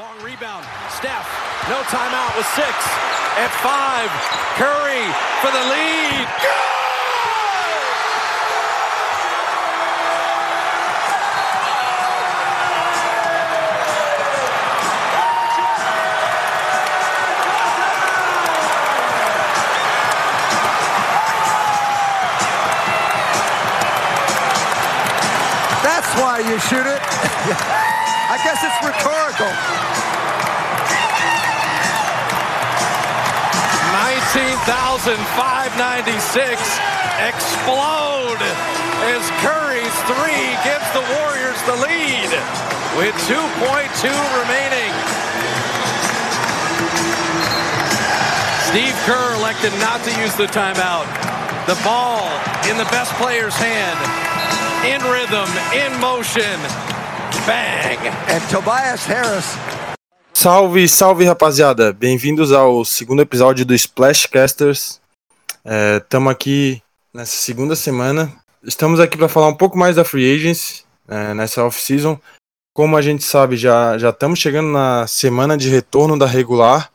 Long 0.00 0.16
rebound. 0.24 0.64
Steph, 0.88 1.28
no 1.68 1.76
timeout 1.92 2.34
with 2.34 2.46
six. 2.56 2.72
At 3.36 3.52
five, 3.60 4.08
Curry 4.56 5.04
for 5.42 5.52
the 5.52 5.60
lead. 5.68 6.26
That's 25.84 26.08
why 26.18 26.38
you 26.48 26.58
shoot 26.58 26.86
it. 26.86 27.02
I 28.30 28.38
guess 28.44 28.62
it's 28.62 28.86
rhetorical. 28.86 29.89
19,596 34.30 35.18
explode 37.18 38.38
as 39.10 39.26
Curry's 39.42 39.96
three 40.06 40.54
gives 40.62 40.86
the 40.94 41.02
Warriors 41.18 41.58
the 41.66 41.74
lead 41.82 42.30
with 42.94 43.10
2.2 43.26 44.06
remaining. 44.38 44.94
Steve 48.70 48.94
Kerr 49.02 49.34
elected 49.34 49.72
not 49.80 49.98
to 50.04 50.14
use 50.20 50.36
the 50.36 50.46
timeout. 50.46 51.10
The 51.66 51.74
ball 51.82 52.30
in 52.70 52.78
the 52.78 52.86
best 52.94 53.12
player's 53.14 53.56
hand. 53.56 53.98
In 54.86 55.02
rhythm, 55.10 55.50
in 55.74 55.90
motion. 56.00 56.54
Bang! 57.50 57.98
And 58.30 58.40
Tobias 58.48 59.04
Harris 59.04 59.56
Salve, 60.42 60.88
salve 60.88 61.26
rapaziada! 61.26 61.92
Bem-vindos 61.92 62.50
ao 62.50 62.82
segundo 62.82 63.20
episódio 63.20 63.62
do 63.66 63.74
Splashcasters. 63.74 64.98
Estamos 66.02 66.32
aqui 66.32 66.82
nessa 67.12 67.36
segunda 67.36 67.76
semana. 67.76 68.32
Estamos 68.62 69.00
aqui 69.00 69.18
para 69.18 69.28
falar 69.28 69.48
um 69.48 69.54
pouco 69.54 69.76
mais 69.76 69.96
da 69.96 70.02
Free 70.02 70.34
Agents 70.34 70.86
é, 71.06 71.34
nessa 71.34 71.62
off-season. 71.62 72.18
Como 72.74 72.96
a 72.96 73.02
gente 73.02 73.22
sabe, 73.22 73.58
já 73.58 73.94
estamos 73.96 74.38
chegando 74.38 74.70
na 74.70 75.06
semana 75.06 75.58
de 75.58 75.68
retorno 75.68 76.18
da 76.18 76.24
regular. 76.24 76.90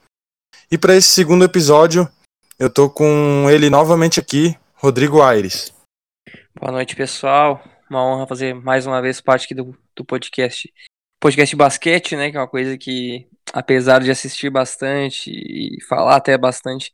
E 0.71 0.75
para 0.75 0.95
esse 0.95 1.09
segundo 1.09 1.45
episódio, 1.45 2.09
eu 2.57 2.67
tô 2.67 2.89
com 2.89 3.45
ele 3.47 3.69
novamente 3.69 4.19
aqui, 4.19 4.57
Rodrigo 4.73 5.21
Aires. 5.21 5.71
Boa 6.59 6.71
noite, 6.71 6.95
pessoal. 6.95 7.63
Uma 7.91 8.03
honra 8.03 8.25
fazer 8.25 8.55
mais 8.55 8.87
uma 8.87 8.99
vez 9.03 9.21
parte 9.21 9.45
aqui 9.45 9.53
do, 9.53 9.77
do 9.95 10.03
podcast. 10.03 10.73
Podcast 11.19 11.55
basquete, 11.55 12.15
né? 12.15 12.31
Que 12.31 12.37
é 12.37 12.39
uma 12.39 12.47
coisa 12.47 12.75
que, 12.77 13.27
apesar 13.55 14.03
de 14.03 14.11
assistir 14.11 14.49
bastante 14.49 15.31
e 15.31 15.81
falar 15.87 16.17
até 16.17 16.37
bastante, 16.37 16.93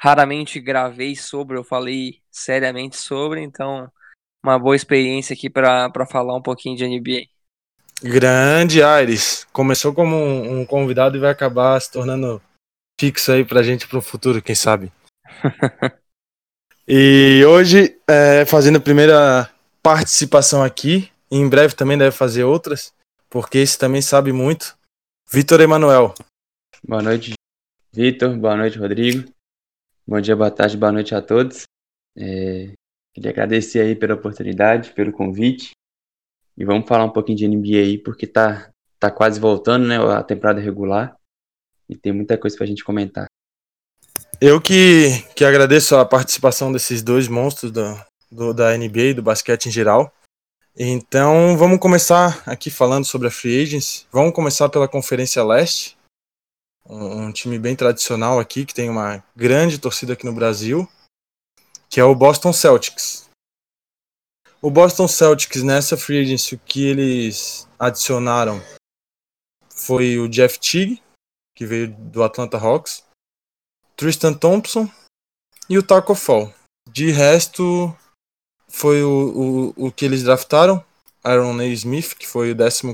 raramente 0.00 0.58
gravei 0.58 1.14
sobre, 1.14 1.58
eu 1.58 1.62
falei 1.62 2.22
seriamente 2.30 2.96
sobre, 2.96 3.42
então 3.42 3.92
uma 4.42 4.58
boa 4.58 4.74
experiência 4.74 5.34
aqui 5.34 5.50
para 5.50 6.06
falar 6.10 6.34
um 6.34 6.42
pouquinho 6.42 6.74
de 6.74 6.86
NBA. 6.86 7.26
Grande 8.02 8.82
Aires. 8.82 9.46
Começou 9.52 9.92
como 9.92 10.16
um, 10.16 10.60
um 10.60 10.66
convidado 10.66 11.18
e 11.18 11.20
vai 11.20 11.30
acabar 11.30 11.78
se 11.80 11.92
tornando 11.92 12.40
fixo 12.98 13.32
aí 13.32 13.44
pra 13.44 13.62
gente 13.62 13.86
pro 13.86 14.00
futuro, 14.00 14.40
quem 14.40 14.54
sabe. 14.54 14.90
e 16.88 17.44
hoje, 17.46 17.98
é, 18.08 18.46
fazendo 18.46 18.78
a 18.78 18.80
primeira 18.80 19.50
participação 19.82 20.62
aqui, 20.62 21.10
em 21.30 21.46
breve 21.46 21.74
também 21.74 21.98
deve 21.98 22.16
fazer 22.16 22.44
outras, 22.44 22.92
porque 23.28 23.58
esse 23.58 23.78
também 23.78 24.00
sabe 24.00 24.32
muito. 24.32 24.76
Vitor 25.30 25.60
Emanuel. 25.60 26.14
Boa 26.86 27.02
noite, 27.02 27.34
Vitor. 27.92 28.36
Boa 28.36 28.56
noite, 28.56 28.78
Rodrigo. 28.78 29.28
Bom 30.06 30.20
dia, 30.20 30.36
boa 30.36 30.50
tarde, 30.50 30.76
boa 30.76 30.92
noite 30.92 31.14
a 31.14 31.22
todos. 31.22 31.64
É, 32.16 32.72
queria 33.12 33.30
agradecer 33.30 33.80
aí 33.80 33.96
pela 33.96 34.14
oportunidade, 34.14 34.92
pelo 34.92 35.12
convite. 35.12 35.70
E 36.56 36.64
vamos 36.64 36.86
falar 36.86 37.04
um 37.04 37.10
pouquinho 37.10 37.38
de 37.38 37.48
NBA 37.48 37.78
aí, 37.78 37.98
porque 37.98 38.26
tá, 38.26 38.70
tá 39.00 39.10
quase 39.10 39.40
voltando, 39.40 39.86
né, 39.86 39.96
a 39.96 40.22
temporada 40.22 40.60
regular. 40.60 41.16
E 41.88 41.96
tem 41.96 42.12
muita 42.12 42.38
coisa 42.38 42.56
pra 42.56 42.66
gente 42.66 42.84
comentar. 42.84 43.26
Eu 44.40 44.60
que, 44.60 45.22
que 45.34 45.44
agradeço 45.44 45.96
a 45.96 46.04
participação 46.04 46.70
desses 46.70 47.02
dois 47.02 47.28
monstros 47.28 47.72
do, 47.72 47.82
do, 48.30 48.52
da 48.52 48.76
NBA 48.76 49.00
e 49.00 49.14
do 49.14 49.22
basquete 49.22 49.66
em 49.66 49.72
geral. 49.72 50.12
Então 50.76 51.56
vamos 51.56 51.78
começar 51.78 52.42
aqui 52.48 52.68
falando 52.68 53.04
sobre 53.04 53.28
a 53.28 53.30
Free 53.30 53.62
Agents. 53.62 54.08
Vamos 54.10 54.34
começar 54.34 54.68
pela 54.68 54.88
Conferência 54.88 55.44
Leste, 55.44 55.96
um, 56.84 57.26
um, 57.26 57.32
time 57.32 57.60
bem 57.60 57.76
tradicional 57.76 58.40
aqui, 58.40 58.66
que 58.66 58.74
tem 58.74 58.90
uma 58.90 59.22
grande 59.36 59.78
torcida 59.78 60.14
aqui 60.14 60.26
no 60.26 60.32
Brasil, 60.32 60.88
que 61.88 62.00
é 62.00 62.04
o 62.04 62.12
Boston 62.12 62.52
Celtics. 62.52 63.30
O 64.60 64.68
Boston 64.68 65.06
Celtics 65.06 65.62
nessa 65.62 65.96
Free 65.96 66.22
Agency, 66.22 66.56
o 66.56 66.58
que 66.58 66.84
eles 66.84 67.68
adicionaram 67.78 68.60
foi 69.70 70.18
o 70.18 70.28
Jeff 70.28 70.58
Teague, 70.58 71.00
que 71.54 71.64
veio 71.64 71.94
do 71.96 72.24
Atlanta 72.24 72.58
Hawks, 72.58 73.04
Tristan 73.94 74.34
Thompson 74.34 74.90
e 75.70 75.78
o 75.78 75.84
Taco 75.84 76.16
Fall. 76.16 76.52
De 76.90 77.12
resto, 77.12 77.96
foi 78.68 79.02
o, 79.02 79.72
o, 79.76 79.86
o 79.86 79.92
que 79.92 80.04
eles 80.04 80.22
draftaram, 80.22 80.84
Aaron. 81.22 81.60
Smith, 81.62 82.14
que 82.14 82.26
foi 82.26 82.52
o 82.52 82.56
14 82.56 82.86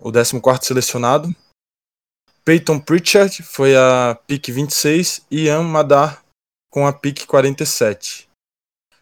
o 0.00 0.12
14 0.12 0.66
selecionado. 0.66 1.34
Peyton 2.44 2.80
Pritchard 2.80 3.42
foi 3.42 3.76
a 3.76 4.18
pick 4.26 4.48
26 4.48 5.26
e 5.30 5.44
Ian 5.44 5.62
Madar 5.62 6.24
com 6.70 6.86
a 6.86 6.92
pick 6.92 7.26
47. 7.26 8.28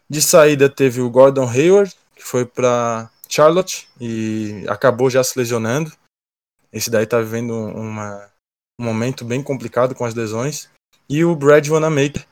De 0.09 0.21
saída 0.21 0.69
teve 0.69 1.01
o 1.01 1.09
Gordon 1.09 1.47
Hayward, 1.47 1.95
que 2.15 2.23
foi 2.23 2.45
para 2.45 3.09
Charlotte 3.29 3.87
e 4.01 4.65
acabou 4.67 5.09
já 5.09 5.23
se 5.23 5.37
lesionando. 5.37 5.91
Esse 6.73 6.89
daí 6.89 7.05
tá 7.05 7.19
vivendo 7.19 7.53
uma, 7.53 8.29
um 8.79 8.83
momento 8.83 9.23
bem 9.23 9.41
complicado 9.41 9.95
com 9.95 10.03
as 10.03 10.13
lesões. 10.13 10.69
E 11.07 11.23
o 11.23 11.35
Brad 11.35 11.67
Wanamaker, 11.67 12.27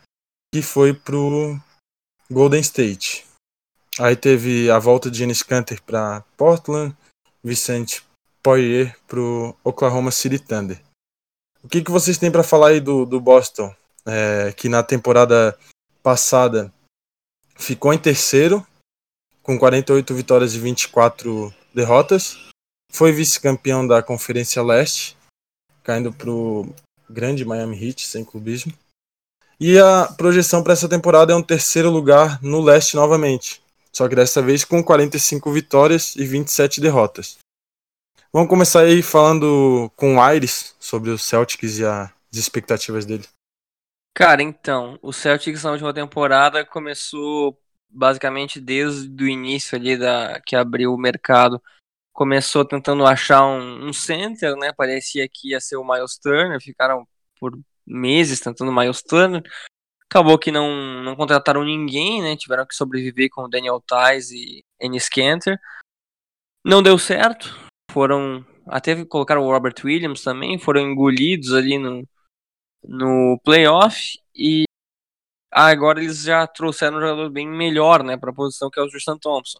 que 0.54 0.62
foi 0.62 0.94
pro 0.94 1.59
Golden 2.29 2.61
State. 2.61 3.25
Aí 3.99 4.15
teve 4.15 4.69
a 4.69 4.77
volta 4.77 5.09
de 5.09 5.23
Enes 5.23 5.41
Kanter 5.41 5.81
para 5.81 6.21
Portland, 6.35 6.95
Vicente 7.43 8.03
Poirier 8.43 8.95
pro 9.07 9.55
Oklahoma 9.63 10.11
City 10.11 10.38
Thunder. 10.38 10.81
O 11.63 11.67
que, 11.67 11.83
que 11.83 11.91
vocês 11.91 12.17
têm 12.17 12.31
para 12.31 12.43
falar 12.43 12.69
aí 12.69 12.79
do, 12.79 13.05
do 13.05 13.19
Boston, 13.19 13.73
é, 14.05 14.53
que 14.53 14.69
na 14.69 14.83
temporada 14.83 15.57
passada 16.03 16.71
ficou 17.55 17.93
em 17.93 17.97
terceiro, 17.97 18.65
com 19.41 19.57
48 19.57 20.13
vitórias 20.13 20.53
e 20.53 20.59
24 20.59 21.53
derrotas, 21.73 22.38
foi 22.91 23.11
vice-campeão 23.11 23.85
da 23.85 24.03
Conferência 24.03 24.61
Leste, 24.61 25.17
caindo 25.83 26.13
pro 26.13 26.67
grande 27.09 27.44
Miami 27.44 27.81
Heat, 27.81 28.05
sem 28.05 28.23
clubismo. 28.23 28.73
E 29.59 29.79
a 29.79 30.06
projeção 30.18 30.63
para 30.63 30.73
essa 30.73 30.88
temporada 30.88 31.34
é 31.34 31.35
um 31.35 31.41
terceiro 31.41 31.90
lugar 31.90 32.41
no 32.44 32.62
leste 32.62 32.95
novamente. 32.95 33.62
Só 33.91 34.07
que 34.07 34.16
dessa 34.16 34.41
vez 34.41 34.63
com 34.63 34.84
45 34.84 35.51
vitórias 35.51 36.16
e 36.16 36.23
27 36.23 36.79
derrotas. 36.79 37.40
Vamos 38.31 38.50
começar 38.50 38.81
aí 38.81 39.01
falando 39.01 39.91
com 39.95 40.18
o 40.18 40.22
Aires 40.22 40.75
sobre 40.79 41.09
os 41.09 41.23
Celtics 41.23 41.79
e 41.79 41.85
as 41.85 42.12
expectativas 42.34 43.06
dele. 43.06 43.25
Cara, 44.13 44.44
então, 44.44 45.00
o 45.01 45.12
Celtics 45.12 45.63
na 45.63 45.72
última 45.72 45.94
temporada 45.94 46.63
começou 46.63 47.59
basicamente 47.89 48.59
desde 48.59 49.24
o 49.24 49.28
início 49.28 49.75
ali 49.75 49.97
da 49.97 50.39
que 50.45 50.56
abriu 50.56 50.94
o 50.94 50.97
mercado. 50.97 51.62
Começou 52.13 52.63
tentando 52.63 53.06
achar 53.06 53.44
um, 53.45 53.88
um 53.88 53.94
center, 53.94 54.56
né? 54.56 54.71
Parecia 54.71 55.27
que 55.27 55.51
ia 55.51 55.59
ser 55.59 55.77
o 55.77 55.83
Miles 55.83 56.18
Turner, 56.19 56.62
ficaram 56.62 57.07
por 57.39 57.57
meses 57.88 58.39
tentando 58.42 58.72
Miles 58.72 59.01
Turner. 59.01 59.42
Acabou 60.10 60.38
que 60.38 60.51
não, 60.51 61.04
não 61.04 61.16
contrataram 61.16 61.63
ninguém, 61.63 62.22
né? 62.22 62.36
Tiveram 62.36 62.66
que 62.66 62.75
sobreviver 62.75 63.30
com 63.30 63.50
Daniel 63.50 63.81
Tice 63.81 64.36
e 64.36 64.86
Ennis 64.86 65.10
Cantor. 65.10 65.57
Não 66.63 66.84
deu 66.84 66.98
certo. 66.98 67.56
Foram. 67.92 68.45
Até 68.68 69.06
colocaram 69.06 69.42
o 69.42 69.51
Robert 69.51 69.75
Williams 69.84 70.24
também. 70.24 70.60
Foram 70.60 70.81
engolidos 70.81 71.54
ali 71.54 71.78
no, 71.78 72.07
no 72.84 73.39
playoff. 73.44 74.19
E 74.36 74.63
agora 75.51 76.01
eles 76.01 76.24
já 76.24 76.45
trouxeram 76.48 76.98
um 76.98 77.01
jogador 77.01 77.30
bem 77.30 77.48
melhor, 77.48 78.04
né? 78.04 78.18
Para 78.18 78.31
a 78.31 78.36
posição 78.36 78.69
que 78.69 78.80
é 78.80 78.83
o 78.83 78.88
Tristan 78.88 79.18
Thompson. 79.18 79.60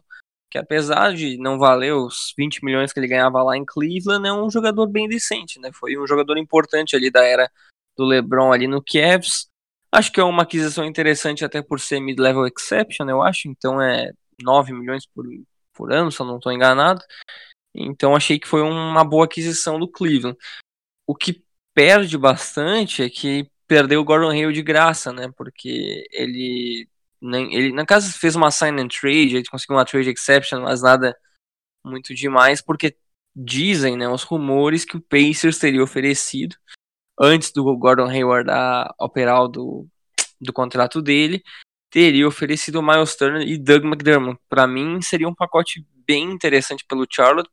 Que 0.50 0.56
apesar 0.56 1.12
de 1.12 1.36
não 1.36 1.58
valer 1.58 1.92
os 1.92 2.32
20 2.38 2.64
milhões 2.64 2.90
que 2.90 2.98
ele 2.98 3.08
ganhava 3.08 3.42
lá 3.42 3.54
em 3.54 3.66
Cleveland, 3.66 4.26
é 4.26 4.32
um 4.32 4.50
jogador 4.50 4.86
bem 4.86 5.06
decente, 5.06 5.60
né? 5.60 5.70
Foi 5.74 5.98
um 5.98 6.06
jogador 6.06 6.38
importante 6.38 6.96
ali 6.96 7.10
da 7.10 7.22
era 7.22 7.50
do 7.98 8.04
LeBron 8.04 8.52
ali 8.52 8.68
no 8.68 8.82
Cavs. 8.82 9.48
Acho 9.90 10.12
que 10.12 10.20
é 10.20 10.24
uma 10.24 10.44
aquisição 10.44 10.84
interessante 10.84 11.44
até 11.44 11.60
por 11.60 11.80
ser 11.80 12.00
mid-level 12.00 12.46
exception, 12.46 13.08
eu 13.08 13.22
acho. 13.22 13.48
Então 13.48 13.82
é 13.82 14.12
9 14.40 14.72
milhões 14.72 15.04
por, 15.06 15.26
por 15.74 15.92
ano, 15.92 16.12
se 16.12 16.20
eu 16.20 16.26
não 16.26 16.36
estou 16.36 16.52
enganado. 16.52 17.02
Então 17.74 18.14
achei 18.14 18.38
que 18.38 18.48
foi 18.48 18.62
uma 18.62 19.04
boa 19.04 19.24
aquisição 19.24 19.78
do 19.78 19.88
Cleveland. 19.88 20.38
O 21.06 21.14
que 21.14 21.42
perde 21.74 22.16
bastante 22.16 23.02
é 23.02 23.10
que 23.10 23.50
perdeu 23.66 24.00
o 24.00 24.04
Gordon 24.04 24.30
Hayward 24.30 24.54
de 24.54 24.62
graça, 24.62 25.12
né? 25.12 25.30
Porque 25.36 26.06
ele 26.12 26.88
ele 27.20 27.72
na 27.72 27.84
casa 27.84 28.12
fez 28.12 28.36
uma 28.36 28.50
sign 28.50 28.80
and 28.80 28.88
trade, 28.88 29.36
ele 29.36 29.44
conseguiu 29.46 29.76
uma 29.76 29.84
trade 29.84 30.08
exception, 30.10 30.60
mas 30.60 30.82
nada 30.82 31.16
muito 31.84 32.14
demais, 32.14 32.62
porque 32.62 32.96
dizem, 33.34 33.96
né, 33.96 34.08
os 34.08 34.22
rumores 34.22 34.84
que 34.84 34.96
o 34.96 35.00
Pacers 35.00 35.58
teria 35.58 35.82
oferecido 35.82 36.56
antes 37.20 37.52
do 37.52 37.76
Gordon 37.76 38.08
Hayward 38.08 38.50
operar 38.98 39.48
do, 39.48 39.86
do 40.40 40.52
contrato 40.52 41.02
dele, 41.02 41.42
teria 41.90 42.26
oferecido 42.26 42.82
Miles 42.82 43.16
Turner 43.16 43.46
e 43.46 43.58
Doug 43.58 43.84
McDermott. 43.84 44.40
Para 44.48 44.66
mim 44.66 45.00
seria 45.02 45.28
um 45.28 45.34
pacote 45.34 45.86
bem 46.06 46.24
interessante 46.30 46.84
pelo 46.86 47.06
Charlotte, 47.10 47.50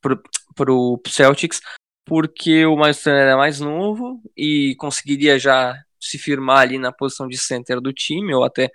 para 0.00 0.72
o 0.72 1.00
Celtics, 1.06 1.60
porque 2.04 2.66
o 2.66 2.76
Miles 2.76 3.02
Turner 3.02 3.28
é 3.28 3.36
mais 3.36 3.60
novo 3.60 4.20
e 4.36 4.74
conseguiria 4.76 5.38
já 5.38 5.74
se 6.00 6.18
firmar 6.18 6.58
ali 6.58 6.78
na 6.78 6.92
posição 6.92 7.28
de 7.28 7.38
center 7.38 7.80
do 7.80 7.92
time, 7.92 8.34
ou 8.34 8.44
até 8.44 8.70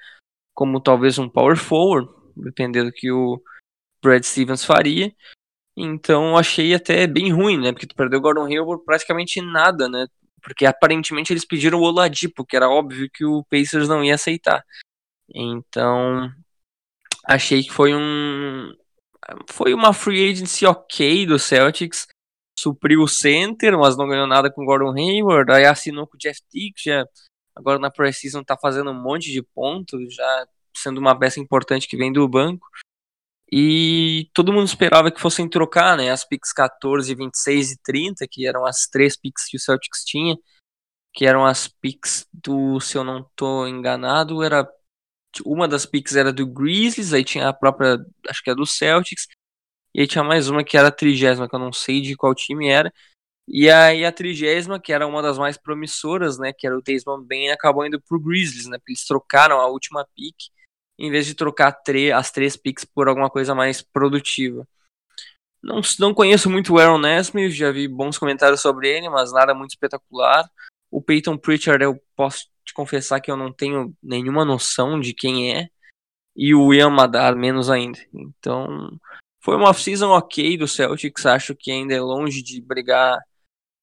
como 0.54 0.82
talvez 0.82 1.20
um 1.20 1.30
power 1.30 1.58
forward, 1.58 2.10
dependendo 2.36 2.90
do 2.90 2.94
que 2.94 3.12
o 3.12 3.42
Brad 4.02 4.24
Stevens 4.24 4.64
faria. 4.64 5.14
Então 5.76 6.36
achei 6.36 6.74
até 6.74 7.06
bem 7.06 7.32
ruim, 7.32 7.60
né? 7.60 7.72
Porque 7.72 7.86
tu 7.86 7.96
perdeu 7.96 8.18
o 8.18 8.22
Gordon 8.22 8.48
por 8.66 8.84
praticamente 8.84 9.42
nada, 9.42 9.88
né? 9.88 10.08
Porque 10.48 10.66
aparentemente 10.66 11.34
eles 11.34 11.44
pediram 11.44 11.78
o 11.78 11.84
Oladipo, 11.84 12.46
que 12.46 12.56
era 12.56 12.70
óbvio 12.70 13.10
que 13.14 13.26
o 13.26 13.44
Pacers 13.50 13.90
não 13.90 14.02
ia 14.02 14.16
aceitar. 14.16 14.64
Então 15.36 16.32
achei 17.26 17.62
que 17.64 17.70
foi 17.70 17.94
um 17.94 18.74
foi 19.50 19.74
uma 19.74 19.92
free 19.92 20.32
agency 20.32 20.66
ok 20.66 21.26
do 21.26 21.38
Celtics 21.38 22.08
supriu 22.58 23.02
o 23.02 23.08
center, 23.10 23.78
mas 23.78 23.98
não 23.98 24.08
ganhou 24.08 24.26
nada 24.26 24.50
com 24.50 24.64
o 24.64 24.66
Gordon 24.66 24.94
Hayward, 24.98 25.52
aí 25.52 25.66
assinou 25.66 26.08
com 26.08 26.16
o 26.16 26.18
Jeff 26.18 26.42
Tick, 26.50 26.76
já 26.84 27.06
agora 27.54 27.78
na 27.78 27.92
preseason 27.92 28.44
tá 28.44 28.58
fazendo 28.58 28.90
um 28.90 29.02
monte 29.02 29.32
de 29.32 29.44
pontos, 29.44 30.16
já 30.16 30.48
sendo 30.76 31.00
uma 31.00 31.18
peça 31.18 31.40
importante 31.40 31.88
que 31.88 31.98
vem 31.98 32.12
do 32.12 32.28
banco. 32.28 32.66
E 33.52 34.30
todo 34.34 34.52
mundo 34.52 34.68
esperava 34.68 35.12
que 35.12 35.22
fossem 35.22 35.50
trocar, 35.50 35.96
né, 35.98 36.12
as 36.12 36.26
picks 36.26 36.52
14, 36.52 37.14
26 37.16 37.72
e 37.72 37.78
30, 37.82 38.28
que 38.30 38.46
eram 38.46 38.66
as 38.66 38.88
três 38.88 39.16
picks 39.18 39.46
que 39.46 39.58
o 39.58 39.60
Celtics 39.60 40.04
tinha, 40.04 40.38
que 41.14 41.26
eram 41.26 41.46
as 41.46 41.68
picks 41.68 42.28
do, 42.34 42.80
se 42.80 42.98
eu 42.98 43.04
não 43.04 43.30
tô 43.36 43.68
enganado, 43.68 44.44
era 44.44 44.68
uma 45.46 45.68
das 45.68 45.86
picks 45.86 46.16
era 46.16 46.34
do 46.34 46.48
Grizzlies, 46.48 47.14
aí 47.14 47.24
tinha 47.24 47.50
a 47.50 47.54
própria, 47.54 47.98
acho 48.30 48.44
que 48.44 48.50
é 48.50 48.56
do 48.56 48.66
Celtics, 48.66 49.28
e 49.94 50.02
aí 50.02 50.08
tinha 50.08 50.24
mais 50.24 50.50
uma 50.50 50.64
que 50.64 50.78
era 50.78 50.90
a 50.90 50.92
trigésima, 50.92 51.50
que 51.50 51.56
eu 51.56 51.60
não 51.60 51.74
sei 51.74 52.02
de 52.02 52.16
qual 52.16 52.36
time 52.36 52.68
era. 52.70 52.94
E 53.48 53.70
aí 53.70 54.06
a 54.06 54.12
trigésima, 54.12 54.80
que 54.80 54.94
era 54.94 55.08
uma 55.08 55.22
das 55.22 55.38
mais 55.38 55.58
promissoras, 55.58 56.38
né? 56.38 56.54
Que 56.54 56.68
era 56.68 56.78
o 56.78 56.82
Desmond 56.82 57.26
Bain, 57.28 57.50
acabou 57.50 57.86
indo 57.86 58.00
pro 58.02 58.20
Grizzlies, 58.20 58.68
né? 58.68 58.78
Porque 58.78 58.92
eles 58.92 59.06
trocaram 59.06 59.60
a 59.60 59.68
última 59.68 60.06
pick, 60.16 60.36
em 60.98 61.12
vez 61.12 61.26
de 61.26 61.36
trocar 61.36 61.78
as 62.16 62.32
três 62.32 62.58
picks 62.58 62.86
por 62.86 63.08
alguma 63.08 63.30
coisa 63.30 63.54
mais 63.54 63.82
produtiva. 63.82 64.68
Não, 65.62 65.82
não 66.00 66.14
conheço 66.14 66.50
muito 66.50 66.74
o 66.74 66.80
Aaron 66.80 67.00
Nesmith, 67.00 67.52
já 67.52 67.72
vi 67.72 67.88
bons 67.88 68.18
comentários 68.18 68.62
sobre 68.62 68.90
ele, 68.90 69.10
mas 69.10 69.32
nada 69.32 69.54
muito 69.54 69.72
espetacular. 69.72 70.50
O 70.90 71.02
Peyton 71.02 71.38
Pritchard, 71.38 71.84
eu 71.84 72.00
posso 72.16 72.48
te 72.64 72.74
confessar 72.74 73.20
que 73.20 73.30
eu 73.30 73.38
não 73.38 73.52
tenho 73.52 73.94
nenhuma 74.02 74.46
noção 74.46 75.00
de 75.00 75.14
quem 75.14 75.56
é. 75.56 75.70
E 76.36 76.54
o 76.54 76.74
Ian 76.74 76.92
Madar, 76.92 77.36
menos 77.36 77.70
ainda. 77.70 78.00
Então, 78.14 78.98
foi 79.42 79.56
uma 79.56 79.70
off-season 79.70 80.10
ok 80.10 80.58
do 80.58 80.68
Celtics, 80.68 81.26
acho 81.26 81.56
que 81.56 81.72
ainda 81.72 81.94
é 81.94 82.02
longe 82.02 82.44
de 82.44 82.62
brigar 82.62 83.20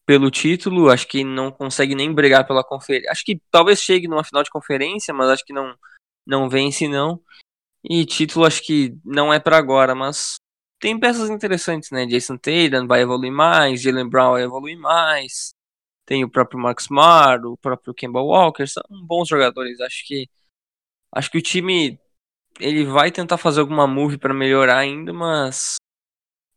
pelo 0.07 0.31
título, 0.31 0.91
acho 0.91 1.09
que 1.09 1.25
não 1.25 1.51
consegue 1.51 1.95
nem 1.95 2.13
brigar 2.13 2.47
pela 2.47 2.63
conferência. 2.63 3.11
Acho 3.11 3.25
que 3.25 3.41
talvez 3.51 3.81
chegue 3.81 4.07
numa 4.07 4.23
final 4.23 4.43
de 4.43 4.51
conferência, 4.51 5.13
mas 5.13 5.31
acho 5.31 5.45
que 5.45 5.53
não 5.53 5.75
não 6.27 6.49
vence 6.49 6.89
não. 6.89 7.21
E 7.83 8.05
título 8.07 8.47
acho 8.47 8.63
que 8.63 8.97
não 9.05 9.33
é 9.33 9.39
para 9.39 9.59
agora, 9.59 9.95
mas 9.95 10.37
tem 10.81 10.99
peças 10.99 11.31
interessantes, 11.31 11.91
né? 11.91 12.07
Jason 12.07 12.37
Tatum 12.37 12.87
vai 12.87 13.03
evoluir 13.03 13.33
mais, 13.33 13.81
Jalen 13.83 14.09
Brown 14.09 14.33
vai 14.33 14.43
evoluir 14.43 14.79
mais. 14.79 15.55
Tem 16.07 16.25
o 16.25 16.31
próprio 16.31 16.61
Max 16.61 16.85
Smart, 16.85 17.45
o 17.47 17.57
próprio 17.57 17.95
Kemba 17.95 18.21
Walker, 18.21 18.67
são 18.67 18.83
bons 19.07 19.29
jogadores. 19.29 19.81
Acho 19.81 20.07
que 20.07 20.29
acho 21.13 21.31
que 21.31 21.39
o 21.39 21.43
time 21.43 21.99
ele 22.61 22.85
vai 22.85 23.11
tentar 23.11 23.39
fazer 23.39 23.61
alguma 23.61 23.87
move 23.87 24.19
para 24.19 24.35
melhorar 24.35 24.79
ainda, 24.79 25.13
mas 25.13 25.77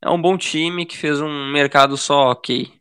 é 0.02 0.10
um 0.10 0.22
bom 0.22 0.38
time 0.38 0.86
que 0.86 0.98
fez 0.98 1.22
um 1.22 1.52
mercado 1.52 1.98
só 1.98 2.32
ok. 2.32 2.72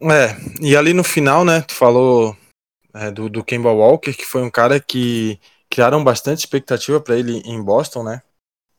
É, 0.00 0.36
e 0.60 0.76
ali 0.76 0.92
no 0.92 1.02
final, 1.02 1.44
né, 1.44 1.62
tu 1.62 1.74
falou 1.74 2.36
é, 2.94 3.10
do, 3.10 3.28
do 3.28 3.44
Kemba 3.44 3.72
Walker, 3.72 4.12
que 4.12 4.24
foi 4.24 4.42
um 4.42 4.50
cara 4.50 4.78
que 4.80 5.40
criaram 5.70 6.02
bastante 6.02 6.38
expectativa 6.38 7.00
para 7.00 7.16
ele 7.16 7.38
em 7.44 7.62
Boston, 7.62 8.02
né? 8.02 8.22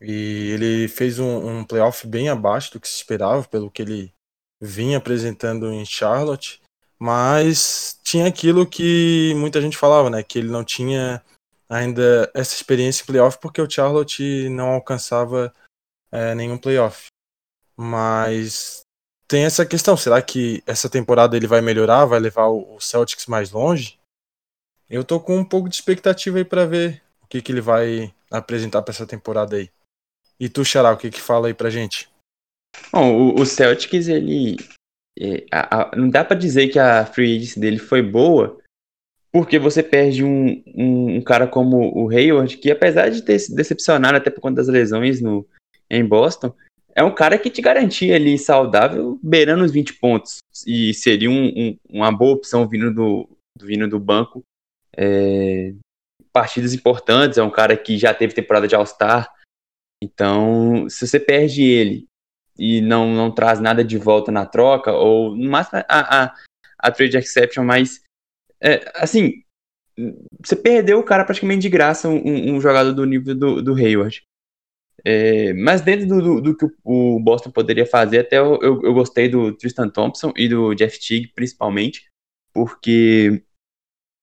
E 0.02 0.52
ele 0.52 0.88
fez 0.88 1.20
um, 1.20 1.60
um 1.60 1.64
playoff 1.64 2.08
bem 2.08 2.30
abaixo 2.30 2.74
do 2.74 2.80
que 2.80 2.88
se 2.88 2.96
esperava, 2.96 3.44
pelo 3.48 3.70
que 3.70 3.82
ele 3.82 4.14
vinha 4.62 4.98
apresentando 4.98 5.72
em 5.72 5.86
Charlotte. 5.86 6.62
Mas 6.98 8.00
tinha 8.04 8.28
aquilo 8.28 8.66
que 8.68 9.34
muita 9.36 9.62
gente 9.62 9.78
falava, 9.78 10.10
né? 10.10 10.24
Que 10.24 10.40
ele 10.40 10.50
não 10.50 10.64
tinha 10.64 11.22
ainda 11.70 12.30
essa 12.34 12.56
experiência 12.56 13.04
em 13.04 13.06
playoff 13.06 13.38
porque 13.40 13.62
o 13.62 13.70
Charlotte 13.70 14.50
não 14.50 14.70
alcançava 14.70 15.54
é, 16.12 16.34
nenhum 16.34 16.58
playoff. 16.58 17.08
Mas 17.78 18.82
tem 19.28 19.46
essa 19.46 19.66
questão, 19.66 19.96
será 19.96 20.22
que 20.22 20.64
essa 20.66 20.90
temporada 20.90 21.38
ele 21.38 21.48
vai 21.48 21.62
melhorar, 21.62 22.06
vai 22.06 22.20
levar 22.20 22.48
o 22.48 22.80
Celtics 22.80 23.28
mais 23.28 23.52
longe? 23.52 23.99
Eu 24.90 25.04
tô 25.04 25.20
com 25.20 25.38
um 25.38 25.46
pouco 25.46 25.70
de 25.70 25.76
expectativa 25.76 26.38
aí 26.38 26.46
para 26.46 26.66
ver 26.66 27.02
o 27.22 27.28
que, 27.28 27.42
que 27.42 27.52
ele 27.52 27.62
vai 27.62 28.12
apresentar 28.32 28.82
para 28.82 28.92
essa 28.92 29.06
temporada 29.06 29.56
aí. 29.56 29.70
E 30.40 30.50
tu, 30.50 30.66
Xará, 30.66 30.92
o 30.92 30.98
que 30.98 31.12
que 31.12 31.22
fala 31.22 31.48
aí 31.48 31.54
pra 31.54 31.70
gente? 31.70 32.10
Bom, 32.92 33.36
o, 33.36 33.42
o 33.42 33.46
Celtics, 33.46 34.08
ele... 34.08 34.58
É, 35.20 35.46
a, 35.52 35.82
a, 35.82 35.96
não 35.96 36.10
dá 36.10 36.24
para 36.24 36.38
dizer 36.38 36.70
que 36.70 36.80
a 36.80 37.06
free 37.06 37.38
agency 37.38 37.60
dele 37.60 37.78
foi 37.78 38.02
boa, 38.02 38.58
porque 39.32 39.60
você 39.60 39.84
perde 39.84 40.24
um, 40.24 40.64
um, 40.76 41.18
um, 41.18 41.22
cara 41.22 41.46
como 41.46 41.92
o 41.94 42.10
Hayward, 42.10 42.58
que 42.58 42.72
apesar 42.72 43.10
de 43.10 43.22
ter 43.22 43.38
se 43.38 43.54
decepcionado 43.54 44.18
até 44.18 44.30
por 44.30 44.42
conta 44.42 44.56
das 44.56 44.68
lesões 44.68 45.22
no, 45.22 45.46
em 45.90 46.06
Boston, 46.06 46.54
é 46.96 47.04
um 47.04 47.14
cara 47.14 47.38
que 47.38 47.50
te 47.50 47.62
garantia 47.62 48.16
ali 48.16 48.38
saudável, 48.38 49.20
beirando 49.22 49.64
os 49.64 49.72
20 49.72 49.94
pontos. 49.96 50.40
E 50.66 50.94
seria 50.94 51.30
um, 51.30 51.48
um, 51.48 51.78
uma 51.90 52.12
boa 52.12 52.34
opção 52.34 52.68
vindo 52.68 52.94
do, 52.94 53.30
vindo 53.62 53.88
do 53.88 54.00
banco. 54.00 54.44
É, 55.00 55.74
partidas 56.34 56.74
importantes, 56.74 57.38
é 57.38 57.44
um 57.44 57.50
cara 57.50 57.78
que 57.78 57.98
já 57.98 58.14
teve 58.14 58.34
temporada 58.34 58.68
de 58.68 58.76
All-Star. 58.76 59.32
Então, 60.04 60.88
se 60.90 61.08
você 61.08 61.20
perde 61.20 61.64
ele 61.64 62.08
e 62.58 62.82
não, 62.82 63.14
não 63.14 63.32
traz 63.32 63.60
nada 63.60 63.84
de 63.84 63.98
volta 63.98 64.32
na 64.32 64.46
troca, 64.46 64.92
ou 64.92 65.36
no 65.36 65.50
máximo 65.50 65.84
a, 65.88 66.24
a, 66.24 66.36
a 66.78 66.92
trade 66.92 67.18
exception, 67.18 67.64
mas 67.64 68.02
é, 68.62 68.92
assim, 68.96 69.44
você 70.44 70.56
perdeu 70.56 71.00
o 71.00 71.04
cara 71.04 71.26
praticamente 71.26 71.62
de 71.62 71.70
graça, 71.70 72.08
um, 72.08 72.56
um 72.56 72.62
jogador 72.62 72.94
do 72.94 73.06
nível 73.06 73.36
do, 73.36 73.62
do 73.62 73.76
Hayward. 73.76 74.24
É, 75.06 75.54
mas 75.54 75.82
dentro 75.82 76.08
do, 76.08 76.22
do, 76.22 76.42
do, 76.42 76.58
que 76.58 76.66
o 76.84 77.20
Boston 77.20 77.52
poderia 77.52 77.86
fazer, 77.86 78.20
até 78.20 78.38
eu, 78.38 78.60
eu, 78.62 78.82
eu, 78.84 78.94
gostei 78.94 79.30
do 79.30 79.54
Tristan 79.54 79.90
Thompson 79.90 80.34
e 80.36 80.50
do 80.50 80.74
Jeff 80.74 81.00
Teague, 81.00 81.32
principalmente, 81.34 82.08
porque 82.54 83.42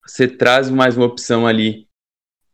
você 0.07 0.29
traz 0.29 0.71
mais 0.71 0.97
uma 0.97 1.07
opção 1.07 1.47
ali 1.47 1.87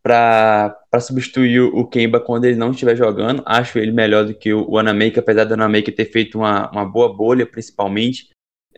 para 0.02 0.76
substituir 1.00 1.60
o 1.60 1.86
Kemba 1.86 2.18
quando 2.18 2.44
ele 2.44 2.56
não 2.56 2.72
estiver 2.72 2.96
jogando. 2.96 3.42
Acho 3.46 3.78
ele 3.78 3.92
melhor 3.92 4.24
do 4.24 4.34
que 4.34 4.52
o 4.52 4.76
Anamaker, 4.78 5.20
apesar 5.20 5.44
do 5.44 5.54
Anamaker 5.54 5.94
ter 5.94 6.06
feito 6.06 6.38
uma, 6.38 6.70
uma 6.70 6.84
boa 6.84 7.14
bolha, 7.14 7.46
principalmente. 7.46 8.30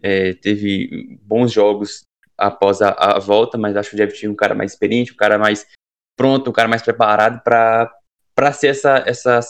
É, 0.02 0.34
teve 0.34 1.18
bons 1.22 1.50
jogos 1.50 2.02
após 2.36 2.82
a, 2.82 2.90
a 2.90 3.18
volta, 3.18 3.56
mas 3.56 3.76
acho 3.76 3.94
o 3.94 3.96
Jeff 3.96 4.12
Teague 4.12 4.28
um 4.28 4.36
cara 4.36 4.54
mais 4.54 4.72
experiente, 4.72 5.12
um 5.12 5.16
cara 5.16 5.38
mais 5.38 5.66
pronto, 6.16 6.50
um 6.50 6.52
cara 6.52 6.68
mais 6.68 6.82
preparado 6.82 7.42
para 7.42 8.52
ser 8.52 8.68
essa, 8.68 9.02
essa 9.06 9.40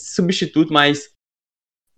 substituto 0.00 0.72
mais 0.72 1.10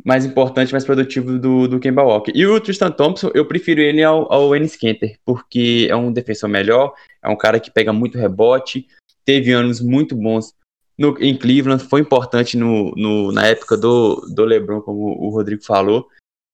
mais 0.05 0.25
importante, 0.25 0.73
mais 0.73 0.85
produtivo 0.85 1.39
do, 1.39 1.69
do 1.69 1.81
Kemba 1.81 2.03
Walker. 2.03 2.33
E 2.35 2.47
o 2.47 2.61
Tristan 2.61 2.91
Thompson, 2.91 3.31
eu 3.35 3.47
prefiro 3.47 3.81
ele 3.81 4.03
ao, 4.03 4.33
ao 4.33 4.55
Ennis 4.55 4.77
Kenter, 4.77 5.19
porque 5.25 5.87
é 5.89 5.97
um 5.97 6.13
defensor 6.13 6.49
melhor, 6.49 6.93
é 7.23 7.29
um 7.29 7.37
cara 7.37 7.61
que 7.61 7.71
pega 7.71 7.93
muito 7.93 8.19
rebote, 8.19 8.87
teve 9.25 9.53
anos 9.53 9.81
muito 9.81 10.17
bons 10.17 10.55
no, 10.99 11.17
em 11.21 11.37
Cleveland, 11.37 11.83
foi 11.85 12.01
importante 12.01 12.57
no, 12.57 12.93
no, 12.97 13.33
na 13.33 13.47
época 13.47 13.77
do, 13.77 14.17
do 14.35 14.45
LeBron, 14.45 14.81
como 14.81 15.19
o 15.19 15.31
Rodrigo 15.31 15.65
falou. 15.65 16.07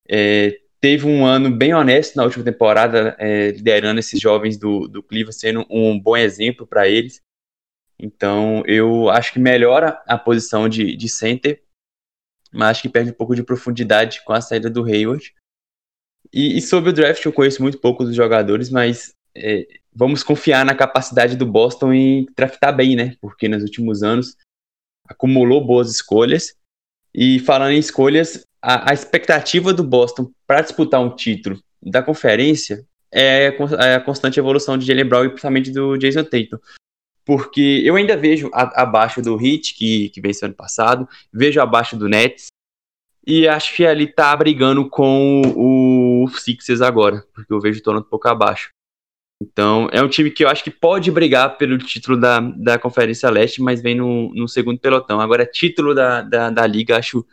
É, 0.08 0.58
teve 0.80 1.06
um 1.06 1.26
ano 1.26 1.50
bem 1.50 1.74
honesto 1.74 2.16
na 2.16 2.24
última 2.24 2.44
temporada, 2.44 3.16
é, 3.18 3.50
liderando 3.50 4.00
esses 4.00 4.20
jovens 4.20 4.56
do, 4.56 4.86
do 4.86 5.02
Cleveland, 5.02 5.38
sendo 5.38 5.66
um 5.68 5.98
bom 5.98 6.16
exemplo 6.16 6.66
para 6.66 6.88
eles. 6.88 7.20
Então, 7.98 8.62
eu 8.66 9.10
acho 9.10 9.32
que 9.32 9.40
melhora 9.40 10.00
a 10.06 10.16
posição 10.16 10.68
de, 10.68 10.96
de 10.96 11.08
center. 11.08 11.60
Mas 12.52 12.70
acho 12.70 12.82
que 12.82 12.88
perde 12.88 13.10
um 13.10 13.14
pouco 13.14 13.34
de 13.34 13.42
profundidade 13.42 14.22
com 14.24 14.32
a 14.32 14.40
saída 14.40 14.70
do 14.70 14.84
Hayward. 14.84 15.34
E, 16.32 16.58
e 16.58 16.60
sobre 16.60 16.90
o 16.90 16.92
draft, 16.92 17.24
eu 17.24 17.32
conheço 17.32 17.62
muito 17.62 17.78
pouco 17.78 18.04
dos 18.04 18.14
jogadores, 18.14 18.70
mas 18.70 19.14
é, 19.34 19.66
vamos 19.94 20.22
confiar 20.22 20.64
na 20.64 20.74
capacidade 20.74 21.36
do 21.36 21.46
Boston 21.46 21.92
em 21.92 22.26
draftar 22.36 22.74
bem, 22.74 22.96
né? 22.96 23.16
Porque 23.20 23.48
nos 23.48 23.62
últimos 23.62 24.02
anos 24.02 24.36
acumulou 25.06 25.64
boas 25.64 25.90
escolhas. 25.90 26.54
E 27.14 27.38
falando 27.40 27.72
em 27.72 27.78
escolhas, 27.78 28.44
a, 28.60 28.90
a 28.90 28.94
expectativa 28.94 29.72
do 29.72 29.82
Boston 29.82 30.30
para 30.46 30.60
disputar 30.60 31.00
um 31.00 31.14
título 31.14 31.60
da 31.82 32.02
conferência 32.02 32.84
é, 33.10 33.46
é 33.46 33.94
a 33.94 34.00
constante 34.00 34.38
evolução 34.38 34.76
de 34.76 34.86
Jalen 34.86 35.04
Brown 35.06 35.24
e 35.24 35.28
principalmente 35.30 35.70
do 35.70 35.96
Jason 35.96 36.24
Tatum. 36.24 36.58
Porque 37.28 37.82
eu 37.84 37.94
ainda 37.94 38.16
vejo 38.16 38.48
a, 38.54 38.84
abaixo 38.84 39.20
do 39.20 39.34
Heat, 39.38 39.74
que, 39.74 40.08
que 40.08 40.18
venceu 40.18 40.46
ano 40.46 40.54
passado, 40.54 41.06
vejo 41.30 41.60
abaixo 41.60 41.94
do 41.94 42.08
Nets, 42.08 42.46
e 43.26 43.46
acho 43.46 43.76
que 43.76 43.84
ali 43.84 44.06
tá 44.06 44.34
brigando 44.34 44.88
com 44.88 45.42
o 45.54 46.26
Sixers 46.28 46.80
agora, 46.80 47.22
porque 47.34 47.52
eu 47.52 47.60
vejo 47.60 47.80
o 47.80 47.82
Toronto 47.82 48.06
um 48.06 48.08
pouco 48.08 48.26
abaixo. 48.28 48.70
Então, 49.42 49.90
é 49.92 50.02
um 50.02 50.08
time 50.08 50.30
que 50.30 50.42
eu 50.42 50.48
acho 50.48 50.64
que 50.64 50.70
pode 50.70 51.10
brigar 51.10 51.58
pelo 51.58 51.76
título 51.76 52.18
da, 52.18 52.40
da 52.40 52.78
Conferência 52.78 53.28
Leste, 53.28 53.60
mas 53.60 53.82
vem 53.82 53.94
no, 53.94 54.32
no 54.32 54.48
segundo 54.48 54.80
pelotão. 54.80 55.20
Agora, 55.20 55.44
título 55.44 55.94
da, 55.94 56.22
da, 56.22 56.48
da 56.48 56.66
Liga, 56.66 56.96
acho 56.96 57.26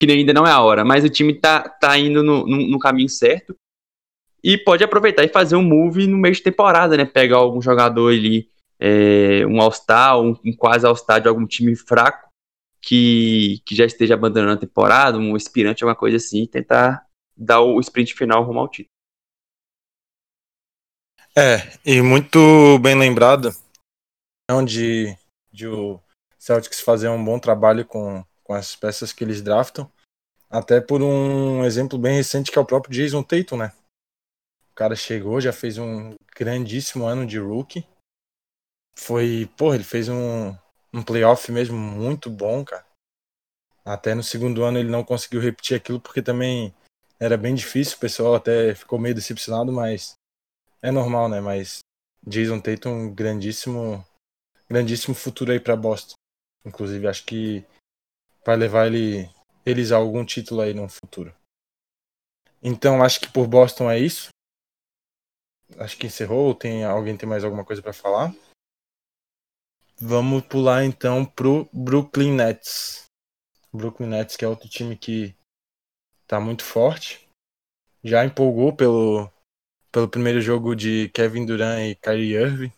que 0.00 0.10
ainda 0.10 0.32
não 0.32 0.46
é 0.46 0.50
a 0.50 0.62
hora, 0.62 0.82
mas 0.82 1.04
o 1.04 1.10
time 1.10 1.34
tá, 1.34 1.68
tá 1.68 1.98
indo 1.98 2.22
no, 2.22 2.46
no, 2.46 2.68
no 2.68 2.78
caminho 2.78 3.10
certo 3.10 3.54
e 4.42 4.56
pode 4.56 4.82
aproveitar 4.82 5.24
e 5.24 5.28
fazer 5.28 5.56
um 5.56 5.62
move 5.62 6.06
no 6.06 6.16
meio 6.16 6.34
de 6.34 6.42
temporada, 6.42 6.96
né? 6.96 7.04
Pegar 7.04 7.36
algum 7.36 7.60
jogador 7.60 8.10
ali, 8.10 8.50
é, 8.84 9.46
um 9.46 9.60
All-Star, 9.60 10.20
um, 10.20 10.36
um 10.44 10.52
quase 10.52 10.84
All-Star 10.84 11.20
de 11.20 11.28
algum 11.28 11.46
time 11.46 11.76
fraco 11.76 12.28
que, 12.80 13.62
que 13.64 13.76
já 13.76 13.86
esteja 13.86 14.14
abandonando 14.14 14.54
a 14.54 14.60
temporada, 14.60 15.16
um 15.16 15.36
aspirante, 15.36 15.84
alguma 15.84 15.94
coisa 15.94 16.16
assim, 16.16 16.42
e 16.42 16.48
tentar 16.48 17.06
dar 17.36 17.60
o 17.60 17.78
sprint 17.78 18.12
final 18.12 18.42
rumo 18.42 18.58
ao 18.58 18.68
título. 18.68 18.90
É, 21.36 21.78
e 21.86 22.02
muito 22.02 22.78
bem 22.80 22.98
lembrado, 22.98 23.50
onde 24.50 25.16
de 25.52 25.68
o 25.68 26.00
Celtics 26.36 26.80
fazer 26.80 27.08
um 27.08 27.24
bom 27.24 27.38
trabalho 27.38 27.86
com, 27.86 28.24
com 28.42 28.52
as 28.52 28.74
peças 28.74 29.12
que 29.12 29.22
eles 29.22 29.40
draftam, 29.40 29.90
até 30.50 30.80
por 30.80 31.00
um 31.00 31.64
exemplo 31.64 31.98
bem 31.98 32.16
recente 32.16 32.50
que 32.50 32.58
é 32.58 32.60
o 32.60 32.66
próprio 32.66 32.92
Jason 32.92 33.22
Tatum, 33.22 33.58
né? 33.58 33.72
O 34.72 34.74
cara 34.74 34.96
chegou, 34.96 35.40
já 35.40 35.52
fez 35.52 35.78
um 35.78 36.14
grandíssimo 36.34 37.06
ano 37.06 37.24
de 37.24 37.38
rookie. 37.38 37.86
Foi, 38.94 39.48
porra, 39.56 39.76
ele 39.76 39.84
fez 39.84 40.08
um, 40.08 40.54
um 40.92 41.02
playoff 41.02 41.50
mesmo 41.50 41.76
muito 41.76 42.30
bom, 42.30 42.64
cara. 42.64 42.84
Até 43.84 44.14
no 44.14 44.22
segundo 44.22 44.62
ano 44.62 44.78
ele 44.78 44.90
não 44.90 45.04
conseguiu 45.04 45.40
repetir 45.40 45.76
aquilo 45.76 46.00
porque 46.00 46.22
também 46.22 46.72
era 47.18 47.36
bem 47.36 47.54
difícil, 47.54 47.96
o 47.96 48.00
pessoal 48.00 48.34
até 48.34 48.74
ficou 48.74 48.98
meio 48.98 49.14
decepcionado, 49.14 49.72
mas 49.72 50.14
é 50.80 50.90
normal, 50.90 51.28
né? 51.28 51.40
Mas 51.40 51.78
Jason 52.24 52.60
Tatum, 52.60 52.90
um 52.90 53.14
grandíssimo, 53.14 54.04
grandíssimo 54.68 55.14
futuro 55.14 55.52
aí 55.52 55.58
para 55.58 55.76
Boston. 55.76 56.14
Inclusive, 56.64 57.08
acho 57.08 57.24
que 57.24 57.64
vai 58.44 58.56
levar 58.56 58.86
ele, 58.86 59.28
eles 59.66 59.90
a 59.90 59.96
algum 59.96 60.24
título 60.24 60.60
aí 60.60 60.74
no 60.74 60.88
futuro. 60.88 61.34
Então, 62.62 63.02
acho 63.02 63.20
que 63.20 63.28
por 63.28 63.48
Boston 63.48 63.90
é 63.90 63.98
isso 63.98 64.32
acho 65.78 65.96
que 65.96 66.06
encerrou. 66.06 66.54
Tem 66.54 66.84
alguém 66.84 67.16
tem 67.16 67.28
mais 67.28 67.44
alguma 67.44 67.64
coisa 67.64 67.82
para 67.82 67.92
falar? 67.92 68.34
Vamos 70.00 70.44
pular 70.46 70.84
então 70.84 71.24
pro 71.24 71.68
Brooklyn 71.72 72.34
Nets. 72.34 73.04
Brooklyn 73.72 74.08
Nets 74.08 74.36
que 74.36 74.44
é 74.44 74.48
outro 74.48 74.68
time 74.68 74.96
que 74.96 75.34
tá 76.26 76.40
muito 76.40 76.64
forte. 76.64 77.26
Já 78.02 78.24
empolgou 78.24 78.74
pelo 78.74 79.30
pelo 79.90 80.08
primeiro 80.08 80.40
jogo 80.40 80.74
de 80.74 81.10
Kevin 81.10 81.44
Durant 81.44 81.80
e 81.80 81.94
Kyrie 81.94 82.34
Irving. 82.34 82.72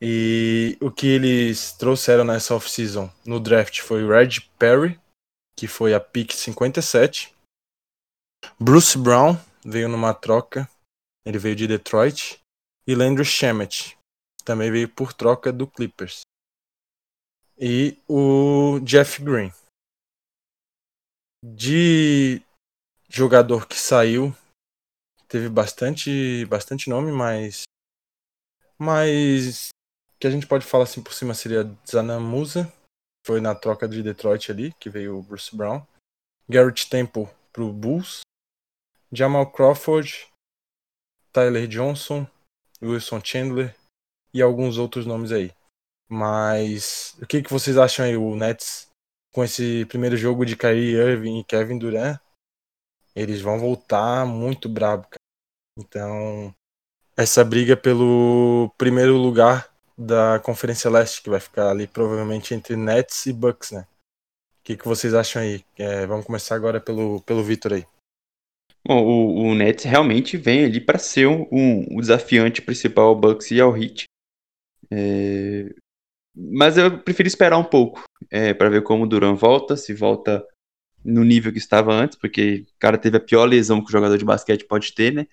E 0.00 0.78
o 0.80 0.90
que 0.90 1.06
eles 1.06 1.72
trouxeram 1.72 2.24
nessa 2.24 2.54
off-season 2.54 3.10
no 3.26 3.38
draft 3.38 3.80
foi 3.80 4.06
Red 4.06 4.40
Perry, 4.58 4.98
que 5.56 5.66
foi 5.66 5.92
a 5.92 6.00
pick 6.00 6.32
57. 6.32 7.34
Bruce 8.58 8.96
Brown 8.96 9.36
veio 9.64 9.88
numa 9.88 10.14
troca 10.14 10.68
ele 11.28 11.38
veio 11.38 11.54
de 11.54 11.66
Detroit. 11.66 12.40
E 12.86 12.94
Landry 12.94 13.22
Shamet 13.22 13.97
também 14.48 14.70
veio 14.70 14.88
por 14.88 15.12
troca 15.12 15.52
do 15.52 15.66
Clippers. 15.66 16.22
E 17.58 17.98
o 18.08 18.80
Jeff 18.80 19.22
Green. 19.22 19.52
De 21.44 22.40
jogador 23.10 23.68
que 23.68 23.74
saiu, 23.74 24.34
teve 25.28 25.50
bastante, 25.50 26.46
bastante 26.46 26.88
nome, 26.88 27.12
mas 27.12 27.64
mas 28.78 29.68
que 30.18 30.26
a 30.26 30.30
gente 30.30 30.46
pode 30.46 30.64
falar 30.64 30.84
assim 30.84 31.02
por 31.02 31.12
cima 31.12 31.34
seria 31.34 31.64
Zanamusa, 31.86 32.72
foi 33.26 33.42
na 33.42 33.54
troca 33.54 33.86
de 33.86 34.02
Detroit 34.02 34.50
ali, 34.50 34.72
que 34.80 34.88
veio 34.88 35.18
o 35.18 35.22
Bruce 35.22 35.54
Brown. 35.54 35.86
Garrett 36.48 36.88
Temple 36.88 37.28
pro 37.52 37.70
Bulls. 37.70 38.20
Jamal 39.12 39.50
Crawford 39.50 40.26
Tyler 41.32 41.66
Johnson, 41.66 42.26
Wilson 42.82 43.20
Chandler 43.22 43.77
e 44.32 44.42
alguns 44.42 44.78
outros 44.78 45.06
nomes 45.06 45.32
aí. 45.32 45.52
Mas 46.08 47.16
o 47.20 47.26
que, 47.26 47.42
que 47.42 47.50
vocês 47.50 47.76
acham 47.76 48.04
aí, 48.04 48.16
o 48.16 48.34
Nets, 48.34 48.88
com 49.32 49.44
esse 49.44 49.84
primeiro 49.86 50.16
jogo 50.16 50.44
de 50.44 50.56
Kyrie 50.56 50.94
Irving 50.94 51.40
e 51.40 51.44
Kevin 51.44 51.78
Durant? 51.78 52.18
Eles 53.14 53.40
vão 53.40 53.58
voltar 53.58 54.24
muito 54.26 54.68
brabo, 54.68 55.02
cara. 55.02 55.18
Então, 55.78 56.54
essa 57.16 57.44
briga 57.44 57.76
pelo 57.76 58.72
primeiro 58.78 59.16
lugar 59.16 59.68
da 59.96 60.38
Conferência 60.38 60.90
Leste, 60.90 61.22
que 61.22 61.30
vai 61.30 61.40
ficar 61.40 61.70
ali 61.70 61.86
provavelmente 61.86 62.54
entre 62.54 62.76
Nets 62.76 63.26
e 63.26 63.32
Bucks, 63.32 63.72
né? 63.72 63.86
O 64.60 64.64
que, 64.64 64.76
que 64.76 64.86
vocês 64.86 65.14
acham 65.14 65.42
aí? 65.42 65.64
É, 65.76 66.06
vamos 66.06 66.26
começar 66.26 66.54
agora 66.54 66.80
pelo, 66.80 67.20
pelo 67.22 67.42
Vitor 67.42 67.72
aí. 67.72 67.84
Bom, 68.86 69.04
o, 69.04 69.50
o 69.50 69.54
Nets 69.54 69.84
realmente 69.84 70.36
vem 70.36 70.64
ali 70.64 70.80
para 70.80 70.98
ser 70.98 71.26
um, 71.26 71.46
um, 71.50 72.00
desafiante 72.00 72.62
principal 72.62 73.08
ao 73.08 73.16
Bucks 73.16 73.50
e 73.50 73.60
ao 73.60 73.76
Heat. 73.76 74.04
É... 74.90 75.74
Mas 76.34 76.78
eu 76.78 76.98
prefiro 77.00 77.26
esperar 77.26 77.58
um 77.58 77.64
pouco 77.64 78.04
é, 78.30 78.54
para 78.54 78.68
ver 78.68 78.82
como 78.82 79.04
o 79.04 79.06
Duran 79.06 79.34
volta, 79.34 79.76
se 79.76 79.92
volta 79.92 80.46
no 81.04 81.24
nível 81.24 81.52
que 81.52 81.58
estava 81.58 81.92
antes, 81.92 82.16
porque 82.16 82.66
o 82.68 82.78
cara 82.78 82.98
teve 82.98 83.16
a 83.16 83.20
pior 83.20 83.44
lesão 83.44 83.80
que 83.80 83.88
o 83.88 83.92
jogador 83.92 84.16
de 84.16 84.24
basquete 84.24 84.64
pode 84.64 84.94
ter, 84.94 85.12
né? 85.12 85.26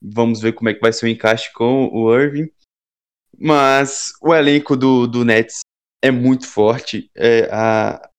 Vamos 0.00 0.40
ver 0.40 0.52
como 0.52 0.68
é 0.68 0.74
que 0.74 0.80
vai 0.80 0.92
ser 0.92 1.06
o 1.06 1.08
encaixe 1.08 1.52
com 1.52 1.88
o 1.92 2.14
Irving. 2.14 2.50
Mas 3.38 4.12
o 4.20 4.34
elenco 4.34 4.76
do, 4.76 5.06
do 5.06 5.24
Nets 5.24 5.60
é 6.02 6.10
muito 6.10 6.46
forte. 6.46 7.10
É, 7.14 7.48
a, 7.52 8.10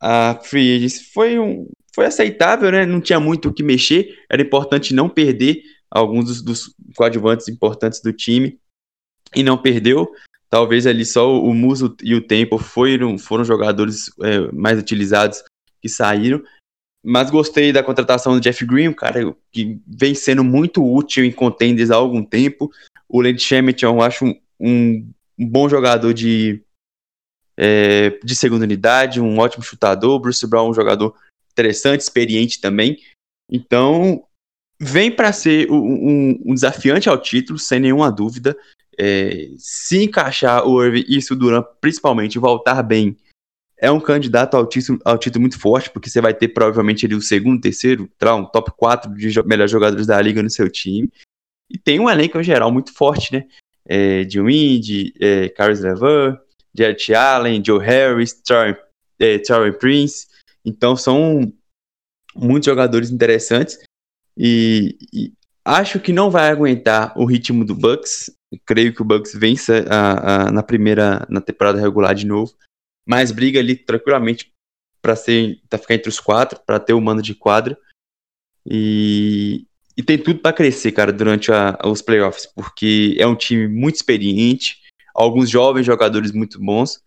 a 0.00 0.34
Free 0.42 0.76
Agency 0.76 1.04
foi 1.12 1.38
um, 1.38 1.68
foi 1.94 2.06
aceitável, 2.06 2.70
né? 2.70 2.84
Não 2.84 3.00
tinha 3.00 3.18
muito 3.18 3.48
o 3.48 3.54
que 3.54 3.62
mexer. 3.62 4.14
Era 4.30 4.42
importante 4.42 4.94
não 4.94 5.08
perder 5.08 5.62
alguns 5.90 6.26
dos, 6.26 6.42
dos 6.42 6.74
coadjuvantes 6.94 7.48
importantes 7.48 8.00
do 8.00 8.12
time 8.12 8.60
e 9.36 9.42
não 9.42 9.58
perdeu. 9.58 10.10
Talvez 10.48 10.86
ali 10.86 11.04
só 11.04 11.38
o 11.38 11.52
Muso 11.52 11.94
e 12.02 12.14
o 12.14 12.26
Tempo 12.26 12.56
foram, 12.56 13.18
foram 13.18 13.44
jogadores 13.44 14.10
é, 14.22 14.50
mais 14.52 14.78
utilizados 14.78 15.44
que 15.82 15.88
saíram. 15.88 16.42
Mas 17.04 17.30
gostei 17.30 17.72
da 17.72 17.82
contratação 17.82 18.34
do 18.34 18.40
Jeff 18.40 18.64
Green, 18.64 18.88
um 18.88 18.92
cara 18.92 19.36
que 19.52 19.78
vem 19.86 20.14
sendo 20.14 20.42
muito 20.42 20.84
útil 20.84 21.24
em 21.24 21.30
contenders 21.30 21.90
há 21.90 21.96
algum 21.96 22.24
tempo. 22.24 22.70
O 23.08 23.20
Lance 23.20 23.40
Shemet 23.40 23.84
eu 23.84 24.00
acho 24.00 24.24
um, 24.24 24.40
um, 24.58 25.08
bom 25.38 25.68
jogador 25.68 26.12
de, 26.12 26.62
é, 27.56 28.18
de 28.24 28.34
segunda 28.34 28.64
unidade, 28.64 29.20
um 29.20 29.38
ótimo 29.38 29.62
chutador. 29.62 30.18
Bruce 30.18 30.44
Brown, 30.46 30.70
um 30.70 30.74
jogador 30.74 31.14
interessante, 31.52 32.00
experiente 32.00 32.60
também. 32.60 32.98
Então, 33.50 34.24
vem 34.80 35.10
para 35.10 35.32
ser 35.32 35.70
um, 35.70 36.40
um, 36.44 36.54
desafiante 36.54 37.08
ao 37.08 37.20
título, 37.20 37.58
sem 37.58 37.80
nenhuma 37.80 38.10
dúvida. 38.10 38.56
É, 38.98 39.50
se 39.58 40.04
encaixar 40.04 40.66
o 40.66 40.82
Irving 40.82 41.04
e 41.08 41.18
o 41.18 41.36
Duran, 41.36 41.62
principalmente, 41.80 42.38
voltar 42.38 42.82
bem, 42.82 43.16
é 43.78 43.90
um 43.90 44.00
candidato 44.00 44.56
ao 44.56 44.66
título, 44.66 44.98
ao 45.04 45.18
título 45.18 45.42
muito 45.42 45.58
forte, 45.58 45.90
porque 45.90 46.08
você 46.08 46.20
vai 46.20 46.32
ter 46.32 46.48
provavelmente 46.48 47.04
ali 47.04 47.14
o 47.14 47.20
segundo, 47.20 47.60
terceiro, 47.60 48.10
um 48.22 48.44
top 48.46 48.72
4 48.76 49.14
de 49.14 49.42
melhores 49.42 49.70
jogadores 49.70 50.06
da 50.06 50.20
liga 50.20 50.42
no 50.42 50.48
seu 50.48 50.70
time. 50.70 51.10
E 51.68 51.78
tem 51.78 52.00
um 52.00 52.08
elenco 52.08 52.38
em 52.38 52.44
geral 52.44 52.72
muito 52.72 52.92
forte, 52.92 53.32
né? 53.32 53.46
É, 53.88 54.24
de 54.24 54.40
Wind, 54.40 55.12
é, 55.20 55.48
Caris 55.50 55.80
Levan, 55.80 56.38
Jarrett 56.74 57.14
Allen, 57.14 57.62
Joe 57.64 57.84
Harris, 57.84 58.32
Troy, 58.32 58.76
é, 59.18 59.38
Prince. 59.78 60.26
Então 60.64 60.96
são 60.96 61.52
muitos 62.34 62.66
jogadores 62.66 63.10
interessantes 63.10 63.78
e, 64.36 64.98
e, 65.12 65.32
acho 65.64 65.98
que 65.98 66.12
não 66.12 66.30
vai 66.30 66.50
aguentar 66.50 67.16
o 67.18 67.24
ritmo 67.24 67.64
do 67.64 67.74
Bucks. 67.74 68.30
Creio 68.64 68.94
que 68.94 69.02
o 69.02 69.04
Bucks 69.04 69.34
vence 69.34 69.84
a, 69.88 70.46
a, 70.46 70.50
na 70.50 70.62
primeira 70.62 71.26
na 71.28 71.40
temporada 71.40 71.80
regular 71.80 72.14
de 72.14 72.26
novo, 72.26 72.54
mas 73.06 73.30
briga 73.30 73.58
ali 73.58 73.76
tranquilamente 73.76 74.52
para 75.02 75.16
ser 75.16 75.60
para 75.68 75.78
ficar 75.78 75.94
entre 75.94 76.08
os 76.08 76.20
quatro, 76.20 76.60
para 76.64 76.78
ter 76.78 76.92
o 76.92 77.00
mando 77.00 77.22
de 77.22 77.34
quadra. 77.34 77.76
E, 78.68 79.66
e 79.96 80.02
tem 80.02 80.18
tudo 80.18 80.40
para 80.40 80.52
crescer, 80.52 80.92
cara, 80.92 81.12
durante 81.12 81.52
a, 81.52 81.78
os 81.84 82.02
playoffs, 82.02 82.46
porque 82.46 83.16
é 83.18 83.26
um 83.26 83.36
time 83.36 83.68
muito 83.68 83.96
experiente, 83.96 84.80
alguns 85.14 85.48
jovens 85.48 85.86
jogadores 85.86 86.32
muito 86.32 86.58
bons 86.58 87.00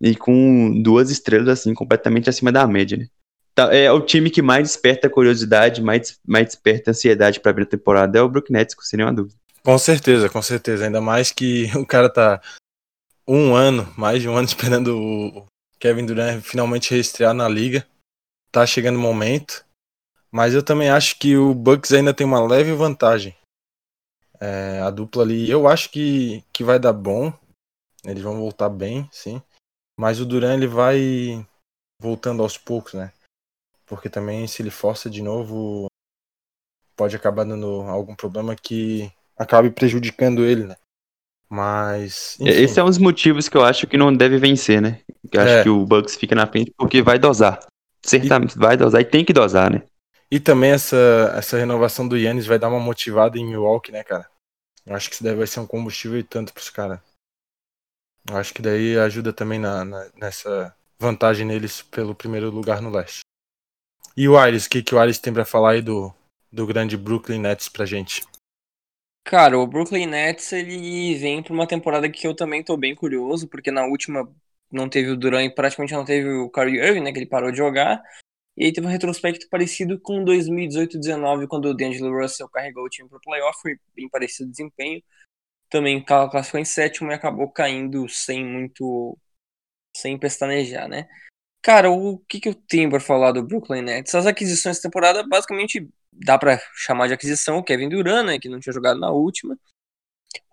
e 0.00 0.14
com 0.14 0.82
duas 0.82 1.10
estrelas 1.10 1.48
assim 1.48 1.72
completamente 1.74 2.28
acima 2.28 2.52
da 2.52 2.66
média, 2.66 2.98
né? 2.98 3.06
Tá, 3.54 3.74
é 3.74 3.90
o 3.90 4.02
time 4.02 4.28
que 4.28 4.42
mais 4.42 4.68
desperta 4.68 5.08
curiosidade, 5.08 5.80
mais, 5.80 6.20
mais 6.26 6.44
desperta 6.46 6.90
ansiedade 6.90 7.40
para 7.40 7.50
abrir 7.50 7.62
a 7.62 7.66
temporada 7.66 8.18
é 8.18 8.22
o 8.22 8.28
Brook 8.28 8.52
Nets, 8.52 8.76
sem 8.82 8.98
nenhuma 8.98 9.14
dúvida. 9.14 9.38
Com 9.66 9.76
certeza, 9.78 10.30
com 10.30 10.40
certeza. 10.40 10.84
Ainda 10.84 11.00
mais 11.00 11.32
que 11.32 11.64
o 11.76 11.84
cara 11.84 12.08
tá 12.08 12.40
um 13.26 13.52
ano, 13.52 13.92
mais 13.98 14.22
de 14.22 14.28
um 14.28 14.36
ano 14.36 14.46
esperando 14.46 14.96
o 14.96 15.46
Kevin 15.80 16.06
Durant 16.06 16.40
finalmente 16.40 16.94
reestrear 16.94 17.34
na 17.34 17.48
liga. 17.48 17.84
Tá 18.52 18.64
chegando 18.64 18.94
o 18.94 19.02
momento. 19.02 19.66
Mas 20.30 20.54
eu 20.54 20.62
também 20.62 20.88
acho 20.88 21.18
que 21.18 21.36
o 21.36 21.52
Bucks 21.52 21.92
ainda 21.92 22.14
tem 22.14 22.24
uma 22.24 22.46
leve 22.46 22.74
vantagem. 22.74 23.36
É, 24.38 24.80
a 24.82 24.90
dupla 24.90 25.24
ali, 25.24 25.50
eu 25.50 25.66
acho 25.66 25.90
que, 25.90 26.44
que 26.52 26.62
vai 26.62 26.78
dar 26.78 26.92
bom. 26.92 27.32
Eles 28.04 28.22
vão 28.22 28.36
voltar 28.36 28.68
bem, 28.68 29.08
sim. 29.10 29.42
Mas 29.98 30.20
o 30.20 30.24
Duran 30.24 30.54
ele 30.54 30.68
vai 30.68 31.44
voltando 32.00 32.40
aos 32.40 32.56
poucos, 32.56 32.94
né? 32.94 33.12
Porque 33.84 34.08
também 34.08 34.46
se 34.46 34.62
ele 34.62 34.70
força 34.70 35.10
de 35.10 35.22
novo, 35.22 35.88
pode 36.94 37.16
acabar 37.16 37.44
dando 37.44 37.82
algum 37.82 38.14
problema 38.14 38.54
que 38.54 39.12
acabe 39.38 39.70
prejudicando 39.70 40.44
ele, 40.44 40.64
né? 40.64 40.76
Mas. 41.48 42.36
Enfim. 42.40 42.50
Esse 42.50 42.80
é 42.80 42.82
um 42.82 42.86
dos 42.86 42.98
motivos 42.98 43.48
que 43.48 43.56
eu 43.56 43.64
acho 43.64 43.86
que 43.86 43.96
não 43.96 44.14
deve 44.14 44.38
vencer, 44.38 44.80
né? 44.80 45.00
Eu 45.32 45.40
acho 45.40 45.52
é. 45.52 45.62
que 45.62 45.68
o 45.68 45.84
Bucks 45.84 46.16
fica 46.16 46.34
na 46.34 46.46
frente 46.46 46.72
porque 46.76 47.02
vai 47.02 47.18
dosar. 47.18 47.64
Certamente 48.02 48.54
e... 48.54 48.58
vai 48.58 48.76
dosar 48.76 49.00
e 49.00 49.04
tem 49.04 49.24
que 49.24 49.32
dosar, 49.32 49.70
né? 49.70 49.82
E 50.30 50.40
também 50.40 50.72
essa, 50.72 51.32
essa 51.36 51.56
renovação 51.56 52.06
do 52.06 52.16
Yannis 52.16 52.46
vai 52.46 52.58
dar 52.58 52.68
uma 52.68 52.80
motivada 52.80 53.38
em 53.38 53.46
Milwaukee, 53.46 53.92
né, 53.92 54.02
cara? 54.02 54.28
Eu 54.84 54.94
acho 54.94 55.08
que 55.08 55.14
isso 55.14 55.24
daí 55.24 55.34
vai 55.34 55.46
ser 55.46 55.60
um 55.60 55.66
combustível 55.66 56.18
e 56.18 56.22
tanto 56.22 56.52
pros 56.52 56.68
caras. 56.68 56.98
Eu 58.28 58.36
acho 58.36 58.52
que 58.52 58.60
daí 58.60 58.98
ajuda 58.98 59.32
também 59.32 59.58
na, 59.58 59.84
na, 59.84 60.10
nessa 60.16 60.74
vantagem 60.98 61.46
neles 61.46 61.82
pelo 61.82 62.14
primeiro 62.14 62.50
lugar 62.50 62.82
no 62.82 62.90
leste. 62.90 63.20
E 64.16 64.28
o 64.28 64.36
Ares, 64.36 64.66
o 64.66 64.70
que, 64.70 64.82
que 64.82 64.94
o 64.94 64.98
Ares 64.98 65.18
tem 65.18 65.32
para 65.32 65.44
falar 65.44 65.72
aí 65.72 65.82
do, 65.82 66.12
do 66.50 66.66
grande 66.66 66.96
Brooklyn 66.96 67.38
Nets 67.38 67.68
pra 67.68 67.86
gente? 67.86 68.24
Cara, 69.26 69.58
o 69.58 69.66
Brooklyn 69.66 70.06
Nets 70.06 70.52
ele 70.52 71.16
vem 71.16 71.42
pra 71.42 71.52
uma 71.52 71.66
temporada 71.66 72.08
que 72.08 72.24
eu 72.24 72.32
também 72.34 72.62
tô 72.62 72.76
bem 72.76 72.94
curioso, 72.94 73.48
porque 73.48 73.72
na 73.72 73.84
última 73.84 74.32
não 74.70 74.88
teve 74.88 75.10
o 75.10 75.16
Durant 75.16 75.52
praticamente 75.52 75.92
não 75.94 76.04
teve 76.04 76.28
o 76.28 76.48
Kyrie 76.48 76.78
Irving, 76.78 77.00
né, 77.00 77.10
que 77.12 77.18
ele 77.18 77.26
parou 77.26 77.50
de 77.50 77.56
jogar. 77.58 78.00
E 78.56 78.66
aí 78.66 78.72
teve 78.72 78.86
um 78.86 78.90
retrospecto 78.90 79.48
parecido 79.50 79.98
com 80.00 80.24
2018-19, 80.24 81.48
quando 81.48 81.66
o 81.66 81.74
D'Angelo 81.74 82.16
Russell 82.22 82.48
carregou 82.48 82.84
o 82.84 82.88
time 82.88 83.08
pro 83.08 83.20
playoff, 83.20 83.60
foi 83.60 83.76
bem 83.96 84.08
parecido 84.08 84.48
o 84.48 84.52
desempenho. 84.52 85.02
Também 85.68 86.04
classificou 86.04 86.60
em 86.60 86.64
sétimo 86.64 87.10
e 87.10 87.14
acabou 87.14 87.50
caindo 87.50 88.08
sem 88.08 88.44
muito. 88.44 89.18
sem 89.96 90.16
pestanejar, 90.18 90.88
né? 90.88 91.08
Cara, 91.62 91.90
o 91.90 92.18
que, 92.28 92.40
que 92.40 92.48
eu 92.48 92.54
tenho 92.54 92.90
para 92.90 93.00
falar 93.00 93.32
do 93.32 93.42
Brooklyn 93.42 93.82
Nets? 93.82 94.14
As 94.14 94.26
aquisições 94.26 94.76
da 94.78 94.84
temporada, 94.84 95.26
basicamente, 95.26 95.88
dá 96.24 96.38
para 96.38 96.60
chamar 96.74 97.08
de 97.08 97.14
aquisição 97.14 97.58
o 97.58 97.64
Kevin 97.64 97.88
Durant, 97.88 98.26
né, 98.26 98.38
que 98.38 98.48
não 98.48 98.60
tinha 98.60 98.72
jogado 98.72 98.98
na 98.98 99.10
última. 99.10 99.58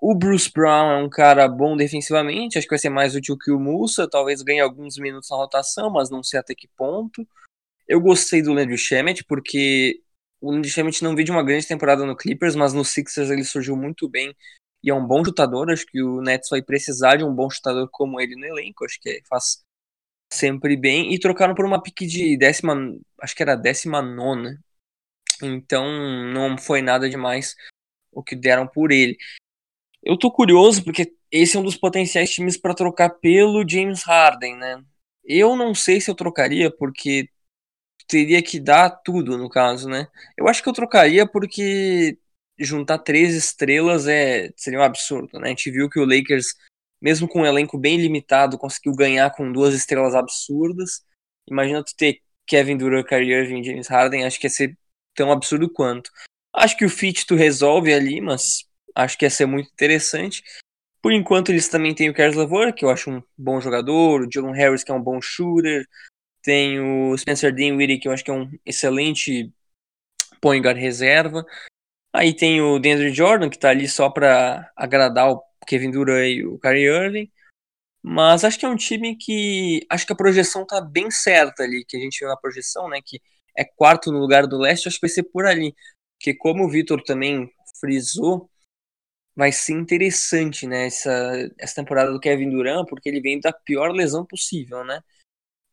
O 0.01 0.15
Bruce 0.15 0.49
Brown 0.53 0.91
é 0.91 1.03
um 1.03 1.09
cara 1.09 1.47
bom 1.47 1.75
defensivamente, 1.75 2.57
acho 2.57 2.67
que 2.67 2.73
vai 2.73 2.79
ser 2.79 2.89
mais 2.89 3.15
útil 3.15 3.37
que 3.37 3.51
o 3.51 3.59
Musa, 3.59 4.07
talvez 4.09 4.41
ganhe 4.41 4.59
alguns 4.59 4.97
minutos 4.97 5.29
na 5.29 5.37
rotação, 5.37 5.89
mas 5.89 6.09
não 6.09 6.23
sei 6.23 6.39
até 6.39 6.55
que 6.55 6.67
ponto. 6.77 7.27
Eu 7.87 7.99
gostei 8.01 8.41
do 8.41 8.53
Landry 8.53 8.77
Shamet, 8.77 9.23
porque 9.25 10.01
o 10.41 10.51
Landry 10.51 10.69
Shamet 10.69 11.03
não 11.03 11.15
veio 11.15 11.25
de 11.25 11.31
uma 11.31 11.43
grande 11.43 11.67
temporada 11.67 12.05
no 12.05 12.15
Clippers, 12.15 12.55
mas 12.55 12.73
no 12.73 12.85
Sixers 12.85 13.29
ele 13.29 13.43
surgiu 13.43 13.75
muito 13.75 14.09
bem 14.09 14.35
e 14.83 14.89
é 14.89 14.93
um 14.93 15.05
bom 15.05 15.23
chutador. 15.23 15.71
Acho 15.71 15.85
que 15.85 16.01
o 16.03 16.21
Nets 16.21 16.49
vai 16.49 16.61
precisar 16.61 17.15
de 17.15 17.23
um 17.23 17.33
bom 17.33 17.49
chutador 17.49 17.87
como 17.91 18.19
ele 18.19 18.35
no 18.35 18.45
elenco. 18.45 18.83
Acho 18.85 18.99
que 18.99 19.21
faz 19.27 19.63
sempre 20.31 20.75
bem. 20.75 21.13
E 21.13 21.19
trocaram 21.19 21.55
por 21.55 21.65
uma 21.65 21.81
pique 21.81 22.05
de 22.05 22.37
décima, 22.37 22.75
acho 23.21 23.35
que 23.35 23.43
era 23.43 23.55
décima 23.55 24.01
nona. 24.01 24.59
Então 25.45 25.85
não 26.33 26.57
foi 26.57 26.81
nada 26.81 27.09
demais 27.09 27.55
o 28.11 28.23
que 28.23 28.35
deram 28.35 28.67
por 28.67 28.91
ele. 28.91 29.17
Eu 30.01 30.17
tô 30.17 30.31
curioso 30.31 30.83
porque 30.83 31.13
esse 31.31 31.57
é 31.57 31.59
um 31.59 31.63
dos 31.63 31.77
potenciais 31.77 32.31
times 32.31 32.57
para 32.57 32.75
trocar 32.75 33.09
pelo 33.09 33.67
James 33.67 34.03
Harden, 34.03 34.57
né? 34.57 34.83
Eu 35.23 35.55
não 35.55 35.73
sei 35.73 36.01
se 36.01 36.11
eu 36.11 36.15
trocaria 36.15 36.69
porque 36.69 37.29
teria 38.07 38.41
que 38.43 38.59
dar 38.59 38.89
tudo 38.89 39.37
no 39.37 39.49
caso, 39.49 39.89
né? 39.89 40.07
Eu 40.37 40.47
acho 40.47 40.61
que 40.61 40.69
eu 40.69 40.73
trocaria 40.73 41.25
porque 41.27 42.17
juntar 42.59 42.99
três 42.99 43.33
estrelas 43.33 44.07
é 44.07 44.51
seria 44.55 44.79
um 44.79 44.83
absurdo, 44.83 45.39
né? 45.39 45.47
A 45.47 45.49
gente 45.49 45.71
viu 45.71 45.89
que 45.89 45.99
o 45.99 46.05
Lakers, 46.05 46.55
mesmo 47.01 47.27
com 47.27 47.41
um 47.41 47.45
elenco 47.45 47.77
bem 47.77 47.97
limitado, 47.97 48.57
conseguiu 48.57 48.95
ganhar 48.95 49.31
com 49.31 49.51
duas 49.51 49.73
estrelas 49.73 50.13
absurdas. 50.15 51.03
Imagina 51.47 51.83
tu 51.83 51.95
ter 51.95 52.21
Kevin 52.45 52.77
Durant, 52.77 53.07
Kyrie 53.07 53.33
Irving 53.33 53.63
James 53.63 53.87
Harden, 53.87 54.25
acho 54.25 54.39
que 54.39 54.47
ia 54.47 54.51
ser 54.51 54.77
tão 55.15 55.31
absurdo 55.31 55.69
quanto. 55.69 56.11
Acho 56.53 56.77
que 56.77 56.85
o 56.85 56.89
fit 56.89 57.25
tu 57.25 57.35
resolve 57.35 57.93
ali, 57.93 58.21
mas 58.21 58.65
acho 58.95 59.17
que 59.17 59.25
ia 59.25 59.29
ser 59.29 59.45
muito 59.45 59.69
interessante. 59.71 60.43
Por 61.01 61.11
enquanto 61.11 61.49
eles 61.49 61.67
também 61.67 61.93
têm 61.93 62.09
o 62.09 62.13
Caris 62.13 62.35
LeVert, 62.35 62.73
que 62.73 62.85
eu 62.85 62.89
acho 62.89 63.11
um 63.11 63.21
bom 63.37 63.59
jogador, 63.59 64.21
o 64.21 64.31
Jalen 64.31 64.55
Harris, 64.55 64.83
que 64.83 64.91
é 64.91 64.95
um 64.95 65.01
bom 65.01 65.21
shooter, 65.21 65.85
tem 66.41 66.79
o 66.79 67.17
Spencer 67.17 67.53
Dinwiddie, 67.53 67.99
que 67.99 68.07
eu 68.07 68.11
acho 68.11 68.23
que 68.23 68.31
é 68.31 68.33
um 68.33 68.49
excelente 68.65 69.51
point 70.41 70.63
guard 70.63 70.77
reserva. 70.77 71.45
Aí 72.13 72.35
tem 72.35 72.61
o 72.61 72.79
DeAndre 72.79 73.13
Jordan, 73.13 73.49
que 73.49 73.57
tá 73.57 73.69
ali 73.69 73.87
só 73.87 74.09
pra 74.09 74.71
agradar 74.75 75.31
o 75.31 75.43
Kevin 75.65 75.91
Durant 75.91 76.27
e 76.27 76.45
o 76.45 76.59
Kyrie 76.59 76.85
Irving. 76.85 77.31
Mas 78.03 78.43
acho 78.43 78.59
que 78.59 78.65
é 78.65 78.69
um 78.69 78.75
time 78.75 79.15
que. 79.15 79.85
Acho 79.89 80.05
que 80.05 80.13
a 80.13 80.15
projeção 80.15 80.65
tá 80.65 80.81
bem 80.81 81.09
certa 81.09 81.63
ali, 81.63 81.85
que 81.87 81.97
a 81.97 81.99
gente 81.99 82.19
viu 82.19 82.27
na 82.27 82.37
projeção, 82.37 82.89
né? 82.89 82.99
Que 83.03 83.21
é 83.57 83.63
quarto 83.65 84.11
no 84.11 84.19
lugar 84.19 84.47
do 84.47 84.57
leste, 84.57 84.87
acho 84.87 84.97
que 84.97 85.07
vai 85.07 85.09
ser 85.09 85.23
por 85.23 85.45
ali. 85.45 85.75
Porque 86.17 86.33
como 86.35 86.65
o 86.65 86.69
Vitor 86.69 87.03
também 87.03 87.51
frisou, 87.79 88.49
vai 89.35 89.51
ser 89.51 89.73
interessante, 89.73 90.67
né? 90.67 90.87
Essa, 90.87 91.51
essa 91.59 91.75
temporada 91.75 92.11
do 92.11 92.19
Kevin 92.19 92.49
Durant, 92.49 92.87
porque 92.87 93.09
ele 93.09 93.21
vem 93.21 93.39
da 93.39 93.51
pior 93.51 93.91
lesão 93.91 94.25
possível, 94.25 94.83
né? 94.83 95.01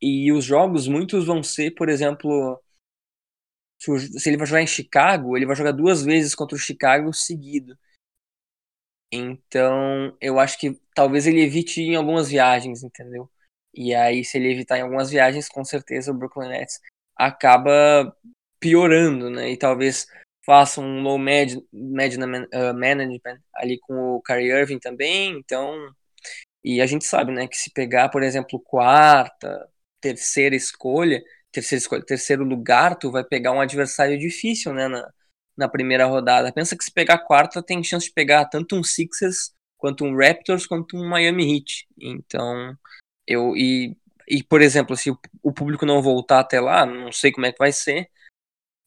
E 0.01 0.31
os 0.31 0.45
jogos, 0.45 0.87
muitos 0.87 1.25
vão 1.25 1.43
ser, 1.43 1.71
por 1.71 1.89
exemplo, 1.89 2.61
se 3.79 4.29
ele 4.29 4.37
vai 4.37 4.47
jogar 4.47 4.61
em 4.61 4.67
Chicago, 4.67 5.37
ele 5.37 5.45
vai 5.45 5.55
jogar 5.55 5.71
duas 5.71 6.03
vezes 6.03 6.35
contra 6.35 6.55
o 6.55 6.59
Chicago 6.59 7.13
seguido. 7.13 7.77
Então, 9.11 10.15
eu 10.21 10.39
acho 10.39 10.57
que 10.57 10.79
talvez 10.95 11.27
ele 11.27 11.41
evite 11.41 11.81
em 11.81 11.95
algumas 11.95 12.29
viagens, 12.29 12.83
entendeu? 12.83 13.29
E 13.73 13.93
aí, 13.93 14.23
se 14.23 14.37
ele 14.37 14.51
evitar 14.51 14.77
em 14.77 14.81
algumas 14.81 15.09
viagens, 15.09 15.49
com 15.49 15.63
certeza 15.63 16.11
o 16.11 16.13
Brooklyn 16.13 16.49
Nets 16.49 16.79
acaba 17.25 18.15
piorando, 18.59 19.29
né? 19.29 19.51
E 19.51 19.57
talvez 19.57 20.07
faça 20.45 20.81
um 20.81 21.01
low 21.01 21.17
med, 21.19 21.61
med 21.71 22.15
uh, 22.17 22.73
management 22.73 23.39
ali 23.55 23.79
com 23.79 24.15
o 24.15 24.21
Kyrie 24.21 24.51
Irving 24.51 24.79
também. 24.79 25.37
Então, 25.37 25.75
e 26.63 26.81
a 26.81 26.85
gente 26.85 27.05
sabe, 27.05 27.31
né, 27.31 27.47
que 27.47 27.57
se 27.57 27.71
pegar, 27.71 28.09
por 28.09 28.23
exemplo, 28.23 28.59
quarta, 28.59 29.67
terceira 29.99 30.55
escolha, 30.55 31.21
terceira 31.51 31.79
escolha, 31.81 32.05
terceiro 32.05 32.43
lugar, 32.43 32.95
tu 32.97 33.11
vai 33.11 33.23
pegar 33.23 33.51
um 33.51 33.61
adversário 33.61 34.17
difícil, 34.17 34.73
né, 34.73 34.87
na, 34.87 35.09
na 35.57 35.69
primeira 35.69 36.05
rodada. 36.05 36.51
Pensa 36.51 36.75
que 36.77 36.83
se 36.83 36.91
pegar 36.91 37.19
quarta, 37.19 37.63
tem 37.63 37.83
chance 37.83 38.07
de 38.07 38.13
pegar 38.13 38.45
tanto 38.45 38.75
um 38.75 38.83
Sixers, 38.83 39.53
quanto 39.77 40.05
um 40.05 40.15
Raptors, 40.15 40.67
quanto 40.67 40.97
um 40.97 41.07
Miami 41.07 41.57
Heat. 41.57 41.87
Então, 41.99 42.75
eu 43.27 43.55
e, 43.55 43.95
e 44.27 44.43
por 44.43 44.61
exemplo, 44.61 44.95
se 44.95 45.11
o, 45.43 45.51
público 45.51 45.85
não 45.85 46.01
voltar 46.01 46.39
até 46.39 46.59
lá, 46.59 46.85
não 46.85 47.11
sei 47.11 47.31
como 47.31 47.45
é 47.45 47.51
que 47.51 47.59
vai 47.59 47.71
ser, 47.71 48.09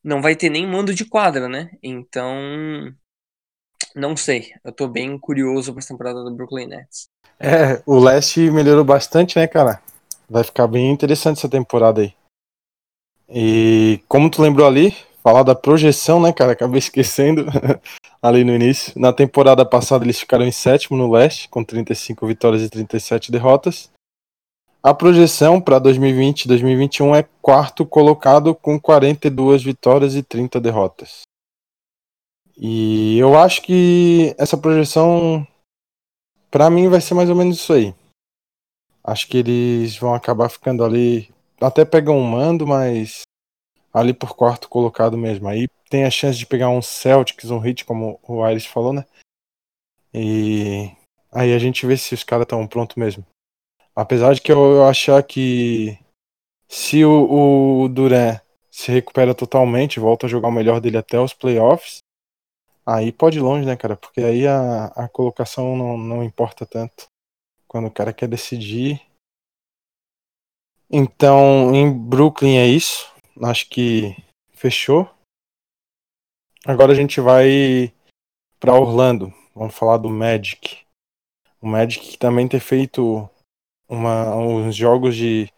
não 0.03 0.21
vai 0.21 0.37
ter 0.37 0.51
nem 0.51 0.67
mando 0.67 0.95
de 0.95 1.05
quadra, 1.05 1.49
né? 1.49 1.71
Então, 1.83 2.35
não 3.95 4.17
sei. 4.17 4.53
Eu 4.65 4.73
tô 4.73 4.89
bem 4.89 5.19
curioso 5.19 5.75
essa 5.79 5.89
temporada 5.89 6.23
do 6.23 6.35
Brooklyn 6.35 6.67
Nets. 6.67 7.09
É, 7.39 7.83
o 7.87 7.99
leste 7.99 8.51
melhorou 8.51 8.85
bastante, 8.85 9.39
né, 9.39 9.47
cara? 9.47 9.83
Vai 10.29 10.45
ficar 10.45 10.67
bem 10.67 10.91
interessante 10.91 11.39
essa 11.39 11.49
temporada 11.49 12.03
aí. 12.03 12.15
E 13.29 14.01
como 14.09 14.31
tu 14.31 14.43
lembrou 14.43 14.67
ali, 14.67 14.95
falar 15.23 15.43
da 15.43 15.55
projeção, 15.55 16.21
né, 16.21 16.33
cara? 16.33 16.53
Acabei 16.53 16.79
esquecendo 16.81 17.47
ali 18.23 18.45
no 18.45 18.55
início. 18.55 18.93
Na 18.97 19.13
temporada 19.13 19.65
passada 19.65 20.05
eles 20.05 20.21
ficaram 20.21 20.45
em 20.45 20.53
sétimo 20.53 20.99
no 20.99 21.11
leste, 21.11 21.49
com 21.49 21.65
35 21.65 22.27
vitórias 22.27 22.63
e 22.63 22.69
37 22.69 23.33
derrotas. 23.33 23.91
A 24.87 24.93
projeção 24.93 25.63
para 25.63 25.79
2020 25.79 26.43
e 26.43 26.49
2021 26.49 27.17
é 27.17 27.23
quarto 27.41 27.87
colocado 27.87 28.55
com 28.55 28.79
42 28.79 29.63
vitórias 29.63 30.15
e 30.15 30.23
30 30.23 30.61
derrotas. 30.61 31.23
E 32.55 33.19
eu 33.19 33.35
acho 33.35 33.63
que 33.63 34.37
essa 34.37 34.59
projeção, 34.59 35.47
para 36.51 36.69
mim, 36.69 36.91
vai 36.91 37.01
ser 37.01 37.15
mais 37.15 37.31
ou 37.31 37.35
menos 37.35 37.57
isso 37.57 37.73
aí. 37.73 37.95
Acho 39.03 39.27
que 39.27 39.39
eles 39.39 39.97
vão 39.97 40.13
acabar 40.13 40.51
ficando 40.51 40.85
ali 40.85 41.33
até 41.59 41.83
pega 41.87 42.13
um 42.13 42.23
mando, 42.23 42.67
mas 42.67 43.23
ali 43.91 44.13
por 44.13 44.37
quarto 44.37 44.69
colocado 44.69 45.17
mesmo. 45.17 45.49
Aí 45.49 45.67
tem 45.89 46.05
a 46.05 46.11
chance 46.11 46.39
de 46.39 46.45
pegar 46.45 46.69
um 46.69 46.83
Celtics, 46.83 47.51
um 47.51 47.59
hit, 47.59 47.87
como 47.87 48.21
o 48.23 48.45
Aires 48.45 48.67
falou, 48.67 48.93
né? 48.93 49.07
E 50.13 50.91
aí 51.33 51.55
a 51.55 51.59
gente 51.59 51.87
vê 51.87 51.97
se 51.97 52.13
os 52.13 52.23
caras 52.23 52.45
estão 52.45 52.67
prontos 52.67 52.97
mesmo. 52.97 53.25
Apesar 53.97 54.35
de 54.35 54.41
que 54.41 54.51
eu 54.51 54.85
achar 54.85 55.23
que 55.23 55.99
se 56.69 57.05
o, 57.05 57.85
o 57.85 57.89
Duran 57.89 58.41
se 58.71 58.91
recupera 58.91 59.35
totalmente, 59.35 60.01
volta 60.01 60.27
a 60.27 60.29
jogar 60.29 60.49
o 60.49 60.53
melhor 60.53 60.81
dele 60.81 60.97
até 60.97 61.21
os 61.21 61.33
playoffs, 61.33 61.99
aí 62.85 63.13
pode 63.13 63.39
ir 63.39 63.41
longe, 63.41 63.65
né, 63.65 63.77
cara? 63.77 63.97
Porque 63.97 64.21
aí 64.21 64.47
a, 64.47 64.87
a 64.87 65.09
colocação 65.09 65.77
não, 65.77 65.97
não 65.97 66.25
importa 66.25 66.67
tanto. 66.67 67.07
Quando 67.69 67.87
o 67.87 67.91
cara 67.91 68.13
quer 68.13 68.29
decidir. 68.29 69.01
Então, 70.91 71.75
em 71.75 71.93
Brooklyn 71.93 72.59
é 72.59 72.67
isso. 72.67 73.13
Acho 73.43 73.69
que 73.69 74.17
fechou. 74.53 75.09
Agora 76.67 76.93
a 76.93 76.95
gente 76.95 77.21
vai 77.21 77.93
para 78.59 78.75
Orlando. 78.75 79.33
Vamos 79.55 79.75
falar 79.75 79.99
do 79.99 80.11
Magic. 80.11 80.85
O 81.61 81.67
Magic 81.67 82.19
também 82.19 82.49
ter 82.49 82.61
feito 82.61 83.29
uma, 83.89 84.35
uns 84.37 84.75
jogos 84.75 85.17
de 85.17 85.49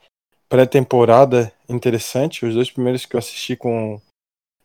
pré-temporada 0.48 1.52
interessante. 1.68 2.44
Os 2.44 2.54
dois 2.54 2.70
primeiros 2.70 3.06
que 3.06 3.16
eu 3.16 3.18
assisti 3.18 3.56
com 3.56 4.00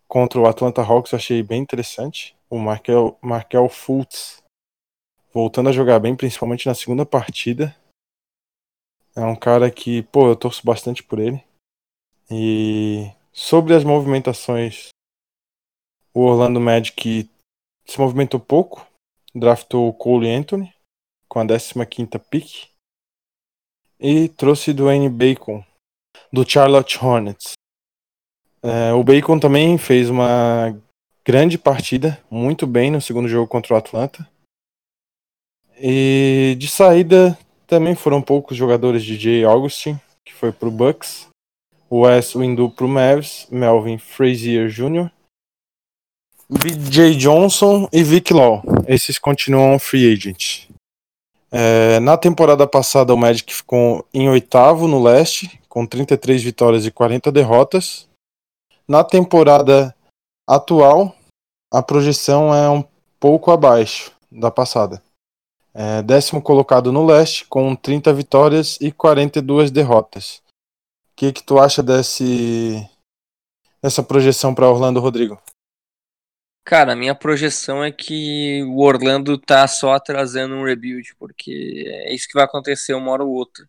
contra 0.08 0.40
o 0.40 0.46
Atlanta 0.46 0.82
Hawks 0.82 1.14
eu 1.14 1.18
achei 1.18 1.42
bem 1.42 1.62
interessante. 1.62 2.36
O 2.50 2.60
Markel, 2.60 3.18
Markel 3.22 3.70
Fultz 3.70 4.42
voltando 5.34 5.70
a 5.70 5.72
jogar 5.72 6.00
bem, 6.00 6.16
principalmente 6.16 6.68
na 6.68 6.76
segunda 6.76 7.06
partida. 7.06 7.76
É 9.16 9.22
um 9.22 9.36
cara 9.36 9.72
que, 9.72 10.04
pô, 10.04 10.28
eu 10.28 10.36
torço 10.36 10.66
bastante 10.66 11.04
por 11.04 11.20
ele. 11.20 11.44
E 12.30 13.12
sobre 13.32 13.74
as 13.74 13.84
movimentações, 13.84 14.90
o 16.14 16.22
Orlando 16.22 16.60
Magic 16.60 17.30
se 17.86 18.00
movimentou 18.00 18.40
pouco. 18.40 18.86
Draftou 19.34 19.88
o 19.88 19.94
Cole 19.94 20.30
Anthony 20.30 20.74
com 21.28 21.40
a 21.40 21.46
15 21.46 22.20
pick. 22.30 22.71
E 24.02 24.28
trouxe 24.30 24.74
Dwayne 24.74 25.10
Bacon, 25.10 25.64
do 26.34 26.44
Charlotte 26.50 26.98
Hornets. 26.98 27.54
É, 28.64 28.92
o 28.94 29.04
Bacon 29.04 29.38
também 29.38 29.78
fez 29.78 30.10
uma 30.10 30.76
grande 31.24 31.56
partida, 31.58 32.20
muito 32.30 32.66
bem 32.66 32.90
no 32.90 33.00
segundo 33.00 33.28
jogo 33.28 33.48
contra 33.48 33.76
o 33.76 33.78
Atlanta. 33.78 34.28
E 35.80 36.56
de 36.58 36.68
saída 36.68 37.38
também 37.68 37.94
foram 37.94 38.24
poucos 38.24 38.58
jogadores 38.58 39.04
de 39.04 39.18
Jay 39.18 39.44
Augustin, 39.44 40.00
que 40.26 40.34
foi 40.34 40.52
para 40.52 40.68
o 40.68 40.72
Bucks, 40.72 41.28
Wes 41.92 42.34
Windu 42.34 42.72
para 42.72 42.86
o 42.86 42.90
Mavs, 42.90 43.48
Melvin 43.52 44.00
Frazier 44.00 44.68
Jr., 44.70 45.12
BJ 46.50 47.16
Johnson 47.16 47.88
e 47.94 48.04
Vic 48.04 48.34
Law. 48.34 48.64
Esses 48.88 49.18
continuam 49.18 49.80
free 49.80 50.12
agent. 50.12 50.71
É, 51.52 52.00
na 52.00 52.18
temporada 52.18 52.66
passada, 52.66 53.14
o 53.14 53.18
Magic 53.18 53.54
ficou 53.54 54.08
em 54.14 54.30
oitavo 54.30 54.88
no 54.88 55.04
leste, 55.04 55.60
com 55.68 55.86
33 55.86 56.42
vitórias 56.42 56.86
e 56.86 56.92
40 56.92 57.30
derrotas. 57.30 58.08
Na 58.88 59.04
temporada 59.04 59.94
atual, 60.48 61.14
a 61.72 61.84
projeção 61.84 62.56
é 62.56 62.70
um 62.70 62.84
pouco 63.20 63.52
abaixo 63.52 64.14
da 64.32 64.50
passada. 64.50 65.04
É, 65.74 66.02
décimo 66.02 66.42
colocado 66.42 66.92
no 66.92 67.06
leste, 67.06 67.46
com 67.46 67.76
30 67.76 68.14
vitórias 68.14 68.78
e 68.80 68.92
42 68.92 69.72
derrotas. 69.72 70.42
O 71.12 71.16
que, 71.18 71.34
que 71.34 71.44
tu 71.44 71.60
acha 71.60 71.84
desse, 71.84 72.90
dessa 73.82 74.02
projeção 74.02 74.56
para 74.56 74.70
Orlando, 74.70 75.00
Rodrigo? 75.00 75.38
Cara, 76.64 76.94
a 76.94 76.96
minha 76.96 77.16
projeção 77.16 77.84
é 77.84 77.92
que 77.92 78.64
o 78.64 78.80
Orlando 78.82 79.38
tá 79.38 79.68
só 79.68 79.94
atrasando 79.94 80.56
um 80.56 80.64
rebuild, 80.64 81.16
porque 81.18 81.86
é 81.88 82.14
isso 82.14 82.28
que 82.28 82.36
vai 82.36 82.44
acontecer 82.46 82.94
uma 82.94 83.12
hora 83.12 83.24
ou 83.24 83.32
outra. 83.32 83.68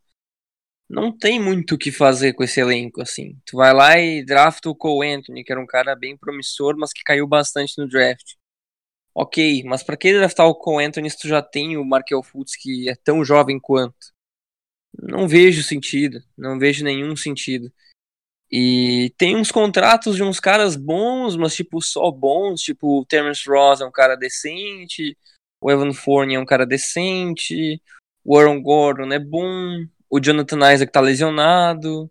Não 0.88 1.16
tem 1.16 1.40
muito 1.40 1.74
o 1.74 1.78
que 1.78 1.90
fazer 1.90 2.35
com 2.35 2.44
esse 2.44 2.61
elenco, 2.61 3.00
assim. 3.02 3.38
Tu 3.46 3.57
vai 3.57 3.72
lá 3.72 3.98
e 3.98 4.24
drafta 4.24 4.68
o 4.68 4.74
Cole 4.76 5.09
Anthony, 5.14 5.42
que 5.44 5.52
era 5.52 5.61
um 5.61 5.66
cara 5.66 5.96
bem 5.96 6.16
promissor, 6.16 6.76
mas 6.78 6.92
que 6.92 7.02
caiu 7.02 7.26
bastante 7.26 7.74
no 7.78 7.88
draft. 7.88 8.35
Ok, 9.14 9.64
mas 9.64 9.83
para 9.83 9.96
que 9.96 10.12
draftar 10.12 10.46
o 10.46 10.55
Cole 10.55 10.85
Anthony 10.87 11.11
se 11.11 11.18
tu 11.18 11.28
já 11.28 11.42
tem 11.42 11.76
o 11.76 11.85
Markel 11.85 12.22
Fultz, 12.22 12.57
que 12.57 12.88
é 12.88 12.94
tão 12.96 13.24
jovem 13.24 13.61
quanto? 13.61 14.12
Não 15.02 15.28
vejo 15.28 15.62
sentido, 15.62 16.22
não 16.37 16.59
vejo 16.59 16.85
nenhum 16.85 17.16
sentido. 17.16 17.72
E 18.53 19.15
tem 19.17 19.35
uns 19.35 19.51
contratos 19.51 20.15
de 20.15 20.23
uns 20.23 20.38
caras 20.38 20.77
bons, 20.77 21.37
mas 21.37 21.55
tipo, 21.55 21.81
só 21.81 22.11
bons, 22.11 22.61
tipo, 22.61 23.01
o 23.01 23.05
Terence 23.07 23.49
Ross 23.49 23.81
é 23.81 23.87
um 23.87 23.91
cara 23.91 24.15
decente, 24.15 25.17
o 25.59 25.71
Evan 25.71 25.95
Fournier 25.95 26.38
é 26.38 26.43
um 26.43 26.45
cara 26.45 26.67
decente, 26.67 27.81
o 28.23 28.38
Aaron 28.38 28.61
Gordon 28.61 29.11
é 29.11 29.19
bom, 29.19 29.87
o 30.11 30.21
Jonathan 30.21 30.71
Isaac 30.71 30.93
tá 30.93 31.01
lesionado, 31.01 32.11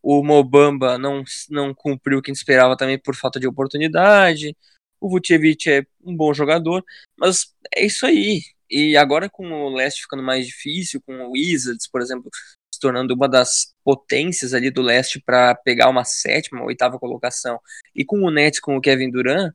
o 0.00 0.22
Mobamba 0.22 0.96
não, 0.96 1.24
não 1.50 1.74
cumpriu 1.74 2.18
o 2.18 2.22
que 2.22 2.30
esperava 2.30 2.76
também 2.76 2.98
por 2.98 3.16
falta 3.16 3.40
de 3.40 3.48
oportunidade, 3.48 4.56
o 5.00 5.08
Vucevic 5.08 5.68
é 5.68 5.84
um 6.04 6.16
bom 6.16 6.32
jogador, 6.32 6.84
mas 7.16 7.52
é 7.74 7.84
isso 7.84 8.06
aí. 8.06 8.42
E 8.70 8.96
agora 8.96 9.28
com 9.28 9.50
o 9.50 9.74
leste 9.74 10.02
ficando 10.02 10.22
mais 10.22 10.46
difícil, 10.46 11.02
com 11.04 11.14
o 11.16 11.32
Wizards, 11.32 11.88
por 11.88 12.00
exemplo, 12.00 12.30
se 12.80 12.80
tornando 12.80 13.14
uma 13.14 13.28
das 13.28 13.74
potências 13.84 14.54
ali 14.54 14.70
do 14.70 14.80
leste 14.80 15.20
para 15.20 15.54
pegar 15.54 15.90
uma 15.90 16.04
sétima, 16.04 16.64
oitava 16.64 16.98
colocação, 16.98 17.60
e 17.94 18.04
com 18.04 18.20
o 18.22 18.30
Nets 18.30 18.58
com 18.58 18.76
o 18.76 18.80
Kevin 18.80 19.10
Durant, 19.10 19.52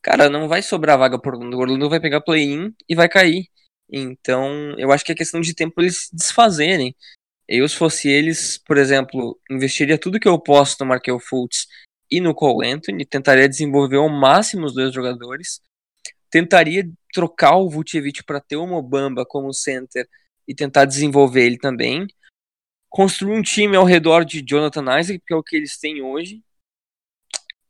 cara, 0.00 0.30
não 0.30 0.48
vai 0.48 0.62
sobrar 0.62 0.96
vaga 0.96 1.18
por 1.18 1.34
Orlando. 1.34 1.56
O 1.56 1.60
Orlando 1.60 1.90
vai 1.90 2.00
pegar 2.00 2.20
play-in 2.20 2.72
e 2.88 2.94
vai 2.94 3.08
cair. 3.08 3.48
Então, 3.90 4.74
eu 4.78 4.92
acho 4.92 5.04
que 5.04 5.12
é 5.12 5.14
questão 5.14 5.40
de 5.40 5.54
tempo 5.54 5.80
eles 5.80 6.06
se 6.06 6.16
desfazerem. 6.16 6.94
Eu, 7.48 7.68
se 7.68 7.76
fosse 7.76 8.08
eles, 8.08 8.58
por 8.58 8.78
exemplo, 8.78 9.38
investiria 9.50 9.98
tudo 9.98 10.20
que 10.20 10.28
eu 10.28 10.38
posso 10.38 10.76
no 10.80 10.86
Markel 10.86 11.18
Fultz 11.18 11.66
e 12.08 12.20
no 12.20 12.34
Cole 12.34 12.68
Anthony, 12.68 13.04
tentaria 13.04 13.48
desenvolver 13.48 13.96
ao 13.96 14.08
máximo 14.08 14.66
os 14.66 14.74
dois 14.74 14.94
jogadores, 14.94 15.60
tentaria 16.30 16.88
trocar 17.12 17.56
o 17.56 17.68
Vucevic 17.68 18.22
para 18.24 18.40
ter 18.40 18.56
o 18.56 18.66
Mobamba 18.66 19.26
como 19.26 19.52
center 19.52 20.08
e 20.46 20.54
tentar 20.54 20.84
desenvolver 20.84 21.42
ele 21.44 21.58
também, 21.58 22.06
construir 22.90 23.32
um 23.32 23.42
time 23.42 23.76
ao 23.76 23.84
redor 23.84 24.24
de 24.24 24.42
Jonathan 24.42 24.98
Isaac, 24.98 25.22
que 25.26 25.32
é 25.32 25.36
o 25.36 25.42
que 25.42 25.56
eles 25.56 25.78
têm 25.78 26.02
hoje, 26.02 26.42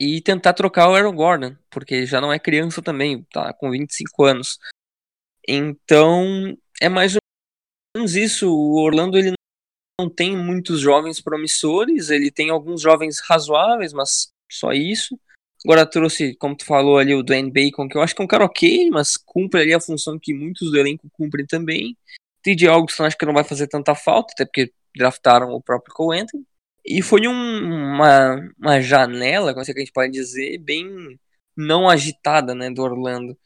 e 0.00 0.22
tentar 0.22 0.54
trocar 0.54 0.88
o 0.88 0.94
Aaron 0.94 1.14
Gordon, 1.14 1.56
porque 1.70 2.06
já 2.06 2.20
não 2.20 2.32
é 2.32 2.38
criança 2.38 2.80
também, 2.80 3.22
tá 3.30 3.52
com 3.52 3.70
25 3.70 4.24
anos. 4.24 4.58
Então, 5.46 6.56
é 6.80 6.88
mais 6.88 7.14
ou 7.14 7.20
menos 7.94 8.16
isso. 8.16 8.50
O 8.50 8.80
Orlando 8.80 9.18
ele 9.18 9.34
não 10.00 10.08
tem 10.08 10.34
muitos 10.34 10.80
jovens 10.80 11.20
promissores, 11.20 12.08
ele 12.08 12.30
tem 12.30 12.48
alguns 12.48 12.80
jovens 12.80 13.20
razoáveis, 13.20 13.92
mas 13.92 14.32
só 14.50 14.72
isso. 14.72 15.20
Agora 15.62 15.84
trouxe, 15.84 16.34
como 16.36 16.56
tu 16.56 16.64
falou 16.64 16.96
ali, 16.96 17.14
o 17.14 17.22
Dwayne 17.22 17.50
Bacon, 17.50 17.86
que 17.86 17.98
eu 17.98 18.00
acho 18.00 18.14
que 18.14 18.22
é 18.22 18.24
um 18.24 18.28
cara 18.28 18.46
ok, 18.46 18.88
mas 18.90 19.18
cumpre 19.18 19.60
ali 19.60 19.74
a 19.74 19.80
função 19.80 20.18
que 20.18 20.32
muitos 20.32 20.70
do 20.70 20.78
elenco 20.78 21.10
cumprem 21.12 21.46
também. 21.46 21.94
TJ 22.42 22.68
Augustin 22.68 23.02
acho 23.02 23.18
que 23.18 23.26
não 23.26 23.34
vai 23.34 23.44
fazer 23.44 23.66
tanta 23.66 23.94
falta, 23.94 24.32
até 24.32 24.46
porque 24.46 24.72
draftaram 24.96 25.50
o 25.50 25.62
próprio 25.62 25.94
Cole 25.94 26.20
Anthony. 26.20 26.44
E 26.84 27.02
foi 27.02 27.26
um, 27.28 27.32
uma, 27.32 28.36
uma 28.58 28.80
janela, 28.80 29.52
como 29.52 29.62
é 29.62 29.64
que 29.64 29.72
a 29.72 29.80
gente 29.80 29.92
pode 29.92 30.12
dizer, 30.12 30.58
bem 30.58 31.18
não 31.56 31.88
agitada, 31.88 32.54
né, 32.54 32.70
do 32.70 32.82
Orlando. 32.82 33.36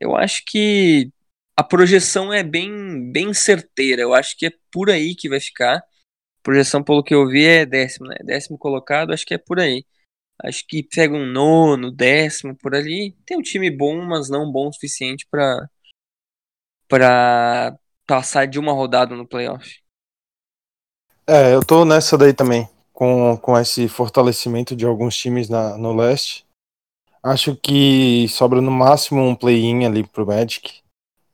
Eu 0.00 0.16
acho 0.16 0.44
que 0.46 1.12
a 1.56 1.64
projeção 1.64 2.32
é 2.32 2.42
bem, 2.42 3.12
bem 3.12 3.34
certeira. 3.34 4.02
Eu 4.02 4.14
acho 4.14 4.36
que 4.36 4.46
é 4.46 4.52
por 4.72 4.90
aí 4.90 5.14
que 5.14 5.28
vai 5.28 5.40
ficar. 5.40 5.82
Projeção, 6.42 6.82
pelo 6.84 7.02
que 7.02 7.14
eu 7.14 7.28
vi, 7.28 7.44
é 7.44 7.66
décimo, 7.66 8.06
né? 8.08 8.16
Décimo 8.24 8.58
colocado, 8.58 9.12
acho 9.12 9.26
que 9.26 9.34
é 9.34 9.38
por 9.38 9.60
aí. 9.60 9.84
Acho 10.42 10.64
que 10.66 10.82
pega 10.84 11.14
um 11.14 11.26
nono, 11.26 11.90
décimo 11.92 12.56
por 12.56 12.74
ali. 12.74 13.12
Tem 13.26 13.36
um 13.36 13.42
time 13.42 13.70
bom, 13.70 14.04
mas 14.04 14.30
não 14.30 14.50
bom 14.50 14.68
o 14.68 14.72
suficiente 14.72 15.26
para 15.30 15.68
para 16.88 17.78
passar 18.06 18.46
de 18.46 18.58
uma 18.58 18.72
rodada 18.72 19.14
no 19.14 19.28
playoff. 19.28 19.82
É, 21.30 21.54
eu 21.54 21.62
tô 21.62 21.84
nessa 21.84 22.16
daí 22.16 22.32
também, 22.32 22.66
com, 22.90 23.36
com 23.36 23.58
esse 23.58 23.86
fortalecimento 23.86 24.74
de 24.74 24.86
alguns 24.86 25.14
times 25.14 25.50
na, 25.50 25.76
no 25.76 25.94
leste. 25.94 26.46
Acho 27.22 27.54
que 27.54 28.26
sobra 28.30 28.62
no 28.62 28.70
máximo 28.70 29.20
um 29.20 29.34
play-in 29.34 29.84
ali 29.84 30.06
pro 30.06 30.26
Magic. 30.26 30.80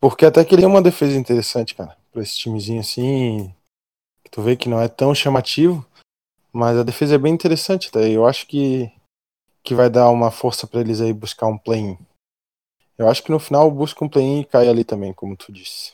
Porque 0.00 0.26
até 0.26 0.44
queria 0.44 0.66
uma 0.66 0.82
defesa 0.82 1.16
interessante, 1.16 1.76
cara. 1.76 1.96
Pra 2.10 2.22
esse 2.22 2.36
timezinho 2.36 2.80
assim. 2.80 3.54
Tu 4.32 4.42
vê 4.42 4.56
que 4.56 4.68
não 4.68 4.80
é 4.80 4.88
tão 4.88 5.14
chamativo. 5.14 5.86
Mas 6.52 6.76
a 6.76 6.82
defesa 6.82 7.14
é 7.14 7.18
bem 7.18 7.32
interessante, 7.32 7.92
tá? 7.92 8.00
Eu 8.00 8.26
acho 8.26 8.48
que, 8.48 8.90
que 9.62 9.76
vai 9.76 9.88
dar 9.88 10.10
uma 10.10 10.32
força 10.32 10.66
para 10.66 10.80
eles 10.80 11.00
aí 11.00 11.12
buscar 11.12 11.46
um 11.46 11.56
play-in. 11.56 11.96
Eu 12.98 13.08
acho 13.08 13.22
que 13.22 13.30
no 13.30 13.38
final 13.38 13.70
busca 13.70 14.04
um 14.04 14.08
play-in 14.08 14.40
e 14.40 14.44
cai 14.44 14.68
ali 14.68 14.82
também, 14.82 15.12
como 15.12 15.36
tu 15.36 15.52
disse. 15.52 15.92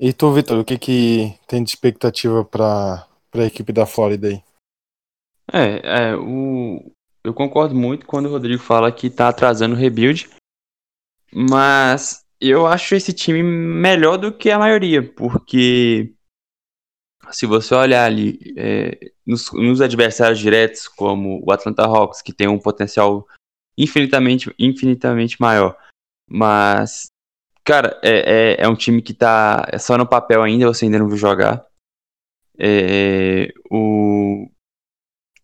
E 0.00 0.12
tu, 0.12 0.32
Vitor, 0.32 0.58
o 0.60 0.64
que, 0.64 0.78
que 0.78 1.38
tem 1.46 1.62
de 1.62 1.70
expectativa 1.70 2.44
para 2.44 3.06
a 3.34 3.44
equipe 3.44 3.72
da 3.72 3.84
Flórida 3.84 4.28
aí? 4.28 4.42
É, 5.52 6.10
é 6.10 6.16
o... 6.16 6.92
eu 7.24 7.34
concordo 7.34 7.74
muito 7.74 8.06
quando 8.06 8.26
o 8.26 8.30
Rodrigo 8.30 8.62
fala 8.62 8.92
que 8.92 9.10
tá 9.10 9.28
atrasando 9.28 9.74
o 9.74 9.78
rebuild, 9.78 10.28
mas 11.32 12.24
eu 12.40 12.66
acho 12.66 12.94
esse 12.94 13.12
time 13.12 13.42
melhor 13.42 14.16
do 14.16 14.32
que 14.32 14.50
a 14.50 14.58
maioria, 14.58 15.02
porque 15.02 16.14
se 17.30 17.46
você 17.46 17.74
olhar 17.74 18.04
ali 18.04 18.38
é, 18.56 19.12
nos, 19.26 19.52
nos, 19.52 19.80
adversários 19.80 20.38
diretos, 20.38 20.86
como 20.86 21.42
o 21.44 21.52
Atlanta 21.52 21.82
Hawks, 21.82 22.22
que 22.22 22.32
tem 22.32 22.48
um 22.48 22.58
potencial 22.58 23.26
infinitamente, 23.76 24.54
infinitamente 24.58 25.40
maior, 25.40 25.76
mas, 26.28 27.08
cara, 27.68 28.00
é, 28.02 28.54
é, 28.62 28.64
é 28.64 28.68
um 28.68 28.74
time 28.74 29.02
que 29.02 29.12
tá 29.12 29.68
é 29.70 29.76
só 29.76 29.98
no 29.98 30.06
papel 30.06 30.42
ainda, 30.42 30.66
você 30.66 30.86
ainda 30.86 30.98
não 30.98 31.06
viu 31.06 31.18
jogar. 31.18 31.66
É, 32.58 33.52
o, 33.70 34.48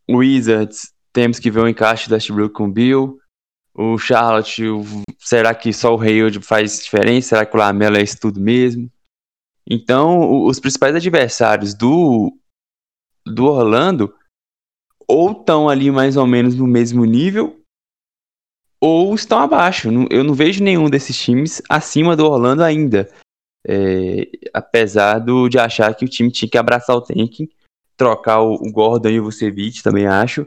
o 0.08 0.16
Wizards, 0.16 0.90
temos 1.12 1.38
que 1.38 1.50
ver 1.50 1.60
o 1.60 1.68
encaixe 1.68 2.08
da 2.08 2.16
Westbrook 2.16 2.54
com 2.54 2.64
o 2.64 2.72
Bill. 2.72 3.18
O 3.74 3.98
Charlotte, 3.98 4.66
o, 4.66 4.82
será 5.18 5.54
que 5.54 5.70
só 5.70 5.94
o 5.94 6.00
Hayward 6.00 6.40
faz 6.40 6.82
diferença? 6.82 7.28
Será 7.28 7.44
que 7.44 7.54
o 7.54 7.58
Lamelo 7.58 7.98
é 7.98 8.02
isso 8.02 8.18
tudo 8.18 8.40
mesmo? 8.40 8.90
Então, 9.68 10.44
os 10.44 10.58
principais 10.58 10.96
adversários 10.96 11.74
do, 11.74 12.34
do 13.26 13.44
Orlando 13.44 14.14
ou 15.06 15.32
estão 15.32 15.68
ali 15.68 15.90
mais 15.90 16.16
ou 16.16 16.26
menos 16.26 16.54
no 16.54 16.66
mesmo 16.66 17.04
nível 17.04 17.62
ou 18.84 19.14
estão 19.14 19.38
abaixo. 19.38 19.88
Eu 20.10 20.22
não 20.22 20.34
vejo 20.34 20.62
nenhum 20.62 20.90
desses 20.90 21.18
times 21.18 21.62
acima 21.70 22.14
do 22.14 22.26
Orlando 22.26 22.62
ainda. 22.62 23.08
É, 23.66 24.28
apesar 24.52 25.20
do, 25.20 25.48
de 25.48 25.58
achar 25.58 25.94
que 25.94 26.04
o 26.04 26.08
time 26.08 26.30
tinha 26.30 26.50
que 26.50 26.58
abraçar 26.58 26.94
o 26.94 27.00
tanking, 27.00 27.48
trocar 27.96 28.42
o, 28.42 28.56
o 28.56 28.70
Gordon 28.70 29.08
e 29.08 29.18
o 29.18 29.24
Vucevic, 29.24 29.82
também 29.82 30.06
acho. 30.06 30.46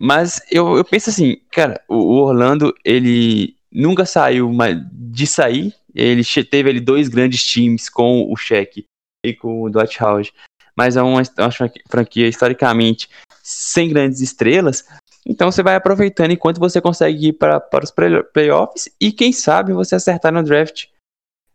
Mas 0.00 0.40
eu, 0.50 0.78
eu 0.78 0.84
penso 0.86 1.10
assim, 1.10 1.36
cara, 1.52 1.78
o, 1.86 1.96
o 1.96 2.14
Orlando, 2.22 2.74
ele 2.82 3.54
nunca 3.70 4.06
saiu 4.06 4.50
de 4.90 5.26
sair. 5.26 5.74
Ele 5.94 6.24
teve 6.50 6.70
ali 6.70 6.80
dois 6.80 7.08
grandes 7.08 7.44
times 7.44 7.90
com 7.90 8.32
o 8.32 8.36
Shaq 8.36 8.86
e 9.22 9.34
com 9.34 9.64
o 9.64 9.70
Dwight 9.70 10.02
Howard. 10.02 10.32
Mas 10.74 10.96
é 10.96 11.02
uma, 11.02 11.20
é 11.20 11.42
uma 11.42 11.70
franquia 11.90 12.26
historicamente 12.26 13.10
sem 13.42 13.90
grandes 13.90 14.22
estrelas. 14.22 14.86
Então 15.26 15.50
você 15.50 15.62
vai 15.62 15.74
aproveitando 15.74 16.30
enquanto 16.30 16.58
você 16.58 16.80
consegue 16.80 17.28
ir 17.28 17.32
para, 17.34 17.60
para 17.60 17.84
os 17.84 17.92
playoffs 18.32 18.88
e 19.00 19.12
quem 19.12 19.32
sabe 19.32 19.72
você 19.72 19.94
acertar 19.94 20.32
no 20.32 20.42
draft 20.42 20.86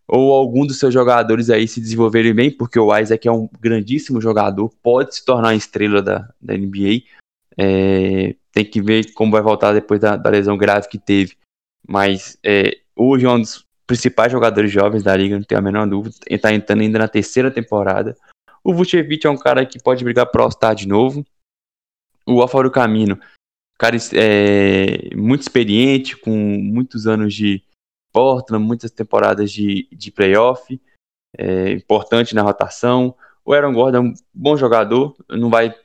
ou 0.08 0.34
algum 0.34 0.65
dos 0.65 0.78
seus 0.78 0.93
jogadores 0.93 1.49
aí 1.49 1.67
se 1.67 1.82
desenvolverem 1.82 2.34
bem, 2.34 2.51
porque 2.51 2.80
o 2.80 2.95
Isaac 2.95 3.28
é 3.28 3.32
um 3.32 3.49
grandíssimo 3.60 4.21
jogador, 4.21 4.69
pode 4.84 5.15
se 5.15 5.25
tornar 5.25 5.49
uma 5.49 5.56
estrela 5.56 6.01
da, 6.01 6.30
da 6.39 6.56
NBA. 6.56 7.04
É, 7.58 8.36
tem 8.51 8.65
que 8.65 8.82
ver 8.82 9.13
como 9.13 9.32
vai 9.32 9.41
voltar 9.41 9.73
depois 9.73 9.99
da, 9.99 10.15
da 10.15 10.30
lesão 10.30 10.58
grave 10.58 10.88
que 10.88 10.99
teve. 10.99 11.36
Mas 11.88 12.38
é, 12.43 12.80
hoje 12.95 13.25
é 13.25 13.30
um 13.30 13.39
dos 13.39 13.65
principais 13.88 14.32
jogadores 14.32 14.71
jovens 14.71 15.04
da 15.04 15.15
liga, 15.15 15.38
não 15.38 15.43
tenho 15.43 15.60
a 15.60 15.63
menor 15.63 15.88
dúvida. 15.88 16.15
Está 16.30 16.54
entrando 16.54 16.82
ainda 16.82 16.99
na 16.99 17.08
terceira 17.08 17.49
temporada. 17.49 18.15
O 18.63 18.73
Vucevic 18.73 19.25
é 19.25 19.30
um 19.30 19.38
cara 19.38 19.65
que 19.65 19.82
pode 19.82 20.04
brigar 20.04 20.28
para 20.28 20.43
All-Star 20.43 20.75
de 20.75 20.88
novo. 20.88 21.25
O 22.28 22.41
Alfaro 22.41 22.71
Camino, 22.71 23.19
cara 23.77 23.95
é, 24.13 25.15
muito 25.15 25.41
experiente, 25.41 26.15
com 26.17 26.31
muitos 26.31 27.07
anos 27.07 27.33
de 27.33 27.63
Portland, 28.13 28.65
muitas 28.65 28.91
temporadas 28.91 29.51
de, 29.51 29.88
de 29.91 30.11
playoff, 30.11 30.79
é, 31.38 31.71
importante 31.71 32.33
na 32.33 32.41
rotação. 32.41 33.15
O 33.43 33.53
Aaron 33.53 33.73
Gordon 33.73 33.97
é 33.97 34.01
um 34.01 34.13
bom 34.33 34.57
jogador, 34.57 35.15
não 35.29 35.49
vai, 35.49 35.75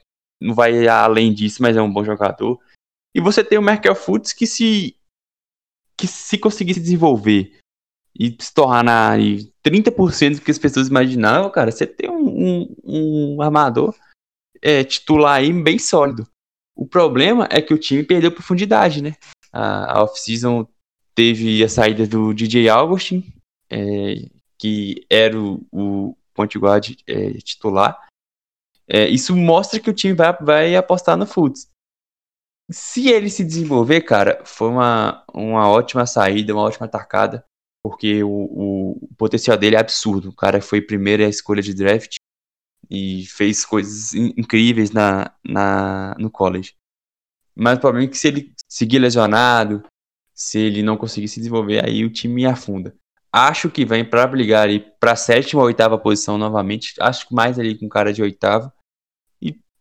não 0.40 0.54
vai 0.54 0.86
além 0.86 1.32
disso, 1.32 1.62
mas 1.62 1.76
é 1.76 1.82
um 1.82 1.92
bom 1.92 2.04
jogador. 2.04 2.58
E 3.14 3.20
você 3.20 3.42
tem 3.42 3.58
o 3.58 3.62
Merkel 3.62 3.94
Foods 3.94 4.32
que 4.32 4.46
se 4.46 4.96
que 5.96 6.06
se 6.06 6.38
conseguir 6.38 6.72
se 6.72 6.80
desenvolver 6.80 7.58
e 8.18 8.34
se 8.40 8.54
tornar 8.54 9.18
30% 9.18 10.36
do 10.36 10.40
que 10.40 10.50
as 10.50 10.58
pessoas 10.58 10.88
imaginavam, 10.88 11.50
cara, 11.50 11.70
você 11.70 11.86
tem 11.86 12.08
um, 12.08 12.66
um, 12.82 13.36
um 13.36 13.42
armador 13.42 13.94
é, 14.62 14.82
titular 14.82 15.36
aí 15.36 15.52
bem 15.52 15.78
sólido. 15.78 16.26
O 16.80 16.86
problema 16.86 17.46
é 17.50 17.60
que 17.60 17.74
o 17.74 17.78
time 17.78 18.02
perdeu 18.02 18.32
profundidade, 18.32 19.02
né? 19.02 19.14
A, 19.52 19.98
a 19.98 20.02
off-season 20.02 20.66
teve 21.14 21.62
a 21.62 21.68
saída 21.68 22.06
do 22.06 22.32
DJ 22.32 22.68
Augustin, 22.68 23.32
é, 23.68 24.28
que 24.56 25.04
era 25.10 25.38
o, 25.38 25.60
o 25.70 26.16
point 26.32 26.58
guard 26.58 26.96
é, 27.06 27.32
titular. 27.34 28.08
É, 28.88 29.06
isso 29.08 29.36
mostra 29.36 29.78
que 29.78 29.90
o 29.90 29.94
time 29.94 30.14
vai, 30.14 30.32
vai 30.40 30.76
apostar 30.76 31.16
no 31.16 31.26
Fultz 31.26 31.68
se 32.70 33.08
ele 33.08 33.28
se 33.28 33.44
desenvolver, 33.44 34.02
cara, 34.02 34.40
foi 34.44 34.68
uma, 34.68 35.24
uma 35.34 35.68
ótima 35.68 36.06
saída, 36.06 36.54
uma 36.54 36.62
ótima 36.62 36.86
atacada, 36.86 37.44
porque 37.82 38.22
o, 38.22 38.94
o 39.00 39.08
potencial 39.18 39.56
dele 39.56 39.76
é 39.76 39.80
absurdo. 39.80 40.28
O 40.30 40.34
cara 40.34 40.62
foi 40.62 40.80
primeira 40.80 41.28
escolha 41.28 41.62
de 41.62 41.74
draft 41.74 42.16
e 42.90 43.24
fez 43.26 43.64
coisas 43.64 44.14
incríveis 44.14 44.90
na, 44.90 45.32
na, 45.44 46.14
no 46.18 46.30
college. 46.30 46.74
Mas 47.54 47.78
o 47.78 47.80
problema 47.80 48.06
é 48.06 48.10
que 48.10 48.18
se 48.18 48.28
ele 48.28 48.52
seguir 48.68 48.98
lesionado, 48.98 49.84
se 50.34 50.58
ele 50.58 50.82
não 50.82 50.96
conseguir 50.96 51.28
se 51.28 51.38
desenvolver, 51.38 51.84
aí 51.84 52.04
o 52.04 52.10
time 52.10 52.46
afunda. 52.46 52.94
Acho 53.32 53.70
que 53.70 53.84
vem 53.84 54.04
para 54.04 54.26
brigar 54.26 54.64
ali 54.64 54.80
para 54.98 55.14
sétima 55.14 55.62
ou 55.62 55.66
oitava 55.66 55.96
posição 55.96 56.36
novamente. 56.36 56.94
Acho 56.98 57.28
que 57.28 57.34
mais 57.34 57.58
ali 57.58 57.78
com 57.78 57.88
cara 57.88 58.12
de 58.12 58.22
oitavo 58.22 58.72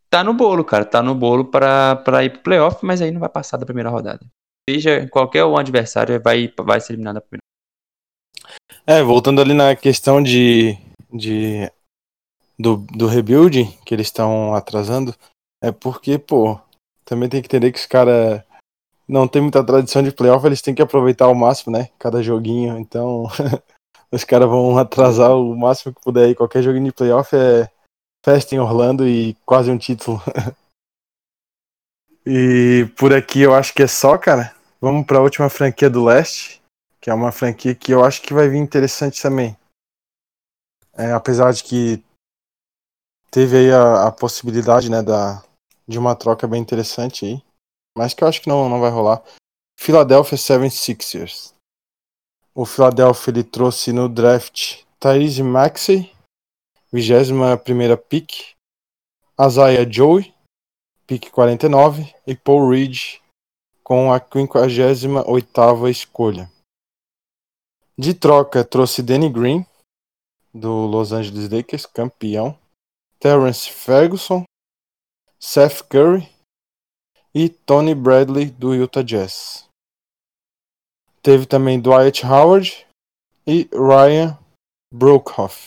tá 0.10 0.24
no 0.24 0.34
bolo, 0.34 0.66
cara. 0.66 0.84
Tá 0.84 1.02
no 1.04 1.14
bolo 1.14 1.46
para 1.46 2.24
ir 2.24 2.32
pro 2.32 2.42
playoff, 2.42 2.84
mas 2.86 3.02
aí 3.02 3.12
não 3.12 3.20
vai 3.20 3.30
passar 3.30 3.58
da 3.58 3.66
primeira 3.66 3.90
rodada. 3.90 4.26
Seja 4.70 5.08
qualquer 5.10 5.46
um 5.46 5.58
adversário, 5.58 6.20
vai, 6.22 6.52
vai 6.60 6.82
ser 6.82 6.94
eliminado 6.94 7.16
da 7.16 7.22
primeira. 7.22 7.44
É, 8.86 9.04
voltando 9.04 9.42
ali 9.42 9.54
na 9.54 9.76
questão 9.76 10.22
de, 10.22 10.78
de 11.14 11.72
do, 12.60 12.78
do 12.78 13.08
rebuild 13.08 13.66
que 13.86 13.96
eles 13.96 14.08
estão 14.08 14.54
atrasando, 14.54 15.16
é 15.64 15.72
porque, 15.72 16.18
pô, 16.18 16.60
também 17.06 17.30
tem 17.30 17.42
que 17.42 17.48
entender 17.48 17.72
que 17.72 17.80
os 17.80 17.86
caras 17.86 18.44
não 19.08 19.28
tem 19.28 19.42
muita 19.42 19.64
tradição 19.64 20.04
de 20.04 20.12
playoff, 20.12 20.46
eles 20.46 20.62
têm 20.62 20.76
que 20.76 20.82
aproveitar 20.82 21.26
ao 21.26 21.34
máximo, 21.34 21.76
né? 21.76 21.90
Cada 21.98 22.22
joguinho. 22.22 22.78
Então, 22.78 23.26
os 24.12 24.24
caras 24.24 24.48
vão 24.48 24.78
atrasar 24.78 25.32
o 25.32 25.58
máximo 25.58 25.94
que 25.96 26.02
puder 26.02 26.26
aí. 26.26 26.36
Qualquer 26.36 26.62
joguinho 26.62 26.86
de 26.86 26.92
playoff 26.92 27.36
é 27.36 27.70
festa 28.24 28.54
em 28.54 28.60
Orlando 28.60 29.08
e 29.08 29.36
quase 29.46 29.72
um 29.72 29.78
título. 29.78 30.22
e 32.26 32.88
por 32.98 33.14
aqui 33.14 33.42
eu 33.42 33.56
acho 33.56 33.74
que 33.74 33.82
é 33.82 33.88
só, 33.88 34.18
cara. 34.18 34.54
Vamos 34.80 35.06
para 35.06 35.18
a 35.18 35.22
última 35.22 35.50
franquia 35.50 35.90
do 35.90 36.06
leste, 36.06 36.62
que 37.02 37.10
é 37.10 37.14
uma 37.14 37.32
franquia 37.32 37.74
que 37.74 37.92
eu 37.92 38.04
acho 38.04 38.22
que 38.22 38.34
vai 38.34 38.48
vir 38.48 38.60
interessante 38.60 39.22
também. 39.22 39.58
É, 40.94 41.12
apesar 41.12 41.52
de 41.52 41.64
que 41.64 42.04
teve 43.32 43.58
aí 43.58 43.72
a, 43.72 44.08
a, 44.08 44.12
possibilidade, 44.12 44.90
né, 44.90 45.02
da, 45.02 45.44
de 45.88 45.98
uma 45.98 46.16
troca 46.16 46.48
bem 46.48 46.62
interessante 46.62 47.26
aí, 47.26 47.44
mas 47.98 48.14
que 48.14 48.24
eu 48.24 48.28
acho 48.28 48.42
que 48.42 48.50
não, 48.50 48.70
não 48.70 48.80
vai 48.80 48.90
rolar. 48.90 49.24
Philadelphia 49.80 50.38
76ers. 50.38 51.54
O 52.54 52.66
Philadelphia 52.66 53.32
ele 53.32 53.44
trouxe 53.44 53.94
no 53.94 54.10
draft 54.10 54.84
Tyrese 55.00 55.44
Maxey, 55.44 56.12
21ª 56.94 57.98
pick, 57.98 58.56
Isaiah 59.40 59.90
Joey, 59.90 60.34
pick 61.08 61.32
49, 61.32 62.14
e 62.28 62.36
Paul 62.36 62.70
Reed 62.70 63.20
com 63.84 64.12
a 64.12 64.20
58ª 64.20 65.90
escolha. 65.90 66.52
De 67.98 68.14
troca, 68.14 68.64
trouxe 68.64 69.02
Danny 69.02 69.30
Green, 69.30 69.66
do 70.54 70.86
Los 70.86 71.12
Angeles 71.12 71.50
Lakers, 71.50 71.86
campeão, 71.86 72.58
Terence 73.20 73.70
Ferguson, 73.70 74.44
Seth 75.38 75.84
Curry 75.90 76.30
e 77.36 77.50
Tony 77.50 77.94
Bradley, 77.94 78.46
do 78.46 78.74
Utah 78.74 79.02
Jazz. 79.02 79.68
Teve 81.22 81.46
também 81.46 81.80
Dwight 81.80 82.26
Howard 82.26 82.88
e 83.46 83.70
Ryan 83.74 84.38
Broekhoff. 84.94 85.66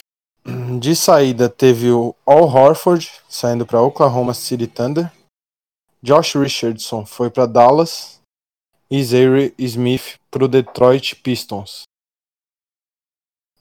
De 0.81 0.97
saída 0.97 1.49
teve 1.49 1.91
o 1.91 2.17
Al 2.27 2.45
Horford 2.45 3.11
saindo 3.29 3.67
para 3.67 3.83
Oklahoma 3.83 4.35
City 4.35 4.67
Thunder. 4.67 5.13
Josh 6.03 6.35
Richardson 6.35 7.07
foi 7.07 7.31
para 7.31 7.47
Dallas 7.47 8.21
e 8.91 9.05
Zaire 9.05 9.55
Smith 9.59 10.19
para 10.31 10.45
o 10.45 10.49
Detroit 10.49 11.17
Pistons. 11.17 11.83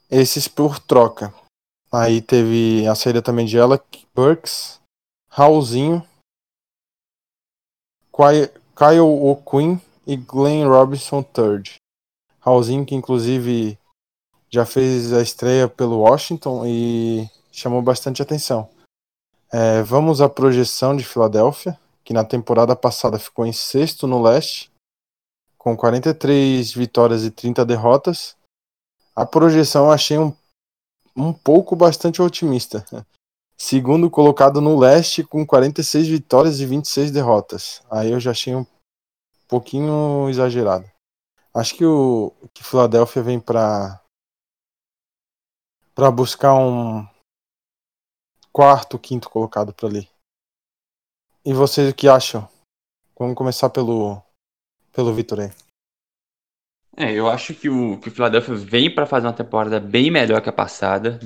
Esses 0.10 0.48
por 0.48 0.80
troca. 0.80 1.34
Aí 1.92 2.22
teve 2.22 2.88
a 2.88 2.96
saída 2.96 3.22
também 3.22 3.46
de 3.46 3.60
Alec 3.60 4.08
Burks, 4.16 4.80
Raulzinho, 5.30 6.08
Kyle 8.14 9.00
O'Quinn 9.00 9.78
e 10.08 10.16
Glenn 10.16 10.68
Robinson 10.70 11.20
III. 11.20 11.76
Raulzinho 12.40 12.86
que 12.86 12.96
inclusive 12.96 13.78
já 14.50 14.66
fez 14.66 15.12
a 15.12 15.22
estreia 15.22 15.68
pelo 15.68 16.00
Washington 16.00 16.66
e 16.66 17.30
chamou 17.52 17.82
bastante 17.82 18.22
atenção. 18.22 18.70
É, 19.52 19.82
vamos 19.84 20.22
à 20.22 20.30
projeção 20.30 20.96
de 20.96 21.04
Filadélfia, 21.04 21.78
que 22.06 22.14
na 22.14 22.24
temporada 22.24 22.76
passada 22.76 23.20
ficou 23.20 23.46
em 23.46 23.52
sexto 23.52 24.08
no 24.08 24.22
leste, 24.22 24.72
com 25.58 25.76
43 25.76 26.72
vitórias 26.74 27.24
e 27.24 27.32
30 27.32 27.66
derrotas. 27.66 28.36
A 29.14 29.26
projeção 29.26 29.86
eu 29.86 29.92
achei 29.92 30.18
um, 30.18 30.34
um 31.16 31.34
pouco 31.34 31.76
bastante 31.76 32.22
otimista. 32.22 32.86
Segundo 33.58 34.10
colocado 34.10 34.60
no 34.60 34.78
leste, 34.78 35.24
com 35.24 35.46
46 35.46 36.08
vitórias 36.08 36.60
e 36.60 36.66
26 36.66 37.12
derrotas. 37.12 37.82
Aí 37.90 38.12
eu 38.12 38.20
já 38.20 38.32
achei 38.32 38.56
um 38.56 38.66
pouquinho 39.48 40.28
exagerado. 40.30 40.90
Acho 41.54 41.76
que 41.76 41.86
o 41.86 42.34
que 42.54 42.64
Philadelphia 42.64 43.22
vem 43.22 43.40
para 43.40 44.02
para 45.94 46.10
buscar 46.10 46.56
um 46.56 47.06
quarto, 48.52 48.98
quinto 48.98 49.30
colocado 49.30 49.74
para 49.74 49.88
ali. 49.88 50.10
E 51.44 51.54
vocês 51.54 51.92
o 51.92 51.96
que 51.96 52.08
acham? 52.08 52.48
Vamos 53.20 53.36
começar 53.36 53.70
pelo 53.70 54.22
pelo 54.92 55.14
Vitor 55.14 55.42
aí. 55.42 55.52
É, 56.98 57.14
eu 57.14 57.30
acho 57.30 57.54
que 57.54 57.70
o, 57.70 57.98
que 58.00 58.10
o 58.10 58.12
Philadelphia 58.12 58.56
vem 58.56 58.94
para 58.94 59.06
fazer 59.06 59.28
uma 59.28 59.34
temporada 59.34 59.80
bem 59.80 60.12
melhor 60.12 60.42
que 60.42 60.50
a 60.50 60.54
passada. 60.54 61.20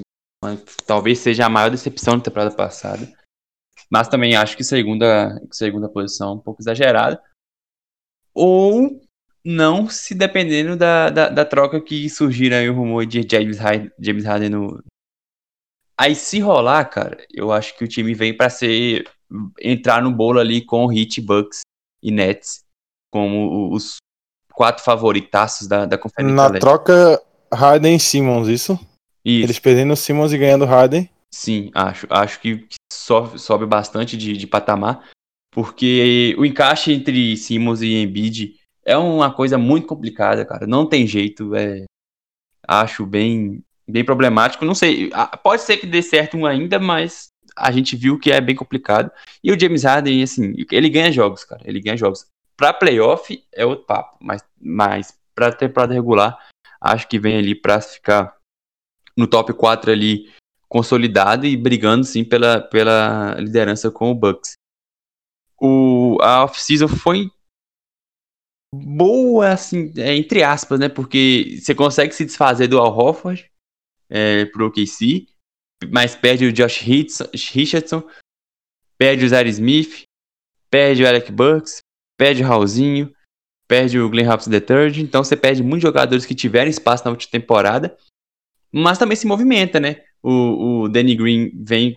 Talvez 0.86 1.20
seja 1.20 1.46
a 1.46 1.50
maior 1.50 1.72
decepção 1.72 2.18
da 2.18 2.24
temporada 2.24 2.56
passada. 2.56 3.12
Mas 3.90 4.08
também 4.08 4.36
acho 4.36 4.56
que 4.56 4.64
segunda, 4.64 5.40
segunda 5.52 5.90
posição 5.90 6.30
é 6.30 6.34
um 6.34 6.40
pouco 6.40 6.62
exagerada. 6.62 7.22
Ou 8.34 9.02
não, 9.44 9.90
se 9.90 10.14
dependendo 10.14 10.76
da, 10.76 11.10
da, 11.10 11.30
da 11.30 11.46
troca 11.46 11.82
que 11.82 12.10
surgir 12.10 12.54
aí 12.54 12.70
o 12.70 12.76
rumor 12.76 13.06
de 13.06 13.26
James 13.30 13.58
Harden, 13.58 13.92
James 14.00 14.26
Harden 14.26 14.50
no. 14.50 14.84
Aí 15.98 16.14
se 16.14 16.40
rolar, 16.40 16.84
cara, 16.86 17.26
eu 17.32 17.52
acho 17.52 17.78
que 17.78 17.84
o 17.84 17.88
time 17.88 18.14
vem 18.14 18.36
para 18.36 18.50
ser 18.50 19.10
entrar 19.62 20.02
no 20.02 20.12
bolo 20.12 20.40
ali 20.40 20.64
com 20.64 20.92
Heat, 20.92 21.22
Bucks 21.22 21.62
e 22.04 22.12
Nets 22.12 22.66
como 23.12 23.74
os 23.74 23.96
quatro 24.56 24.84
favoritaços 24.84 25.68
da, 25.68 25.86
da 25.86 25.98
conferência. 25.98 26.36
Na 26.36 26.52
troca 26.52 27.22
Harden 27.54 27.96
e 27.96 28.00
Simmons, 28.00 28.48
isso? 28.48 28.80
Isso. 29.24 29.46
Eles 29.46 29.60
perdendo 29.60 29.94
o 29.94 29.98
Simmons 29.98 30.32
e 30.34 30.38
ganhando 30.38 30.66
Harden. 30.66 31.10
Sim, 31.34 31.70
acho. 31.74 32.08
Acho 32.10 32.40
que 32.40 32.66
sobe, 32.92 33.40
sobe 33.40 33.66
bastante 33.66 34.16
de, 34.16 34.38
de 34.38 34.48
patamar, 34.48 35.10
porque 35.52 36.36
o 36.38 36.46
encaixe 36.46 36.94
entre 36.94 37.36
Simmons 37.36 37.82
e 37.82 37.96
Embiid 37.96 38.56
é 38.86 38.98
uma 38.98 39.34
coisa 39.34 39.58
muito 39.58 39.88
complicada, 39.88 40.46
cara. 40.46 40.66
Não 40.66 40.86
tem 40.86 41.06
jeito. 41.06 41.56
É, 41.56 41.84
acho 42.68 43.06
bem, 43.06 43.64
bem 43.88 44.06
problemático. 44.06 44.64
Não 44.64 44.76
sei, 44.76 45.10
pode 45.44 45.64
ser 45.64 45.78
que 45.78 45.88
dê 45.88 46.02
certo 46.02 46.38
um 46.38 46.46
ainda, 46.46 46.80
mas 46.80 47.30
a 47.56 47.72
gente 47.72 47.96
viu 47.96 48.20
que 48.20 48.32
é 48.32 48.40
bem 48.40 48.56
complicado. 48.56 49.12
E 49.44 49.52
o 49.52 49.60
James 49.60 49.84
Harden, 49.84 50.22
assim, 50.22 50.54
ele 50.72 50.90
ganha 50.90 51.12
jogos, 51.12 51.44
cara. 51.44 51.62
Ele 51.66 51.82
ganha 51.82 51.98
jogos. 51.98 52.28
Pra 52.58 52.74
playoff 52.74 53.44
é 53.52 53.66
outro 53.66 53.86
papo, 53.86 54.18
mas, 54.22 54.44
mas 54.60 55.20
pra 55.34 55.52
temporada 55.52 55.94
regular, 55.94 56.38
acho 56.80 57.08
que 57.08 57.20
vem 57.20 57.38
ali 57.38 57.54
pra 57.54 57.82
ficar 57.82 58.38
no 59.18 59.28
top 59.28 59.54
4 59.54 59.92
ali 59.92 60.32
consolidado 60.70 61.46
e 61.46 61.56
brigando 61.56 62.06
sim 62.06 62.24
pela, 62.24 62.62
pela 62.62 63.36
liderança 63.36 63.92
com 63.92 64.12
o 64.12 64.16
Bucks. 64.16 64.54
O, 65.60 66.18
a 66.22 66.44
off-season 66.44 66.88
foi 66.88 67.30
boa, 68.74 69.52
assim, 69.52 69.94
é, 69.98 70.16
entre 70.16 70.44
aspas, 70.44 70.80
né? 70.80 70.90
Porque 70.90 71.58
você 71.62 71.74
consegue 71.74 72.14
se 72.14 72.26
desfazer 72.26 72.68
do 72.68 72.80
Al 72.80 72.96
Horford 72.96 73.50
é, 74.10 74.46
pro 74.46 74.68
OKC, 74.68 75.28
mas 75.92 76.16
perde 76.16 76.46
o 76.46 76.54
Josh 76.54 76.80
Richardson, 76.80 78.04
perde 78.98 79.26
o 79.26 79.30
Zaire 79.30 79.50
Smith, 79.50 80.04
perde 80.70 81.04
o 81.04 81.08
Alec 81.08 81.32
Bucks, 81.32 81.80
perde 82.18 82.44
o 82.44 82.48
Raulzinho, 82.48 83.14
perde 83.68 84.00
o 84.00 84.10
Glenn 84.10 84.28
Hobbs 84.28 84.48
III, 84.48 85.02
então 85.02 85.24
você 85.24 85.36
perde 85.36 85.64
muitos 85.64 85.82
jogadores 85.82 86.26
que 86.26 86.36
tiveram 86.36 86.70
espaço 86.70 87.04
na 87.06 87.12
última 87.12 87.32
temporada, 87.32 87.98
mas 88.72 88.98
também 88.98 89.16
se 89.16 89.28
movimenta, 89.28 89.80
né? 89.80 90.04
O, 90.22 90.84
o 90.84 90.90
Danny 90.90 91.16
Green 91.16 91.52
vem 91.56 91.96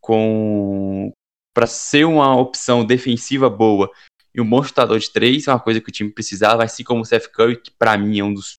com 0.00 1.12
para 1.54 1.66
ser 1.66 2.04
uma 2.04 2.34
opção 2.36 2.84
defensiva 2.84 3.50
boa 3.50 3.90
e 4.34 4.40
um 4.40 4.48
bom 4.48 4.62
chutador 4.62 4.98
de 4.98 5.10
três, 5.10 5.46
é 5.46 5.52
uma 5.52 5.60
coisa 5.60 5.80
que 5.80 5.88
o 5.88 5.92
time 5.92 6.10
precisava, 6.10 6.62
assim 6.62 6.84
como 6.84 7.02
o 7.02 7.04
Seth 7.04 7.28
Curry, 7.28 7.60
que 7.60 7.70
para 7.72 7.98
mim 7.98 8.20
é 8.20 8.24
um 8.24 8.32
dos 8.32 8.54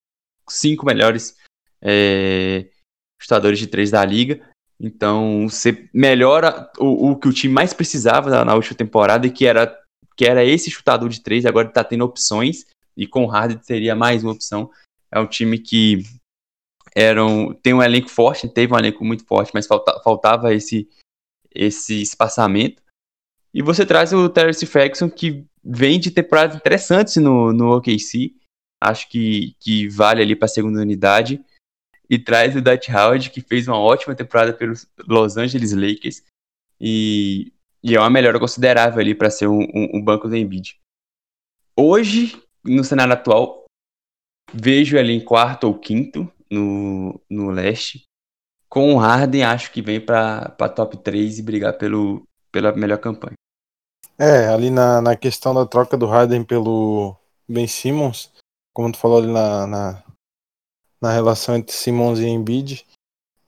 cinco 0.50 0.86
melhores 0.86 1.38
é, 1.82 2.68
chutadores 3.22 3.58
de 3.58 3.68
três 3.68 3.90
da 3.92 4.04
liga. 4.04 4.42
Então, 4.80 5.48
você 5.48 5.90
melhora 5.94 6.70
o, 6.78 7.12
o 7.12 7.16
que 7.16 7.28
o 7.28 7.34
time 7.34 7.54
mais 7.54 7.74
precisava 7.74 8.30
na, 8.30 8.44
na 8.44 8.56
última 8.56 8.76
temporada, 8.76 9.30
que 9.30 9.46
era 9.46 9.81
que 10.22 10.26
era 10.28 10.46
esse 10.46 10.70
chutador 10.70 11.10
de 11.10 11.20
três, 11.20 11.48
agora 11.48 11.68
está 11.68 11.84
tendo 11.84 12.06
opções, 12.06 12.68
e 12.96 13.08
com 13.08 13.24
o 13.24 13.28
Harden 13.28 13.60
seria 13.64 13.96
mais 13.96 14.24
uma 14.24 14.34
opção. 14.34 14.70
É 15.12 15.20
um 15.20 15.26
time 15.26 15.58
que 15.58 16.04
era 16.96 17.26
um, 17.26 17.52
tem 17.56 17.74
um 17.74 17.82
elenco 17.82 18.08
forte, 18.08 18.48
teve 18.48 18.72
um 18.72 18.78
elenco 18.78 19.04
muito 19.04 19.26
forte, 19.26 19.50
mas 19.52 19.66
falta, 19.66 20.00
faltava 20.04 20.54
esse, 20.54 20.88
esse 21.50 22.04
espaçamento. 22.04 22.84
E 23.52 23.64
você 23.64 23.84
traz 23.84 24.14
o 24.14 24.30
Terence 24.30 24.64
Faxon, 24.68 25.10
que 25.10 25.44
vem 25.64 26.00
de 26.00 26.12
temporadas 26.12 26.56
interessantes 26.56 27.16
no, 27.16 27.52
no 27.52 27.76
OKC, 27.78 28.36
acho 28.80 29.10
que, 29.10 29.56
que 29.60 29.88
vale 29.88 30.22
ali 30.22 30.36
para 30.36 30.46
a 30.46 30.50
segunda 30.50 30.82
unidade. 30.82 31.44
E 32.08 32.20
traz 32.20 32.56
o 32.56 32.62
Dwight 32.62 32.92
Howard, 32.92 33.32
que 33.32 33.42
fez 33.42 33.68
uma 33.68 33.80
ótima 33.80 34.14
temporada 34.14 34.54
pelos 34.54 34.88
Los 35.00 35.36
Angeles 35.36 35.72
Lakers. 35.72 36.24
E 36.80 37.52
e 37.84 37.96
é 37.96 38.00
uma 38.00 38.10
melhora 38.10 38.40
considerável 38.40 39.00
ali 39.00 39.16
para 39.16 39.30
ser 39.30 39.48
um, 39.48 39.62
um, 39.62 39.98
um, 39.98 40.02
banco 40.04 40.28
do 40.28 40.36
Embiid. 40.36 40.80
Hoje, 41.76 42.42
no 42.64 42.84
cenário 42.84 43.14
atual, 43.14 43.66
vejo 44.54 44.98
ele 44.98 45.14
em 45.14 45.24
quarto 45.24 45.66
ou 45.66 45.78
quinto 45.78 46.32
no, 46.50 47.20
no 47.30 47.50
leste. 47.50 48.04
Com 48.70 48.94
o 48.94 48.98
Harden, 48.98 49.44
acho 49.44 49.72
que 49.72 49.82
vem 49.82 50.00
para 50.00 50.50
top 50.70 50.98
3 50.98 51.40
e 51.40 51.44
brigar 51.44 51.78
pelo, 51.78 52.24
pela 52.52 52.72
melhor 52.74 53.00
campanha. 53.00 53.36
É, 54.18 54.48
ali 54.48 54.70
na, 54.70 55.02
na 55.02 55.16
questão 55.16 55.54
da 55.54 55.66
troca 55.66 55.98
do 55.98 56.06
Harden 56.06 56.44
pelo 56.44 57.18
Ben 57.50 57.68
Simmons, 57.68 58.32
como 58.74 58.92
tu 58.92 58.98
falou 58.98 59.18
ali 59.18 59.32
na, 59.32 59.68
na, 59.68 60.04
na 61.02 61.12
relação 61.12 61.56
entre 61.56 61.76
Simmons 61.76 62.20
e 62.20 62.28
Embiid, 62.28 62.86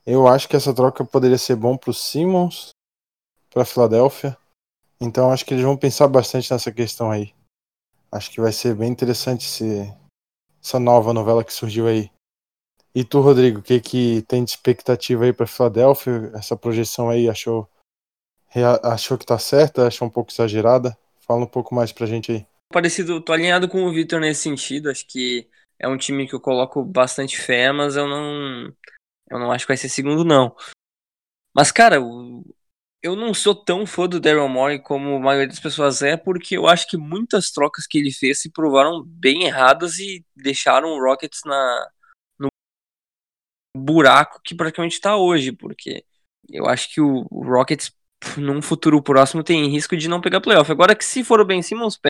eu 0.04 0.26
acho 0.28 0.48
que 0.48 0.56
essa 0.56 0.74
troca 0.74 1.04
poderia 1.04 1.38
ser 1.38 1.56
bom 1.56 1.76
para 1.76 1.90
o 1.90 1.94
Simmons, 1.94 2.73
para 3.54 3.64
Filadélfia. 3.64 4.36
Então 5.00 5.30
acho 5.30 5.46
que 5.46 5.54
eles 5.54 5.64
vão 5.64 5.76
pensar 5.76 6.08
bastante 6.08 6.50
nessa 6.52 6.72
questão 6.72 7.10
aí. 7.10 7.32
Acho 8.10 8.30
que 8.30 8.40
vai 8.40 8.52
ser 8.52 8.74
bem 8.74 8.90
interessante 8.90 9.46
esse, 9.46 9.92
essa 10.62 10.80
nova 10.80 11.12
novela 11.12 11.44
que 11.44 11.52
surgiu 11.52 11.86
aí. 11.86 12.10
E 12.94 13.04
tu, 13.04 13.20
Rodrigo, 13.20 13.60
o 13.60 13.62
que, 13.62 13.80
que 13.80 14.22
tem 14.22 14.44
de 14.44 14.50
expectativa 14.50 15.24
aí 15.24 15.32
para 15.32 15.46
Filadélfia? 15.46 16.32
Essa 16.34 16.56
projeção 16.56 17.08
aí 17.08 17.28
achou 17.28 17.68
achou 18.82 19.18
que 19.18 19.26
tá 19.26 19.38
certa? 19.38 19.86
Achou 19.86 20.06
um 20.06 20.10
pouco 20.10 20.30
exagerada? 20.30 20.96
Fala 21.20 21.44
um 21.44 21.46
pouco 21.46 21.74
mais 21.74 21.92
pra 21.92 22.06
gente 22.06 22.30
aí. 22.30 22.46
Parecido, 22.72 23.20
tô 23.20 23.32
alinhado 23.32 23.68
com 23.68 23.84
o 23.84 23.92
Victor 23.92 24.20
nesse 24.20 24.42
sentido. 24.42 24.90
Acho 24.90 25.06
que 25.06 25.48
é 25.78 25.88
um 25.88 25.96
time 25.96 26.28
que 26.28 26.34
eu 26.34 26.40
coloco 26.40 26.84
bastante 26.84 27.36
fé, 27.36 27.72
mas 27.72 27.96
eu 27.96 28.06
não 28.06 28.72
eu 29.30 29.38
não 29.38 29.50
acho 29.50 29.64
que 29.64 29.72
vai 29.72 29.76
ser 29.76 29.88
segundo 29.88 30.24
não. 30.24 30.54
Mas 31.52 31.72
cara, 31.72 32.00
o, 32.00 32.44
eu 33.04 33.14
não 33.14 33.34
sou 33.34 33.54
tão 33.54 33.86
fã 33.86 34.08
do 34.08 34.18
Daryl 34.18 34.48
Morey 34.48 34.78
como 34.78 35.16
a 35.16 35.20
maioria 35.20 35.48
das 35.48 35.60
pessoas 35.60 36.00
é, 36.00 36.16
porque 36.16 36.56
eu 36.56 36.66
acho 36.66 36.88
que 36.88 36.96
muitas 36.96 37.50
trocas 37.50 37.86
que 37.86 37.98
ele 37.98 38.10
fez 38.10 38.40
se 38.40 38.50
provaram 38.50 39.04
bem 39.04 39.44
erradas 39.44 39.98
e 39.98 40.24
deixaram 40.34 40.88
o 40.88 41.04
Rockets 41.04 41.42
na, 41.44 41.90
no 42.38 42.48
buraco 43.76 44.40
que 44.42 44.54
praticamente 44.54 44.94
está 44.94 45.18
hoje, 45.18 45.52
porque 45.52 46.02
eu 46.48 46.66
acho 46.66 46.94
que 46.94 46.98
o, 46.98 47.26
Rockets, 47.30 47.94
num 48.38 48.62
futuro 48.62 49.02
próximo, 49.02 49.44
tem 49.44 49.68
risco 49.68 49.94
de 49.98 50.08
não 50.08 50.22
pegar 50.22 50.40
playoff. 50.40 50.72
Agora 50.72 50.96
que 50.96 51.04
se 51.04 51.22
for 51.22 51.38
o 51.40 51.44
Ben 51.44 51.60
Simmons, 51.60 52.00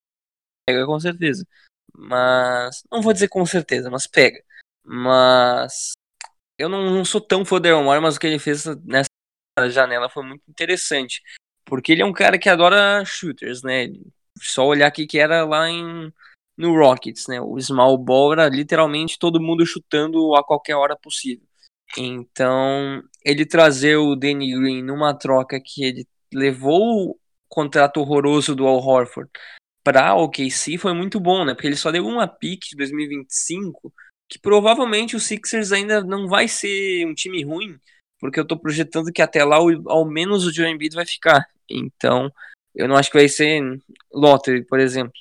pega 0.64 0.87
com 0.87 1.01
certeza. 1.01 1.45
Mas, 1.93 2.85
não 2.89 3.03
vou 3.03 3.12
dizer 3.12 3.27
com 3.27 3.45
certeza, 3.45 3.91
mas 3.91 4.07
pega. 4.07 4.41
Mas, 4.85 5.91
eu 6.57 6.69
não, 6.69 6.89
não 6.89 7.05
sou 7.05 7.21
tão 7.21 7.45
fã 7.45 7.57
do 7.57 7.62
Daryl 7.62 7.83
Morey, 7.83 8.01
mas 8.01 8.14
o 8.14 8.21
que 8.21 8.29
ele 8.29 8.39
fez 8.39 8.64
nessa 8.85 9.09
janela 9.69 10.09
foi 10.09 10.25
muito 10.25 10.43
interessante. 10.49 11.23
Porque 11.65 11.93
ele 11.93 12.03
é 12.03 12.07
um 12.07 12.13
cara 12.13 12.39
que 12.39 12.49
adora 12.49 13.05
shooters, 13.05 13.63
né? 13.63 13.89
Só 14.39 14.67
olhar 14.67 14.87
aqui 14.87 15.07
que 15.07 15.19
era 15.19 15.45
lá 15.45 15.69
em 15.69 16.13
no 16.57 16.73
Rockets, 16.77 17.27
né? 17.27 17.41
O 17.41 17.61
small 17.61 17.99
ball 17.99 18.33
era 18.33 18.49
literalmente 18.49 19.19
todo 19.19 19.41
mundo 19.41 19.67
chutando 19.67 20.35
a 20.37 20.45
qualquer 20.45 20.77
hora 20.77 20.97
possível. 20.97 21.47
Então, 21.97 23.03
ele 23.25 23.47
trazer 23.47 23.97
o 23.97 24.15
Danny 24.15 24.53
Green 24.53 24.83
numa 24.83 25.15
troca 25.15 25.61
que 25.61 25.85
ele 25.85 26.07
levou 26.33 27.11
o 27.11 27.19
contrato 27.49 28.01
horroroso 28.01 28.55
do 28.55 28.67
Al 28.67 28.79
Horford 28.79 29.31
para 29.85 30.15
o 30.15 30.25
OKC 30.25 30.79
foi 30.79 30.95
muito 30.95 31.21
bom, 31.21 31.45
né? 31.45 31.55
Porque 31.55 31.69
ele 31.69 31.77
só 31.77 31.93
deu 31.93 32.07
uma 32.07 32.27
pick 32.27 32.63
de 32.71 32.77
2025, 32.77 33.93
que 34.29 34.39
provavelmente 34.39 35.15
o 35.15 35.21
Sixers 35.21 35.73
ainda 35.73 36.03
não 36.03 36.27
vai 36.27 36.49
ser 36.49 37.07
um 37.07 37.15
time 37.15 37.45
ruim, 37.45 37.79
porque 38.25 38.41
eu 38.41 38.47
tô 38.47 38.57
projetando 38.57 39.12
que 39.12 39.20
até 39.20 39.45
lá 39.45 39.57
ao 39.57 40.05
menos 40.07 40.47
o 40.47 40.51
Joe 40.51 40.66
Embiid 40.66 40.95
vai 40.95 41.05
ficar. 41.05 41.47
Então, 41.68 42.33
Eu 42.75 42.89
não 42.89 42.97
acho 42.97 43.11
que 43.11 43.18
vai 43.18 43.29
ser 43.29 43.61
lottery, 44.11 44.64
por 44.64 44.81
exemplo. 44.81 45.12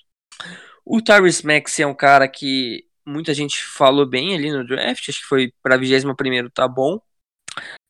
O 0.85 1.01
Tyrese 1.01 1.45
Max 1.45 1.77
é 1.81 1.85
um 1.85 1.93
cara 1.93 2.29
que 2.29 2.85
muita 3.05 3.33
gente 3.33 3.61
falou 3.61 4.05
bem 4.05 4.33
ali 4.33 4.49
no 4.49 4.65
draft, 4.65 5.09
acho 5.09 5.19
que 5.19 5.27
foi 5.27 5.53
para 5.61 5.75
21 5.75 6.15
primeiro, 6.15 6.49
tá 6.49 6.65
bom. 6.65 6.97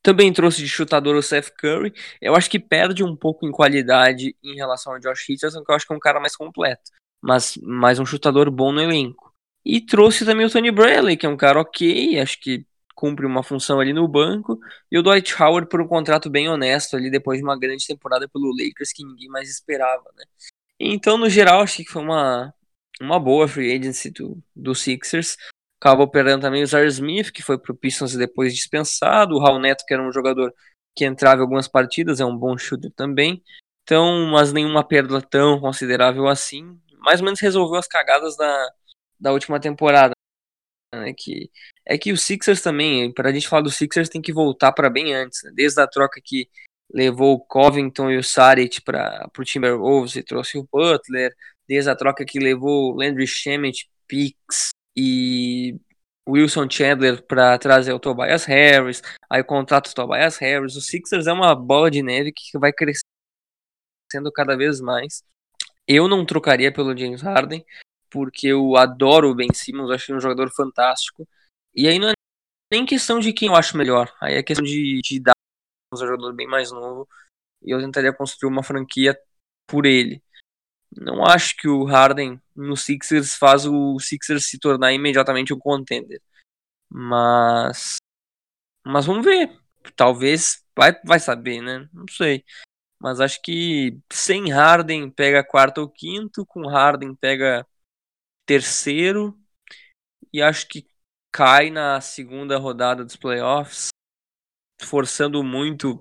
Também 0.02 0.34
trouxe 0.34 0.64
de 0.64 0.68
chutador 0.68 1.16
o 1.16 1.22
Seth 1.22 1.52
Curry. 1.60 1.94
Eu 2.20 2.36
acho 2.36 2.50
que 2.50 2.60
perde 2.60 3.04
um 3.04 3.16
pouco 3.16 3.46
em 3.46 3.52
qualidade 3.52 4.36
em 4.44 4.56
relação 4.56 4.94
ao 4.94 5.00
Josh 5.00 5.28
Richardson, 5.30 5.64
que 5.64 5.72
eu 5.72 5.76
acho 5.76 5.86
que 5.86 5.94
é 5.94 5.96
um 5.96 6.00
cara 6.00 6.20
mais 6.20 6.36
completo, 6.36 6.90
mas 7.22 7.56
mais 7.58 8.00
um 8.00 8.06
chutador 8.06 8.50
bom 8.50 8.72
no 8.72 8.82
elenco. 8.82 9.32
E 9.64 9.80
trouxe 9.80 10.26
também 10.26 10.48
o 10.48 10.50
Tony 10.50 10.72
Bradley, 10.72 11.18
que 11.18 11.28
é 11.28 11.30
um 11.30 11.38
cara 11.38 11.62
ok, 11.62 12.20
acho 12.20 12.42
que 12.42 12.66
cumpre 12.94 13.26
uma 13.26 13.44
função 13.44 13.80
ali 13.80 13.94
no 13.94 14.08
banco, 14.08 14.60
e 14.92 14.98
o 14.98 15.04
Dwight 15.04 15.42
Howard 15.42 15.68
por 15.70 15.82
um 15.82 15.88
contrato 15.88 16.30
bem 16.30 16.48
honesto 16.50 16.96
ali 16.96 17.10
depois 17.10 17.40
de 17.40 17.44
uma 17.44 17.58
grande 17.58 17.86
temporada 17.86 18.28
pelo 18.28 18.52
Lakers 18.52 18.92
que 18.94 19.06
ninguém 19.06 19.28
mais 19.30 19.50
esperava, 19.50 20.04
né? 20.16 20.26
Então, 20.80 21.18
no 21.18 21.30
geral, 21.30 21.62
acho 21.62 21.78
que 21.78 21.86
foi 21.86 22.02
uma, 22.02 22.54
uma 23.00 23.20
boa 23.20 23.48
free 23.48 23.74
agency 23.74 24.12
do, 24.12 24.42
do 24.56 24.76
Sixers. 24.76 25.38
Acabou 25.80 26.08
perdendo 26.08 26.42
também 26.42 26.64
o 26.64 26.68
Zaire 26.68 26.88
Smith, 26.90 27.32
que 27.32 27.42
foi 27.42 27.58
pro 27.58 27.76
Pistons 27.76 28.14
e 28.14 28.18
depois 28.18 28.54
dispensado, 28.54 29.36
o 29.36 29.40
Raul 29.40 29.60
Neto, 29.60 29.84
que 29.86 29.94
era 29.94 30.06
um 30.06 30.12
jogador 30.12 30.54
que 30.96 31.06
entrava 31.06 31.40
em 31.40 31.42
algumas 31.42 31.68
partidas, 31.68 32.20
é 32.20 32.26
um 32.26 32.38
bom 32.38 32.58
shooter 32.58 32.92
também. 32.96 33.44
Então, 33.84 34.28
mas 34.32 34.54
nenhuma 34.54 34.86
perda 34.86 35.22
tão 35.22 35.60
considerável 35.60 36.28
assim. 36.28 36.80
Mais 37.00 37.20
ou 37.20 37.26
menos 37.26 37.42
resolveu 37.42 37.80
as 37.80 37.88
cagadas 37.88 38.38
da, 38.38 38.70
da 39.20 39.32
última 39.34 39.60
temporada. 39.60 40.14
Né, 40.94 41.14
que 41.18 41.50
é 41.86 41.98
que 41.98 42.12
o 42.12 42.18
Sixers 42.18 42.62
também, 42.62 43.12
para 43.12 43.30
a 43.30 43.34
gente 43.34 43.48
falar 43.48 43.64
do 43.64 43.72
Sixers, 43.72 44.10
tem 44.10 44.22
que 44.22 44.34
voltar 44.34 44.72
para 44.72 44.90
bem 44.90 45.14
antes, 45.14 45.44
né, 45.44 45.52
desde 45.54 45.82
a 45.82 45.88
troca 45.88 46.22
que 46.24 46.50
levou 46.94 47.34
o 47.34 47.40
Covington 47.40 48.12
e 48.12 48.18
o 48.18 48.24
Saric 48.24 48.82
para 48.82 49.30
o 49.38 49.44
Timberwolves 49.44 50.16
e 50.16 50.24
trouxe 50.24 50.58
o 50.58 50.68
Butler, 50.72 51.36
desde 51.68 51.90
a 51.90 51.96
troca 51.96 52.26
que 52.26 52.40
levou 52.40 52.94
o 52.94 52.96
Landry 52.96 53.28
Shamet, 53.28 53.90
Pix 54.08 54.70
e 54.96 55.76
Wilson 56.28 56.70
Chandler 56.70 57.22
para 57.26 57.58
trazer 57.58 57.94
o 57.94 58.00
Tobias 58.00 58.46
Harris, 58.46 59.02
aí 59.30 59.42
o 59.42 59.46
contrato 59.46 59.94
Tobias 59.94 60.38
Harris, 60.38 60.76
o 60.76 60.82
Sixers 60.82 61.28
é 61.28 61.34
uma 61.34 61.54
bola 61.56 61.92
de 61.92 62.02
neve 62.02 62.32
que 62.32 62.58
vai 62.58 62.72
crescendo 62.72 63.04
cada 64.34 64.56
vez 64.56 64.80
mais. 64.80 65.24
Eu 65.88 66.08
não 66.08 66.26
trocaria 66.26 66.72
pelo 66.72 66.96
James 66.96 67.22
Harden, 67.22 67.66
porque 68.10 68.48
eu 68.48 68.78
adoro 68.78 69.30
o 69.30 69.36
Ben 69.36 69.52
Simmons, 69.54 69.92
acho 69.92 70.12
ele 70.12 70.18
um 70.18 70.22
jogador 70.22 70.50
fantástico. 70.52 71.28
E 71.76 71.88
aí 71.88 72.00
não 72.00 72.10
é 72.10 72.14
nem 72.72 72.86
questão 72.86 73.20
de 73.20 73.34
quem 73.34 73.50
eu 73.50 73.56
acho 73.56 73.78
melhor, 73.78 74.14
aí 74.22 74.36
é 74.36 74.44
questão 74.44 74.66
de, 74.66 75.02
de 75.02 75.20
dar 75.20 75.34
um 75.94 75.98
jogador 75.98 76.34
bem 76.34 76.48
mais 76.48 76.72
novo. 76.72 77.08
E 77.62 77.72
eu 77.72 77.80
tentaria 77.80 78.14
construir 78.14 78.52
uma 78.52 78.64
franquia 78.64 79.18
por 79.68 79.86
ele. 79.86 80.24
Não 80.96 81.26
acho 81.26 81.56
que 81.58 81.68
o 81.68 81.86
Harden 81.86 82.42
no 82.56 82.76
Sixers 82.76 83.36
faz 83.36 83.66
o 83.66 84.00
Sixers 84.00 84.48
se 84.48 84.60
tornar 84.60 84.94
imediatamente 84.94 85.54
um 85.54 85.60
contender. 85.60 86.22
Mas. 86.90 87.98
Mas 88.86 89.06
vamos 89.06 89.26
ver. 89.26 89.50
Talvez. 89.96 90.64
Vai, 90.76 90.94
vai 91.04 91.20
saber, 91.20 91.62
né? 91.62 91.90
Não 91.94 92.06
sei. 92.10 92.44
Mas 93.00 93.20
acho 93.20 93.42
que 93.42 94.00
sem 94.12 94.52
Harden 94.52 95.10
pega 95.10 95.44
quarto 95.44 95.80
ou 95.80 95.90
quinto, 95.90 96.46
com 96.46 96.68
Harden 96.68 97.16
pega 97.16 97.66
terceiro 98.46 99.38
e 100.32 100.42
acho 100.42 100.68
que 100.68 100.88
cai 101.34 101.72
na 101.72 102.00
segunda 102.00 102.60
rodada 102.60 103.04
dos 103.04 103.16
playoffs, 103.16 103.88
forçando 104.84 105.44
muito. 105.44 106.00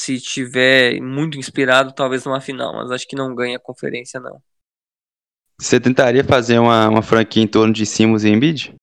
Se 0.00 0.20
tiver 0.20 1.00
muito 1.00 1.38
inspirado, 1.38 1.92
talvez 1.92 2.24
numa 2.24 2.40
final, 2.40 2.72
mas 2.72 2.90
acho 2.90 3.06
que 3.06 3.16
não 3.16 3.34
ganha 3.34 3.56
a 3.56 3.60
conferência, 3.60 4.20
não. 4.20 4.42
Você 5.60 5.80
tentaria 5.80 6.24
fazer 6.24 6.58
uma, 6.58 6.88
uma 6.88 7.02
franquia 7.02 7.42
em 7.42 7.48
torno 7.48 7.72
de 7.72 7.84
Simmons 7.84 8.22
e 8.22 8.28
Embiid? 8.28 8.74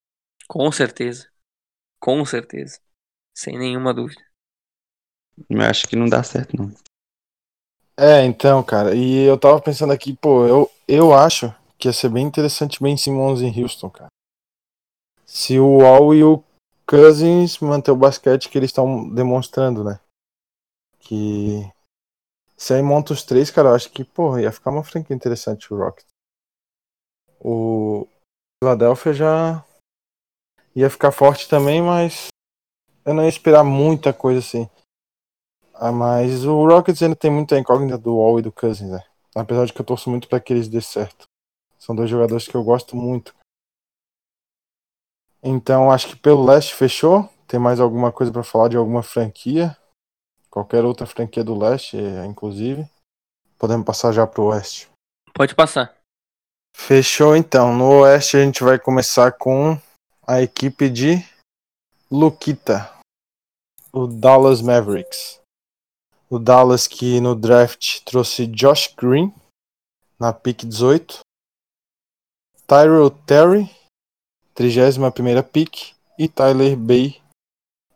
Com 0.47 0.69
certeza. 0.71 1.29
Com 2.01 2.23
certeza. 2.25 2.79
Sem 3.33 3.57
nenhuma 3.57 3.93
dúvida. 3.93 4.21
Eu 5.49 5.61
acho 5.61 5.87
que 5.87 5.95
não 5.95 6.07
dá 6.07 6.21
certo, 6.21 6.55
não. 6.55 6.69
É, 7.97 8.25
então, 8.25 8.61
cara, 8.61 8.93
e 8.93 9.23
eu 9.23 9.37
tava 9.39 9.61
pensando 9.61 9.93
aqui, 9.93 10.13
pô, 10.13 10.45
eu, 10.45 10.71
eu 10.85 11.13
acho 11.13 11.53
que 11.77 11.87
ia 11.87 11.93
ser 11.93 12.09
bem 12.09 12.25
interessante 12.25 12.83
Ben 12.83 12.97
Simmons 12.97 13.41
em 13.41 13.63
Houston, 13.63 13.89
cara. 13.89 14.09
Se 15.35 15.59
o 15.59 15.79
Wall 15.79 16.15
e 16.15 16.23
o 16.23 16.41
Cousins 16.87 17.59
manter 17.59 17.91
o 17.91 17.95
basquete 17.97 18.47
que 18.47 18.57
eles 18.57 18.69
estão 18.69 19.13
demonstrando, 19.13 19.83
né? 19.83 19.99
Que 20.97 21.69
se 22.55 22.73
aí 22.73 22.81
monta 22.81 23.11
os 23.11 23.21
três, 23.21 23.51
cara, 23.51 23.67
eu 23.67 23.75
acho 23.75 23.91
que, 23.91 24.05
porra, 24.05 24.41
ia 24.41 24.51
ficar 24.53 24.71
uma 24.71 24.81
franquia 24.81 25.13
interessante 25.13 25.73
o 25.73 25.77
Rockets. 25.77 26.07
O 27.37 28.07
Philadelphia 28.63 29.13
já 29.13 29.65
ia 30.73 30.89
ficar 30.89 31.11
forte 31.11 31.49
também, 31.49 31.81
mas 31.81 32.27
eu 33.03 33.13
não 33.13 33.23
ia 33.23 33.29
esperar 33.29 33.65
muita 33.65 34.13
coisa 34.13 34.39
assim. 34.39 34.69
Ah, 35.73 35.91
mas 35.91 36.45
o 36.45 36.65
Rockets 36.65 37.03
ainda 37.03 37.15
tem 37.17 37.29
muita 37.29 37.59
incógnita 37.59 37.97
do 37.97 38.15
Wall 38.15 38.39
e 38.39 38.41
do 38.41 38.53
Cousins, 38.53 38.89
né? 38.89 39.03
Apesar 39.35 39.65
de 39.65 39.73
que 39.73 39.81
eu 39.81 39.85
torço 39.85 40.09
muito 40.09 40.29
para 40.29 40.39
que 40.39 40.53
eles 40.53 40.69
dê 40.69 40.79
certo. 40.79 41.25
São 41.77 41.93
dois 41.93 42.09
jogadores 42.09 42.47
que 42.47 42.55
eu 42.55 42.63
gosto 42.63 42.95
muito. 42.95 43.35
Então 45.47 45.91
acho 45.91 46.07
que 46.07 46.15
pelo 46.15 46.43
leste 46.43 46.73
fechou. 46.73 47.29
Tem 47.47 47.59
mais 47.59 47.79
alguma 47.79 48.11
coisa 48.11 48.31
para 48.31 48.43
falar 48.43 48.67
de 48.67 48.77
alguma 48.77 49.03
franquia? 49.03 49.77
Qualquer 50.49 50.83
outra 50.83 51.05
franquia 51.05 51.43
do 51.43 51.55
leste, 51.55 51.95
inclusive. 52.27 52.89
Podemos 53.59 53.85
passar 53.85 54.11
já 54.11 54.25
pro 54.25 54.45
oeste. 54.45 54.89
Pode 55.31 55.53
passar. 55.53 55.95
Fechou 56.75 57.35
então. 57.35 57.75
No 57.75 58.01
oeste 58.01 58.37
a 58.37 58.43
gente 58.43 58.63
vai 58.63 58.79
começar 58.79 59.31
com 59.33 59.79
a 60.25 60.41
equipe 60.41 60.89
de 60.89 61.23
Luquita, 62.09 62.91
o 63.91 64.07
Dallas 64.07 64.61
Mavericks. 64.61 65.39
O 66.27 66.39
Dallas 66.39 66.87
que 66.87 67.21
no 67.21 67.35
draft 67.35 68.03
trouxe 68.03 68.47
Josh 68.47 68.93
Green 68.97 69.31
na 70.19 70.33
pick 70.33 70.65
18, 70.65 71.19
Tyrell 72.65 73.11
Terry, 73.11 73.69
31ª 74.55 75.43
pick, 75.43 75.93
e 76.17 76.29
Tyler 76.29 76.77
Bay 76.77 77.21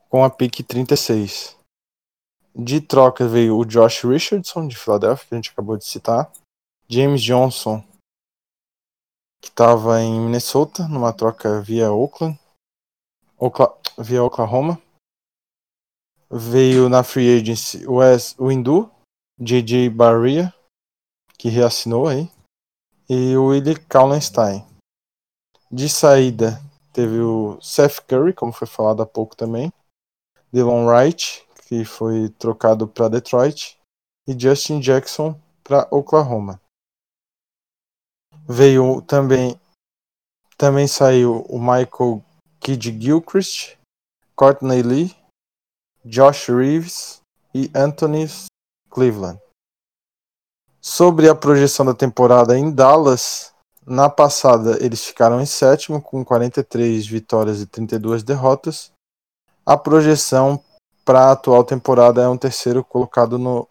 com 0.09 0.23
a 0.23 0.29
pick 0.29 0.61
36. 0.63 1.57
De 2.53 2.81
troca 2.81 3.27
veio 3.27 3.57
o 3.57 3.65
Josh 3.65 4.03
Richardson, 4.03 4.67
de 4.67 4.77
Philadelphia, 4.77 5.25
que 5.27 5.35
a 5.35 5.37
gente 5.37 5.51
acabou 5.51 5.77
de 5.77 5.85
citar, 5.85 6.31
James 6.87 7.21
Johnson, 7.21 7.81
que 9.41 9.47
estava 9.47 10.01
em 10.01 10.19
Minnesota, 10.19 10.87
numa 10.87 11.13
troca 11.13 11.61
via 11.61 11.91
Oakland, 11.91 12.37
Okla 13.37 13.77
via 13.97 14.23
Oklahoma. 14.23 14.81
Veio 16.29 16.89
na 16.89 17.03
free 17.03 17.39
agency 17.39 17.87
Wes, 17.87 18.35
o 18.37 18.51
Indu, 18.51 18.91
JJ 19.39 19.89
Barria, 19.89 20.53
que 21.37 21.47
reassinou 21.47 22.07
aí, 22.07 22.29
e 23.07 23.35
o 23.37 23.47
Willie 23.47 23.79
Kallenstein. 23.79 24.68
De 25.71 25.87
saída, 25.87 26.59
teve 26.91 27.19
o 27.19 27.59
Seth 27.61 28.01
Curry, 28.07 28.33
como 28.33 28.51
foi 28.51 28.67
falado 28.67 29.01
há 29.01 29.05
pouco 29.05 29.35
também, 29.35 29.71
Delon 30.51 30.87
Wright, 30.87 31.47
que 31.67 31.85
foi 31.85 32.29
trocado 32.29 32.87
para 32.87 33.09
Detroit, 33.09 33.77
e 34.27 34.39
Justin 34.39 34.79
Jackson 34.79 35.39
para 35.63 35.87
Oklahoma. 35.91 36.59
Veio 38.47 39.01
também 39.03 39.59
também 40.57 40.87
saiu 40.87 41.45
o 41.47 41.57
Michael 41.57 42.23
Kidd 42.59 43.01
Gilchrist, 43.01 43.77
Courtney 44.35 44.81
Lee, 44.81 45.15
Josh 46.03 46.49
Reeves 46.49 47.21
e 47.53 47.71
Anthony 47.73 48.27
Cleveland. 48.89 49.39
Sobre 50.81 51.29
a 51.29 51.35
projeção 51.35 51.85
da 51.85 51.93
temporada 51.93 52.57
em 52.57 52.71
Dallas, 52.71 53.53
na 53.89 54.07
passada 54.07 54.77
eles 54.83 55.03
ficaram 55.03 55.41
em 55.41 55.45
sétimo 55.45 55.99
com 56.01 56.23
43 56.23 57.07
vitórias 57.07 57.59
e 57.59 57.65
32 57.65 58.21
derrotas. 58.21 58.91
A 59.65 59.75
projeção 59.75 60.63
para 61.03 61.25
a 61.25 61.31
atual 61.31 61.63
temporada 61.63 62.21
é 62.21 62.27
um 62.27 62.37
terceiro 62.37 62.83
colocado 62.83 63.39
no 63.39 63.67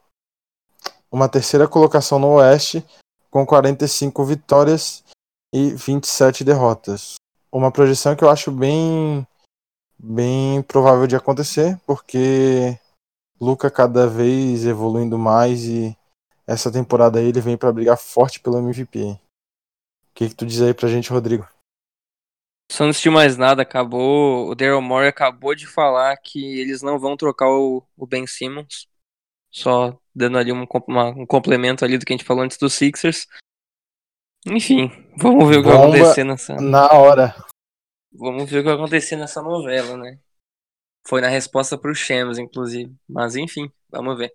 uma 1.11 1.29
terceira 1.29 1.67
colocação 1.67 2.19
no 2.19 2.35
Oeste 2.35 2.85
com 3.31 3.47
45 3.47 4.25
vitórias 4.25 5.05
e 5.55 5.71
27 5.71 6.45
derrotas. 6.45 7.15
Uma 7.51 7.71
projeção 7.71 8.15
que 8.15 8.25
eu 8.25 8.29
acho 8.29 8.51
bem 8.51 9.27
bem 9.99 10.63
provável 10.63 11.07
de 11.07 11.17
acontecer, 11.17 11.81
porque 11.87 12.79
Luca 13.41 13.71
cada 13.71 14.07
vez 14.07 14.67
evoluindo 14.67 15.17
mais 15.17 15.65
e 15.65 15.97
essa 16.47 16.73
temporada 16.73 17.19
aí 17.19 17.27
ele 17.27 17.41
vem 17.41 17.57
para 17.57 17.73
brigar 17.73 17.97
forte 17.97 18.41
pelo 18.41 18.59
MVP. 18.59 19.19
O 20.19 20.21
que, 20.21 20.31
que 20.31 20.35
tu 20.35 20.45
diz 20.45 20.61
aí 20.61 20.75
pra 20.75 20.89
gente, 20.89 21.11
Rodrigo? 21.11 21.49
Só 22.73 22.83
antes 22.83 23.01
de 23.01 23.09
mais 23.09 23.37
nada, 23.37 23.63
acabou. 23.63 24.51
O 24.51 24.55
Daryl 24.57 24.83
Morey 24.83 25.09
acabou 25.09 25.55
de 25.55 25.65
falar 25.65 26.17
que 26.17 26.59
eles 26.59 26.83
não 26.83 26.99
vão 26.99 27.17
trocar 27.17 27.49
o, 27.49 27.87
o 27.97 28.05
Ben 28.05 28.27
Simmons. 28.27 28.89
Só 29.49 29.97
dando 30.13 30.37
ali 30.37 30.51
um, 30.51 30.67
uma, 30.89 31.11
um 31.11 31.25
complemento 31.25 31.85
ali 31.85 31.97
do 31.97 32.05
que 32.05 32.13
a 32.13 32.17
gente 32.17 32.27
falou 32.27 32.43
antes 32.43 32.59
dos 32.59 32.75
Sixers. 32.75 33.29
Enfim, 34.45 34.91
vamos 35.17 35.49
ver 35.49 35.59
o 35.59 35.63
que 35.63 35.69
vai 35.69 35.79
acontecer 35.79 36.25
nessa. 36.25 36.57
Na 36.57 36.93
hora. 36.93 37.37
Vamos 38.13 38.51
ver 38.51 38.59
o 38.59 38.63
que 38.63 38.69
vai 38.71 38.75
acontecer 38.75 39.15
nessa 39.15 39.41
novela, 39.41 39.97
né? 39.97 40.19
Foi 41.07 41.21
na 41.21 41.29
resposta 41.29 41.79
pro 41.79 41.95
Shams, 41.95 42.39
inclusive. 42.39 42.93
Mas 43.09 43.37
enfim, 43.37 43.71
vamos 43.89 44.19
ver. 44.19 44.35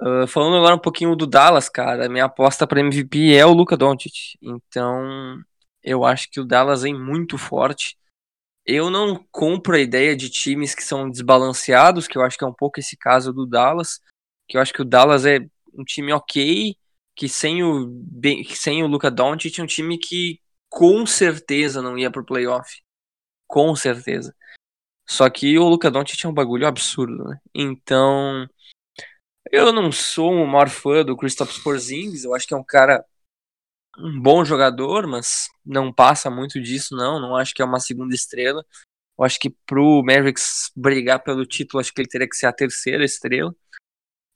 Uh, 0.00 0.26
falando 0.28 0.56
agora 0.56 0.76
um 0.76 0.80
pouquinho 0.80 1.16
do 1.16 1.26
Dallas, 1.26 1.68
cara, 1.68 2.08
minha 2.08 2.26
aposta 2.26 2.66
para 2.66 2.80
MVP 2.80 3.34
é 3.34 3.44
o 3.44 3.52
Luca 3.52 3.76
Doncic. 3.76 4.36
Então, 4.40 5.42
eu 5.82 6.04
acho 6.04 6.30
que 6.30 6.40
o 6.40 6.44
Dallas 6.44 6.82
vem 6.82 6.94
muito 6.94 7.36
forte. 7.36 7.98
Eu 8.64 8.90
não 8.90 9.24
compro 9.32 9.74
a 9.74 9.80
ideia 9.80 10.14
de 10.14 10.30
times 10.30 10.74
que 10.74 10.84
são 10.84 11.10
desbalanceados, 11.10 12.06
que 12.06 12.16
eu 12.16 12.22
acho 12.22 12.36
que 12.38 12.44
é 12.44 12.46
um 12.46 12.54
pouco 12.54 12.78
esse 12.78 12.96
caso 12.96 13.32
do 13.32 13.46
Dallas, 13.46 14.00
que 14.46 14.56
eu 14.56 14.60
acho 14.60 14.72
que 14.72 14.82
o 14.82 14.84
Dallas 14.84 15.24
é 15.24 15.40
um 15.74 15.84
time 15.84 16.12
ok, 16.12 16.76
que 17.16 17.28
sem 17.28 17.62
o, 17.64 17.90
sem 18.54 18.84
o 18.84 18.86
Luca 18.86 19.10
Doncic 19.10 19.58
é 19.58 19.62
um 19.62 19.66
time 19.66 19.98
que 19.98 20.40
com 20.68 21.06
certeza 21.06 21.82
não 21.82 21.98
ia 21.98 22.10
pro 22.10 22.24
playoff. 22.24 22.82
Com 23.46 23.74
certeza. 23.74 24.34
Só 25.08 25.28
que 25.30 25.58
o 25.58 25.68
Luca 25.68 25.90
Doncic 25.90 26.24
é 26.24 26.28
um 26.28 26.34
bagulho 26.34 26.66
absurdo, 26.66 27.24
né? 27.24 27.40
Então, 27.54 28.46
eu 29.50 29.72
não 29.72 29.90
sou 29.92 30.32
o 30.32 30.46
maior 30.46 30.68
fã 30.68 31.04
do 31.04 31.16
Kristaps 31.16 31.58
Porzingis, 31.58 32.24
eu 32.24 32.34
acho 32.34 32.46
que 32.46 32.54
é 32.54 32.56
um 32.56 32.64
cara 32.64 33.04
um 33.98 34.20
bom 34.20 34.44
jogador, 34.44 35.06
mas 35.06 35.48
não 35.64 35.92
passa 35.92 36.30
muito 36.30 36.60
disso 36.60 36.94
não, 36.94 37.20
não 37.20 37.36
acho 37.36 37.52
que 37.54 37.60
é 37.60 37.64
uma 37.64 37.80
segunda 37.80 38.14
estrela. 38.14 38.64
Eu 39.18 39.24
acho 39.24 39.38
que 39.40 39.50
pro 39.66 40.02
Mavericks 40.04 40.70
brigar 40.76 41.22
pelo 41.22 41.44
título, 41.44 41.80
acho 41.80 41.92
que 41.92 42.00
ele 42.00 42.08
teria 42.08 42.28
que 42.28 42.36
ser 42.36 42.46
a 42.46 42.52
terceira 42.52 43.04
estrela. 43.04 43.54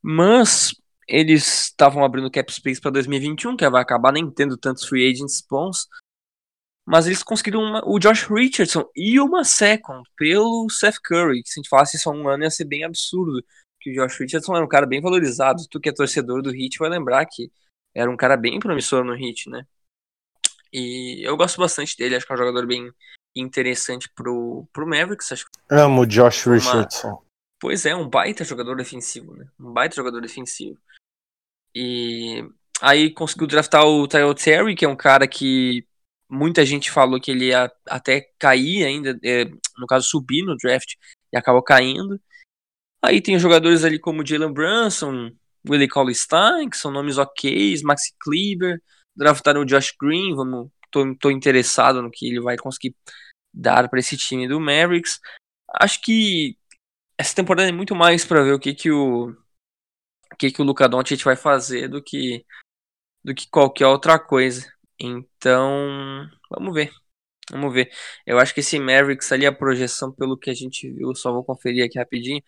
Mas 0.02 0.74
eles 1.06 1.66
estavam 1.66 2.04
abrindo 2.04 2.30
cap 2.30 2.52
space 2.52 2.80
para 2.80 2.90
2021, 2.90 3.56
que 3.56 3.68
vai 3.70 3.82
acabar 3.82 4.12
nem 4.12 4.28
tendo 4.30 4.56
tantos 4.56 4.84
free 4.84 5.08
agents 5.08 5.44
bons. 5.48 5.86
Mas 6.84 7.06
eles 7.06 7.22
conseguiram 7.22 7.60
uma, 7.60 7.88
o 7.88 7.98
Josh 8.00 8.24
Richardson 8.24 8.84
e 8.96 9.20
uma 9.20 9.44
second 9.44 10.02
pelo 10.16 10.68
Seth 10.68 10.98
Curry, 11.04 11.42
que 11.42 11.48
se 11.48 11.60
a 11.60 11.62
gente 11.62 11.68
falasse 11.68 11.96
isso 11.96 12.10
há 12.10 12.12
um 12.12 12.28
ano 12.28 12.42
ia 12.42 12.50
ser 12.50 12.64
bem 12.64 12.82
absurdo. 12.82 13.44
Que 13.82 13.90
o 13.90 13.94
Josh 13.94 14.18
Richardson 14.20 14.54
era 14.54 14.64
um 14.64 14.68
cara 14.68 14.86
bem 14.86 15.00
valorizado. 15.00 15.66
Tu 15.68 15.80
que 15.80 15.88
é 15.88 15.92
torcedor 15.92 16.40
do 16.40 16.54
Heat 16.54 16.78
vai 16.78 16.88
lembrar 16.88 17.26
que 17.26 17.50
era 17.94 18.10
um 18.10 18.16
cara 18.16 18.36
bem 18.36 18.58
promissor 18.58 19.04
no 19.04 19.14
Heat, 19.14 19.50
né? 19.50 19.66
E 20.72 21.20
eu 21.26 21.36
gosto 21.36 21.58
bastante 21.58 21.96
dele, 21.96 22.16
acho 22.16 22.26
que 22.26 22.32
é 22.32 22.34
um 22.34 22.38
jogador 22.38 22.66
bem 22.66 22.90
interessante 23.36 24.08
pro, 24.14 24.66
pro 24.72 24.86
Mavericks. 24.86 25.30
Acho 25.32 25.46
Amo 25.70 26.02
o 26.02 26.06
Josh 26.06 26.46
uma... 26.46 26.54
Richardson. 26.54 27.22
Pois 27.60 27.86
é, 27.86 27.94
um 27.94 28.08
baita 28.08 28.44
jogador 28.44 28.76
defensivo, 28.76 29.36
né? 29.36 29.46
Um 29.60 29.72
baita 29.72 29.94
jogador 29.94 30.20
defensivo. 30.20 30.78
E 31.74 32.44
aí 32.80 33.10
conseguiu 33.10 33.46
draftar 33.46 33.84
o 33.84 34.08
Tyrell 34.08 34.34
Terry, 34.34 34.74
que 34.74 34.84
é 34.84 34.88
um 34.88 34.96
cara 34.96 35.28
que 35.28 35.86
muita 36.28 36.64
gente 36.64 36.90
falou 36.90 37.20
que 37.20 37.30
ele 37.30 37.46
ia 37.48 37.70
até 37.86 38.28
cair 38.38 38.84
ainda, 38.84 39.18
é, 39.22 39.44
no 39.78 39.86
caso 39.86 40.08
subir 40.08 40.42
no 40.42 40.56
draft, 40.56 40.94
e 41.32 41.36
acabou 41.36 41.62
caindo. 41.62 42.20
Aí 43.04 43.20
tem 43.20 43.38
jogadores 43.38 43.84
ali 43.84 43.98
como 43.98 44.24
Jalen 44.24 44.52
Brunson, 44.52 45.32
Willie 45.68 45.88
Cauley 45.88 46.14
Stein, 46.14 46.70
que 46.70 46.76
são 46.76 46.90
nomes 46.90 47.18
ok, 47.18 47.74
Maxi 47.82 48.14
Kleber, 48.20 48.80
draftaram 49.14 49.62
o 49.62 49.66
Josh 49.66 49.92
Green, 50.00 50.34
vamos, 50.34 50.70
tô, 50.90 51.14
tô 51.16 51.30
interessado 51.30 52.00
no 52.00 52.10
que 52.10 52.28
ele 52.28 52.40
vai 52.40 52.56
conseguir 52.56 52.94
dar 53.52 53.88
para 53.88 53.98
esse 53.98 54.16
time 54.16 54.48
do 54.48 54.60
Mavericks. 54.60 55.20
Acho 55.80 56.00
que 56.00 56.56
essa 57.18 57.34
temporada 57.34 57.68
é 57.68 57.72
muito 57.72 57.94
mais 57.94 58.24
para 58.24 58.42
ver 58.42 58.52
o 58.52 58.58
que 58.58 58.74
que 58.74 58.90
o 58.90 59.34
que 60.38 60.50
que 60.50 60.62
o 60.62 60.64
Luka 60.64 60.88
Doncic 60.88 61.22
vai 61.24 61.36
fazer 61.36 61.88
do 61.88 62.02
que 62.02 62.44
do 63.24 63.34
que 63.34 63.48
qualquer 63.48 63.86
outra 63.86 64.18
coisa. 64.18 64.72
Então, 64.98 66.28
vamos 66.50 66.74
ver. 66.74 66.92
Vamos 67.50 67.72
ver. 67.74 67.90
Eu 68.26 68.38
acho 68.38 68.54
que 68.54 68.60
esse 68.60 68.78
Mavericks 68.78 69.30
ali, 69.32 69.46
a 69.46 69.52
projeção, 69.52 70.12
pelo 70.12 70.38
que 70.38 70.50
a 70.50 70.54
gente 70.54 70.90
viu, 70.90 71.14
só 71.14 71.32
vou 71.32 71.44
conferir 71.44 71.84
aqui 71.84 71.98
rapidinho. 71.98 72.42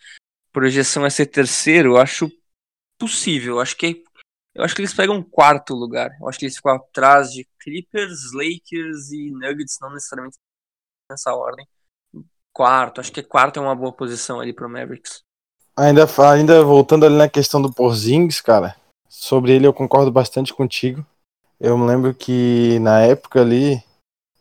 Projeção 0.54 1.04
é 1.04 1.10
ser 1.10 1.26
terceiro, 1.26 1.94
eu 1.94 1.96
acho 1.98 2.30
possível. 2.96 3.56
Eu 3.56 3.60
acho 3.60 3.76
que 3.76 4.04
eu 4.54 4.62
acho 4.62 4.72
que 4.72 4.82
eles 4.82 4.94
pegam 4.94 5.16
um 5.16 5.22
quarto 5.22 5.74
lugar. 5.74 6.16
Eu 6.20 6.28
acho 6.28 6.38
que 6.38 6.44
eles 6.44 6.54
ficam 6.54 6.76
atrás 6.76 7.32
de 7.32 7.44
Clippers, 7.58 8.32
Lakers 8.32 9.10
e 9.10 9.32
Nuggets, 9.32 9.78
não 9.80 9.92
necessariamente 9.92 10.38
nessa 11.10 11.34
ordem. 11.34 11.66
Quarto, 12.52 13.00
acho 13.00 13.10
que 13.10 13.20
quarto 13.20 13.58
é 13.58 13.62
uma 13.62 13.74
boa 13.74 13.92
posição 13.92 14.38
ali 14.38 14.52
pro 14.52 14.70
Mavericks. 14.70 15.24
Ainda, 15.76 16.06
ainda 16.30 16.62
voltando 16.62 17.04
ali 17.04 17.16
na 17.16 17.28
questão 17.28 17.60
do 17.60 17.72
Porzingis, 17.72 18.40
cara, 18.40 18.76
sobre 19.08 19.50
ele 19.50 19.66
eu 19.66 19.72
concordo 19.72 20.12
bastante 20.12 20.54
contigo. 20.54 21.04
Eu 21.58 21.76
me 21.76 21.84
lembro 21.84 22.14
que 22.14 22.78
na 22.78 23.00
época 23.00 23.40
ali, 23.40 23.82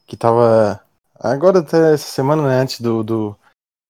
que 0.05 0.15
tava. 0.15 0.79
Agora 1.19 1.59
até 1.59 1.95
essa 1.95 2.05
semana, 2.05 2.47
né, 2.47 2.59
antes 2.59 2.79
do, 2.79 3.03
do 3.03 3.35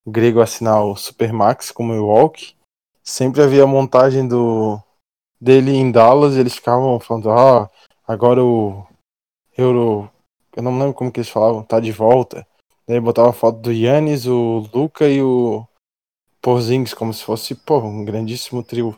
Grego 0.06 0.40
assinar 0.40 0.84
o 0.84 0.96
Supermax 0.96 1.70
como 1.70 1.92
o 1.92 2.06
Walk, 2.06 2.54
sempre 3.02 3.42
havia 3.42 3.66
montagem 3.66 4.26
do 4.26 4.80
dele 5.40 5.72
em 5.72 5.90
Dallas, 5.90 6.36
eles 6.36 6.54
ficavam 6.54 6.98
falando, 6.98 7.30
ah, 7.30 7.70
agora 8.06 8.42
o 8.42 8.86
Euro. 9.56 10.10
Eu 10.56 10.62
não 10.62 10.78
lembro 10.78 10.94
como 10.94 11.10
que 11.10 11.20
eles 11.20 11.28
falavam, 11.28 11.62
tá 11.62 11.80
de 11.80 11.92
volta. 11.92 12.46
Daí 12.86 13.00
botava 13.00 13.32
foto 13.32 13.58
do 13.58 13.72
Yannis, 13.72 14.26
o 14.26 14.68
Luca 14.72 15.08
e 15.08 15.22
o 15.22 15.66
Porzingis, 16.40 16.94
como 16.94 17.12
se 17.12 17.24
fosse, 17.24 17.54
pô, 17.54 17.78
um 17.78 18.04
grandíssimo 18.04 18.62
trio. 18.62 18.96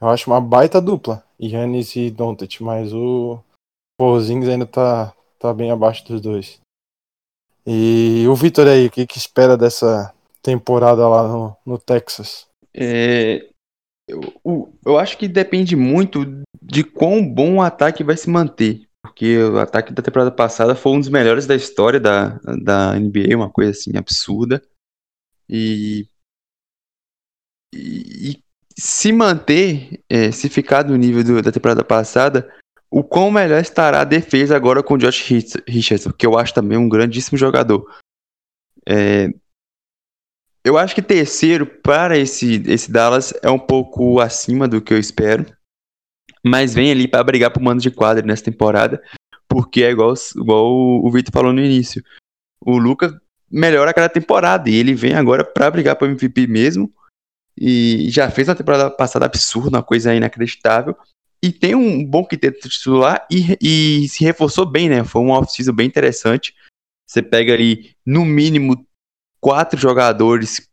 Eu 0.00 0.08
acho 0.08 0.30
uma 0.30 0.40
baita 0.40 0.80
dupla, 0.80 1.24
Yannis 1.40 1.94
e 1.96 2.10
Dontet, 2.10 2.62
mas 2.62 2.92
o 2.92 3.38
Porzingis 3.98 4.48
ainda 4.48 4.66
tá, 4.66 5.14
tá 5.38 5.52
bem 5.54 5.70
abaixo 5.70 6.04
dos 6.06 6.20
dois. 6.20 6.60
E 7.66 8.26
o 8.28 8.34
Vitor 8.34 8.66
aí, 8.66 8.86
o 8.86 8.90
que, 8.90 9.06
que 9.06 9.18
espera 9.18 9.56
dessa 9.56 10.12
temporada 10.42 11.06
lá 11.08 11.28
no, 11.28 11.56
no 11.66 11.78
Texas? 11.78 12.46
É, 12.74 13.48
eu, 14.08 14.78
eu 14.84 14.98
acho 14.98 15.16
que 15.16 15.28
depende 15.28 15.76
muito 15.76 16.24
de 16.60 16.84
quão 16.84 17.26
bom 17.26 17.56
o 17.56 17.62
ataque 17.62 18.04
vai 18.04 18.16
se 18.16 18.28
manter. 18.28 18.88
Porque 19.02 19.38
o 19.38 19.58
ataque 19.58 19.92
da 19.92 20.02
temporada 20.02 20.30
passada 20.30 20.74
foi 20.74 20.92
um 20.92 21.00
dos 21.00 21.08
melhores 21.08 21.46
da 21.46 21.54
história 21.54 21.98
da, 21.98 22.38
da 22.62 22.94
NBA, 22.98 23.34
uma 23.34 23.50
coisa 23.50 23.70
assim 23.70 23.96
absurda. 23.96 24.62
E, 25.48 26.06
e, 27.74 28.30
e 28.30 28.44
se 28.78 29.10
manter, 29.12 30.02
é, 30.08 30.30
se 30.30 30.48
ficar 30.48 30.82
do 30.82 30.96
nível 30.96 31.24
do, 31.24 31.42
da 31.42 31.50
temporada 31.50 31.82
passada, 31.82 32.52
o 32.90 33.02
quão 33.02 33.30
melhor 33.30 33.60
estará 33.60 34.02
a 34.02 34.04
defesa 34.04 34.54
agora 34.54 34.82
com 34.82 34.94
o 34.94 34.98
Josh 34.98 35.26
Richardson, 35.66 36.12
que 36.12 36.26
eu 36.26 36.38
acho 36.38 36.52
também 36.52 36.76
um 36.76 36.88
grandíssimo 36.88 37.38
jogador. 37.38 37.86
É, 38.86 39.28
eu 40.64 40.76
acho 40.76 40.94
que 40.94 41.02
terceiro 41.02 41.66
para 41.66 42.18
esse, 42.18 42.62
esse 42.66 42.90
Dallas 42.90 43.32
é 43.42 43.50
um 43.50 43.58
pouco 43.58 44.20
acima 44.20 44.68
do 44.68 44.80
que 44.80 44.92
eu 44.92 44.98
espero, 44.98 45.46
mas 46.44 46.74
vem 46.74 46.90
ali 46.90 47.08
para 47.08 47.24
brigar 47.24 47.50
por 47.50 47.62
mando 47.62 47.82
de 47.82 47.90
quadra 47.90 48.24
nessa 48.24 48.44
temporada, 48.44 49.02
porque 49.48 49.82
é 49.82 49.90
igual, 49.90 50.14
igual 50.36 50.66
o 51.04 51.10
Vitor 51.10 51.32
falou 51.32 51.52
no 51.52 51.60
início. 51.60 52.02
O 52.60 52.76
Lucas 52.76 53.12
melhora 53.50 53.90
a 53.90 53.94
cada 53.94 54.08
temporada 54.08 54.68
e 54.70 54.74
ele 54.74 54.94
vem 54.94 55.14
agora 55.14 55.44
para 55.44 55.70
brigar 55.70 55.96
para 55.96 56.08
MVP 56.08 56.46
mesmo. 56.46 56.92
E 57.58 58.08
já 58.10 58.30
fez 58.30 58.48
uma 58.48 58.54
temporada 58.54 58.90
passada 58.90 59.26
absurda, 59.26 59.78
uma 59.78 59.82
coisa 59.82 60.14
inacreditável 60.14 60.96
e 61.42 61.50
tem 61.50 61.74
um 61.74 62.04
bom 62.04 62.24
quinteto 62.24 62.68
titular 62.68 63.26
e, 63.30 63.56
e 63.60 64.08
se 64.08 64.22
reforçou 64.24 64.66
bem, 64.66 64.88
né? 64.88 65.04
Foi 65.04 65.22
um 65.22 65.30
off-season 65.30 65.72
bem 65.72 65.86
interessante. 65.86 66.54
Você 67.06 67.22
pega 67.22 67.54
ali, 67.54 67.94
no 68.04 68.24
mínimo, 68.24 68.86
quatro 69.40 69.78
jogadores 69.78 70.68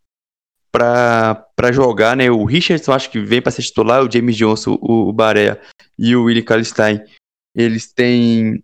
para 0.72 1.72
jogar, 1.72 2.15
né? 2.15 2.30
O 2.30 2.45
Richardson 2.45 2.93
acho 2.93 3.09
que 3.09 3.20
vem 3.20 3.41
para 3.41 3.51
ser 3.51 3.63
titular, 3.63 4.03
o 4.03 4.11
James 4.11 4.36
Johnson, 4.36 4.78
o, 4.82 5.09
o 5.09 5.15
e 5.97 6.15
o 6.15 6.26
Willie 6.26 6.43
Kalstein. 6.43 7.01
Eles 7.55 7.91
têm 7.91 8.63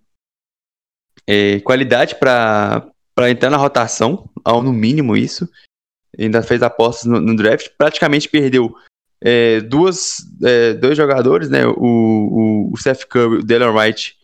é, 1.26 1.60
qualidade 1.62 2.16
para 2.16 2.94
entrar 3.30 3.50
na 3.50 3.58
rotação, 3.58 4.30
ao 4.44 4.62
no 4.62 4.72
mínimo 4.72 5.18
isso. 5.18 5.50
Ainda 6.18 6.44
fez 6.44 6.62
apostas 6.62 7.06
no, 7.06 7.20
no 7.20 7.36
draft, 7.36 7.70
praticamente 7.76 8.30
perdeu 8.30 8.76
é, 9.20 9.62
duas, 9.62 10.18
é, 10.44 10.74
dois 10.74 10.96
jogadores, 10.98 11.50
né? 11.50 11.66
O, 11.66 11.74
o, 11.78 12.72
o 12.74 12.78
Seth 12.78 13.06
Curry, 13.06 13.38
o 13.38 13.44
Dylan 13.44 13.72
Wright. 13.72 14.18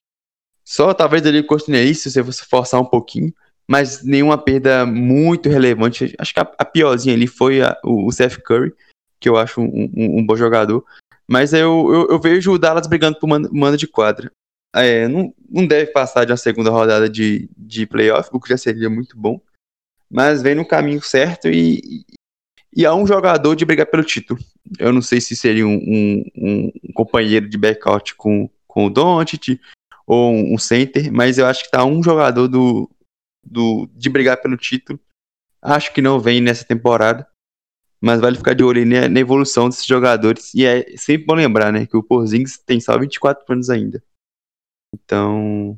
Só 0.64 0.94
talvez 0.94 1.26
ali 1.26 1.40
o 1.40 1.48
isso 1.84 2.12
se 2.12 2.22
você 2.22 2.46
forçar 2.46 2.80
um 2.80 2.86
pouquinho, 2.86 3.34
mas 3.70 4.02
nenhuma 4.04 4.36
perda 4.36 4.84
muito 4.84 5.48
relevante. 5.48 6.16
Acho 6.18 6.34
que 6.34 6.40
a, 6.40 6.52
a 6.58 6.66
piorzinha 6.66 7.14
ali 7.14 7.28
foi 7.28 7.62
a, 7.62 7.78
o, 7.84 8.08
o, 8.08 8.12
Seth 8.12 8.42
Curry, 8.42 8.74
que 9.20 9.30
eu 9.30 9.38
acho 9.38 9.62
um, 9.62 9.92
um, 9.96 10.20
um 10.20 10.26
bom 10.26 10.36
jogador. 10.36 10.84
Mas 11.28 11.54
eu, 11.54 11.88
eu, 11.94 12.08
eu, 12.10 12.20
vejo 12.20 12.52
o 12.52 12.58
Dallas 12.58 12.88
brigando 12.88 13.20
por 13.20 13.28
mando, 13.28 13.48
mando 13.54 13.78
de 13.78 13.86
quadra. 13.86 14.32
É, 14.76 15.08
não, 15.08 15.32
não 15.48 15.68
deve 15.68 15.92
passar 15.92 16.26
de 16.26 16.32
uma 16.32 16.38
segunda 16.38 16.72
rodada 16.72 17.08
de, 17.08 17.48
de 17.56 17.86
playoff, 17.86 18.32
o 18.34 18.40
que 18.40 18.50
já 18.50 18.58
seria 18.58 18.90
muito 18.90 19.16
bom. 19.16 19.40
Mas 20.10 20.42
vem 20.42 20.56
no 20.56 20.66
caminho 20.66 21.04
certo 21.04 21.48
e, 21.48 22.04
e 22.76 22.88
a 22.88 22.96
um 22.96 23.06
jogador 23.06 23.54
de 23.54 23.66
brigar 23.66 23.86
pelo 23.86 24.04
título. 24.04 24.40
Eu 24.80 24.92
não 24.92 25.04
sei 25.04 25.22
se 25.22 25.36
seria 25.36 25.68
um, 25.68 25.76
um, 25.76 26.24
um 26.36 26.94
companheiro 26.96 27.48
de 27.48 27.56
backout 27.56 28.16
com, 28.16 28.50
com 28.66 28.88
o 28.88 28.90
Doncic 28.90 29.62
ou 30.08 30.34
um 30.34 30.58
center, 30.58 31.14
mas 31.14 31.38
eu 31.38 31.46
acho 31.46 31.66
que 31.66 31.70
tá 31.70 31.86
um 31.86 32.02
jogador 32.02 32.48
do, 32.48 32.90
do 33.50 33.90
de 33.94 34.10
brigar 34.10 34.42
pelo 34.42 34.58
título. 34.58 35.00
Acho 35.62 35.94
que 35.94 36.02
não 36.02 36.20
vem 36.20 36.40
nessa 36.40 36.64
temporada, 36.64 37.28
mas 38.00 38.22
vale 38.22 38.38
ficar 38.38 38.54
de 38.54 38.64
olho 38.64 38.86
na, 38.86 39.10
na, 39.10 39.20
evolução 39.20 39.68
desses 39.68 39.86
jogadores. 39.86 40.54
E 40.54 40.66
é 40.66 40.96
sempre 40.96 41.26
bom 41.26 41.36
lembrar, 41.36 41.72
né, 41.72 41.86
que 41.86 41.98
o 41.98 42.04
Porzingis 42.04 42.58
tem 42.58 42.80
só 42.80 42.98
24 42.98 43.44
anos 43.52 43.70
ainda. 43.70 44.02
Então, 44.94 45.78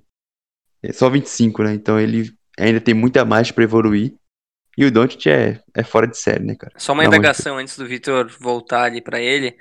é 0.84 0.92
só 0.92 1.10
25, 1.10 1.64
né? 1.64 1.74
Então 1.74 2.00
ele 2.00 2.34
ainda 2.58 2.80
tem 2.80 2.94
muita 2.94 3.26
mais 3.26 3.52
para 3.52 3.64
evoluir. 3.64 4.14
E 4.78 4.86
o 4.86 4.92
Doncic 4.92 5.28
é, 5.28 5.62
é 5.74 5.84
fora 5.84 6.08
de 6.08 6.18
série, 6.18 6.44
né, 6.44 6.56
cara? 6.56 6.74
Só 6.78 6.94
uma 6.94 7.06
indagação 7.06 7.58
antes 7.58 7.78
do 7.78 7.86
Vitor 7.86 8.32
voltar 8.40 8.84
ali 8.84 9.02
para 9.02 9.20
ele. 9.20 9.58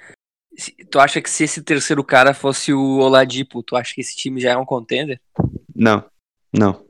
Tu 0.90 0.98
acha 0.98 1.20
que 1.20 1.28
se 1.28 1.44
esse 1.44 1.62
terceiro 1.62 2.04
cara 2.04 2.32
fosse 2.32 2.72
o 2.72 2.98
Oladipo, 2.98 3.62
tu 3.62 3.76
acha 3.76 3.94
que 3.94 4.00
esse 4.00 4.16
time 4.16 4.40
já 4.40 4.52
é 4.52 4.56
um 4.56 4.64
contender? 4.64 5.20
Não, 5.74 6.04
não. 6.52 6.86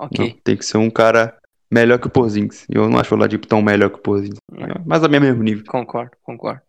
Ok. 0.00 0.18
Não, 0.18 0.40
tem 0.42 0.56
que 0.56 0.64
ser 0.64 0.78
um 0.78 0.90
cara 0.90 1.38
melhor 1.70 1.98
que 1.98 2.06
o 2.06 2.10
Porzingis. 2.10 2.64
Eu 2.70 2.88
não 2.88 2.98
acho 2.98 3.14
o 3.14 3.18
Oladipo 3.18 3.46
tão 3.46 3.60
melhor 3.60 3.90
que 3.90 3.96
o 3.96 4.02
Porzingis. 4.02 4.38
É. 4.54 4.78
Mas 4.86 5.04
a 5.04 5.08
mesmo 5.08 5.42
nível. 5.42 5.64
Concordo, 5.66 6.16
concordo. 6.22 6.62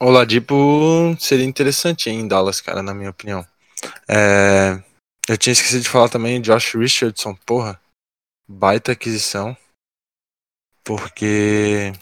O 0.00 0.06
Oladipo 0.06 0.54
seria 1.18 1.44
interessante 1.44 2.08
em 2.08 2.26
Dallas, 2.26 2.62
cara, 2.62 2.82
na 2.82 2.94
minha 2.94 3.10
opinião. 3.10 3.46
É... 4.08 4.82
Eu 5.28 5.36
tinha 5.36 5.52
esquecido 5.52 5.82
de 5.82 5.88
falar 5.90 6.08
também 6.08 6.40
Josh 6.40 6.74
Richardson, 6.74 7.34
porra. 7.44 7.78
Baita 8.48 8.92
aquisição. 8.92 9.54
Porque 10.82 11.92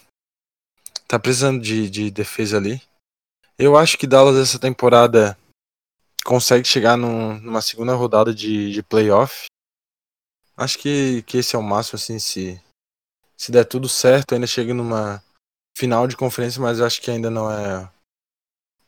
tá 1.05 1.19
precisando 1.19 1.61
de, 1.61 1.89
de 1.89 2.09
defesa 2.09 2.55
ali. 2.55 2.81
Eu 3.57 3.75
acho 3.75 3.97
que 3.97 4.07
Dallas 4.07 4.37
essa 4.37 4.57
temporada 4.57 5.37
consegue 6.23 6.67
chegar 6.67 6.97
num, 6.97 7.39
numa 7.39 7.61
segunda 7.61 7.93
rodada 7.93 8.33
de, 8.33 8.71
de 8.71 8.83
playoff. 8.83 9.45
Acho 10.55 10.77
que, 10.77 11.21
que 11.23 11.37
esse 11.37 11.55
é 11.55 11.59
o 11.59 11.63
máximo, 11.63 11.95
assim, 11.95 12.19
se, 12.19 12.61
se 13.37 13.51
der 13.51 13.65
tudo 13.65 13.87
certo, 13.87 14.33
ainda 14.33 14.45
chega 14.45 14.73
numa 14.73 15.23
final 15.77 16.07
de 16.07 16.17
conferência, 16.17 16.61
mas 16.61 16.81
acho 16.81 17.01
que 17.01 17.09
ainda 17.09 17.29
não 17.29 17.49
é 17.49 17.89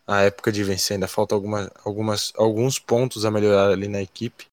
a 0.06 0.22
época 0.24 0.52
de 0.52 0.64
vencer. 0.64 0.96
Ainda 0.96 1.08
falta 1.08 1.34
alguma, 1.34 1.72
algumas, 1.86 2.34
alguns 2.36 2.78
pontos 2.78 3.24
a 3.24 3.32
melhorar 3.32 3.72
ali 3.72 3.88
na 3.88 4.02
equipe 4.02 4.46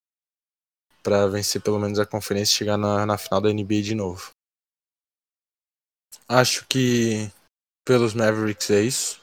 para 1.02 1.26
vencer 1.26 1.60
pelo 1.60 1.78
menos 1.78 1.98
a 1.98 2.06
conferência 2.06 2.54
e 2.54 2.58
chegar 2.58 2.76
na, 2.76 3.04
na 3.04 3.18
final 3.18 3.40
da 3.40 3.52
NBA 3.52 3.82
de 3.82 3.94
novo. 3.94 4.30
Acho 6.28 6.66
que 6.68 7.30
pelos 7.84 8.14
Mavericks 8.14 8.70
é 8.70 8.82
isso. 8.82 9.20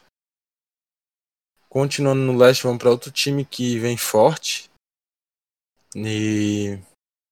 Continuando 1.75 2.21
no 2.21 2.37
leste, 2.37 2.63
vamos 2.63 2.77
para 2.77 2.89
outro 2.89 3.11
time 3.11 3.43
que 3.43 3.77
vem 3.77 3.97
forte. 3.97 4.71
E 5.93 6.79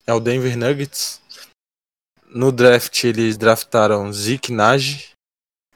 é 0.05 0.13
o 0.13 0.19
Denver 0.19 0.57
Nuggets. 0.57 1.21
No 2.27 2.51
draft 2.51 3.05
eles 3.05 3.37
draftaram 3.37 4.11
Zeke 4.11 4.51
Nage 4.51 5.11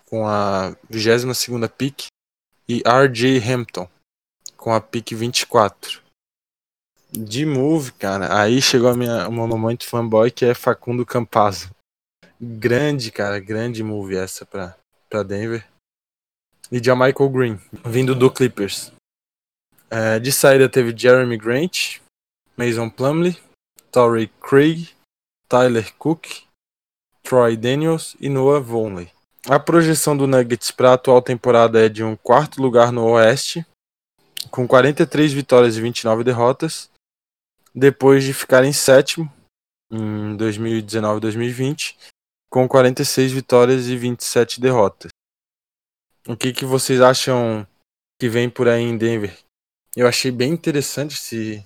com 0.06 0.28
a 0.28 0.76
22ª 0.92 1.70
pick 1.70 2.08
e 2.68 2.84
RJ 2.86 3.40
Hampton 3.40 3.90
com 4.58 4.74
a 4.74 4.82
pick 4.82 5.14
24. 5.14 6.02
De 7.10 7.46
move, 7.46 7.94
cara, 7.94 8.38
aí 8.38 8.62
chegou 8.62 8.90
a 8.90 8.98
minha 8.98 9.30
uma 9.30 9.48
fanboy 9.82 10.30
que 10.30 10.44
é 10.44 10.54
Facundo 10.54 11.06
Campazzo. 11.06 11.70
Grande, 12.38 13.14
cara, 13.14 13.40
grande 13.40 13.82
move 13.82 14.18
essa 14.18 14.46
pra, 14.46 14.78
para 15.10 15.24
Denver. 15.24 15.66
E 16.72 16.82
Michael 16.96 17.30
Green, 17.30 17.60
vindo 17.86 18.14
do 18.14 18.30
Clippers. 18.30 18.92
É, 19.90 20.20
de 20.20 20.32
saída 20.32 20.68
teve 20.68 20.98
Jeremy 20.98 21.38
Grant, 21.38 22.00
Mason 22.58 22.90
Plumley, 22.90 23.38
Torrey 23.92 24.28
Craig, 24.42 24.90
Tyler 25.48 25.94
Cook, 25.96 26.28
Troy 27.24 27.56
Daniels 27.56 28.18
e 28.20 28.28
Noah 28.28 28.60
Vonley. 28.60 29.10
A 29.48 29.58
projeção 29.60 30.16
do 30.16 30.28
Nuggets 30.28 30.72
para 30.72 30.92
a 30.92 30.94
atual 30.96 31.22
temporada 31.22 31.86
é 31.86 31.88
de 31.88 32.04
um 32.04 32.18
quarto 32.18 32.62
lugar 32.62 32.92
no 32.92 33.06
Oeste, 33.12 33.66
com 34.52 34.68
43 34.68 35.32
vitórias 35.32 35.78
e 35.78 35.82
29 35.82 36.24
derrotas, 36.24 36.90
depois 37.74 38.24
de 38.24 38.34
ficar 38.34 38.66
em 38.66 38.74
sétimo 38.74 39.32
em 39.92 40.36
2019-2020 40.36 41.96
com 42.50 42.68
46 42.68 43.32
vitórias 43.32 43.88
e 43.88 43.98
27 43.98 44.60
derrotas. 44.60 45.12
O 46.30 46.36
que, 46.36 46.52
que 46.52 46.66
vocês 46.66 47.00
acham 47.00 47.66
que 48.20 48.28
vem 48.28 48.50
por 48.50 48.68
aí 48.68 48.82
em 48.82 48.98
Denver? 48.98 49.34
Eu 49.96 50.06
achei 50.06 50.30
bem 50.30 50.52
interessante 50.52 51.14
esse, 51.14 51.66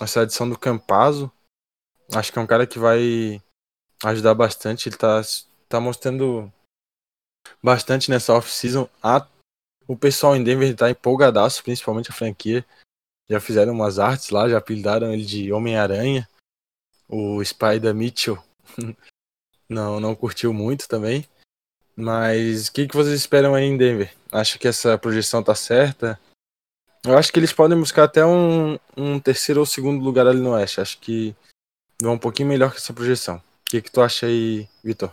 essa 0.00 0.22
adição 0.22 0.48
do 0.48 0.58
Campazzo. 0.58 1.30
Acho 2.12 2.32
que 2.32 2.38
é 2.40 2.42
um 2.42 2.46
cara 2.46 2.66
que 2.66 2.76
vai 2.76 3.40
ajudar 4.04 4.34
bastante. 4.34 4.88
Ele 4.88 4.96
tá, 4.96 5.20
tá 5.68 5.78
mostrando 5.78 6.52
bastante 7.62 8.10
nessa 8.10 8.34
off-season. 8.34 8.88
O 9.86 9.96
pessoal 9.96 10.34
em 10.34 10.42
Denver 10.42 10.74
tá 10.74 10.90
empolgadaço, 10.90 11.62
principalmente 11.62 12.10
a 12.10 12.14
franquia. 12.14 12.66
Já 13.30 13.38
fizeram 13.38 13.72
umas 13.72 14.00
artes 14.00 14.30
lá, 14.30 14.48
já 14.48 14.58
apelidaram 14.58 15.12
ele 15.12 15.24
de 15.24 15.52
Homem-Aranha. 15.52 16.28
O 17.08 17.44
Spider 17.44 17.94
Mitchell 17.94 18.42
não, 19.70 20.00
não 20.00 20.16
curtiu 20.16 20.52
muito 20.52 20.88
também. 20.88 21.24
Mas 22.00 22.68
o 22.68 22.72
que, 22.72 22.88
que 22.88 22.96
vocês 22.96 23.14
esperam 23.14 23.54
aí 23.54 23.64
em 23.64 23.76
Denver? 23.76 24.12
Acha 24.32 24.58
que 24.58 24.66
essa 24.66 24.96
projeção 24.96 25.42
tá 25.42 25.54
certa? 25.54 26.18
Eu 27.04 27.16
acho 27.16 27.32
que 27.32 27.38
eles 27.38 27.52
podem 27.52 27.78
buscar 27.78 28.04
até 28.04 28.24
um, 28.24 28.78
um 28.96 29.20
terceiro 29.20 29.60
ou 29.60 29.66
segundo 29.66 30.02
lugar 30.02 30.26
ali 30.26 30.40
no 30.40 30.52
Oeste. 30.52 30.80
Acho 30.80 30.98
que 30.98 31.34
vão 32.00 32.14
um 32.14 32.18
pouquinho 32.18 32.48
melhor 32.48 32.70
que 32.70 32.78
essa 32.78 32.94
projeção. 32.94 33.36
O 33.36 33.42
que, 33.70 33.82
que 33.82 33.90
tu 33.90 34.00
acha 34.00 34.26
aí, 34.26 34.66
Vitor? 34.82 35.12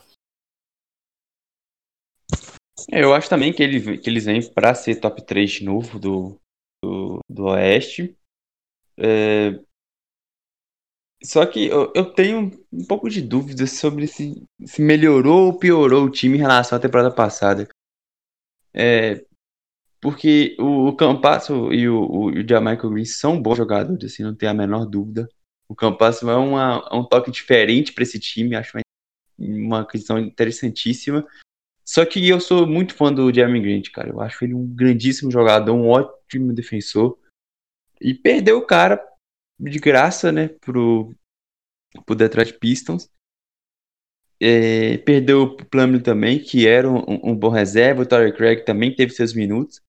É, 2.91 3.03
eu 3.03 3.13
acho 3.13 3.29
também 3.29 3.51
que, 3.51 3.61
ele, 3.61 3.97
que 3.97 4.09
eles 4.09 4.25
vêm 4.25 4.41
para 4.49 4.73
ser 4.73 4.95
top 4.95 5.21
3 5.21 5.51
de 5.51 5.63
novo 5.65 5.99
do, 5.99 6.39
do, 6.83 7.19
do 7.29 7.45
Oeste. 7.47 8.15
É, 8.97 9.59
só 11.23 11.45
que 11.45 11.67
eu, 11.67 11.91
eu 11.95 12.05
tenho 12.13 12.51
um 12.71 12.85
pouco 12.85 13.09
de 13.09 13.21
dúvidas 13.21 13.71
sobre 13.71 14.07
se, 14.07 14.43
se 14.65 14.81
melhorou 14.81 15.47
ou 15.47 15.59
piorou 15.59 16.05
o 16.05 16.09
time 16.11 16.37
em 16.37 16.41
relação 16.41 16.77
à 16.77 16.81
temporada 16.81 17.11
passada. 17.11 17.67
É, 18.73 19.25
porque 19.99 20.55
o, 20.59 20.89
o 20.89 20.95
Campasso 20.95 21.73
e 21.73 21.89
o, 21.89 21.99
o, 21.99 22.25
o 22.27 22.47
Jamaica 22.47 22.87
Green 22.87 23.05
são 23.05 23.41
bons 23.41 23.57
jogadores, 23.57 24.13
assim, 24.13 24.23
não 24.23 24.35
tem 24.35 24.47
a 24.47 24.53
menor 24.53 24.85
dúvida. 24.85 25.27
O 25.67 25.75
Campasso 25.75 26.29
é 26.29 26.35
uma, 26.35 26.95
um 26.95 27.03
toque 27.03 27.31
diferente 27.31 27.91
para 27.91 28.03
esse 28.03 28.19
time, 28.19 28.55
acho 28.55 28.77
uma, 28.77 28.83
uma 29.39 29.85
questão 29.85 30.19
interessantíssima. 30.19 31.27
Só 31.83 32.05
que 32.05 32.27
eu 32.27 32.39
sou 32.39 32.67
muito 32.67 32.93
fã 32.93 33.11
do 33.11 33.33
Jeremy 33.33 33.61
Grant, 33.61 33.91
cara. 33.91 34.09
Eu 34.09 34.21
acho 34.21 34.43
ele 34.43 34.53
um 34.53 34.67
grandíssimo 34.67 35.31
jogador, 35.31 35.73
um 35.73 35.87
ótimo 35.87 36.53
defensor. 36.53 37.17
E 37.99 38.13
perdeu 38.13 38.59
o 38.59 38.65
cara 38.65 39.01
de 39.59 39.79
graça, 39.79 40.31
né, 40.31 40.47
pro, 40.47 41.15
pro 42.05 42.15
Detroit 42.15 42.53
Pistons. 42.53 43.09
É, 44.39 44.97
perdeu 44.99 45.43
o 45.43 45.57
Plumlee 45.57 46.01
também, 46.01 46.39
que 46.39 46.67
era 46.67 46.87
um, 46.87 47.31
um, 47.31 47.35
bom 47.35 47.49
reserva. 47.49 48.03
O 48.03 48.05
Torrey 48.05 48.31
Craig 48.31 48.63
também 48.63 48.95
teve 48.95 49.11
seus 49.11 49.33
minutos. 49.33 49.81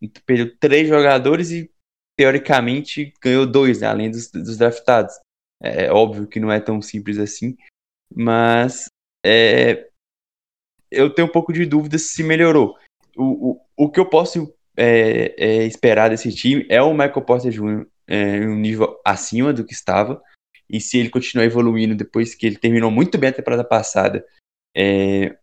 Então, 0.00 0.22
perdeu 0.24 0.56
três 0.58 0.88
jogadores 0.88 1.50
e, 1.50 1.70
teoricamente, 2.16 3.12
ganhou 3.20 3.46
dois, 3.46 3.80
né, 3.80 3.88
além 3.88 4.10
dos, 4.10 4.30
dos 4.30 4.56
draftados. 4.56 5.14
É, 5.60 5.86
é 5.86 5.92
óbvio 5.92 6.26
que 6.26 6.38
não 6.38 6.52
é 6.52 6.60
tão 6.60 6.80
simples 6.80 7.18
assim, 7.18 7.56
mas 8.14 8.88
é, 9.24 9.88
eu 10.90 11.12
tenho 11.12 11.26
um 11.26 11.32
pouco 11.32 11.52
de 11.52 11.66
dúvida 11.66 11.98
se 11.98 12.22
melhorou. 12.22 12.76
O, 13.16 13.50
o, 13.50 13.60
o 13.76 13.90
que 13.90 13.98
eu 13.98 14.08
posso 14.08 14.54
é, 14.76 15.34
é, 15.36 15.64
esperar 15.64 16.10
desse 16.10 16.32
time 16.32 16.64
é 16.68 16.80
o 16.80 16.92
Michael 16.92 17.22
Porter 17.22 17.50
Jr 17.50 17.86
é, 18.06 18.40
um 18.40 18.56
nível 18.56 19.00
acima 19.04 19.52
do 19.52 19.64
que 19.64 19.72
estava. 19.72 20.22
E 20.68 20.80
se 20.80 20.98
ele 20.98 21.10
continuar 21.10 21.44
evoluindo 21.44 21.94
depois 21.94 22.34
que 22.34 22.46
ele 22.46 22.56
terminou 22.56 22.90
muito 22.90 23.16
bem 23.16 23.30
a 23.30 23.32
temporada 23.32 23.64
passada, 23.64 24.26
é, 24.76 25.36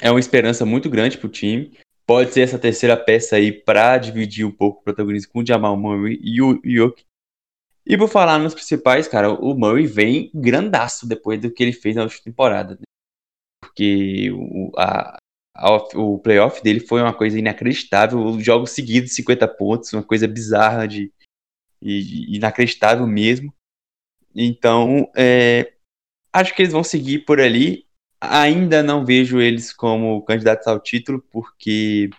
é 0.00 0.10
uma 0.10 0.20
esperança 0.20 0.64
muito 0.64 0.88
grande 0.88 1.18
para 1.18 1.26
o 1.26 1.30
time. 1.30 1.76
Pode 2.06 2.32
ser 2.32 2.42
essa 2.42 2.58
terceira 2.58 2.96
peça 2.96 3.36
aí 3.36 3.52
para 3.52 3.98
dividir 3.98 4.44
um 4.44 4.50
pouco 4.50 4.80
o 4.80 4.84
protagonismo 4.84 5.32
com 5.32 5.40
o 5.40 5.46
Jamal 5.46 5.76
Murray 5.76 6.18
e 6.22 6.42
o 6.42 6.60
Yoke. 6.64 7.04
E 7.86 7.96
por 7.96 8.08
falar 8.08 8.38
nos 8.38 8.54
principais, 8.54 9.08
cara, 9.08 9.30
o 9.30 9.54
Murray 9.54 9.86
vem 9.86 10.30
grandaço 10.34 11.06
depois 11.06 11.40
do 11.40 11.50
que 11.50 11.62
ele 11.62 11.72
fez 11.72 11.96
na 11.96 12.02
última 12.02 12.24
temporada. 12.24 12.74
Né? 12.74 12.82
Porque 13.60 14.30
o, 14.32 14.72
a, 14.76 15.16
a, 15.54 15.76
o 15.96 16.18
playoff 16.18 16.62
dele 16.62 16.80
foi 16.80 17.02
uma 17.02 17.14
coisa 17.14 17.38
inacreditável. 17.38 18.40
Jogos 18.40 18.70
seguidos, 18.70 19.14
50 19.14 19.48
pontos, 19.48 19.92
uma 19.92 20.02
coisa 20.02 20.26
bizarra 20.28 20.86
de, 20.86 21.12
e, 21.82 22.36
inacreditável 22.36 23.06
mesmo. 23.06 23.52
Então, 24.34 25.10
é, 25.16 25.72
acho 26.32 26.54
que 26.54 26.62
eles 26.62 26.72
vão 26.72 26.84
seguir 26.84 27.20
por 27.20 27.40
ali. 27.40 27.86
ainda 28.20 28.82
não 28.82 29.04
vejo 29.04 29.40
eles 29.40 29.72
como 29.72 30.22
candidatos 30.24 30.66
ao 30.66 30.80
título, 30.80 31.20
porque 31.30 32.10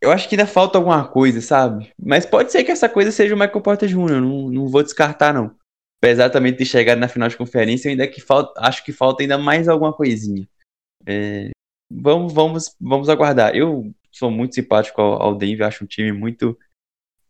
eu 0.00 0.10
acho 0.10 0.28
que 0.28 0.34
ainda 0.34 0.46
falta 0.46 0.78
alguma 0.78 1.06
coisa, 1.08 1.40
sabe? 1.40 1.92
Mas 2.00 2.24
pode 2.26 2.52
ser 2.52 2.64
que 2.64 2.70
essa 2.70 2.88
coisa 2.88 3.10
seja 3.10 3.34
o 3.34 3.38
Michael 3.38 3.60
Porter 3.60 3.88
Jr., 3.88 4.20
não, 4.20 4.50
não 4.50 4.68
vou 4.68 4.82
descartar, 4.82 5.32
não. 5.34 5.56
Apesar 6.00 6.30
também 6.30 6.52
de 6.52 6.58
ter 6.58 6.64
chegado 6.64 6.98
na 6.98 7.08
final 7.08 7.28
de 7.28 7.36
conferência, 7.36 7.90
ainda 7.90 8.06
que 8.06 8.20
falta, 8.20 8.52
acho 8.60 8.84
que 8.84 8.92
falta 8.92 9.22
ainda 9.22 9.36
mais 9.36 9.68
alguma 9.68 9.92
coisinha. 9.92 10.48
É, 11.06 11.50
vamos, 11.90 12.32
vamos, 12.32 12.76
vamos 12.80 13.08
aguardar. 13.08 13.54
Eu 13.56 13.92
sou 14.12 14.30
muito 14.30 14.54
simpático 14.54 15.00
ao, 15.00 15.20
ao 15.22 15.34
Denver, 15.34 15.66
acho 15.66 15.84
um 15.84 15.86
time 15.86 16.12
muito, 16.12 16.56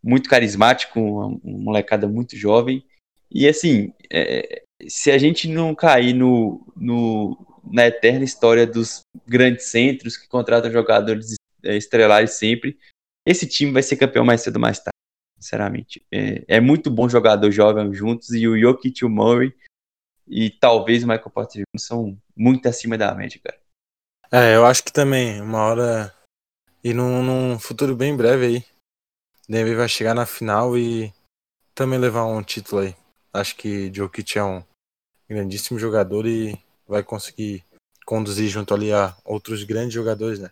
muito 0.08 0.30
carismático, 0.30 0.98
uma, 0.98 1.38
molecada 1.44 2.08
muito 2.08 2.34
jovem. 2.34 2.82
E 3.30 3.46
assim, 3.46 3.92
é, 4.10 4.62
se 4.88 5.10
a 5.10 5.18
gente 5.18 5.46
não 5.46 5.74
cair 5.74 6.14
no, 6.14 6.66
no, 6.74 7.60
na 7.70 7.86
eterna 7.86 8.24
história 8.24 8.66
dos 8.66 9.00
grandes 9.26 9.66
centros 9.66 10.16
que 10.16 10.26
contratam 10.26 10.72
jogadores 10.72 11.34
é, 11.62 11.76
estrelares 11.76 12.32
sempre, 12.32 12.78
esse 13.26 13.46
time 13.46 13.70
vai 13.70 13.82
ser 13.82 13.96
campeão 13.96 14.24
mais 14.24 14.40
cedo 14.40 14.56
ou 14.56 14.62
mais 14.62 14.78
tarde 14.78 14.96
sinceramente. 15.38 16.02
É, 16.10 16.42
é, 16.48 16.60
muito 16.60 16.90
bom 16.90 17.06
jogador 17.06 17.50
jovem 17.50 17.92
juntos 17.92 18.30
e 18.30 18.48
o 18.48 18.58
Jokic 18.58 19.02
e 19.02 19.04
o 19.04 19.10
Murray 19.10 19.54
e 20.26 20.48
talvez 20.48 21.04
o 21.04 21.06
Michael 21.06 21.30
Porter 21.30 21.60
Jr. 21.60 21.80
são 21.80 22.18
muito 22.34 22.66
acima 22.66 22.96
da 22.96 23.14
média, 23.14 23.38
cara. 23.44 23.60
É, 24.32 24.56
eu 24.56 24.64
acho 24.64 24.82
que 24.82 24.92
também, 24.92 25.40
uma 25.40 25.58
hora 25.58 26.14
e 26.82 26.94
num, 26.94 27.22
num 27.22 27.58
futuro 27.58 27.94
bem 27.94 28.16
breve 28.16 28.46
aí, 28.46 28.64
Denver 29.48 29.76
vai 29.76 29.88
chegar 29.88 30.14
na 30.14 30.26
final 30.26 30.76
e 30.76 31.12
também 31.74 31.98
levar 31.98 32.26
um 32.26 32.42
título 32.42 32.82
aí. 32.82 32.94
Acho 33.32 33.56
que 33.56 33.92
Jokic 33.92 34.38
é 34.38 34.44
um 34.44 34.62
grandíssimo 35.28 35.78
jogador 35.78 36.26
e 36.26 36.58
vai 36.86 37.02
conseguir 37.02 37.64
conduzir 38.04 38.48
junto 38.48 38.74
ali 38.74 38.92
a 38.92 39.16
outros 39.24 39.64
grandes 39.64 39.94
jogadores, 39.94 40.38
né? 40.38 40.50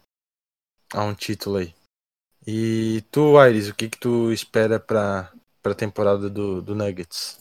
A 0.93 1.03
um 1.03 1.15
título 1.15 1.57
aí. 1.57 1.75
E 2.47 3.03
tu, 3.11 3.39
Aires, 3.39 3.69
o 3.69 3.75
que 3.75 3.89
que 3.89 3.99
tu 3.99 4.33
espera 4.33 4.79
para 4.79 5.33
a 5.65 5.75
temporada 5.75 6.31
do, 6.31 6.63
do 6.63 6.75
Nuggets? 6.75 7.41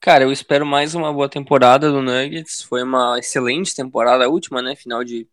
Cara, 0.00 0.24
eu 0.24 0.30
espero 0.30 0.64
mais 0.64 0.94
uma 0.94 1.12
boa 1.12 1.28
temporada 1.28 1.90
do 1.90 2.02
Nuggets. 2.02 2.62
Foi 2.62 2.82
uma 2.82 3.18
excelente 3.18 3.74
temporada, 3.74 4.24
a 4.24 4.28
última, 4.28 4.62
né? 4.62 4.76
Final 4.76 5.02
de, 5.02 5.26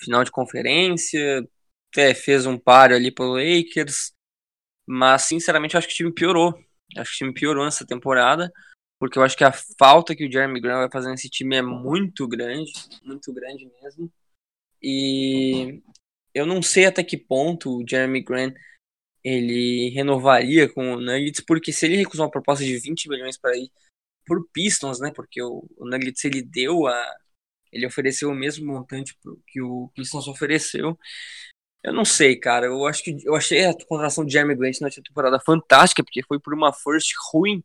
final 0.00 0.24
de 0.24 0.30
conferência. 0.30 1.46
Até 1.92 2.14
fez 2.14 2.46
um 2.46 2.56
páreo 2.56 2.96
ali 2.96 3.10
pro 3.10 3.32
Lakers. 3.32 4.15
Mas, 4.86 5.22
sinceramente, 5.22 5.74
eu 5.74 5.78
acho 5.78 5.88
que 5.88 5.94
o 5.94 5.96
time 5.96 6.12
piorou. 6.12 6.54
Acho 6.96 7.10
que 7.10 7.16
o 7.16 7.18
time 7.18 7.34
piorou 7.34 7.64
nessa 7.64 7.86
temporada. 7.86 8.52
Porque 8.98 9.18
eu 9.18 9.22
acho 9.22 9.36
que 9.36 9.44
a 9.44 9.52
falta 9.78 10.14
que 10.14 10.26
o 10.26 10.32
Jeremy 10.32 10.60
Grant 10.60 10.78
vai 10.78 10.90
fazer 10.90 11.10
nesse 11.10 11.28
time 11.28 11.56
é 11.56 11.62
muito 11.62 12.26
grande. 12.26 12.72
Muito 13.04 13.32
grande 13.32 13.70
mesmo. 13.82 14.10
E 14.82 15.82
eu 16.34 16.46
não 16.46 16.62
sei 16.62 16.86
até 16.86 17.02
que 17.02 17.16
ponto 17.16 17.78
o 17.78 17.84
Jeremy 17.88 18.22
Grant 18.22 18.54
ele 19.24 19.90
renovaria 19.90 20.68
com 20.72 20.94
o 20.94 21.00
Nuggets, 21.00 21.40
porque 21.40 21.72
se 21.72 21.84
ele 21.84 21.96
recusou 21.96 22.26
uma 22.26 22.30
proposta 22.30 22.64
de 22.64 22.78
20 22.78 23.08
milhões 23.08 23.36
para 23.36 23.56
ir 23.56 23.70
por 24.24 24.46
Pistons, 24.52 25.00
né? 25.00 25.10
Porque 25.14 25.42
o, 25.42 25.68
o, 25.76 25.84
Nuggets 25.84 26.24
ele 26.24 26.42
deu 26.42 26.86
a 26.86 27.16
ele 27.72 27.86
ofereceu 27.86 28.30
o 28.30 28.34
mesmo 28.34 28.66
montante 28.72 29.16
que 29.48 29.60
o 29.60 29.90
Pistons 29.94 30.28
ofereceu. 30.28 30.96
Eu 31.86 31.92
não 31.92 32.04
sei, 32.04 32.34
cara. 32.34 32.66
Eu 32.66 32.84
acho 32.84 33.04
que 33.04 33.16
eu 33.24 33.36
achei 33.36 33.64
a 33.64 33.72
contratação 33.86 34.24
de 34.24 34.32
Jeremy 34.32 34.56
Grant 34.56 34.80
na 34.80 34.90
temporada 34.90 35.38
fantástica, 35.38 36.02
porque 36.02 36.20
foi 36.24 36.40
por 36.40 36.52
uma 36.52 36.72
first 36.72 37.12
ruim 37.30 37.62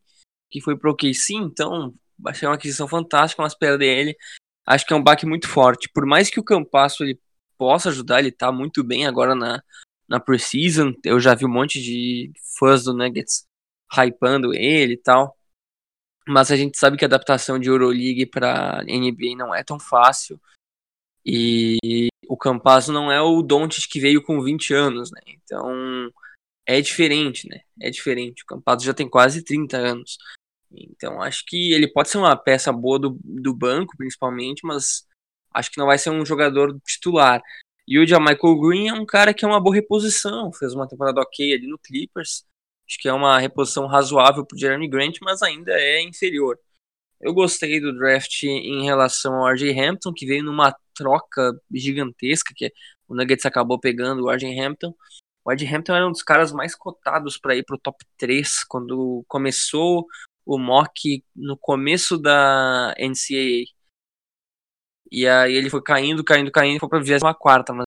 que 0.48 0.60
foi 0.60 0.76
pro 0.78 0.92
OKC, 0.92 1.34
então 1.34 1.92
achei 2.24 2.46
uma 2.46 2.54
aquisição 2.54 2.86
fantástica, 2.86 3.42
mas 3.42 3.52
perder 3.52 3.98
ele 3.98 4.16
acho 4.64 4.86
que 4.86 4.92
é 4.92 4.96
um 4.96 5.02
baque 5.02 5.26
muito 5.26 5.48
forte. 5.48 5.88
Por 5.92 6.06
mais 6.06 6.30
que 6.30 6.38
o 6.38 6.44
Campasso 6.44 7.02
ele 7.02 7.18
possa 7.58 7.88
ajudar, 7.88 8.20
ele 8.20 8.30
tá 8.30 8.52
muito 8.52 8.84
bem 8.84 9.06
agora 9.06 9.34
na, 9.34 9.60
na 10.08 10.20
preseason. 10.20 10.94
Eu 11.04 11.18
já 11.18 11.34
vi 11.34 11.44
um 11.44 11.52
monte 11.52 11.82
de 11.82 12.30
fãs 12.56 12.84
do 12.84 12.94
Nuggets 12.94 13.44
hypando 13.92 14.54
ele 14.54 14.94
e 14.94 14.98
tal. 14.98 15.36
Mas 16.28 16.52
a 16.52 16.56
gente 16.56 16.78
sabe 16.78 16.96
que 16.96 17.04
a 17.04 17.08
adaptação 17.08 17.58
de 17.58 17.68
Euroleague 17.68 18.26
para 18.26 18.84
NBA 18.84 19.36
não 19.36 19.52
é 19.52 19.64
tão 19.64 19.80
fácil. 19.80 20.40
E 21.26 22.11
o 22.32 22.36
Campazzo 22.38 22.90
não 22.94 23.12
é 23.12 23.20
o 23.20 23.42
Doncic 23.42 23.90
que 23.90 24.00
veio 24.00 24.22
com 24.22 24.40
20 24.40 24.72
anos, 24.72 25.10
né? 25.10 25.20
Então 25.26 26.10
é 26.66 26.80
diferente, 26.80 27.46
né? 27.46 27.60
É 27.78 27.90
diferente. 27.90 28.42
O 28.42 28.46
Campazzo 28.46 28.86
já 28.86 28.94
tem 28.94 29.06
quase 29.06 29.44
30 29.44 29.76
anos. 29.76 30.16
Então 30.72 31.20
acho 31.20 31.44
que 31.46 31.74
ele 31.74 31.86
pode 31.86 32.08
ser 32.08 32.16
uma 32.16 32.34
peça 32.34 32.72
boa 32.72 32.98
do, 32.98 33.20
do 33.22 33.54
banco, 33.54 33.94
principalmente, 33.98 34.64
mas 34.64 35.06
acho 35.52 35.70
que 35.70 35.76
não 35.76 35.84
vai 35.84 35.98
ser 35.98 36.08
um 36.08 36.24
jogador 36.24 36.74
titular. 36.86 37.42
E 37.86 37.98
o 37.98 38.02
Michael 38.02 38.60
Green 38.60 38.88
é 38.88 38.94
um 38.94 39.04
cara 39.04 39.34
que 39.34 39.44
é 39.44 39.48
uma 39.48 39.60
boa 39.60 39.74
reposição, 39.74 40.50
fez 40.54 40.72
uma 40.72 40.88
temporada 40.88 41.20
ok 41.20 41.52
ali 41.52 41.66
no 41.66 41.78
Clippers. 41.78 42.46
Acho 42.88 42.98
que 42.98 43.08
é 43.08 43.12
uma 43.12 43.38
reposição 43.38 43.86
razoável 43.86 44.46
para 44.46 44.56
Jeremy 44.56 44.88
Grant, 44.88 45.18
mas 45.20 45.42
ainda 45.42 45.72
é 45.72 46.00
inferior. 46.00 46.58
Eu 47.22 47.32
gostei 47.32 47.80
do 47.80 47.94
draft 47.96 48.42
em 48.42 48.84
relação 48.84 49.34
ao 49.34 49.52
RJ 49.52 49.78
Hampton, 49.78 50.12
que 50.12 50.26
veio 50.26 50.42
numa 50.42 50.76
troca 50.92 51.56
gigantesca, 51.72 52.52
que 52.54 52.72
o 53.06 53.14
Nuggets 53.14 53.46
acabou 53.46 53.78
pegando 53.78 54.24
o 54.24 54.30
RJ 54.30 54.58
Hampton. 54.60 54.92
O 55.44 55.52
RJ 55.52 55.72
Hampton 55.72 55.94
era 55.94 56.08
um 56.08 56.10
dos 56.10 56.24
caras 56.24 56.50
mais 56.50 56.74
cotados 56.74 57.38
para 57.38 57.54
ir 57.54 57.64
para 57.64 57.76
o 57.76 57.78
top 57.78 58.04
3 58.18 58.64
quando 58.64 59.24
começou 59.28 60.04
o 60.44 60.58
mock 60.58 61.24
no 61.34 61.56
começo 61.56 62.18
da 62.18 62.92
NCAA. 62.98 63.70
E 65.10 65.28
aí 65.28 65.54
ele 65.54 65.70
foi 65.70 65.82
caindo, 65.82 66.24
caindo, 66.24 66.50
caindo, 66.50 66.80
foi 66.80 66.88
pra 66.88 66.98
24 66.98 67.74
mas 67.76 67.84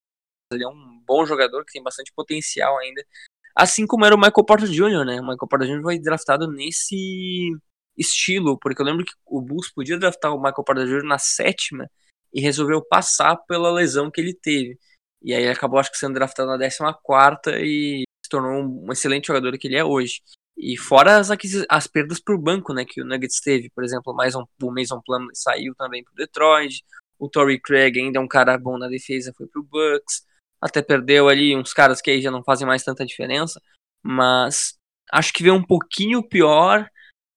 ele 0.53 0.63
é 0.63 0.67
um 0.67 1.01
bom 1.05 1.25
jogador 1.25 1.65
que 1.65 1.73
tem 1.73 1.83
bastante 1.83 2.13
potencial 2.13 2.77
ainda. 2.77 3.05
Assim 3.53 3.85
como 3.85 4.05
era 4.05 4.15
o 4.15 4.17
Michael 4.17 4.45
Porter 4.45 4.69
Jr., 4.69 5.03
né? 5.05 5.19
O 5.19 5.23
Michael 5.23 5.47
Porter 5.49 5.67
Jr. 5.67 5.81
foi 5.81 5.99
draftado 5.99 6.49
nesse 6.49 7.51
estilo, 7.97 8.57
porque 8.59 8.81
eu 8.81 8.85
lembro 8.85 9.05
que 9.05 9.13
o 9.25 9.41
Bulls 9.41 9.71
podia 9.71 9.97
draftar 9.97 10.33
o 10.33 10.37
Michael 10.37 10.63
Porter 10.63 10.85
Jr. 10.85 11.03
na 11.03 11.17
sétima 11.17 11.89
e 12.33 12.41
resolveu 12.41 12.81
passar 12.81 13.35
pela 13.47 13.71
lesão 13.71 14.11
que 14.11 14.21
ele 14.21 14.33
teve. 14.33 14.77
E 15.23 15.33
aí 15.33 15.47
acabou, 15.47 15.79
acho 15.79 15.91
que, 15.91 15.97
sendo 15.97 16.13
draftado 16.15 16.49
na 16.49 16.57
décima 16.57 16.93
quarta 16.93 17.59
e 17.59 18.03
se 18.23 18.29
tornou 18.29 18.63
um 18.63 18.91
excelente 18.91 19.27
jogador 19.27 19.57
que 19.57 19.67
ele 19.67 19.77
é 19.77 19.83
hoje. 19.83 20.21
E 20.57 20.77
fora 20.77 21.17
as, 21.17 21.29
as 21.69 21.87
perdas 21.87 22.19
para 22.19 22.35
o 22.35 22.41
banco, 22.41 22.73
né, 22.73 22.85
que 22.85 23.01
o 23.01 23.05
Nuggets 23.05 23.41
teve, 23.41 23.69
por 23.69 23.83
exemplo, 23.83 24.13
mais 24.13 24.35
um, 24.35 24.43
o 24.61 24.71
Mason 24.71 25.01
Plumlee 25.05 25.35
saiu 25.35 25.73
também 25.75 26.03
para 26.03 26.13
o 26.13 26.15
Detroit, 26.15 26.83
o 27.19 27.29
Torrey 27.29 27.59
Craig 27.59 27.97
ainda 27.99 28.19
é 28.19 28.21
um 28.21 28.27
cara 28.27 28.57
bom 28.57 28.77
na 28.77 28.87
defesa, 28.87 29.33
foi 29.35 29.47
pro 29.47 29.63
Bucks. 29.63 30.25
Até 30.61 30.81
perdeu 30.81 31.29
ali 31.29 31.55
uns 31.55 31.73
caras 31.73 32.01
que 32.01 32.11
aí 32.11 32.21
já 32.21 32.31
não 32.31 32.43
fazem 32.43 32.67
mais 32.67 32.83
tanta 32.83 33.05
diferença. 33.05 33.61
Mas 34.03 34.77
acho 35.11 35.33
que 35.33 35.43
veio 35.43 35.55
um 35.55 35.63
pouquinho 35.63 36.27
pior. 36.27 36.89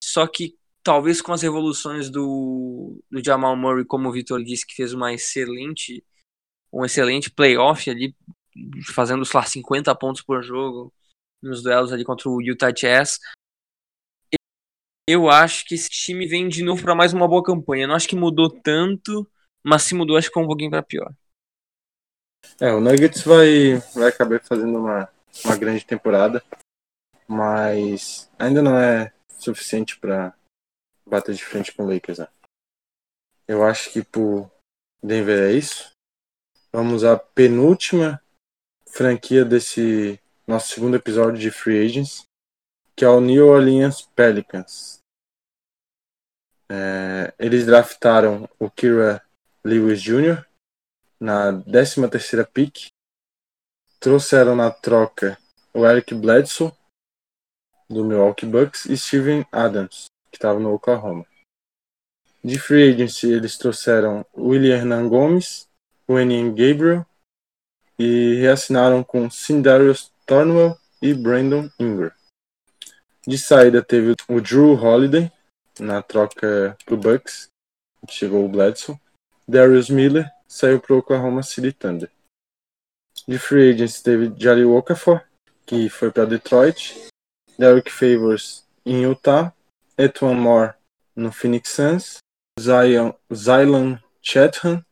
Só 0.03 0.27
que 0.27 0.57
talvez 0.83 1.21
com 1.21 1.33
as 1.33 1.43
evoluções 1.43 2.11
do, 2.11 3.03
do 3.11 3.25
Jamal 3.25 3.57
Murray, 3.57 3.85
como 3.85 4.09
o 4.09 4.13
Vitor 4.13 4.43
disse, 4.43 4.67
que 4.67 4.75
fez 4.75 4.93
uma 4.93 5.13
excelente, 5.13 6.05
um 6.73 6.85
excelente 6.85 7.31
playoff 7.31 7.89
ali, 7.91 8.17
fazendo, 8.95 9.25
sei 9.25 9.41
lá, 9.41 9.47
50 9.47 9.95
pontos 9.95 10.23
por 10.23 10.43
jogo 10.43 10.93
nos 11.43 11.63
duelos 11.63 11.93
ali 11.93 12.05
contra 12.05 12.29
o 12.29 12.43
Utah 12.43 12.71
Jazz. 12.71 13.19
Eu 15.07 15.31
acho 15.31 15.65
que 15.65 15.75
esse 15.75 15.89
time 15.89 16.27
vem 16.27 16.49
de 16.49 16.63
novo 16.63 16.83
para 16.83 16.95
mais 16.95 17.13
uma 17.13 17.27
boa 17.27 17.43
campanha. 17.43 17.87
Não 17.87 17.95
acho 17.95 18.09
que 18.09 18.17
mudou 18.17 18.51
tanto 18.51 19.27
mas 19.69 19.83
se 19.83 19.95
mudou, 19.95 20.17
acho 20.17 20.29
que 20.29 20.35
foi 20.35 20.43
um 20.43 20.47
pouquinho 20.47 20.71
para 20.71 20.83
pior. 20.83 21.13
É, 22.61 22.73
o 22.73 22.81
Nuggets 22.81 23.23
vai, 23.23 23.75
vai 23.95 24.09
acabar 24.09 24.41
fazendo 24.41 24.79
uma, 24.79 25.09
uma 25.45 25.57
grande 25.57 25.85
temporada, 25.85 26.43
mas 27.27 28.31
ainda 28.39 28.63
não 28.63 28.79
é 28.79 29.13
suficiente 29.43 29.99
para 29.99 30.35
bater 31.07 31.35
de 31.35 31.45
frente 31.45 31.73
com 31.73 31.85
o 31.85 31.93
Lakers. 31.93 32.19
Né? 32.19 32.29
Eu 33.47 33.65
acho 33.65 33.91
que 33.91 34.03
por 34.03 34.51
Denver 35.03 35.51
é 35.51 35.53
isso. 35.53 35.91
Vamos 36.73 37.05
à 37.05 37.17
penúltima 37.17 38.23
franquia 38.87 39.45
desse 39.45 40.21
nosso 40.47 40.69
segundo 40.75 40.97
episódio 40.97 41.39
de 41.39 41.51
Free 41.51 41.85
Agents, 41.85 42.25
que 42.95 43.05
é 43.05 43.09
o 43.09 43.21
New 43.21 43.47
Orleans 43.47 44.03
Pelicans. 44.03 44.99
É, 46.71 47.33
eles 47.39 47.65
draftaram 47.65 48.49
o 48.59 48.71
Kira 48.71 49.23
Lewis 49.65 50.03
Jr. 50.03 50.45
na 51.19 51.53
13ª 51.53 52.47
pick. 52.47 52.89
Trouxeram 53.99 54.55
na 54.55 54.71
troca 54.71 55.39
o 55.73 55.87
Eric 55.87 56.15
Bledsoe 56.15 56.73
do 57.91 58.05
Milwaukee 58.05 58.47
Bucks 58.47 58.85
e 58.85 58.97
Steven 58.97 59.47
Adams, 59.51 60.07
que 60.31 60.37
estava 60.37 60.59
no 60.59 60.73
Oklahoma. 60.73 61.27
De 62.45 62.59
free 62.59 62.93
agency 62.93 63.33
eles 63.33 63.57
trouxeram 63.57 64.25
William 64.37 64.77
Hernan 64.77 65.09
Gomes, 65.09 65.69
o 66.07 66.19
Enin 66.19 66.55
Gabriel 66.55 67.05
e 67.99 68.35
reassinaram 68.35 69.03
com 69.03 69.29
Cindarius 69.31 70.13
Thornwell 70.27 70.77
e 71.03 71.13
Brandon 71.15 71.69
Ingram. 71.79 72.13
De 73.27 73.37
saída 73.37 73.83
teve 73.83 74.15
o 74.29 74.41
Drew 74.41 74.75
Holiday 74.75 75.31
na 75.81 76.03
troca 76.03 76.77
pro 76.85 76.97
Bucks, 76.97 77.49
chegou 78.09 78.45
o 78.45 78.49
Bledsoe 78.49 78.99
Darius 79.49 79.89
Miller 79.89 80.31
saiu 80.47 80.79
para 80.79 80.95
o 80.95 80.99
Oklahoma 80.99 81.43
City 81.43 81.73
Thunder. 81.73 82.11
De 83.27 83.39
free 83.39 83.71
agents 83.71 84.03
teve 84.03 84.31
Jalil 84.37 84.75
Okafor, 84.75 85.23
que 85.65 85.89
foi 85.89 86.11
para 86.11 86.27
Detroit, 86.27 87.09
Derek 87.59 87.91
Favors 87.91 88.65
em 88.87 89.03
Utah, 89.03 89.53
Etwan 89.97 90.35
Moore 90.35 90.75
no 91.17 91.33
Phoenix 91.33 91.71
Suns, 91.71 92.19
Zion, 92.61 93.13
Zylan 93.35 94.01
Chatham, 94.23 94.85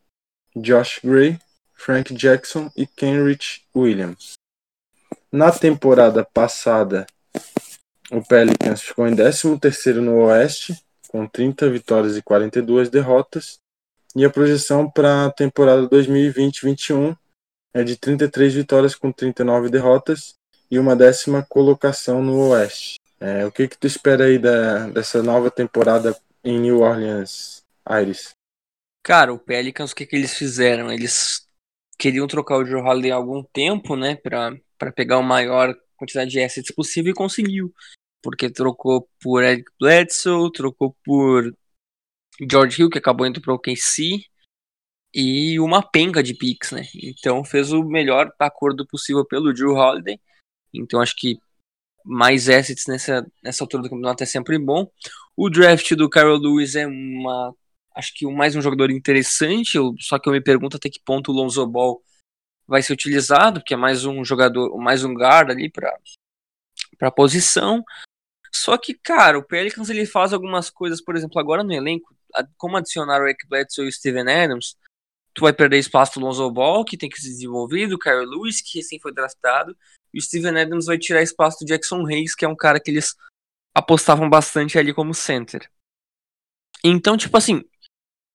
Josh 0.57 1.01
Gray, 1.05 1.39
Frank 1.75 2.13
Jackson 2.13 2.71
e 2.77 2.87
Kenrich 2.87 3.65
Williams. 3.75 4.33
Na 5.31 5.53
temporada 5.53 6.25
passada, 6.25 7.07
o 8.11 8.23
Pelicans 8.23 8.83
ficou 8.83 9.07
em 9.07 9.15
13º 9.15 10.01
no 10.01 10.25
Oeste, 10.25 10.77
com 11.09 11.27
30 11.27 11.71
vitórias 11.71 12.17
e 12.17 12.23
42 12.23 12.89
derrotas, 12.89 13.61
e 14.17 14.25
a 14.25 14.31
projeção 14.31 14.91
para 14.91 15.27
a 15.27 15.31
temporada 15.31 15.89
2020-21 15.89 17.17
é 17.75 17.85
de 17.85 17.97
33 17.97 18.55
vitórias 18.55 18.95
com 18.95 19.13
39 19.13 19.69
derrotas 19.69 20.35
e 20.71 20.79
uma 20.79 20.97
décima 20.97 21.45
colocação 21.49 22.23
no 22.23 22.51
Oeste. 22.51 22.97
É, 23.19 23.47
o 23.47 23.53
que 23.53 23.69
que 23.69 23.79
tu 23.79 23.87
espera 23.87 24.25
aí 24.25 24.39
da, 24.39 24.89
dessa 24.89 25.23
nova 25.23 25.51
temporada 25.51 26.17
em 26.45 26.61
New 26.61 26.81
Orleans, 26.81 27.65
Aires? 27.85 28.31
Cara, 29.03 29.33
o 29.33 29.39
Pelicans, 29.39 29.93
o 29.93 29.95
que, 29.95 30.07
que 30.07 30.17
eles 30.17 30.35
fizeram? 30.35 30.93
Eles 30.93 31.47
queriam 31.99 32.27
trocar 32.27 32.59
o 32.59 32.65
Joe 32.65 32.81
Holiday 32.81 33.13
há 33.13 33.15
algum 33.15 33.43
tempo, 33.43 33.97
né, 33.97 34.17
para 34.17 34.93
pegar 34.95 35.17
a 35.17 35.23
maior 35.23 35.75
quantidade 35.97 36.31
de 36.31 36.43
assets 36.43 36.75
possível 36.75 37.13
e 37.13 37.15
conseguiu. 37.15 37.73
Porque 38.23 38.51
trocou 38.51 39.09
por 39.21 39.43
Eric 39.43 39.71
Bledsoe, 39.79 40.53
trocou 40.53 40.97
por 41.05 41.55
George 42.51 42.83
Hill, 42.83 42.91
que 42.91 42.99
acabou 42.99 43.27
indo 43.27 43.41
para 43.41 43.55
o 43.55 43.59
KC, 43.59 44.25
e 45.15 45.59
uma 45.59 45.83
penca 45.83 46.23
de 46.23 46.35
picks, 46.35 46.73
né? 46.73 46.83
Então 46.95 47.43
fez 47.43 47.73
o 47.73 47.83
melhor 47.83 48.31
acordo 48.39 48.87
possível 48.87 49.25
pelo 49.25 49.53
Drew 49.53 49.73
Holiday. 49.73 50.21
Então 50.79 51.01
acho 51.01 51.15
que 51.17 51.39
mais 52.05 52.49
assets 52.49 52.87
nessa, 52.87 53.27
nessa 53.43 53.65
altura 53.65 53.83
do 53.83 53.91
campeonato 53.91 54.23
é 54.23 54.27
sempre 54.27 54.59
bom. 54.59 54.89
O 55.37 55.51
draft 55.51 55.93
do 55.95 56.09
Carol 56.09 56.39
Lewis 56.39 56.77
é 56.77 56.87
uma. 56.87 57.55
Acho 57.95 58.13
que 58.15 58.27
mais 58.27 58.55
um 58.55 58.61
jogador 58.61 58.91
interessante, 58.91 59.79
só 60.01 60.19
que 60.19 60.29
eu 60.29 60.33
me 60.33 60.41
pergunto 60.41 60.77
até 60.77 60.89
que 60.89 61.01
ponto 61.01 61.33
o 61.33 61.35
Lonzo 61.35 61.67
Ball 61.67 62.01
vai 62.67 62.83
ser 62.83 62.93
utilizado, 62.93 63.61
porque 63.61 63.75
é 63.75 63.77
mais 63.77 64.05
um 64.05 64.25
jogador, 64.25 64.77
mais 64.79 65.03
um 65.03 65.15
guard 65.15 65.51
ali 65.51 65.71
para 65.71 65.93
para 66.99 67.11
posição. 67.11 67.83
Só 68.55 68.79
que, 68.79 68.95
cara, 68.95 69.39
o 69.39 69.43
Pelicans 69.43 69.91
ele 69.91 70.07
faz 70.07 70.33
algumas 70.33 70.71
coisas, 70.71 71.01
por 71.03 71.17
exemplo, 71.17 71.39
agora 71.39 71.63
no 71.63 71.73
elenco, 71.73 72.15
como 72.57 72.77
adicionar 72.77 73.21
o 73.21 73.27
Eric 73.27 73.45
e 73.51 73.83
o 73.83 73.93
Steven 73.93 74.29
Adams, 74.29 74.77
tu 75.35 75.43
vai 75.43 75.53
perder 75.53 75.79
espaço 75.79 76.19
do 76.19 76.25
Lonzo 76.25 76.51
Ball, 76.51 76.85
que 76.85 76.97
tem 76.97 77.09
que 77.09 77.21
ser 77.21 77.29
desenvolvido, 77.29 77.95
o 77.95 77.99
Kyle 77.99 78.25
Lewis, 78.25 78.63
que 78.63 78.79
recém 78.79 78.99
foi 78.99 79.13
draftado, 79.13 79.77
e 80.17 80.19
o 80.19 80.23
Steven 80.23 80.59
Adams 80.59 80.87
vai 80.87 80.97
tirar 80.97 81.23
espaço 81.23 81.59
do 81.61 81.69
Jackson 81.69 82.07
Hayes, 82.07 82.35
que 82.35 82.47
é 82.47 82.49
um 82.49 82.57
cara 82.57 82.81
que 82.81 82.91
eles 82.91 83.15
apostavam 83.75 84.31
bastante 84.31 84.79
ali 84.79 84.95
como 84.95 85.13
center. 85.13 85.71
Então, 86.83 87.19
tipo 87.19 87.37
assim, 87.37 87.63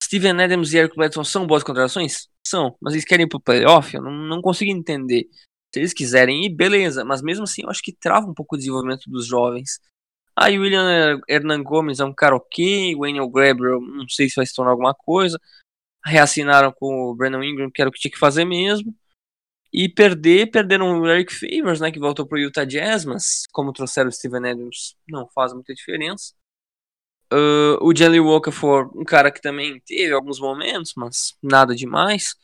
Steven 0.03 0.43
Adams 0.43 0.71
e 0.71 0.77
Eric 0.77 0.95
Bledsoe 0.95 1.25
são 1.25 1.47
boas 1.47 1.63
contratações? 1.63 2.29
São, 2.45 2.77
mas 2.79 2.93
eles 2.93 3.03
querem 3.03 3.25
ir 3.25 3.29
pro 3.29 3.39
playoff? 3.39 3.95
Eu 3.95 4.03
não, 4.03 4.11
não 4.11 4.41
consigo 4.43 4.69
entender. 4.69 5.27
Se 5.73 5.79
eles 5.79 5.91
quiserem 5.91 6.45
ir, 6.45 6.49
beleza, 6.49 7.03
mas 7.03 7.23
mesmo 7.23 7.45
assim 7.45 7.63
eu 7.63 7.69
acho 7.71 7.81
que 7.81 7.93
trava 7.93 8.27
um 8.27 8.33
pouco 8.33 8.53
o 8.55 8.57
desenvolvimento 8.59 9.09
dos 9.09 9.25
jovens. 9.25 9.79
Aí 10.35 10.59
o 10.59 10.61
William 10.61 11.19
Hernan 11.27 11.63
Gomes 11.63 11.99
é 11.99 12.05
um 12.05 12.13
cara 12.13 12.35
ok, 12.35 12.93
o 12.95 12.99
Wayne 12.99 13.19
Gabriel 13.31 13.81
não 13.81 14.07
sei 14.07 14.29
se 14.29 14.35
vai 14.35 14.45
se 14.45 14.53
tornar 14.53 14.71
alguma 14.71 14.93
coisa. 14.93 15.39
Reassinaram 16.05 16.71
com 16.71 17.09
o 17.09 17.15
Brandon 17.15 17.41
Ingram, 17.41 17.71
que 17.71 17.81
era 17.81 17.89
o 17.89 17.91
que 17.91 17.99
tinha 17.99 18.11
que 18.11 18.19
fazer 18.19 18.45
mesmo. 18.45 18.95
E 19.73 19.87
perder, 19.87 20.51
perderam 20.51 20.99
o 20.99 21.07
Eric 21.07 21.33
Favors, 21.33 21.79
né, 21.79 21.91
que 21.91 21.99
voltou 21.99 22.25
pro 22.25 22.39
Utah 22.39 22.65
Jazz, 22.65 23.05
mas 23.05 23.43
como 23.51 23.71
trouxeram 23.71 24.09
o 24.09 24.11
Steven 24.11 24.49
Adams, 24.49 24.95
não 25.07 25.27
faz 25.29 25.53
muita 25.53 25.73
diferença. 25.73 26.33
Uh, 27.31 27.79
o 27.81 27.95
Jelly 27.95 28.19
Walker 28.19 28.51
foi 28.51 28.83
um 28.93 29.05
cara 29.05 29.31
que 29.31 29.41
também 29.41 29.79
teve 29.85 30.11
alguns 30.11 30.39
momentos, 30.39 30.91
mas 30.97 31.37
nada 31.41 31.73
demais. 31.73 32.35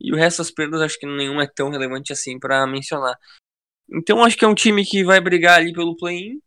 E 0.00 0.12
o 0.12 0.16
resto 0.16 0.38
das 0.38 0.50
perdas, 0.52 0.80
acho 0.80 0.98
que 0.98 1.06
nenhum 1.06 1.40
é 1.40 1.46
tão 1.48 1.70
relevante 1.70 2.12
assim 2.12 2.38
para 2.38 2.64
mencionar. 2.66 3.18
Então, 3.90 4.22
acho 4.22 4.36
que 4.36 4.44
é 4.44 4.48
um 4.48 4.54
time 4.54 4.84
que 4.84 5.04
vai 5.04 5.20
brigar 5.20 5.58
ali 5.58 5.72
pelo 5.72 5.96
play-in. 5.96 6.40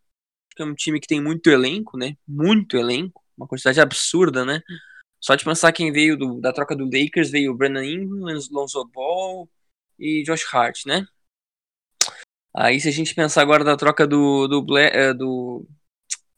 É 0.57 0.63
um 0.63 0.75
time 0.75 0.99
que 0.99 1.07
tem 1.07 1.21
muito 1.21 1.49
elenco, 1.49 1.97
né? 1.97 2.15
Muito 2.27 2.77
elenco. 2.77 3.23
Uma 3.37 3.47
quantidade 3.47 3.79
absurda, 3.81 4.45
né? 4.45 4.61
Só 5.19 5.35
de 5.35 5.43
pensar 5.43 5.71
quem 5.73 5.91
veio 5.91 6.17
do, 6.17 6.39
da 6.39 6.53
troca 6.53 6.75
do 6.75 6.85
Lakers, 6.85 7.29
veio 7.29 7.51
o 7.51 7.55
Brandon 7.55 7.83
Ingram, 7.83 8.39
Lonzo 8.51 8.85
Ball, 8.93 9.49
e 9.99 10.23
Josh 10.23 10.45
Hart, 10.53 10.85
né? 10.85 11.05
Aí 12.55 12.79
se 12.79 12.87
a 12.87 12.91
gente 12.91 13.13
pensar 13.13 13.41
agora 13.41 13.63
da 13.63 13.77
troca 13.77 14.07
do 14.07 14.47
do, 14.47 14.59
uh, 14.61 15.13
do, 15.13 15.67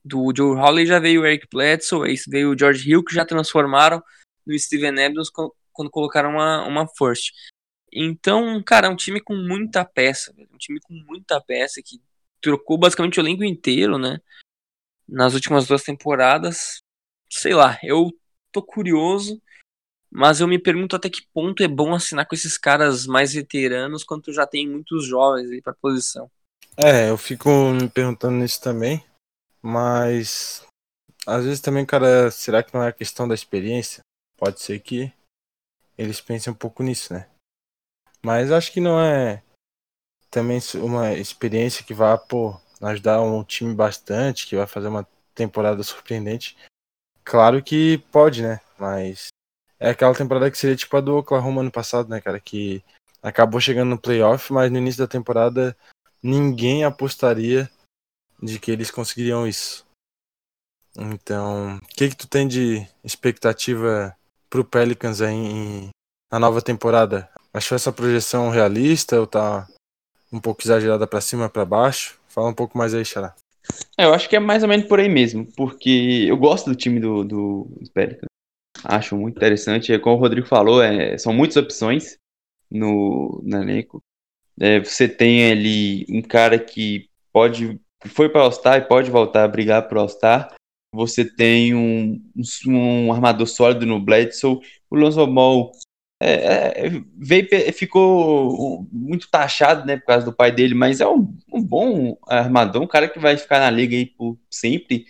do 0.03 0.34
Joe 0.36 0.57
Hawley, 0.59 0.86
já 0.86 0.99
veio 0.99 1.22
o 1.22 1.26
Eric 1.26 1.47
Bledsoe, 1.49 2.09
aí 2.09 2.16
veio 2.28 2.51
o 2.51 2.57
George 2.57 2.89
Hill, 2.89 3.03
que 3.03 3.14
já 3.14 3.26
transformaram 3.26 4.03
no 4.45 4.57
Steven 4.57 5.03
Adams 5.03 5.30
quando 5.30 5.89
colocaram 5.89 6.32
uma, 6.32 6.68
uma 6.68 6.88
first. 6.88 7.34
Então, 7.93 8.62
cara, 8.64 8.88
é 8.88 8.89
um 8.89 8.95
time 8.95 9.22
com 9.22 9.36
muita 9.36 9.86
peça, 9.86 10.34
um 10.38 10.57
time 10.57 10.80
com 10.80 10.93
muita 10.93 11.41
peça 11.41 11.82
que 11.84 12.01
trocou 12.41 12.78
basicamente 12.78 13.20
o 13.20 13.22
elenco 13.22 13.43
inteiro, 13.43 13.97
né? 13.97 14.20
Nas 15.07 15.34
últimas 15.34 15.68
duas 15.68 15.84
temporadas. 15.84 16.82
Sei 17.30 17.53
lá, 17.53 17.78
eu 17.84 18.09
tô 18.51 18.62
curioso 18.62 19.41
mas 20.12 20.39
eu 20.39 20.47
me 20.47 20.59
pergunto 20.59 20.95
até 20.95 21.09
que 21.09 21.26
ponto 21.34 21.64
é 21.64 21.68
bom 21.68 21.93
assinar 21.93 22.28
com 22.28 22.36
esses 22.36 22.57
caras 22.57 23.07
mais 23.07 23.34
veteranos 23.34 24.03
quando 24.03 24.34
já 24.34 24.45
tem 24.45 24.68
muitos 24.68 25.05
jovens 25.05 25.49
aí 25.49 25.62
pra 25.62 25.74
posição. 25.74 26.30
É, 26.76 27.09
eu 27.09 27.18
fico 27.18 27.49
me 27.72 27.89
perguntando 27.89 28.36
nisso 28.36 28.62
também. 28.62 29.03
Mas 29.62 30.66
às 31.26 31.45
vezes 31.45 31.62
também, 31.62 31.86
cara, 31.86 32.32
será 32.32 32.64
que 32.64 32.74
não 32.74 32.84
é 32.84 32.91
questão 32.91 33.28
da 33.28 33.36
experiência? 33.36 34.01
Pode 34.38 34.59
ser 34.59 34.80
que 34.80 35.14
eles 35.97 36.20
pensem 36.20 36.51
um 36.51 36.55
pouco 36.55 36.82
nisso, 36.82 37.14
né? 37.14 37.30
Mas 38.24 38.51
acho 38.51 38.72
que 38.72 38.82
não 38.82 38.99
é 38.99 39.43
também 40.30 40.59
uma 40.76 41.14
experiência 41.14 41.86
que 41.86 41.93
vai, 41.93 42.18
pô, 42.18 42.59
ajudar 42.82 43.22
um 43.22 43.43
time 43.43 43.74
bastante, 43.74 44.47
que 44.47 44.55
vai 44.55 44.66
fazer 44.66 44.88
uma 44.88 45.07
temporada 45.36 45.84
surpreendente. 45.84 46.57
Claro 47.24 47.64
que 47.64 47.99
pode, 48.12 48.41
né? 48.41 48.59
Mas 48.80 49.28
é 49.82 49.89
aquela 49.89 50.13
temporada 50.13 50.51
que 50.51 50.57
seria 50.59 50.75
tipo 50.75 50.95
a 50.95 51.01
do 51.01 51.17
Oklahoma 51.17 51.61
ano 51.61 51.71
passado, 51.71 52.07
né, 52.07 52.21
cara? 52.21 52.39
Que 52.39 52.84
acabou 53.21 53.59
chegando 53.59 53.89
no 53.89 53.97
playoff, 53.97 54.53
mas 54.53 54.71
no 54.71 54.77
início 54.77 54.99
da 54.99 55.07
temporada 55.07 55.75
ninguém 56.21 56.84
apostaria 56.84 57.67
de 58.41 58.59
que 58.59 58.69
eles 58.69 58.91
conseguiriam 58.91 59.47
isso. 59.47 59.84
Então, 60.95 61.77
o 61.77 61.88
que, 61.95 62.09
que 62.09 62.15
tu 62.15 62.27
tem 62.27 62.47
de 62.47 62.88
expectativa 63.03 64.15
pro 64.49 64.63
Pelicans 64.63 65.19
aí 65.19 65.34
em, 65.34 65.89
na 66.32 66.38
nova 66.38 66.61
temporada? 66.61 67.27
Achou 67.51 67.75
essa 67.75 67.91
projeção 67.91 68.51
realista 68.51 69.19
ou 69.19 69.25
tá 69.25 69.67
um 70.32 70.39
pouco 70.39 70.61
exagerada 70.61 71.07
para 71.07 71.21
cima 71.21 71.49
para 71.49 71.65
baixo? 71.65 72.19
Fala 72.27 72.49
um 72.49 72.53
pouco 72.53 72.77
mais 72.77 72.93
aí, 72.93 73.03
Xará. 73.03 73.34
É, 73.97 74.05
eu 74.05 74.13
acho 74.13 74.29
que 74.29 74.36
é 74.36 74.39
mais 74.39 74.61
ou 74.61 74.69
menos 74.69 74.88
por 74.88 74.99
aí 74.99 75.09
mesmo, 75.09 75.45
porque 75.55 76.25
eu 76.27 76.38
gosto 76.38 76.69
do 76.69 76.75
time 76.75 76.99
do, 76.99 77.23
do 77.23 77.67
Pelicans. 77.93 78.30
Acho 78.92 79.16
muito 79.16 79.38
interessante. 79.38 79.98
Como 80.00 80.18
o 80.18 80.20
Rodrigo 80.20 80.46
falou, 80.46 80.84
é, 80.84 81.18
são 81.18 81.32
muitas 81.32 81.56
opções 81.56 82.18
no, 82.70 83.42
no 83.42 83.62
elenco. 83.62 84.04
É, 84.60 84.82
você 84.82 85.08
tem 85.08 85.50
ali 85.50 86.06
um 86.10 86.22
cara 86.22 86.60
que 86.60 87.10
pode 87.32 87.80
foi 88.08 88.28
para 88.28 88.42
All-Star 88.42 88.80
e 88.80 88.88
pode 88.88 89.10
voltar 89.10 89.46
a 89.46 89.48
brigar 89.48 89.88
para 89.88 90.02
All-Star. 90.02 90.54
Você 90.94 91.24
tem 91.24 91.74
um, 91.74 92.22
um, 92.68 93.14
armador 93.14 93.48
sólido 93.48 93.86
no 93.86 93.98
Bledsoe. 93.98 94.60
O 94.89 94.98
Lonzo 94.98 95.26
Ball 95.26 95.72
é, 96.22 96.88
é, 96.88 96.89
veio, 97.18 97.48
ficou 97.72 98.86
muito 98.92 99.30
taxado 99.32 99.86
né, 99.86 99.96
por 99.96 100.08
causa 100.08 100.26
do 100.26 100.34
pai 100.34 100.52
dele, 100.52 100.74
mas 100.74 101.00
é 101.00 101.08
um, 101.08 101.34
um 101.50 101.64
bom 101.64 102.18
armador, 102.28 102.82
um 102.82 102.88
cara 102.88 103.08
que 103.08 103.20
vai 103.20 103.38
ficar 103.38 103.60
na 103.60 103.70
liga 103.70 103.96
aí 103.96 104.06
por 104.06 104.38
sempre 104.50 105.06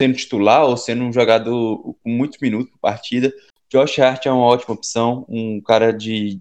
sendo 0.00 0.16
titular 0.16 0.64
ou 0.64 0.76
sendo 0.76 1.04
um 1.04 1.12
jogador 1.12 1.94
com 2.02 2.10
muitos 2.10 2.38
minutos 2.38 2.70
por 2.70 2.78
partida. 2.78 3.32
Josh 3.70 3.98
Hart 3.98 4.26
é 4.26 4.32
uma 4.32 4.44
ótima 4.44 4.74
opção, 4.74 5.24
um 5.28 5.60
cara 5.60 5.92
de 5.92 6.40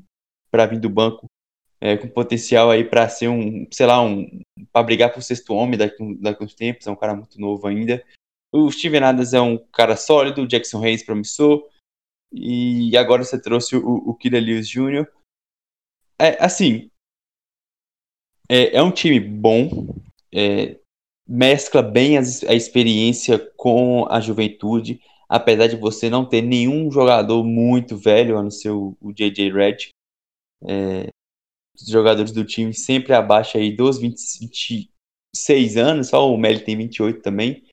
para 0.52 0.66
vir 0.68 0.80
do 0.80 0.90
banco 0.90 1.26
é, 1.82 1.98
com 1.98 2.08
potencial 2.08 2.72
aí 2.72 2.84
para 2.84 3.10
ser 3.10 3.28
um, 3.28 3.68
sei 3.70 3.86
lá, 3.86 4.02
um 4.02 4.42
para 4.72 4.84
brigar 4.84 5.14
por 5.14 5.22
sexto 5.22 5.54
homem 5.54 5.78
daqui, 5.78 5.98
daqui 6.16 6.44
uns 6.44 6.54
tempos, 6.54 6.88
é 6.88 6.92
um 6.92 6.96
cara 6.96 7.14
muito 7.14 7.40
novo 7.42 7.68
ainda. 7.68 8.02
O 8.54 8.72
Steven 8.72 9.04
Adams 9.04 9.34
é 9.34 9.42
um 9.42 9.58
cara 9.58 9.98
sólido, 9.98 10.48
Jackson 10.48 10.82
Hayes 10.82 11.04
promissor, 11.04 11.68
e 12.32 12.96
agora 12.96 13.24
você 13.24 13.42
trouxe 13.42 13.76
o, 13.76 13.86
o 13.86 14.16
Kira 14.16 14.40
Lewis 14.40 14.70
Jr. 14.70 15.06
É, 16.18 16.42
assim, 16.42 16.90
é, 18.48 18.78
é 18.78 18.82
um 18.82 18.92
time 18.92 19.20
bom, 19.20 19.94
é, 20.32 20.80
mescla 21.34 21.82
bem 21.82 22.18
a, 22.18 22.22
a 22.48 22.54
experiência 22.54 23.40
com 23.58 24.06
a 24.08 24.22
juventude. 24.22 25.02
apesar 25.28 25.66
de 25.66 25.76
você 25.76 26.08
não 26.08 26.24
ter 26.24 26.44
nenhum 26.44 26.92
jogador 26.92 27.44
muito 27.44 27.98
velho, 27.98 28.38
a 28.38 28.44
não 28.44 28.52
ser 28.52 28.70
o, 28.70 28.96
o 29.02 29.12
JJ 29.12 29.52
Redd, 29.52 29.90
é, 30.64 31.08
os 31.76 31.88
jogadores 31.88 32.32
do 32.32 32.46
time 32.46 32.72
sempre 32.72 33.14
abaixo 33.14 33.58
aí 33.58 33.76
dos 33.76 33.98
20, 33.98 34.92
26 35.36 35.78
anos, 35.78 36.10
só 36.10 36.32
o 36.32 36.38
Meli 36.38 36.60
tem 36.60 36.78
28 36.78 37.22
também, 37.22 37.64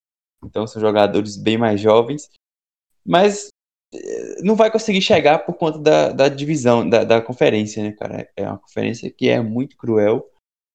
então 0.43 0.67
são 0.67 0.81
jogadores 0.81 1.37
bem 1.37 1.59
mais 1.59 1.79
jovens, 1.79 2.31
mas 3.05 3.49
é, 3.93 4.43
não 4.43 4.57
vai 4.57 4.71
conseguir 4.71 5.03
chegar 5.03 5.41
por 5.41 5.53
conta 5.53 5.79
da, 5.79 6.13
da 6.13 6.29
divisão, 6.29 6.89
da, 6.89 7.05
da 7.05 7.21
conferência, 7.21 7.83
né, 7.83 7.93
cara? 7.93 8.27
É 8.35 8.49
uma 8.49 8.59
conferência 8.59 9.11
que 9.11 9.29
é 9.29 9.39
muito 9.39 9.77
cruel, 9.77 10.27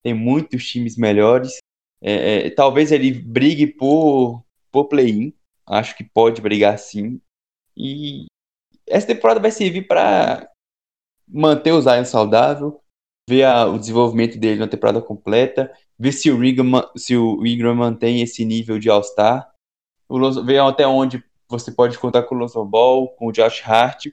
tem 0.04 0.14
muitos 0.14 0.68
times 0.68 0.96
melhores, 0.98 1.58
é, 2.02 2.48
é, 2.48 2.50
talvez 2.50 2.92
ele 2.92 3.12
brigue 3.12 3.68
por, 3.68 4.44
por 4.72 4.86
play-in, 4.86 5.34
acho 5.66 5.96
que 5.96 6.04
pode 6.04 6.42
brigar 6.42 6.78
sim. 6.78 7.20
E 7.76 8.26
essa 8.88 9.08
temporada 9.08 9.40
vai 9.40 9.52
servir 9.52 9.88
para 9.88 10.50
manter 11.28 11.72
o 11.72 11.82
Zion 11.82 12.06
saudável, 12.06 12.80
ver 13.28 13.44
a, 13.44 13.66
o 13.66 13.80
desenvolvimento 13.80 14.38
dele 14.38 14.60
na 14.60 14.68
temporada 14.68 15.02
completa, 15.02 15.74
ver 15.98 16.12
se 16.12 16.30
o 16.30 16.44
Ingram, 16.44 16.90
se 16.96 17.16
o 17.18 17.46
Ingram 17.46 17.76
mantém 17.76 18.22
esse 18.22 18.46
nível 18.46 18.78
de 18.78 18.90
All-Star, 18.90 19.52
ver 20.46 20.60
até 20.60 20.86
onde 20.86 21.24
você 21.48 21.72
pode 21.72 21.98
contar 21.98 22.24
com 22.24 22.36
o 22.36 22.38
Lonzo 22.38 22.64
Ball, 22.66 23.08
com 23.16 23.28
o 23.28 23.32
Josh 23.32 23.62
Hart, 23.66 24.08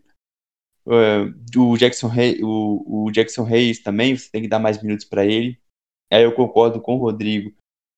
uh, 0.86 1.58
o, 1.58 1.76
Jackson 1.76 2.08
Rey, 2.08 2.40
o, 2.42 3.06
o 3.06 3.10
Jackson 3.10 3.44
Hayes 3.44 3.82
também, 3.82 4.16
você 4.16 4.30
tem 4.30 4.42
que 4.42 4.48
dar 4.48 4.58
mais 4.58 4.82
minutos 4.82 5.04
para 5.04 5.24
ele. 5.24 5.58
Aí 6.10 6.22
eu 6.22 6.34
concordo 6.34 6.80
com 6.80 6.96
o 6.96 6.98
Rodrigo 6.98 7.54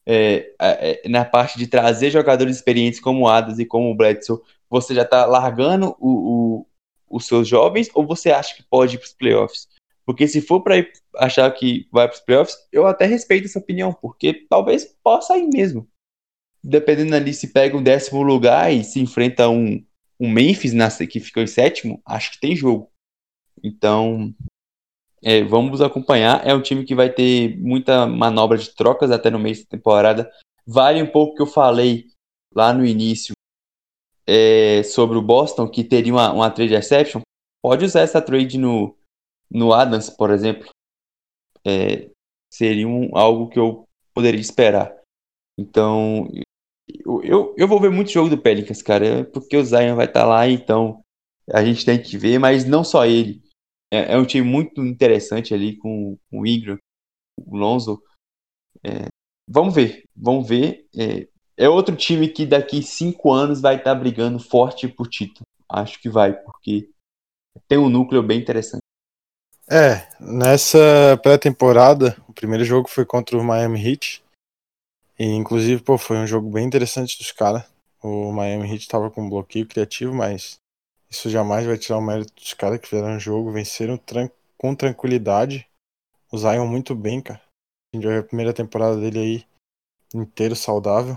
é, 0.07 0.55
é, 0.61 1.09
na 1.09 1.25
parte 1.25 1.59
de 1.59 1.67
trazer 1.67 2.11
jogadores 2.11 2.57
experientes 2.57 3.01
como 3.01 3.25
o 3.25 3.29
Adams 3.29 3.59
e 3.59 3.67
como 3.67 3.91
o 3.91 3.95
Bledsoe, 3.95 4.41
você 4.69 4.95
já 4.95 5.03
está 5.03 5.25
largando 5.25 5.97
o, 5.99 6.09
o, 6.09 6.67
os 7.09 7.27
seus 7.27 7.49
jovens 7.49 7.89
ou 7.95 8.07
você 8.07 8.31
acha 8.31 8.55
que 8.55 8.63
pode 8.63 8.97
ir 8.97 8.99
para 8.99 9.07
os 9.07 9.15
playoffs? 9.15 9.69
Porque 10.05 10.29
se 10.29 10.41
for 10.41 10.61
para 10.61 10.87
achar 11.17 11.51
que 11.53 11.89
vai 11.91 12.07
para 12.07 12.15
os 12.15 12.21
playoffs, 12.21 12.57
eu 12.71 12.87
até 12.87 13.07
respeito 13.07 13.47
essa 13.47 13.59
opinião, 13.59 13.93
porque 13.93 14.47
talvez 14.49 14.85
possa 15.03 15.37
ir 15.39 15.49
mesmo. 15.49 15.89
Dependendo 16.63 17.15
ali 17.15 17.33
se 17.33 17.49
pega 17.49 17.77
o 17.77 17.83
décimo 17.83 18.23
lugar 18.23 18.73
e 18.73 18.85
se 18.85 19.01
enfrenta 19.01 19.49
um, 19.49 19.83
um 20.21 20.31
Memphis 20.31 20.73
na, 20.73 20.91
que 20.91 21.21
ficou 21.21 21.43
em 21.43 21.47
sétimo, 21.47 22.03
acho 22.05 22.33
que 22.33 22.41
tem 22.41 22.55
jogo. 22.55 22.91
Então, 23.63 24.35
é, 25.25 25.43
vamos 25.43 25.81
acompanhar. 25.81 26.47
É 26.47 26.55
um 26.55 26.61
time 26.61 26.85
que 26.85 26.95
vai 26.95 27.09
ter 27.09 27.59
muita 27.59 28.07
manobra 28.07 28.59
de 28.59 28.75
trocas 28.75 29.11
até 29.11 29.31
no 29.31 29.39
meio 29.39 29.57
da 29.57 29.65
temporada. 29.65 30.31
Vale 30.67 31.03
um 31.03 31.11
pouco 31.11 31.35
que 31.35 31.43
eu 31.43 31.47
falei 31.47 32.09
lá 32.55 32.75
no 32.75 32.85
início 32.85 33.33
é, 34.27 34.83
sobre 34.83 35.17
o 35.17 35.23
Boston, 35.23 35.67
que 35.67 35.83
teria 35.83 36.13
uma, 36.13 36.31
uma 36.31 36.51
trade 36.51 36.75
exception. 36.75 37.23
Pode 37.63 37.87
usar 37.87 38.01
essa 38.01 38.21
trade 38.21 38.59
no, 38.59 38.95
no 39.51 39.73
Adams, 39.73 40.11
por 40.11 40.31
exemplo. 40.31 40.69
É, 41.67 42.11
seria 42.53 42.87
um, 42.87 43.17
algo 43.17 43.49
que 43.49 43.59
eu 43.59 43.89
poderia 44.13 44.41
esperar. 44.41 44.95
Então, 45.59 46.29
eu, 46.87 47.23
eu, 47.23 47.55
eu, 47.57 47.67
vou 47.67 47.81
ver 47.81 47.91
muito 47.91 48.11
jogo 48.11 48.29
do 48.29 48.37
Pelicans, 48.37 48.83
cara, 48.83 49.25
porque 49.33 49.57
o 49.57 49.65
Zion 49.65 49.97
vai 49.97 50.05
estar 50.05 50.21
tá 50.21 50.27
lá, 50.27 50.47
então 50.47 51.03
a 51.51 51.65
gente 51.65 51.85
tem 51.85 52.01
que 52.01 52.19
ver, 52.19 52.39
mas 52.39 52.67
não 52.67 52.85
só 52.85 53.07
ele 53.07 53.44
é, 53.95 54.13
é 54.13 54.19
um 54.19 54.27
time 54.27 54.47
muito 54.47 54.85
interessante 54.85 55.55
ali 55.55 55.77
com, 55.77 56.19
com 56.31 56.41
o 56.41 56.47
Ingram, 56.47 56.79
o 57.39 57.57
Lonzo. 57.57 58.03
É, 58.83 59.07
vamos 59.49 59.75
ver, 59.75 60.05
vamos 60.15 60.49
ver. 60.49 60.87
É, 60.97 61.29
é, 61.57 61.69
outro 61.69 61.95
time 61.95 62.29
que 62.29 62.45
daqui 62.45 62.83
cinco 62.83 63.33
anos 63.33 63.61
vai 63.61 63.77
estar 63.77 63.95
tá 63.95 63.99
brigando 63.99 64.39
forte 64.39 64.89
por 64.89 65.09
título. 65.09 65.47
Acho 65.69 66.01
que 66.01 66.09
vai, 66.09 66.33
porque 66.33 66.91
tem 67.69 67.79
um 67.79 67.89
núcleo 67.89 68.23
bem 68.23 68.41
interessante. 68.41 68.81
É, 69.71 70.07
nessa 70.21 71.19
pré-temporada, 71.23 72.17
o 72.29 72.33
primeiro 72.33 72.65
jogo 72.65 72.89
foi 72.89 73.07
contra 73.07 73.39
o 73.39 73.45
Miami 73.45 73.81
Heat. 73.81 74.23
E 75.19 75.25
inclusive, 75.25 75.83
pô, 75.83 75.97
foi 75.97 76.17
um 76.17 76.27
jogo 76.27 76.51
bem 76.51 76.67
interessante 76.67 77.17
dos 77.17 77.31
caras. 77.31 77.65
O 78.03 78.33
Miami 78.33 78.69
Heat 78.69 78.83
estava 78.83 79.11
com 79.11 79.23
um 79.23 79.31
bloqueio 79.31 79.67
criativo, 79.67 80.13
mas 80.13 80.59
isso 81.15 81.31
jamais 81.31 81.65
vai 81.65 81.79
tirar 81.79 81.99
o 81.99 82.03
mérito 82.03 82.35
dos 82.35 82.53
caras 82.55 82.81
que 82.81 82.89
fizeram 82.89 83.17
o 83.17 83.21
jogo, 83.21 83.53
venceram 83.53 83.97
tran 83.97 84.29
com 84.59 84.75
tranquilidade. 84.75 85.67
O 86.33 86.37
Zion 86.37 86.67
muito 86.67 86.95
bem, 86.95 87.21
cara. 87.21 87.41
A 87.41 87.97
gente 87.97 88.05
vai 88.05 88.15
ver 88.15 88.21
a 88.21 88.27
primeira 88.27 88.53
temporada 88.53 88.97
dele 88.97 89.19
aí 89.19 89.45
inteiro 90.13 90.57
saudável. 90.57 91.17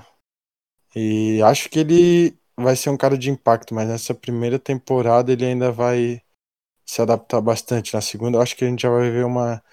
E 0.96 1.42
acho 1.42 1.70
que 1.70 1.80
ele 1.80 2.38
vai 2.56 2.76
ser 2.76 2.90
um 2.90 2.98
cara 2.98 3.18
de 3.18 3.30
impacto, 3.30 3.74
mas 3.74 3.88
nessa 3.88 4.14
primeira 4.14 4.60
temporada 4.60 5.32
ele 5.32 5.46
ainda 5.46 5.72
vai 5.72 6.22
se 6.86 7.02
adaptar 7.02 7.42
bastante. 7.42 7.94
Na 7.94 8.02
segunda, 8.02 8.40
acho 8.40 8.56
que 8.56 8.66
a 8.66 8.70
gente 8.70 8.82
já 8.82 8.90
vai 8.90 9.10
ver 9.10 9.26
uma 9.26 9.64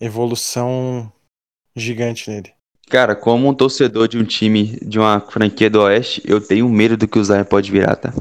evolução 0.00 1.12
gigante 1.74 2.30
nele. 2.30 2.52
Cara, 2.88 3.16
como 3.16 3.48
um 3.48 3.54
torcedor 3.54 4.06
de 4.06 4.18
um 4.18 4.24
time, 4.24 4.78
de 4.80 4.98
uma 4.98 5.18
franquia 5.20 5.70
do 5.70 5.80
Oeste, 5.80 6.22
eu 6.24 6.40
tenho 6.40 6.68
medo 6.68 6.96
do 6.96 7.08
que 7.08 7.18
o 7.18 7.24
Zion 7.24 7.44
pode 7.44 7.72
virar, 7.72 7.96
tá? 7.96 8.12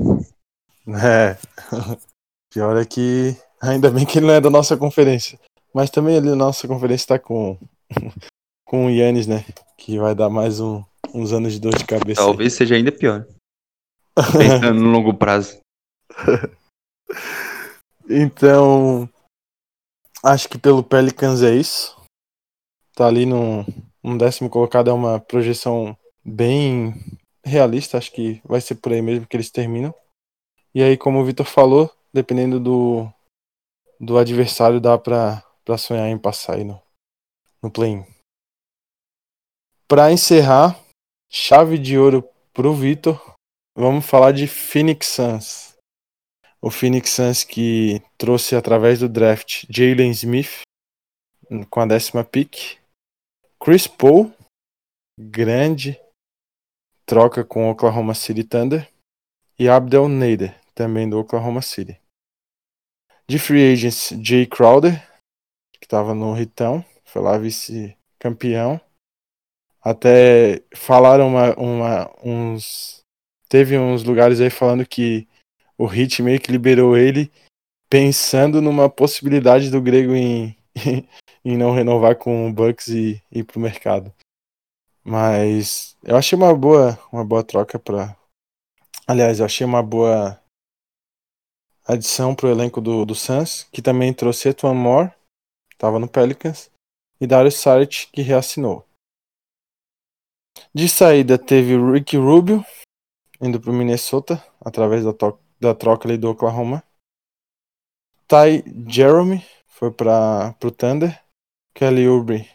É. 0.88 1.38
Pior 2.54 2.78
é 2.78 2.86
que 2.86 3.36
ainda 3.62 3.90
bem 3.90 4.06
que 4.06 4.20
ele 4.20 4.28
não 4.28 4.34
é 4.34 4.42
da 4.42 4.50
nossa 4.50 4.78
conferência. 4.78 5.40
Mas 5.74 5.90
também 5.90 6.18
ali 6.18 6.30
na 6.30 6.36
nossa 6.36 6.68
conferência 6.68 7.08
tá 7.08 7.20
com, 7.20 7.58
com 8.66 8.86
o 8.86 8.90
Yannis, 8.90 9.26
né? 9.26 9.44
Que 9.78 9.98
vai 9.98 10.14
dar 10.14 10.30
mais 10.30 10.60
um, 10.60 10.84
uns 11.14 11.34
anos 11.34 11.54
de 11.54 11.60
dor 11.60 11.76
de 11.76 11.86
cabeça. 11.86 12.22
Talvez 12.22 12.54
aí. 12.54 12.58
seja 12.58 12.76
ainda 12.76 12.92
pior. 12.92 13.26
Pensando 14.16 14.80
no 14.80 14.92
longo 14.92 15.14
prazo. 15.14 15.60
então, 18.08 19.10
acho 20.24 20.48
que 20.48 20.60
pelo 20.60 20.84
Pelicans 20.84 21.42
é 21.42 21.56
isso. 21.56 22.00
Tá 22.94 23.08
ali 23.08 23.26
no 23.26 23.66
um 24.04 24.18
décimo 24.18 24.50
colocado 24.50 24.90
é 24.90 24.94
uma 24.94 25.20
projeção 25.20 25.98
bem 26.24 26.94
realista. 27.44 27.98
Acho 27.98 28.12
que 28.12 28.42
vai 28.46 28.62
ser 28.62 28.76
por 28.76 28.92
aí 28.92 29.02
mesmo 29.02 29.26
que 29.26 29.36
eles 29.36 29.50
terminam. 29.50 29.94
E 30.76 30.82
aí, 30.82 30.98
como 30.98 31.20
o 31.20 31.26
Vitor 31.26 31.46
falou, 31.46 31.92
dependendo 32.12 32.60
do, 32.60 33.08
do 34.00 34.18
adversário, 34.18 34.82
dá 34.82 34.98
pra 34.98 35.44
sonhar 35.78 36.08
em 36.10 36.18
passar 36.18 36.56
aí 36.56 36.64
no, 36.64 36.82
no 37.62 37.72
play-in. 37.72 38.04
Encerrar, 40.12 40.80
chave 41.32 41.78
de 41.78 42.00
ouro 42.00 42.28
pro 42.52 42.74
Vitor, 42.74 43.36
vamos 43.78 44.04
falar 44.04 44.32
de 44.32 44.48
Phoenix 44.48 45.08
Suns. 45.08 45.78
O 46.60 46.72
Phoenix 46.72 47.12
Suns 47.12 47.44
que 47.44 48.02
trouxe 48.18 48.56
através 48.56 49.00
do 49.00 49.10
draft 49.10 49.66
Jalen 49.70 50.10
Smith 50.10 50.62
com 51.70 51.82
a 51.82 51.86
décima 51.86 52.24
pick. 52.24 52.80
Chris 53.60 53.86
Paul, 53.86 54.34
grande 55.20 56.00
troca 57.06 57.44
com 57.44 57.70
Oklahoma 57.70 58.16
City 58.16 58.44
Thunder. 58.44 58.90
E 59.60 59.70
Abdel 59.70 60.08
Nader, 60.08 60.60
também 60.74 61.10
do 61.10 61.20
Oklahoma 61.20 61.62
City. 61.62 62.00
De 63.28 63.40
free 63.40 63.72
agents, 63.72 64.14
Jay 64.22 64.46
Crowder, 64.46 65.02
que 65.74 65.86
estava 65.86 66.14
no 66.14 66.34
Ritão, 66.34 66.84
foi 67.06 67.22
lá 67.22 67.38
vice-campeão. 67.38 68.80
Até 69.82 70.62
falaram 70.76 71.28
uma, 71.28 71.54
uma, 71.56 72.12
uns. 72.24 73.02
Teve 73.48 73.78
uns 73.78 74.04
lugares 74.04 74.42
aí 74.42 74.50
falando 74.50 74.86
que 74.86 75.28
o 75.78 75.86
Hit 75.86 76.22
meio 76.22 76.40
que 76.40 76.52
liberou 76.52 76.98
ele 76.98 77.32
pensando 77.90 78.62
numa 78.62 78.90
possibilidade 78.90 79.70
do 79.70 79.82
Grego 79.82 80.16
em, 80.16 80.58
em 81.46 81.58
não 81.58 81.74
renovar 81.74 82.16
com 82.16 82.50
o 82.50 82.54
Bucks 82.54 82.88
e 82.88 83.22
ir 83.32 83.44
pro 83.44 83.60
mercado. 83.60 84.14
Mas 85.04 85.96
eu 86.04 86.16
achei 86.16 86.38
uma 86.38 86.56
boa, 86.56 86.98
uma 87.12 87.24
boa 87.24 87.44
troca 87.44 87.78
para. 87.78 88.16
Aliás, 89.06 89.40
eu 89.40 89.46
achei 89.46 89.66
uma 89.66 89.84
boa 89.84 90.42
adição 91.86 92.34
para 92.36 92.48
o 92.48 92.52
elenco 92.52 92.80
do, 92.82 93.06
do 93.06 93.16
Suns, 93.16 93.64
que 93.72 93.82
também 93.82 94.14
trouxe 94.14 94.50
Etuan 94.50 94.74
Moore, 94.74 95.12
estava 95.72 96.00
no 96.00 96.08
Pelicans, 96.08 96.72
e 97.20 97.28
Darius 97.28 97.56
Saric, 97.56 98.08
que 98.12 98.22
reassinou. 98.22 98.86
De 100.74 100.88
saída 100.88 101.38
teve 101.38 101.76
Ricky 101.76 102.18
Rubio, 102.18 102.66
indo 103.42 103.60
para 103.60 103.72
o 103.72 103.74
Minnesota, 103.74 104.44
através 104.62 105.04
da, 105.04 105.12
da 105.60 105.76
troca 105.76 106.08
ali 106.08 106.18
do 106.18 106.30
Oklahoma. 106.30 106.84
Ty 108.28 108.64
Jeremy 108.88 109.44
foi 109.68 109.92
para 109.92 110.56
o 110.64 110.72
Thunder. 110.72 111.22
Kelly 111.76 112.08
Oubre, 112.08 112.48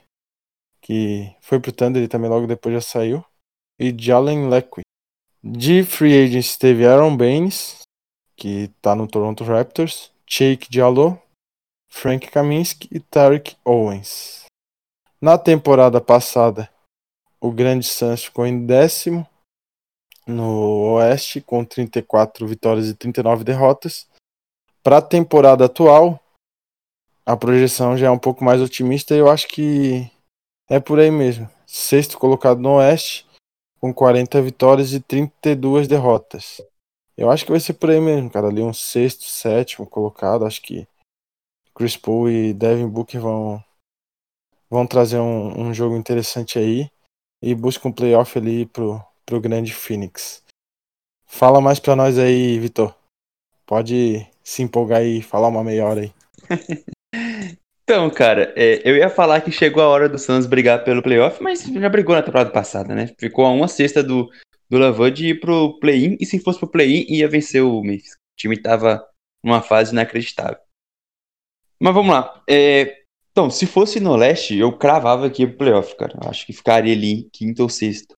que 0.80 1.34
foi 1.40 1.58
para 1.58 1.70
o 1.70 1.72
Thunder 1.72 2.02
e 2.02 2.08
também 2.08 2.30
logo 2.30 2.46
depois 2.46 2.74
já 2.74 2.80
saiu. 2.80 3.24
E 3.78 3.94
Jalen 3.96 4.48
Leckie. 4.48 4.82
De 5.42 5.84
free 5.84 6.24
agents 6.24 6.56
teve 6.56 6.86
Aaron 6.86 7.16
Baines, 7.16 7.82
que 8.38 8.70
está 8.76 8.94
no 8.94 9.08
Toronto 9.08 9.42
Raptors, 9.42 10.12
Jake 10.24 10.70
Diallo, 10.70 11.20
Frank 11.90 12.30
Kaminsky 12.30 12.88
e 12.92 13.00
Tarek 13.00 13.56
Owens. 13.64 14.44
Na 15.20 15.36
temporada 15.36 16.00
passada, 16.00 16.70
o 17.40 17.50
grande 17.50 17.84
Suns 17.84 18.24
ficou 18.24 18.46
em 18.46 18.64
décimo, 18.64 19.26
no 20.24 20.94
Oeste, 20.94 21.40
com 21.40 21.64
34 21.64 22.46
vitórias 22.46 22.88
e 22.88 22.94
39 22.94 23.42
derrotas. 23.42 24.06
Para 24.84 24.98
a 24.98 25.02
temporada 25.02 25.64
atual, 25.64 26.20
a 27.26 27.36
projeção 27.36 27.96
já 27.96 28.06
é 28.06 28.10
um 28.10 28.18
pouco 28.18 28.44
mais 28.44 28.60
otimista 28.60 29.14
e 29.14 29.18
eu 29.18 29.28
acho 29.28 29.48
que 29.48 30.08
é 30.70 30.78
por 30.78 31.00
aí 31.00 31.10
mesmo. 31.10 31.50
Sexto 31.66 32.18
colocado 32.18 32.60
no 32.60 32.76
Oeste, 32.76 33.26
com 33.80 33.92
40 33.92 34.40
vitórias 34.42 34.92
e 34.92 35.00
32 35.00 35.88
derrotas. 35.88 36.62
Eu 37.18 37.32
acho 37.32 37.44
que 37.44 37.50
vai 37.50 37.58
ser 37.58 37.72
por 37.72 37.90
aí 37.90 38.00
mesmo, 38.00 38.30
cara. 38.30 38.46
Ali 38.46 38.62
um 38.62 38.72
sexto, 38.72 39.24
sétimo 39.24 39.84
colocado. 39.84 40.46
Acho 40.46 40.62
que 40.62 40.86
Chris 41.74 41.96
Paul 41.96 42.30
e 42.30 42.54
Devin 42.54 42.86
Booker 42.86 43.20
vão, 43.20 43.62
vão 44.70 44.86
trazer 44.86 45.18
um, 45.18 45.68
um 45.68 45.74
jogo 45.74 45.96
interessante 45.96 46.60
aí 46.60 46.88
e 47.42 47.56
busca 47.56 47.88
um 47.88 47.92
playoff 47.92 48.38
ali 48.38 48.66
pro, 48.66 49.04
pro 49.26 49.40
grande 49.40 49.74
Phoenix. 49.74 50.44
Fala 51.26 51.60
mais 51.60 51.80
pra 51.80 51.96
nós 51.96 52.18
aí, 52.18 52.56
Vitor. 52.60 52.94
Pode 53.66 54.24
se 54.44 54.62
empolgar 54.62 55.02
e 55.02 55.20
falar 55.20 55.48
uma 55.48 55.64
meia 55.64 55.84
hora 55.86 56.02
aí. 56.02 56.12
então, 57.82 58.08
cara, 58.10 58.52
é, 58.54 58.80
eu 58.88 58.96
ia 58.96 59.10
falar 59.10 59.40
que 59.40 59.50
chegou 59.50 59.82
a 59.82 59.88
hora 59.88 60.08
do 60.08 60.18
Suns 60.20 60.46
brigar 60.46 60.84
pelo 60.84 61.02
playoff, 61.02 61.42
mas 61.42 61.64
já 61.64 61.88
brigou 61.88 62.14
na 62.14 62.22
temporada 62.22 62.50
passada, 62.50 62.94
né? 62.94 63.12
Ficou 63.18 63.44
a 63.44 63.50
uma 63.50 63.66
sexta 63.66 64.04
do, 64.04 64.30
do 64.70 64.78
Lavan 64.78 65.12
de 65.12 65.28
ir 65.28 65.40
pro 65.40 65.78
play-in, 65.80 66.16
e 66.20 66.26
se 66.26 66.38
fosse 66.38 66.58
pro 66.58 66.70
play-in, 66.70 67.06
ia 67.08 67.28
vencer 67.28 67.62
o 67.62 67.82
Memphis. 67.82 68.12
O 68.12 68.36
time 68.36 68.56
tava 68.60 69.06
numa 69.42 69.62
fase 69.62 69.92
inacreditável. 69.92 70.58
Mas 71.80 71.94
vamos 71.94 72.12
lá. 72.12 72.42
É, 72.48 73.02
então, 73.30 73.50
se 73.50 73.66
fosse 73.66 74.00
no 74.00 74.16
leste, 74.16 74.56
eu 74.56 74.76
cravava 74.76 75.26
aqui 75.26 75.46
pro 75.46 75.58
playoff, 75.58 75.96
cara. 75.96 76.18
Acho 76.28 76.44
que 76.44 76.52
ficaria 76.52 76.92
ali 76.92 77.28
quinto 77.32 77.62
ou 77.62 77.68
sexto. 77.68 78.14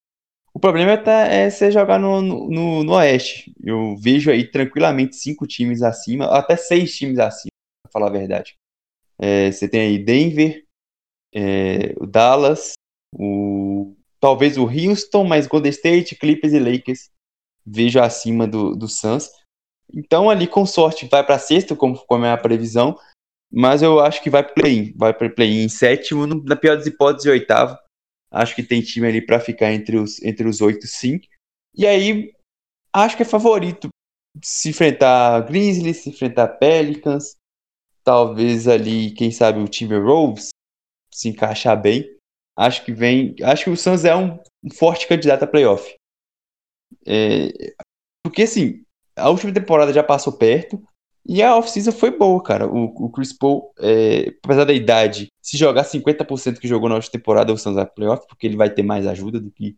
O 0.52 0.58
problema 0.58 0.92
é, 0.92 0.96
tá, 0.96 1.26
é 1.26 1.48
você 1.48 1.70
jogar 1.70 1.98
no, 1.98 2.20
no, 2.20 2.82
no, 2.82 2.92
Oeste. 2.94 3.52
Eu 3.62 3.96
vejo 3.96 4.30
aí 4.30 4.50
tranquilamente 4.50 5.16
cinco 5.16 5.46
times 5.46 5.82
acima, 5.82 6.26
até 6.26 6.56
seis 6.56 6.96
times 6.96 7.18
acima, 7.18 7.50
pra 7.82 7.92
falar 7.92 8.08
a 8.08 8.18
verdade. 8.18 8.54
É, 9.18 9.52
você 9.52 9.68
tem 9.68 9.82
aí 9.82 9.98
Denver, 9.98 10.64
é, 11.34 11.94
o 11.98 12.06
Dallas, 12.06 12.72
o, 13.14 13.94
talvez 14.20 14.56
o 14.56 14.64
Houston, 14.64 15.24
mas 15.24 15.46
Golden 15.46 15.70
State, 15.70 16.14
Clippers 16.14 16.52
e 16.52 16.58
Lakers 16.58 17.10
vejo 17.66 18.00
acima 18.00 18.46
do, 18.46 18.76
do 18.76 18.86
Suns. 18.86 19.30
Então 19.92 20.30
ali 20.30 20.46
com 20.46 20.64
sorte 20.64 21.06
vai 21.06 21.24
para 21.24 21.38
sexto, 21.38 21.74
como, 21.74 21.98
como 22.06 22.24
é 22.24 22.32
a 22.32 22.36
previsão, 22.36 22.98
mas 23.50 23.82
eu 23.82 23.98
acho 23.98 24.22
que 24.22 24.30
vai 24.30 24.44
para 24.44 24.54
play-in, 24.54 24.92
vai 24.96 25.12
para 25.12 25.28
play-in 25.28 25.68
sétimo, 25.68 26.26
na 26.26 26.54
pior 26.54 26.76
das 26.76 26.86
hipóteses 26.86 27.30
oitavo. 27.30 27.76
Acho 28.30 28.54
que 28.54 28.62
tem 28.62 28.80
time 28.80 29.08
ali 29.08 29.20
para 29.20 29.40
ficar 29.40 29.72
entre 29.72 29.96
os, 29.96 30.22
entre 30.22 30.46
os 30.46 30.60
oito, 30.60 30.86
sim. 30.86 31.20
E 31.74 31.84
aí, 31.84 32.32
acho 32.92 33.16
que 33.16 33.22
é 33.22 33.26
favorito 33.26 33.88
se 34.42 34.68
enfrentar 34.68 35.40
Grizzlies, 35.46 35.98
se 35.98 36.10
enfrentar 36.10 36.46
Pelicans. 36.46 37.36
Talvez 38.04 38.68
ali, 38.68 39.10
quem 39.12 39.30
sabe, 39.30 39.58
o 39.58 39.68
time 39.68 39.98
Wolves 39.98 40.50
se 41.12 41.28
encaixar 41.28 41.80
bem. 41.80 42.16
Acho 42.60 42.84
que 42.84 42.92
vem. 42.92 43.34
Acho 43.42 43.64
que 43.64 43.70
o 43.70 43.76
Suns 43.76 44.04
é 44.04 44.14
um, 44.14 44.38
forte 44.74 45.08
candidato 45.08 45.44
a 45.44 45.46
playoff. 45.46 45.94
É, 47.06 47.72
porque 48.22 48.42
assim, 48.42 48.84
a 49.16 49.30
última 49.30 49.50
temporada 49.50 49.94
já 49.94 50.02
passou 50.02 50.34
perto. 50.34 50.82
E 51.26 51.42
a 51.42 51.56
off-season 51.56 51.92
foi 51.92 52.10
boa, 52.10 52.42
cara. 52.42 52.66
O, 52.66 53.06
o 53.06 53.10
Chris 53.10 53.32
Paul, 53.32 53.72
é, 53.78 54.34
apesar 54.44 54.64
da 54.64 54.74
idade, 54.74 55.28
se 55.40 55.56
jogar 55.56 55.84
50% 55.84 56.58
que 56.58 56.68
jogou 56.68 56.88
na 56.88 56.96
última 56.96 57.12
temporada, 57.12 57.50
o 57.50 57.56
Suns 57.56 57.76
vai 57.76 57.86
playoff, 57.86 58.26
porque 58.28 58.46
ele 58.46 58.56
vai 58.56 58.68
ter 58.68 58.82
mais 58.82 59.06
ajuda 59.06 59.40
do 59.40 59.50
que, 59.50 59.74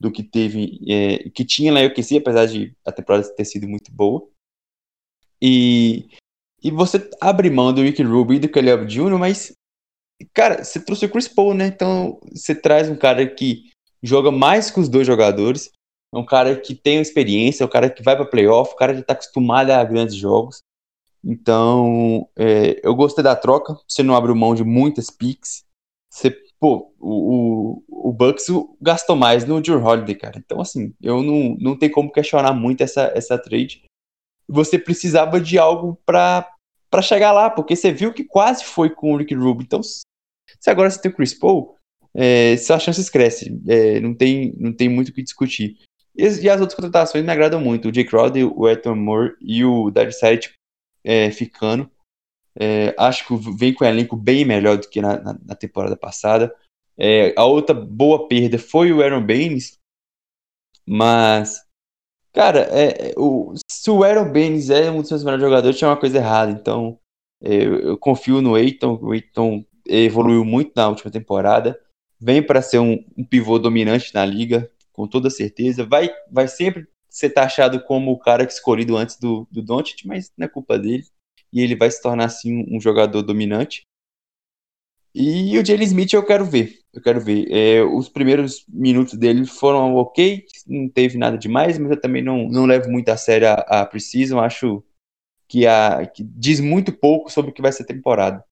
do 0.00 0.10
que 0.10 0.22
teve, 0.22 0.80
é, 0.88 1.28
que 1.30 1.44
tinha 1.44 1.70
na 1.70 1.82
UQC, 1.82 2.16
apesar 2.16 2.46
de 2.46 2.74
a 2.82 2.92
temporada 2.92 3.28
ter 3.34 3.44
sido 3.44 3.68
muito 3.68 3.92
boa. 3.92 4.26
E, 5.40 6.08
e 6.62 6.70
você 6.70 7.10
abre 7.20 7.50
mão 7.50 7.74
do 7.74 7.82
Rick 7.82 8.02
Rubio 8.02 8.36
e 8.36 8.40
do 8.40 8.48
Caleb 8.48 8.86
Jr., 8.86 9.18
mas, 9.18 9.52
cara, 10.32 10.64
você 10.64 10.80
trouxe 10.80 11.06
o 11.06 11.10
Chris 11.10 11.28
Paul, 11.28 11.54
né? 11.54 11.66
Então, 11.66 12.20
você 12.32 12.54
traz 12.54 12.88
um 12.88 12.96
cara 12.96 13.26
que 13.26 13.70
joga 14.02 14.30
mais 14.30 14.70
que 14.70 14.80
os 14.80 14.88
dois 14.88 15.06
jogadores, 15.06 15.70
é 16.14 16.18
um 16.18 16.24
cara 16.24 16.56
que 16.56 16.74
tem 16.74 17.00
experiência, 17.00 17.64
é 17.64 17.66
um 17.66 17.70
cara 17.70 17.88
que 17.88 18.02
vai 18.02 18.14
para 18.14 18.26
playoff, 18.26 18.72
o 18.72 18.76
cara 18.76 18.94
já 18.94 19.02
tá 19.02 19.14
acostumado 19.14 19.70
a 19.70 19.82
grandes 19.84 20.14
jogos. 20.14 20.62
Então, 21.24 22.28
é, 22.36 22.80
eu 22.82 22.94
gostei 22.94 23.22
da 23.22 23.36
troca. 23.36 23.76
Você 23.86 24.02
não 24.02 24.14
abre 24.14 24.34
mão 24.34 24.54
de 24.54 24.64
muitas 24.64 25.08
picks. 25.08 25.64
Você, 26.10 26.36
pô, 26.58 26.92
o, 26.98 27.78
o, 27.88 28.08
o 28.08 28.12
Bucks 28.12 28.46
gastou 28.80 29.16
mais 29.16 29.44
no 29.46 29.60
Drew 29.60 29.82
Holiday, 29.82 30.14
cara. 30.14 30.38
Então, 30.38 30.60
assim, 30.60 30.92
eu 31.00 31.22
não, 31.22 31.56
não 31.60 31.78
tem 31.78 31.90
como 31.90 32.12
questionar 32.12 32.52
muito 32.52 32.82
essa, 32.82 33.12
essa 33.14 33.38
trade. 33.38 33.84
Você 34.48 34.78
precisava 34.78 35.40
de 35.40 35.58
algo 35.58 35.96
para 36.04 36.50
chegar 37.00 37.32
lá, 37.32 37.48
porque 37.48 37.76
você 37.76 37.92
viu 37.92 38.12
que 38.12 38.24
quase 38.24 38.64
foi 38.64 38.90
com 38.90 39.14
o 39.14 39.16
Rick 39.16 39.34
Rubio. 39.34 39.64
Então, 39.64 39.80
se 40.62 40.70
agora 40.70 40.88
você 40.88 41.00
tem 41.00 41.10
o 41.10 41.14
Chris 41.14 41.34
Paul, 41.34 41.74
é, 42.14 42.56
suas 42.56 42.82
chances 42.82 43.10
crescem. 43.10 43.60
É, 43.66 43.98
não, 43.98 44.14
tem, 44.14 44.54
não 44.56 44.72
tem 44.72 44.88
muito 44.88 45.08
o 45.08 45.12
que 45.12 45.22
discutir. 45.22 45.76
E, 46.16 46.22
e, 46.22 46.48
as 46.48 46.60
outras 46.60 46.74
contratações 46.74 47.24
me 47.24 47.32
agradam 47.32 47.60
muito. 47.60 47.88
O 47.88 47.92
Jake 47.92 48.10
Crowder, 48.10 48.46
o 48.46 48.68
Ethan 48.68 48.94
Moore 48.94 49.34
e 49.40 49.64
o 49.64 49.90
Darius 49.90 50.18
Saric 50.18 50.50
é, 51.02 51.32
ficando. 51.32 51.90
É, 52.54 52.94
acho 52.96 53.26
que 53.26 53.34
vem 53.56 53.74
com 53.74 53.84
um 53.84 53.88
elenco 53.88 54.14
bem 54.14 54.44
melhor 54.44 54.76
do 54.76 54.88
que 54.88 55.00
na, 55.00 55.18
na, 55.20 55.38
na 55.44 55.54
temporada 55.56 55.96
passada. 55.96 56.54
É, 56.96 57.34
a 57.36 57.44
outra 57.44 57.74
boa 57.74 58.28
perda 58.28 58.56
foi 58.56 58.92
o 58.92 59.02
Aaron 59.02 59.26
Baines, 59.26 59.78
mas, 60.86 61.64
cara, 62.32 62.68
é, 62.70 63.10
é 63.10 63.14
o, 63.16 63.54
se 63.68 63.90
o 63.90 64.04
Aaron 64.04 64.30
Baines 64.30 64.70
é 64.70 64.90
um 64.90 65.00
dos 65.00 65.08
seus 65.08 65.24
melhores 65.24 65.42
jogadores, 65.42 65.76
tinha 65.76 65.90
uma 65.90 65.98
coisa 65.98 66.18
errada. 66.18 66.52
Então, 66.52 67.00
é, 67.42 67.52
eu, 67.52 67.80
eu 67.80 67.98
confio 67.98 68.40
no 68.40 68.56
Eiton. 68.56 68.96
O 69.02 69.12
Eiton 69.12 69.64
evoluiu 69.86 70.44
muito 70.44 70.72
na 70.76 70.88
última 70.88 71.10
temporada. 71.10 71.78
Vem 72.20 72.42
para 72.42 72.62
ser 72.62 72.78
um, 72.78 73.04
um 73.16 73.24
pivô 73.24 73.58
dominante 73.58 74.14
na 74.14 74.24
liga, 74.24 74.70
com 74.92 75.06
toda 75.08 75.30
certeza. 75.30 75.84
Vai, 75.84 76.10
vai 76.30 76.46
sempre 76.46 76.86
ser 77.08 77.30
taxado 77.30 77.82
como 77.84 78.12
o 78.12 78.18
cara 78.18 78.44
escolhido 78.44 78.96
antes 78.96 79.18
do, 79.18 79.46
do 79.50 79.62
Doncic, 79.62 80.06
mas 80.06 80.32
não 80.36 80.46
é 80.46 80.48
culpa 80.48 80.78
dele. 80.78 81.04
E 81.52 81.60
ele 81.60 81.76
vai 81.76 81.90
se 81.90 82.00
tornar, 82.00 82.24
assim, 82.24 82.64
um 82.70 82.80
jogador 82.80 83.22
dominante. 83.22 83.82
E 85.14 85.58
o 85.58 85.64
Jalen 85.64 85.84
Smith 85.84 86.12
eu 86.14 86.24
quero 86.24 86.44
ver. 86.44 86.78
Eu 86.92 87.02
quero 87.02 87.20
ver. 87.20 87.46
É, 87.50 87.82
os 87.82 88.08
primeiros 88.08 88.64
minutos 88.68 89.14
dele 89.14 89.44
foram 89.46 89.94
ok, 89.96 90.44
não 90.66 90.88
teve 90.88 91.18
nada 91.18 91.36
demais, 91.36 91.78
mas 91.78 91.90
eu 91.90 92.00
também 92.00 92.22
não, 92.22 92.48
não 92.48 92.64
levo 92.64 92.90
muito 92.90 93.10
a 93.10 93.16
sério 93.16 93.48
a, 93.48 93.82
a 93.82 93.86
Precision. 93.86 94.40
Acho 94.40 94.82
que, 95.46 95.66
a, 95.66 96.06
que 96.06 96.22
diz 96.24 96.60
muito 96.60 96.92
pouco 96.92 97.30
sobre 97.30 97.50
o 97.50 97.54
que 97.54 97.60
vai 97.60 97.72
ser 97.72 97.82
a 97.82 97.86
temporada. 97.86 98.42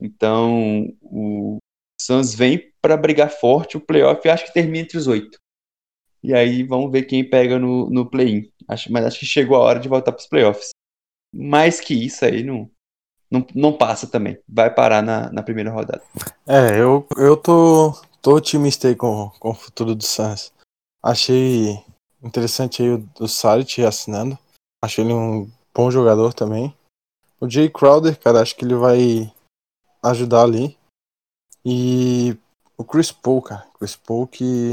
Então, 0.00 0.92
o 1.02 1.58
Suns 2.00 2.34
vem 2.34 2.72
para 2.80 2.96
brigar 2.96 3.30
forte. 3.30 3.76
O 3.76 3.80
playoff 3.80 4.28
acho 4.28 4.46
que 4.46 4.52
termina 4.52 4.78
entre 4.78 4.98
os 4.98 5.06
oito. 5.06 5.38
E 6.22 6.34
aí 6.34 6.62
vamos 6.62 6.90
ver 6.90 7.04
quem 7.04 7.28
pega 7.28 7.58
no, 7.58 7.88
no 7.88 8.08
play-in. 8.08 8.50
Mas 8.90 9.04
acho 9.04 9.20
que 9.20 9.26
chegou 9.26 9.56
a 9.56 9.60
hora 9.60 9.80
de 9.80 9.88
voltar 9.88 10.12
para 10.12 10.20
os 10.20 10.28
playoffs. 10.28 10.70
Mais 11.34 11.80
que 11.80 11.94
isso 11.94 12.24
aí 12.24 12.42
não, 12.42 12.70
não, 13.30 13.46
não 13.54 13.72
passa 13.72 14.06
também. 14.06 14.38
Vai 14.48 14.72
parar 14.72 15.02
na, 15.02 15.30
na 15.32 15.42
primeira 15.42 15.70
rodada. 15.70 16.02
É, 16.46 16.78
eu, 16.78 17.06
eu 17.16 17.36
tô, 17.36 17.92
tô 18.20 18.36
otimista 18.36 18.94
com, 18.94 19.30
com 19.38 19.50
o 19.50 19.54
futuro 19.54 19.94
do 19.94 20.04
Suns. 20.04 20.52
Achei 21.02 21.78
interessante 22.22 22.82
aí 22.82 22.90
o, 22.90 23.08
o 23.18 23.28
Saric 23.28 23.82
assinando. 23.82 24.38
Acho 24.82 25.00
ele 25.00 25.12
um 25.12 25.50
bom 25.74 25.90
jogador 25.90 26.34
também. 26.34 26.74
O 27.40 27.48
Jay 27.48 27.70
Crowder, 27.70 28.18
cara, 28.18 28.42
acho 28.42 28.54
que 28.54 28.64
ele 28.64 28.74
vai 28.74 29.32
ajudar 30.02 30.42
ali. 30.42 30.78
E 31.64 32.36
o 32.76 32.84
Chris 32.84 33.12
Paul, 33.12 33.42
cara. 33.42 33.66
Chris 33.78 33.96
Paul 33.96 34.26
que 34.26 34.72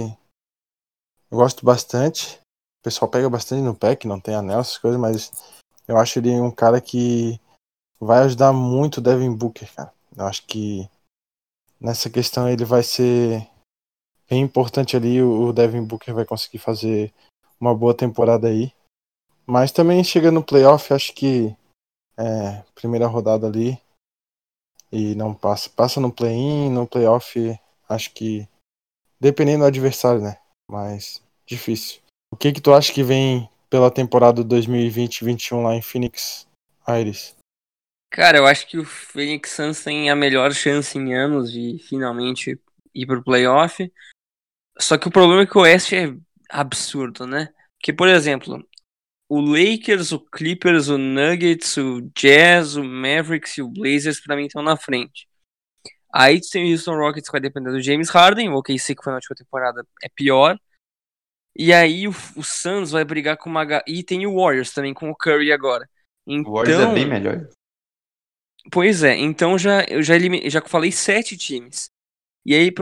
eu 1.30 1.38
gosto 1.38 1.66
bastante. 1.66 2.40
O 2.80 2.84
pessoal 2.84 3.12
pega 3.12 3.30
bastante 3.30 3.62
no 3.62 3.76
pé, 3.76 3.96
que 3.96 4.08
não 4.08 4.20
tem 4.20 4.36
anel, 4.36 4.60
essas 4.60 4.78
coisas, 4.78 5.00
mas 5.00 5.32
eu 5.88 5.98
acho 5.98 6.20
ele 6.20 6.40
um 6.40 6.52
cara 6.52 6.80
que 6.80 7.40
vai 8.00 8.20
ajudar 8.20 8.54
muito 8.54 8.98
o 8.98 9.02
Devin 9.02 9.36
Booker, 9.36 9.74
cara. 9.74 9.94
Eu 10.16 10.26
acho 10.26 10.46
que 10.46 10.90
nessa 11.80 12.10
questão 12.10 12.48
ele 12.48 12.64
vai 12.64 12.84
ser 12.84 13.48
bem 14.30 14.42
importante 14.42 14.96
ali. 14.96 15.22
O 15.22 15.52
Devin 15.52 15.84
Booker 15.84 16.14
vai 16.14 16.26
conseguir 16.26 16.60
fazer 16.60 17.14
uma 17.60 17.76
boa 17.76 17.94
temporada 17.94 18.48
aí. 18.48 18.72
Mas 19.46 19.72
também 19.72 20.04
chega 20.04 20.32
no 20.32 20.44
playoff, 20.44 20.94
acho 20.94 21.14
que 21.14 21.56
é, 22.18 22.64
primeira 22.74 23.08
rodada 23.08 23.48
ali 23.48 23.80
e 24.92 25.16
não 25.16 25.34
passa. 25.34 25.70
Passa 25.70 26.00
no 26.00 26.12
play-in, 26.12 26.70
no 26.70 26.88
playoff, 26.88 27.60
acho 27.90 28.14
que 28.14 28.48
dependendo 29.20 29.60
do 29.60 29.68
adversário, 29.68 30.22
né? 30.22 30.38
mas 30.70 31.24
difícil. 31.46 32.02
O 32.32 32.36
que 32.36 32.52
que 32.52 32.62
tu 32.62 32.74
acha 32.74 32.94
que 32.94 33.04
vem 33.04 33.50
pela 33.70 33.90
temporada 33.90 34.44
2020-21 34.44 35.64
lá 35.64 35.76
em 35.76 35.82
Phoenix, 35.82 36.48
Aires? 36.86 37.36
Cara, 38.12 38.38
eu 38.38 38.46
acho 38.46 38.68
que 38.68 38.78
o 38.78 38.86
Phoenix 38.86 39.52
Suns 39.52 39.84
tem 39.84 40.10
a 40.10 40.16
melhor 40.16 40.54
chance 40.54 40.98
em 40.98 41.14
anos 41.14 41.52
de 41.52 41.78
finalmente 41.88 42.60
ir 42.94 43.06
pro 43.06 43.24
playoff. 43.24 43.92
Só 44.78 44.98
que 44.98 45.08
o 45.08 45.12
problema 45.12 45.44
é 45.44 45.46
que 45.46 45.58
o 45.58 45.62
Oeste 45.62 45.96
é 45.96 46.16
absurdo, 46.50 47.26
né? 47.26 47.54
Que, 47.80 47.92
por 47.94 48.08
exemplo, 48.08 48.66
o 49.30 49.42
Lakers, 49.42 50.12
o 50.12 50.20
Clippers, 50.20 50.88
o 50.88 50.98
Nuggets, 50.98 51.76
o 51.78 52.02
Jazz, 52.16 52.76
o 52.76 52.84
Mavericks 52.84 53.58
e 53.58 53.62
o 53.62 53.68
Blazers 53.70 54.20
para 54.22 54.36
mim 54.36 54.46
estão 54.46 54.64
na 54.64 54.78
frente. 54.78 55.28
Aí 56.14 56.40
tem 56.40 56.70
o 56.70 56.72
Houston 56.72 56.96
Rockets 56.96 57.28
que 57.28 57.34
vai 57.34 57.42
depender 57.42 57.72
do 57.72 57.82
James 57.82 58.10
Harden, 58.10 58.50
o 58.50 58.56
OKC 58.58 58.96
que 58.96 59.04
foi 59.04 59.12
na 59.12 59.18
última 59.18 59.36
temporada 59.36 59.86
é 60.02 60.10
pior. 60.10 60.58
E 61.56 61.74
aí 61.74 62.08
o, 62.08 62.12
o 62.36 62.44
Suns 62.44 62.92
vai 62.92 63.04
brigar 63.04 63.36
com 63.38 63.50
uma 63.50 63.66
e 63.86 64.04
tem 64.04 64.26
o 64.26 64.36
Warriors 64.36 64.72
também 64.72 64.94
com 64.94 65.10
o 65.10 65.16
Curry 65.16 65.52
agora. 65.52 65.90
Então, 66.26 66.52
O 66.52 66.56
Warriors 66.56 66.80
é 66.80 66.94
bem 66.94 67.06
melhor. 67.06 67.50
Pois 68.72 69.04
é, 69.04 69.16
então 69.16 69.58
já 69.58 69.84
eu 69.86 70.02
já 70.04 70.16
elimi- 70.16 70.50
já 70.50 70.62
falei 70.62 70.92
sete 70.92 71.38
times. 71.38 71.90
E 72.46 72.54
aí 72.54 72.72
pra 72.72 72.82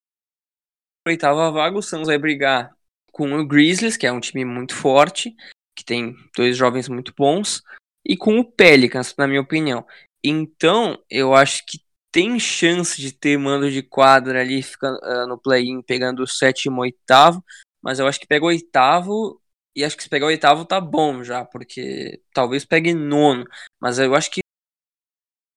oitava 1.07 1.51
vaga 1.51 1.77
o 1.77 1.81
Suns 1.81 2.07
vai 2.07 2.17
brigar 2.17 2.75
com 3.11 3.33
o 3.33 3.45
Grizzlies, 3.45 3.97
que 3.97 4.05
é 4.05 4.11
um 4.11 4.19
time 4.19 4.43
muito 4.43 4.75
forte, 4.75 5.35
que 5.75 5.83
tem 5.83 6.15
dois 6.35 6.55
jovens 6.55 6.87
muito 6.87 7.13
bons, 7.17 7.61
e 8.05 8.15
com 8.15 8.39
o 8.39 8.45
Pelicans, 8.45 9.13
na 9.17 9.27
minha 9.27 9.41
opinião. 9.41 9.85
Então, 10.23 10.97
eu 11.09 11.33
acho 11.33 11.65
que 11.65 11.79
tem 12.11 12.39
chance 12.39 12.99
de 12.99 13.11
ter 13.11 13.37
mando 13.37 13.69
de 13.69 13.83
quadra 13.83 14.41
ali 14.41 14.63
ficando 14.63 14.99
ah, 15.03 15.27
no 15.27 15.37
play-in 15.37 15.81
pegando 15.81 16.23
o 16.23 16.27
sétimo, 16.27 16.81
oitavo, 16.81 17.43
mas 17.81 17.99
eu 17.99 18.07
acho 18.07 18.19
que 18.19 18.27
pega 18.27 18.45
o 18.45 18.47
oitavo 18.47 19.41
e 19.75 19.83
acho 19.83 19.97
que 19.97 20.03
se 20.03 20.09
pegar 20.09 20.25
o 20.25 20.29
oitavo 20.29 20.65
tá 20.65 20.79
bom 20.79 21.23
já, 21.23 21.43
porque 21.43 22.21
talvez 22.33 22.63
pegue 22.63 22.93
nono, 22.93 23.45
mas 23.79 23.99
eu 23.99 24.15
acho 24.15 24.31
que 24.31 24.39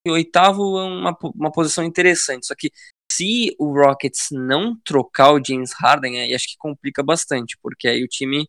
o 0.07 0.13
oitavo 0.13 0.79
é 0.79 0.85
uma, 0.85 1.17
uma 1.35 1.53
posição 1.53 1.85
interessante. 1.85 2.47
Só 2.47 2.55
que 2.57 2.71
se 3.11 3.55
o 3.59 3.73
Rockets 3.73 4.29
não 4.33 4.77
trocar 4.85 5.33
o 5.33 5.43
James 5.45 5.73
Harden, 5.73 6.21
aí 6.21 6.35
acho 6.35 6.49
que 6.49 6.57
complica 6.59 7.03
bastante, 7.03 7.57
porque 7.63 7.89
aí 7.89 8.03
o 8.03 8.09
time. 8.09 8.49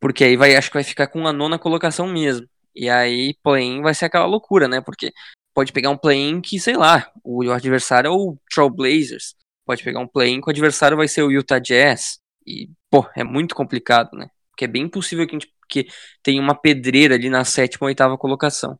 Porque 0.00 0.24
aí 0.24 0.36
vai, 0.36 0.56
acho 0.56 0.70
que 0.70 0.76
vai 0.76 0.84
ficar 0.84 1.06
com 1.06 1.26
a 1.26 1.32
nona 1.32 1.58
colocação 1.58 2.06
mesmo. 2.06 2.48
E 2.74 2.88
aí, 2.88 3.34
play-in 3.42 3.82
vai 3.82 3.94
ser 3.94 4.06
aquela 4.06 4.26
loucura, 4.26 4.66
né? 4.66 4.80
Porque 4.80 5.12
pode 5.54 5.72
pegar 5.72 5.90
um 5.90 5.96
play-in 5.96 6.40
que, 6.40 6.58
sei 6.58 6.76
lá, 6.76 7.10
o 7.22 7.50
adversário 7.50 8.08
é 8.08 8.10
o 8.10 8.36
Trailblazers. 8.52 9.34
Pode 9.66 9.84
pegar 9.84 10.00
um 10.00 10.08
play-in 10.08 10.40
que 10.40 10.48
o 10.48 10.50
adversário 10.50 10.96
vai 10.96 11.06
ser 11.06 11.22
o 11.22 11.30
Utah 11.30 11.58
Jazz. 11.58 12.18
E, 12.46 12.70
pô, 12.90 13.06
é 13.14 13.22
muito 13.22 13.54
complicado, 13.54 14.16
né? 14.16 14.30
Porque 14.50 14.64
é 14.64 14.68
bem 14.68 14.88
possível 14.88 15.26
que 15.26 15.36
a 15.36 15.38
gente 15.38 15.52
que 15.70 15.86
tenha 16.22 16.42
uma 16.42 16.54
pedreira 16.54 17.14
ali 17.14 17.30
na 17.30 17.44
sétima 17.44 17.84
ou 17.84 17.88
oitava 17.88 18.18
colocação. 18.18 18.78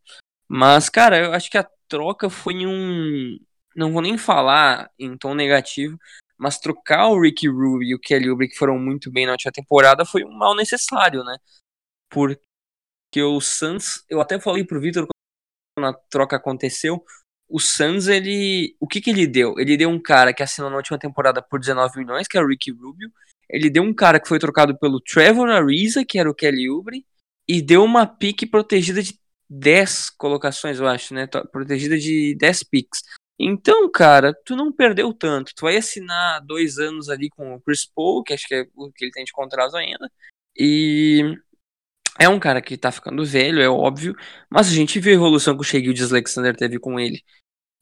Mas, 0.49 0.89
cara, 0.89 1.19
eu 1.19 1.33
acho 1.33 1.49
que 1.49 1.57
a 1.57 1.67
troca 1.89 2.29
foi 2.29 2.67
um. 2.67 3.39
Não 3.77 3.93
vou 3.93 4.03
nem 4.03 4.19
falar 4.19 4.91
em 4.99 5.17
tom 5.17 5.35
negativo, 5.35 5.97
mas 6.41 6.59
trocar 6.59 7.09
o 7.09 7.21
Ricky 7.21 7.49
Rubio 7.49 7.83
e 7.83 7.95
o 7.95 7.99
Kelly 7.99 8.31
Oubre, 8.31 8.49
que 8.49 8.57
foram 8.57 8.79
muito 8.79 9.13
bem 9.13 9.27
na 9.27 9.33
última 9.33 9.53
temporada, 9.53 10.07
foi 10.07 10.25
um 10.25 10.33
mal 10.33 10.57
necessário, 10.57 11.23
né? 11.23 11.37
Porque 12.11 13.23
o 13.23 13.41
Suns, 13.43 14.03
eu 14.09 14.23
até 14.23 14.41
falei 14.41 14.65
pro 14.65 14.81
Vitor 14.81 15.07
quando 15.77 15.87
a 15.87 15.93
troca 16.11 16.37
aconteceu, 16.37 17.05
o 17.47 17.61
Suns, 17.61 18.09
ele. 18.09 18.75
O 18.81 18.87
que 18.87 19.01
que 19.03 19.11
ele 19.11 19.27
deu? 19.27 19.59
Ele 19.59 19.77
deu 19.77 19.91
um 19.91 20.01
cara 20.01 20.33
que 20.33 20.43
assinou 20.43 20.71
na 20.71 20.77
última 20.77 20.99
temporada 20.99 21.43
por 21.43 21.61
19 21.61 21.99
milhões, 21.99 22.27
que 22.27 22.39
é 22.39 22.41
o 22.41 22.47
Ricky 22.47 22.71
Rubio. 22.71 23.13
Ele 23.49 23.69
deu 23.69 23.83
um 23.83 23.93
cara 23.93 24.19
que 24.19 24.29
foi 24.29 24.39
trocado 24.39 24.79
pelo 24.79 25.01
Trevor 25.01 25.51
Ariza, 25.51 26.05
que 26.05 26.19
era 26.19 26.31
o 26.31 26.35
Kelly 26.35 26.71
Oubre, 26.71 27.05
e 27.47 27.61
deu 27.61 27.85
uma 27.85 28.07
pique 28.07 28.47
protegida 28.47 29.03
de 29.03 29.19
10 29.51 30.11
colocações, 30.11 30.79
eu 30.79 30.87
acho, 30.87 31.13
né? 31.13 31.27
Protegida 31.27 31.99
de 31.99 32.35
10 32.37 32.63
picks. 32.63 33.03
Então, 33.43 33.91
cara, 33.91 34.35
tu 34.45 34.55
não 34.55 34.71
perdeu 34.71 35.15
tanto. 35.15 35.55
Tu 35.55 35.63
vai 35.63 35.77
assinar 35.79 36.45
dois 36.45 36.77
anos 36.79 37.09
ali 37.09 37.31
com 37.31 37.55
o 37.55 37.61
Chris 37.63 37.87
Paul, 37.87 38.23
que 38.23 38.35
acho 38.35 38.47
que 38.47 38.55
é 38.55 38.67
o 38.75 38.93
que 38.93 39.03
ele 39.03 39.13
tem 39.13 39.25
de 39.25 39.33
contrato 39.33 39.77
ainda. 39.77 40.13
E 40.55 41.23
é 42.19 42.29
um 42.29 42.39
cara 42.39 42.61
que 42.61 42.77
tá 42.77 42.93
ficando 42.93 43.25
velho, 43.25 43.63
é 43.63 43.69
óbvio. 43.69 44.15
Mas 44.51 44.69
a 44.69 44.73
gente 44.73 45.01
viu 45.01 45.13
a 45.13 45.15
evolução 45.15 45.55
que 45.57 45.63
o 45.63 45.65
Shea 45.65 45.81
Gilgeous 45.81 46.13
Alexander 46.13 46.55
teve 46.55 46.79
com 46.79 47.01
ele. 47.01 47.25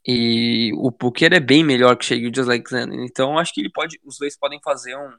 E 0.06 0.70
o 0.76 0.93
Booker 0.93 1.35
é 1.35 1.40
bem 1.40 1.64
melhor 1.64 1.97
que 1.97 2.05
o 2.05 2.09
Shea 2.09 2.18
Gilgeous 2.18 2.48
Alexander. 2.48 2.97
Então, 3.01 3.36
acho 3.36 3.52
que 3.52 3.60
ele 3.60 3.72
pode, 3.72 3.98
os 4.05 4.16
dois 4.16 4.39
podem 4.39 4.60
fazer 4.62 4.97
um, 4.97 5.12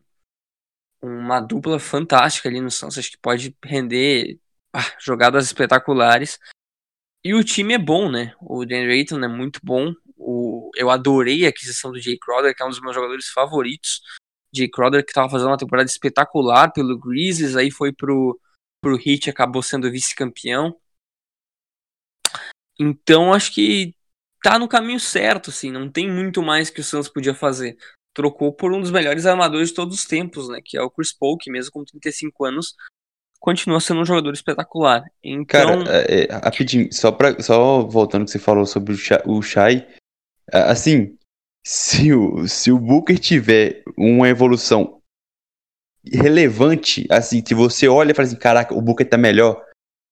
uma 1.01 1.41
dupla 1.41 1.79
fantástica 1.79 2.47
ali 2.47 2.61
no 2.61 2.71
Suns. 2.71 2.97
Acho 2.97 3.11
que 3.11 3.17
pode 3.17 3.53
render 3.61 4.39
ah, 4.73 4.95
jogadas 4.99 5.45
espetaculares. 5.47 6.39
E 7.25 7.33
o 7.33 7.43
time 7.43 7.73
é 7.73 7.77
bom, 7.77 8.09
né? 8.09 8.33
O 8.39 8.65
Dan 8.65 8.87
Ayton 8.87 9.21
é 9.21 9.27
muito 9.27 9.59
bom. 9.61 9.93
O, 10.19 10.69
eu 10.75 10.89
adorei 10.89 11.45
a 11.45 11.49
aquisição 11.49 11.91
do 11.91 11.99
Jay 11.99 12.17
Crowder, 12.19 12.53
que 12.55 12.61
é 12.61 12.65
um 12.65 12.69
dos 12.69 12.81
meus 12.81 12.93
jogadores 12.93 13.27
favoritos. 13.29 14.01
Jay 14.53 14.69
Crowder, 14.69 15.03
que 15.03 15.11
estava 15.11 15.29
fazendo 15.29 15.47
uma 15.47 15.57
temporada 15.57 15.89
espetacular 15.89 16.71
pelo 16.73 16.99
Grizzlies, 16.99 17.55
aí 17.55 17.71
foi 17.71 17.93
pro, 17.93 18.39
pro 18.81 18.99
Heat 18.99 19.29
acabou 19.29 19.63
sendo 19.63 19.89
vice-campeão. 19.89 20.75
Então, 22.77 23.33
acho 23.33 23.53
que 23.53 23.95
tá 24.43 24.57
no 24.57 24.67
caminho 24.67 24.99
certo, 24.99 25.49
assim. 25.49 25.71
Não 25.71 25.89
tem 25.89 26.09
muito 26.09 26.41
mais 26.41 26.69
que 26.69 26.81
o 26.81 26.83
Suns 26.83 27.09
podia 27.09 27.33
fazer. 27.33 27.77
Trocou 28.13 28.53
por 28.53 28.73
um 28.73 28.81
dos 28.81 28.91
melhores 28.91 29.25
armadores 29.25 29.69
de 29.69 29.75
todos 29.75 29.99
os 29.99 30.05
tempos, 30.05 30.49
né? 30.49 30.59
Que 30.63 30.77
é 30.77 30.81
o 30.81 30.89
Chris 30.89 31.13
Paul, 31.13 31.37
que 31.37 31.51
mesmo 31.51 31.71
com 31.71 31.83
35 31.83 32.45
anos 32.45 32.75
continua 33.39 33.79
sendo 33.79 34.01
um 34.01 34.05
jogador 34.05 34.33
espetacular. 34.33 35.03
Então, 35.23 35.85
Cara, 35.85 36.03
é, 36.07 36.25
é, 36.25 36.33
rapidinho, 36.33 36.89
só, 36.91 37.11
pra, 37.11 37.41
só 37.41 37.83
voltando 37.83 38.25
que 38.25 38.31
você 38.31 38.39
falou 38.39 38.65
sobre 38.65 38.93
o 39.25 39.41
Shai, 39.41 39.87
assim, 40.51 41.17
se 41.65 42.13
o, 42.13 42.47
se 42.47 42.71
o 42.71 42.79
Booker 42.79 43.17
tiver 43.19 43.83
uma 43.97 44.27
evolução 44.29 44.99
relevante, 46.05 47.05
assim, 47.09 47.41
que 47.41 47.53
você 47.53 47.87
olha 47.87 48.11
e 48.11 48.13
fala 48.15 48.27
assim, 48.27 48.37
caraca, 48.37 48.73
o 48.73 48.81
Booker 48.81 49.07
tá 49.07 49.17
melhor, 49.17 49.63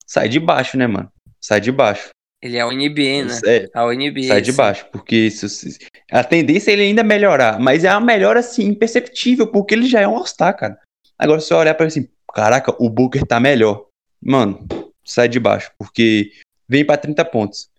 sai 0.06 0.28
de 0.30 0.40
baixo, 0.40 0.78
né, 0.78 0.88
mano? 0.88 1.12
Sai 1.40 1.62
de 1.62 1.72
baixo. 1.72 2.10
ele 2.42 2.58
é 2.58 2.66
o 2.66 2.72
NBA, 2.72 3.26
né? 3.26 3.40
É, 3.46 3.68
A 3.74 3.84
NBA. 3.94 4.28
sai 4.28 4.42
de 4.42 4.52
sim. 4.52 4.58
baixo, 4.58 4.86
porque 4.92 5.32
se- 5.32 5.78
a 6.12 6.24
tendência 6.24 6.72
é 6.72 6.74
ele 6.74 6.84
ainda 6.84 7.04
melhorar, 7.04 7.60
mas 7.60 7.84
é 7.84 7.92
uma 7.92 8.02
melhora, 8.02 8.40
assim, 8.42 8.64
imperceptível, 8.66 9.48
porque 9.48 9.74
ele 9.74 9.88
já 9.88 10.02
é 10.02 10.08
um 10.08 10.16
All-Star, 10.18 10.56
cara. 10.58 10.78
Agora, 11.18 11.40
se 11.40 11.48
você 11.48 11.54
olhar 11.54 11.74
para 11.74 11.88
assim, 11.88 12.08
caraca, 12.34 12.76
o 12.80 12.90
Booker 12.90 13.26
tá 13.26 13.40
melhor. 13.40 13.88
Mano, 14.22 14.68
sai 15.04 15.28
de 15.28 15.40
baixo, 15.40 15.72
porque 15.80 16.32
vem 16.68 16.86
pra 16.86 16.98
30 16.98 17.24
pontos. 17.26 17.70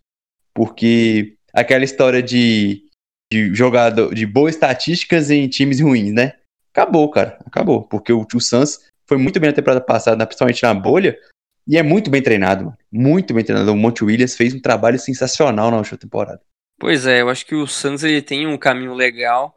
Porque 0.55 1.37
aquela 1.53 1.85
história 1.85 2.23
de, 2.23 2.85
de 3.33 3.55
jogador, 3.55 4.15
de 4.15 4.27
boas 4.27 4.55
estatísticas 4.55 5.31
em 5.31 5.49
times 5.49 5.81
ruins, 5.81 6.13
né? 6.13 6.35
Acabou, 6.73 7.11
cara, 7.11 7.39
acabou. 7.45 7.83
Porque 7.83 8.13
o, 8.13 8.27
o 8.35 8.41
Suns 8.41 8.81
foi 9.07 9.17
muito 9.17 9.41
bem 9.41 9.51
na 9.51 9.57
temporada 9.57 9.81
passada, 9.81 10.27
principalmente 10.27 10.63
na 10.63 10.75
bolha, 10.75 11.19
e 11.67 11.77
é 11.77 11.83
muito 11.83 12.11
bem 12.11 12.23
treinado, 12.23 12.65
mano. 12.65 12.79
Muito 12.91 13.35
bem 13.35 13.45
treinado. 13.45 13.73
O 13.73 13.77
Monte 13.77 14.05
Williams 14.05 14.37
fez 14.37 14.55
um 14.55 14.61
trabalho 14.61 14.99
sensacional 14.99 15.71
na 15.71 15.79
última 15.79 15.99
temporada. 15.99 16.41
Pois 16.79 17.07
é, 17.07 17.21
eu 17.21 17.29
acho 17.29 17.45
que 17.45 17.55
o 17.55 17.67
Suns 17.67 18.05
ele 18.05 18.23
tem 18.23 18.47
um 18.47 18.57
caminho 18.57 18.95
legal. 18.95 19.57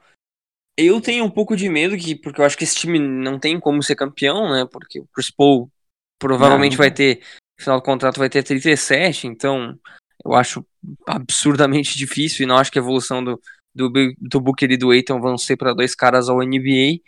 Eu 0.77 0.99
tenho 0.99 1.23
um 1.23 1.29
pouco 1.29 1.55
de 1.55 1.69
medo 1.69 1.97
que 1.97 2.15
porque 2.15 2.41
eu 2.41 2.45
acho 2.45 2.57
que 2.57 2.63
esse 2.63 2.75
time 2.75 2.97
não 2.97 3.39
tem 3.39 3.59
como 3.59 3.83
ser 3.83 3.95
campeão, 3.95 4.49
né? 4.49 4.65
Porque 4.69 4.99
o 4.99 5.07
Chris 5.13 5.29
Paul 5.29 5.69
provavelmente 6.19 6.73
Não. 6.73 6.77
vai 6.77 6.91
ter 6.91 7.21
no 7.59 7.63
final 7.63 7.79
do 7.79 7.83
contrato 7.83 8.17
vai 8.17 8.29
ter 8.29 8.41
37, 8.41 9.27
então 9.27 9.77
eu 10.23 10.33
acho 10.33 10.65
absurdamente 11.07 11.97
difícil 11.97 12.43
e 12.43 12.47
não 12.47 12.57
acho 12.57 12.71
que 12.71 12.79
a 12.79 12.81
evolução 12.81 13.23
do 13.23 13.39
do, 13.73 13.89
do 14.17 14.41
Booker 14.41 14.69
e 14.69 14.77
do 14.77 14.91
Aiton 14.91 15.19
vão 15.19 15.37
ser 15.37 15.57
para 15.57 15.73
dois 15.73 15.95
caras 15.95 16.29
ao 16.29 16.39
NBA. 16.39 16.99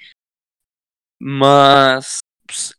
Mas 1.19 2.19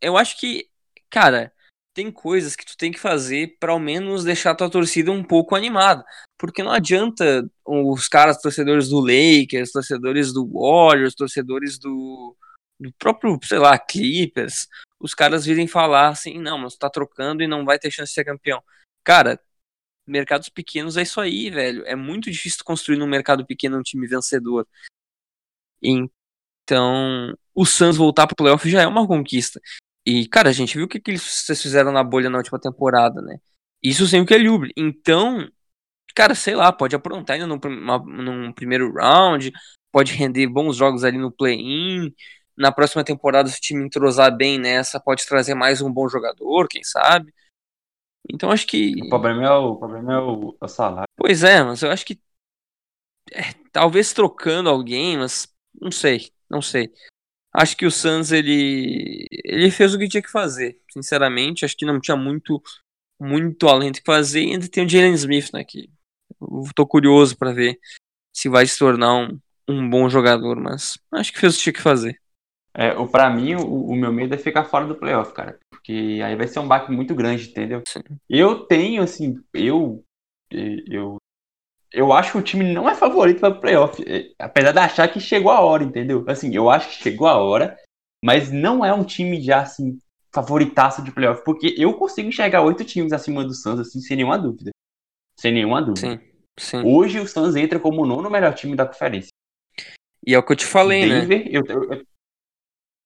eu 0.01 0.17
acho 0.17 0.39
que, 0.39 0.69
cara, 1.11 1.53
tem 1.95 2.11
coisas 2.11 2.57
que 2.57 2.67
tu 2.67 2.77
tem 2.77 2.91
que 2.91 2.99
fazer 2.99 3.57
para 3.61 3.73
ao 3.73 3.79
menos 3.79 4.25
deixar 4.25 4.55
tua 4.55 4.71
torcida 4.71 5.13
um 5.13 5.23
pouco 5.23 5.55
animada. 5.55 6.05
Porque 6.39 6.63
não 6.63 6.73
adianta 6.73 7.49
os 7.65 8.09
caras, 8.09 8.41
torcedores 8.41 8.89
do 8.89 9.01
Lakers, 9.01 9.71
torcedores 9.71 10.33
do 10.33 10.47
Warriors, 10.47 11.15
torcedores 11.15 11.79
do, 11.79 12.37
do 12.81 12.93
próprio, 12.99 13.39
sei 13.45 13.59
lá, 13.59 13.79
Clippers, 13.79 14.67
os 14.99 15.15
caras 15.15 15.47
virem 15.47 15.69
falar 15.69 16.09
assim, 16.09 16.39
não, 16.39 16.59
mas 16.59 16.75
tu 16.75 16.81
tá 16.81 16.91
trocando 16.91 17.43
e 17.43 17.47
não 17.47 17.65
vai 17.65 17.79
ter 17.79 17.91
chance 17.91 18.11
de 18.11 18.15
ser 18.15 18.25
campeão. 18.25 18.63
Cara, 19.05 19.39
mercados 20.07 20.49
pequenos 20.49 20.97
é 20.97 21.03
isso 21.03 21.21
aí, 21.21 21.51
velho. 21.51 21.85
É 21.87 21.95
muito 21.97 22.31
difícil 22.31 22.65
construir 22.65 22.97
num 22.99 23.07
mercado 23.07 23.47
pequeno 23.47 23.79
um 23.79 23.83
time 23.83 24.07
vencedor. 24.07 24.67
Então, 25.83 27.35
o 27.55 27.67
Suns 27.67 27.97
voltar 27.97 28.27
pro 28.27 28.37
playoff 28.37 28.69
já 28.69 28.83
é 28.83 28.87
uma 28.87 29.07
conquista. 29.07 29.61
E, 30.07 30.27
cara, 30.29 30.51
a 30.51 30.53
gente 30.53 30.77
viu 30.77 30.87
o 30.87 30.89
que, 30.89 31.01
que 31.01 31.17
vocês 31.19 31.61
fizeram 31.63 31.93
na 31.93 32.05
bolha 32.05 32.29
na 32.31 32.39
última 32.39 32.59
temporada, 32.61 33.21
né? 33.23 33.39
Isso 33.83 34.07
sem 34.07 34.21
o 34.21 34.27
Kelly. 34.27 34.49
Então, 34.77 35.49
cara, 36.15 36.35
sei 36.35 36.55
lá, 36.55 36.73
pode 36.73 36.97
aprontar 36.97 37.35
ainda 37.35 37.47
num, 37.47 37.59
uma- 37.65 37.99
num 37.99 38.53
primeiro 38.53 38.93
round, 38.95 39.53
pode 39.93 40.13
render 40.15 40.47
bons 40.47 40.77
jogos 40.77 41.05
ali 41.05 41.19
no 41.19 41.33
play-in. 41.33 42.13
Na 42.57 42.71
próxima 42.73 43.05
temporada, 43.05 43.49
se 43.49 43.59
o 43.59 43.61
time 43.61 43.85
entrosar 43.85 44.35
bem 44.37 44.59
nessa, 44.59 45.01
pode 45.01 45.27
trazer 45.27 45.55
mais 45.55 45.81
um 45.83 45.93
bom 45.93 46.09
jogador, 46.09 46.69
quem 46.69 46.85
sabe. 46.85 47.33
Então, 48.33 48.51
acho 48.51 48.67
que. 48.67 48.95
O 49.03 49.09
problema 49.09 49.45
é 49.45 49.51
o, 49.51 49.73
o 49.73 49.77
problema 49.77 50.13
é 50.15 50.19
o, 50.19 50.57
é 50.61 50.65
o 50.65 50.69
salário. 50.69 51.09
Pois 51.17 51.43
é, 51.43 51.63
mas 51.63 51.83
eu 51.83 51.91
acho 51.91 52.05
que. 52.05 52.19
é, 53.33 53.53
talvez 53.73 54.13
trocando 54.13 54.69
alguém, 54.69 55.19
mas 55.19 55.53
não 55.81 55.91
sei, 55.91 56.31
não 56.51 56.63
sei. 56.63 56.93
Acho 57.53 57.77
que 57.77 57.87
o 57.87 57.91
Suns 57.91 58.33
ele 58.33 59.27
ele 59.45 59.71
fez 59.71 59.95
o 59.95 59.99
que 59.99 60.09
tinha 60.09 60.23
que 60.23 60.31
fazer. 60.31 60.81
Sinceramente, 60.91 61.65
acho 61.65 61.77
que 61.77 61.87
não 61.87 62.01
tinha 62.01 62.17
muito 62.17 62.61
muito 63.21 63.69
além 63.69 63.93
do 63.93 63.99
que 63.99 64.05
fazer. 64.05 64.43
E 64.43 64.53
ainda 64.53 64.69
tem 64.69 64.85
o 64.85 64.89
Jalen 64.89 65.15
Smith, 65.15 65.53
né? 65.53 65.65
Que 65.65 65.89
eu 66.41 66.65
tô 66.75 66.87
curioso 66.87 67.37
para 67.37 67.53
ver 67.53 67.79
se 68.33 68.49
vai 68.49 68.67
se 68.67 68.79
tornar 68.79 69.15
um, 69.15 69.39
um 69.69 69.89
bom 69.89 70.09
jogador, 70.09 70.61
mas 70.61 70.99
acho 71.13 71.33
que 71.33 71.39
fez 71.39 71.55
o 71.55 71.57
que 71.57 71.63
tinha 71.63 71.73
que 71.73 71.81
fazer. 71.81 72.21
É, 72.75 72.93
o, 72.95 73.07
pra 73.07 73.31
mim, 73.31 73.55
o, 73.55 73.87
o 73.87 73.95
meu 73.95 74.13
medo 74.13 74.35
é 74.35 74.39
ficar 74.39 74.65
fora 74.65 74.87
do 74.87 74.97
playoff, 74.97 75.33
cara. 75.33 75.59
Porque 75.85 76.23
aí 76.25 76.35
vai 76.35 76.49
ser 76.49 76.61
um 76.61 76.67
baque 76.67 76.91
muito 76.91 77.15
grande, 77.15 77.51
entendeu? 77.51 77.83
Sim. 77.87 78.01
Eu 78.29 78.61
tenho, 78.67 79.03
assim, 79.03 79.35
eu. 79.53 80.03
Eu. 80.51 81.19
Eu 81.93 82.13
acho 82.13 82.33
que 82.33 82.39
o 82.39 82.43
time 82.43 82.65
não 82.73 82.89
é 82.89 82.95
favorito 82.95 83.39
para 83.41 83.55
playoff. 83.55 84.03
é, 84.09 84.33
Apesar 84.39 84.73
de 84.73 84.79
achar 84.79 85.09
que 85.13 85.21
chegou 85.21 85.53
a 85.53 85.61
hora, 85.61 85.85
entendeu? 85.85 86.25
Assim, 86.27 86.55
eu 86.55 86.71
acho 86.71 86.89
que 86.89 87.03
chegou 87.03 87.29
a 87.29 87.37
hora, 87.37 87.77
mas 88.25 88.51
não 88.51 88.83
é 88.83 88.93
um 88.95 89.05
time 89.05 89.41
já, 89.43 89.61
assim, 89.61 89.99
favoritaço 90.35 91.03
de 91.05 91.13
playoff. 91.13 91.45
Porque 91.45 91.75
eu 91.79 91.93
consigo 91.99 92.29
enxergar 92.29 92.63
oito 92.63 92.83
times 92.83 93.13
acima 93.13 93.45
do 93.45 93.55
Suns, 93.55 93.79
assim, 93.81 94.01
sem 94.01 94.17
nenhuma 94.17 94.39
dúvida. 94.39 94.71
Sem 95.39 95.53
nenhuma 95.53 95.83
dúvida. 95.83 96.17
Sim, 96.17 96.21
sim. 96.59 96.83
Hoje 96.83 97.21
o 97.21 97.29
Suns 97.29 97.55
entra 97.57 97.79
como 97.79 98.03
o 98.03 98.07
nono 98.07 98.31
melhor 98.31 98.55
time 98.55 98.75
da 98.75 98.87
conferência. 98.87 99.29
E 100.27 100.35
é 100.35 100.39
o 100.39 100.43
que 100.43 100.53
eu 100.53 100.57
te 100.57 100.65
falei, 100.67 101.07
né? 101.07 101.21
Denver, 101.21 101.47
eu, 101.51 101.63
eu- 101.69 101.93
eu- 101.93 102.07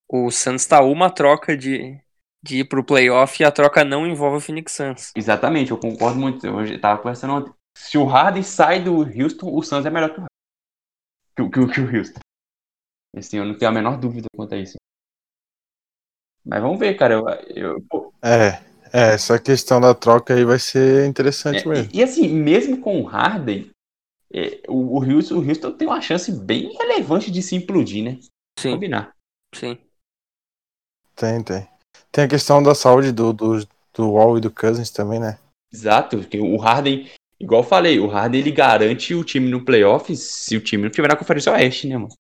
O 0.09 0.31
Suns 0.31 0.65
tá 0.65 0.81
uma 0.81 1.11
troca 1.11 1.55
de, 1.57 2.01
de 2.43 2.59
ir 2.61 2.65
pro 2.65 2.85
playoff 2.85 3.43
e 3.43 3.47
a 3.47 3.51
troca 3.53 3.85
não 3.85 4.07
envolve 4.07 4.37
o 4.39 4.41
Phoenix 4.41 4.73
Suns. 4.73 5.13
exatamente, 5.17 5.71
eu 5.71 5.79
concordo 5.79 6.19
muito. 6.19 6.47
Eu 6.47 6.81
tava 6.81 7.01
conversando 7.01 7.35
ontem. 7.35 7.53
Se 7.77 7.97
o 7.99 8.05
Harden 8.05 8.43
sai 8.43 8.83
do 8.83 8.97
Houston, 8.99 9.53
o 9.55 9.63
Suns 9.63 9.87
é 9.87 9.91
melhor 9.91 10.15
que 10.15 10.21
o 10.21 10.27
que, 11.37 11.43
o- 11.43 11.51
que, 11.51 11.61
o- 11.61 11.69
que 11.73 11.81
o 11.81 11.97
Houston. 11.97 12.21
Assim, 13.17 13.39
eu 13.39 13.45
não 13.45 13.57
tenho 13.57 13.71
a 13.71 13.75
menor 13.75 13.99
dúvida 13.99 14.27
quanto 14.37 14.55
a 14.55 14.59
isso. 14.59 14.77
Mas 16.45 16.63
vamos 16.63 16.79
ver, 16.79 16.95
cara. 16.97 17.15
Eu, 17.15 17.29
eu- 17.55 17.83
pô, 17.89 18.13
É, 18.23 18.61
é, 18.93 19.15
essa 19.15 19.39
questão 19.39 19.81
da 19.81 19.95
troca 19.95 20.35
aí 20.35 20.45
vai 20.45 20.59
ser 20.59 21.07
interessante 21.07 21.67
é, 21.67 21.69
mesmo. 21.69 21.93
e, 21.93 21.99
e 21.99 22.03
assim, 22.03 22.29
mesmo 22.29 22.81
com 22.81 23.01
o 23.01 23.05
Harden, 23.05 23.71
é, 24.33 24.63
o, 24.69 24.99
o 24.99 25.05
Houston, 25.05 25.37
o 25.37 25.49
Houston 25.49 25.73
tem 25.73 25.89
uma 25.89 26.01
chance 26.01 26.33
bem 26.33 26.73
relevante 26.77 27.31
de 27.31 27.43
se 27.43 27.57
implodir, 27.57 28.05
né? 28.05 28.19
Sim, 28.59 28.75
Combinar. 28.75 29.13
sim. 29.55 29.79
Tem, 31.15 31.43
tem. 31.43 31.69
Tem 32.11 32.25
a 32.25 32.29
questão 32.29 32.63
da 32.63 32.75
saúde 32.75 33.13
do, 33.13 33.33
do, 33.33 33.67
do 33.95 34.13
Wall 34.13 34.39
e 34.39 34.41
do 34.41 34.51
Cousins 34.51 34.91
também, 34.91 35.21
né? 35.21 35.39
Exato, 35.73 36.19
porque 36.19 36.41
o 36.41 36.57
Harden, 36.57 37.11
igual 37.39 37.63
eu 37.63 37.69
falei, 37.69 37.99
o 38.01 38.07
Harden 38.07 38.41
ele 38.41 38.51
garante 38.51 39.15
o 39.15 39.25
time 39.25 39.51
no 39.51 39.65
playoff 39.65 40.15
se 40.17 40.57
o 40.57 40.61
time 40.61 40.85
não 40.85 40.91
tiver 40.91 41.09
na 41.09 41.17
Conferência 41.17 41.53
Oeste, 41.53 41.87
né, 41.87 41.97
mano? 41.97 42.15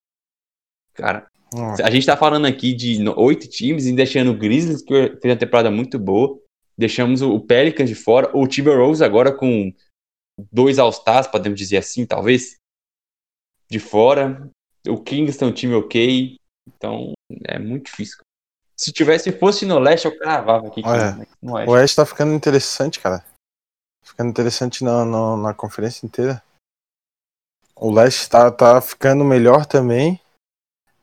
Cara, 0.94 1.26
Hum, 1.54 1.74
a 1.82 1.90
gente 1.90 2.04
tá 2.04 2.16
falando 2.16 2.46
aqui 2.46 2.74
de 2.74 3.02
oito 3.16 3.48
times 3.48 3.86
e 3.86 3.94
deixando 3.94 4.32
o 4.32 4.36
Grizzlies, 4.36 4.82
que 4.82 4.92
fez 4.92 5.24
uma 5.24 5.36
temporada 5.36 5.70
muito 5.70 5.98
boa, 5.98 6.38
deixamos 6.76 7.22
o 7.22 7.34
o 7.34 7.40
Pelicans 7.40 7.88
de 7.88 7.94
fora, 7.94 8.30
o 8.36 8.46
Timberwolves 8.46 9.00
agora 9.00 9.34
com 9.34 9.72
dois 10.52 10.78
All-Stars, 10.78 11.26
podemos 11.26 11.58
dizer 11.58 11.78
assim, 11.78 12.04
talvez, 12.04 12.56
de 13.70 13.78
fora, 13.78 14.50
o 14.86 15.02
Kings 15.02 15.38
tem 15.38 15.48
um 15.48 15.52
time 15.52 15.74
ok, 15.74 16.36
então 16.68 17.12
é 17.44 17.58
muito 17.58 17.86
difícil. 17.86 18.18
Se 18.78 18.92
tivesse, 18.92 19.32
fosse 19.32 19.66
no 19.66 19.78
leste, 19.78 20.04
eu 20.06 20.16
cravava 20.16 20.68
aqui. 20.68 20.82
Olha, 20.84 21.12
no- 21.12 21.26
no 21.42 21.52
O 21.52 21.54
oeste. 21.56 21.70
Oeste 21.72 21.96
tá 21.96 22.06
ficando 22.06 22.32
interessante, 22.32 23.00
cara. 23.00 23.24
Ficando 24.04 24.30
interessante 24.30 24.84
na, 24.84 25.04
na, 25.04 25.36
na 25.36 25.54
conferência 25.54 26.06
inteira. 26.06 26.42
O 27.76 27.92
Leste 27.92 28.28
tá, 28.28 28.50
tá 28.50 28.80
ficando 28.80 29.24
melhor 29.24 29.66
também. 29.66 30.20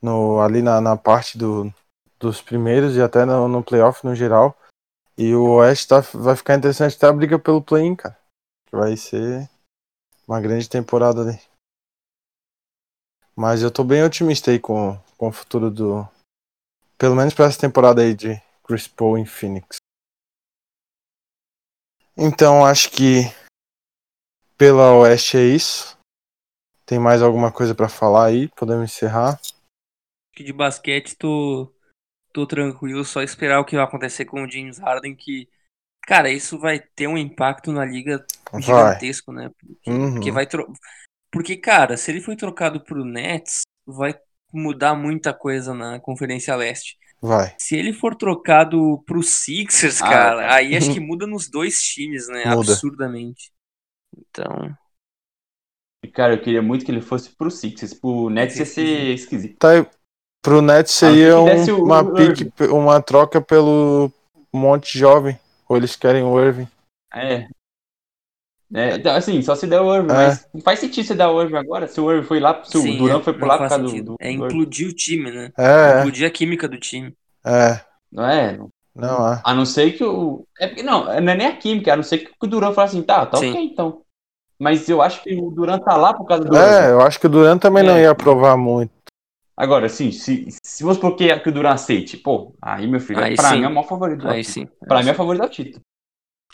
No, 0.02 0.42
ali 0.42 0.62
na, 0.62 0.82
na 0.82 0.98
parte 0.98 1.38
do, 1.38 1.74
dos 2.20 2.42
primeiros 2.42 2.96
e 2.96 3.02
até 3.02 3.26
no, 3.26 3.48
no 3.48 3.64
playoff 3.64 4.06
no 4.06 4.16
geral. 4.16 4.58
E 5.18 5.34
o 5.34 5.56
Oeste 5.56 5.88
tá, 5.88 6.02
vai 6.14 6.36
ficar 6.36 6.56
interessante 6.56 6.96
até 6.96 7.08
a 7.08 7.14
briga 7.14 7.40
pelo 7.40 7.62
play-in, 7.62 7.96
cara. 7.96 8.18
Que 8.68 8.76
vai 8.76 8.98
ser 8.98 9.50
uma 10.28 10.42
grande 10.42 10.68
temporada 10.70 11.22
ali. 11.22 11.40
Mas 13.36 13.62
eu 13.62 13.72
tô 13.72 13.84
bem 13.84 14.04
otimista 14.04 14.52
aí 14.52 14.60
com, 14.60 14.98
com 15.18 15.28
o 15.28 15.32
futuro 15.32 15.70
do. 15.70 16.08
Pelo 16.98 17.16
menos 17.16 17.34
pra 17.34 17.46
essa 17.46 17.60
temporada 17.60 18.02
aí 18.02 18.16
de 18.16 18.42
Chris 18.64 18.88
Paul 18.88 19.18
em 19.18 19.26
Phoenix. 19.26 19.78
Então 22.18 22.66
acho 22.66 22.90
que 22.92 23.24
pela 24.58 24.94
Oeste 24.96 25.38
é 25.38 25.44
isso. 25.44 25.98
Tem 26.86 26.98
mais 27.00 27.22
alguma 27.22 27.52
coisa 27.52 27.76
pra 27.76 27.90
falar 27.90 28.28
aí? 28.28 28.48
Podemos 28.50 28.84
encerrar? 28.92 29.40
que 30.36 30.44
de 30.44 30.52
basquete 30.52 31.16
tô, 31.16 31.74
tô 32.34 32.46
tranquilo, 32.46 33.06
só 33.06 33.22
esperar 33.22 33.62
o 33.62 33.66
que 33.66 33.78
vai 33.78 33.86
acontecer 33.86 34.26
com 34.26 34.44
o 34.44 34.52
James 34.52 34.78
Harden, 34.80 35.16
que, 35.16 35.50
cara, 36.02 36.30
isso 36.30 36.60
vai 36.60 36.78
ter 36.78 37.08
um 37.08 37.18
impacto 37.18 37.72
na 37.72 37.86
liga 37.86 38.26
Vai. 38.52 38.62
gigantesco, 38.62 39.32
né? 39.32 39.50
Porque, 39.58 39.90
Uhum. 39.90 40.14
porque 40.14 40.32
vai 40.32 40.46
tro... 40.46 40.74
Porque, 41.32 41.56
cara, 41.56 41.96
se 41.96 42.12
ele 42.12 42.20
foi 42.20 42.36
trocado 42.36 42.84
pro 42.84 43.06
Nets, 43.06 43.62
vai 43.86 44.14
mudar 44.56 44.96
muita 44.96 45.34
coisa 45.34 45.74
na 45.74 46.00
Conferência 46.00 46.56
Leste. 46.56 46.98
Vai. 47.22 47.56
Se 47.58 47.76
ele 47.76 47.94
for 47.94 48.16
trocado 48.16 49.02
pro 49.06 49.24
Sixers, 49.24 50.02
Ah, 50.02 50.10
cara, 50.10 50.42
cara. 50.42 50.56
aí 50.56 50.76
acho 50.76 50.94
que 50.94 51.00
muda 51.02 51.26
nos 51.26 51.50
dois 51.50 51.80
times, 51.82 52.28
né? 52.28 52.46
Muda. 52.46 52.72
Absurdamente. 52.74 53.52
Então, 54.18 54.76
Cara, 56.14 56.36
eu 56.36 56.42
queria 56.42 56.62
muito 56.62 56.86
que 56.86 56.92
ele 56.92 57.02
fosse 57.02 57.36
pro 57.36 57.50
Sixers. 57.50 57.94
Pro 57.94 58.30
Nets 58.30 58.58
ia 58.58 58.66
ser 58.66 59.14
esquisito. 59.16 59.58
Tá. 59.58 59.70
Pro 60.42 60.62
Nets 60.62 60.92
seria 60.92 61.34
que 61.36 61.44
desse 61.46 61.72
um- 61.72 61.80
o- 61.80 61.84
uma 61.84 62.02
o 62.02 62.14
pique, 62.14 62.52
uma 62.72 63.02
troca 63.02 63.42
pelo 63.42 64.12
monte 64.54 64.98
jovem. 64.98 65.38
Ou 65.68 65.76
eles 65.76 65.96
querem 65.96 66.22
o 66.24 66.40
Irving. 66.40 66.68
É. 67.12 67.48
É, 68.76 68.96
então, 68.96 69.16
assim, 69.16 69.42
só 69.42 69.56
se 69.56 69.66
der 69.68 69.80
o 69.80 69.96
Irving, 69.96 70.12
É. 70.12 70.14
mas 70.14 70.48
não 70.54 70.60
faz 70.62 70.80
sentido 70.80 71.06
você 71.08 71.16
dar 71.16 71.32
o 71.32 71.42
Irving 71.42 71.56
agora. 71.56 71.88
Se 71.88 72.02
o 72.02 72.12
Irving 72.12 72.28
foi 72.28 72.40
lá, 72.42 72.62
se 72.64 72.78
o 72.78 72.82
sim, 72.82 72.98
Durant 72.98 73.22
é, 73.22 73.24
foi 73.24 73.34
por 73.34 73.42
não 73.42 73.48
lá 73.48 73.58
por 73.58 73.70
causa 73.70 73.84
do, 73.84 74.04
do, 74.04 74.16
É 74.20 74.30
implodir 74.32 74.90
o 74.90 74.94
time, 74.94 75.32
né? 75.32 75.52
É, 75.58 76.00
Implodir 76.00 76.28
a 76.28 76.30
química 76.30 76.68
do 76.68 76.78
time. 76.78 77.14
é. 77.46 77.80
Não 78.12 78.26
é? 78.26 78.58
Não, 78.96 79.34
é. 79.34 79.42
A 79.44 79.54
não 79.54 79.66
ser 79.66 79.92
que 79.92 80.04
o. 80.04 80.46
É 80.60 80.68
porque 80.68 80.82
não, 80.84 81.04
não 81.06 81.12
é 81.12 81.36
nem 81.36 81.48
a 81.48 81.56
química, 81.58 81.92
a 81.92 81.96
não 81.98 82.04
ser 82.04 82.20
que 82.20 82.32
o 82.42 82.48
Durant 82.48 82.74
fale 82.74 82.88
assim, 82.88 83.02
tá, 83.02 83.26
tá 83.26 83.38
Sim. 83.38 83.50
ok 83.52 83.62
então. 83.64 84.02
Mas 84.58 84.88
eu 84.88 85.02
acho 85.02 85.22
que 85.22 85.36
o 85.36 85.52
Durant 85.52 85.84
tá 85.84 85.98
lá 85.98 86.14
por 86.14 86.26
causa 86.26 86.46
do 86.46 86.56
É, 86.56 86.78
Irving. 86.80 86.92
eu 86.92 87.02
acho 87.02 87.20
que 87.20 87.26
o 87.28 87.30
Durant 87.30 87.62
também 87.62 87.84
não 87.84 87.96
É. 87.96 88.04
ia 88.04 88.12
aprovar 88.12 88.56
muito. 88.56 88.92
Agora, 89.58 89.86
assim, 89.88 90.12
se, 90.12 90.48
se 90.64 90.84
vamos 90.84 90.98
supor 90.98 91.16
que, 91.16 91.30
o 91.50 91.52
Durant 91.52 91.74
aceite, 91.76 92.16
pô, 92.18 92.54
aí, 92.62 92.88
meu 92.88 93.00
filho, 93.02 93.20
Aí 93.22 93.36
pra 93.36 93.50
sim. 93.50 93.58
mim 93.60 93.64
é 93.64 93.68
o 93.68 93.74
maior 93.74 93.88
favorito 93.88 94.22
do 94.22 94.30
Aí 94.30 94.44
sim. 94.44 94.68
Pra 94.88 95.02
mim 95.04 95.10
é 95.10 95.12
o 95.12 95.16
favorito 95.16 95.42
do 95.44 95.50
título. 95.50 95.82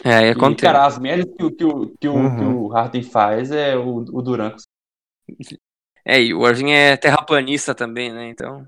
É, 0.04 0.14
aí 0.16 0.28
E, 0.30 0.32
acontece. 0.32 0.62
cara, 0.64 0.86
as 0.86 0.98
médias 0.98 1.28
que, 1.38 1.44
o- 1.46 1.52
que, 1.52 1.64
o- 1.66 1.94
que, 2.00 2.08
o, 2.08 2.14
Uhum. 2.16 2.38
que 2.38 2.44
o 2.44 2.68
Harden 2.70 3.04
faz 3.04 3.52
é 3.52 3.76
o, 3.78 3.98
o 3.98 4.22
Durant. 4.22 4.58
É, 6.06 6.20
e 6.22 6.34
o 6.34 6.48
Irving 6.48 6.72
é 6.72 6.98
terraplanista 6.98 7.76
também, 7.76 8.12
né? 8.12 8.30
Então. 8.30 8.66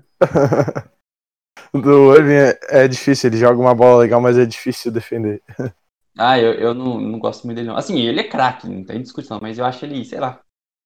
O 1.72 1.78
do 1.80 2.14
Irving 2.14 2.34
é, 2.34 2.58
é 2.84 2.88
difícil, 2.88 3.28
ele 3.30 3.36
joga 3.38 3.60
uma 3.60 3.74
bola 3.74 4.02
legal, 4.02 4.20
mas 4.20 4.38
é 4.38 4.46
difícil 4.46 4.92
defender. 4.92 5.42
Ah, 6.16 6.38
eu, 6.38 6.54
eu 6.54 6.72
não, 6.74 7.00
não 7.00 7.18
gosto 7.18 7.44
muito 7.44 7.56
dele, 7.56 7.68
não. 7.68 7.76
Assim, 7.76 7.98
ele 7.98 8.20
é 8.20 8.28
craque, 8.28 8.68
não 8.68 8.84
tem 8.84 9.02
discussão, 9.02 9.40
mas 9.42 9.58
eu 9.58 9.64
acho 9.64 9.84
ele, 9.84 10.04
sei 10.04 10.20
lá. 10.20 10.40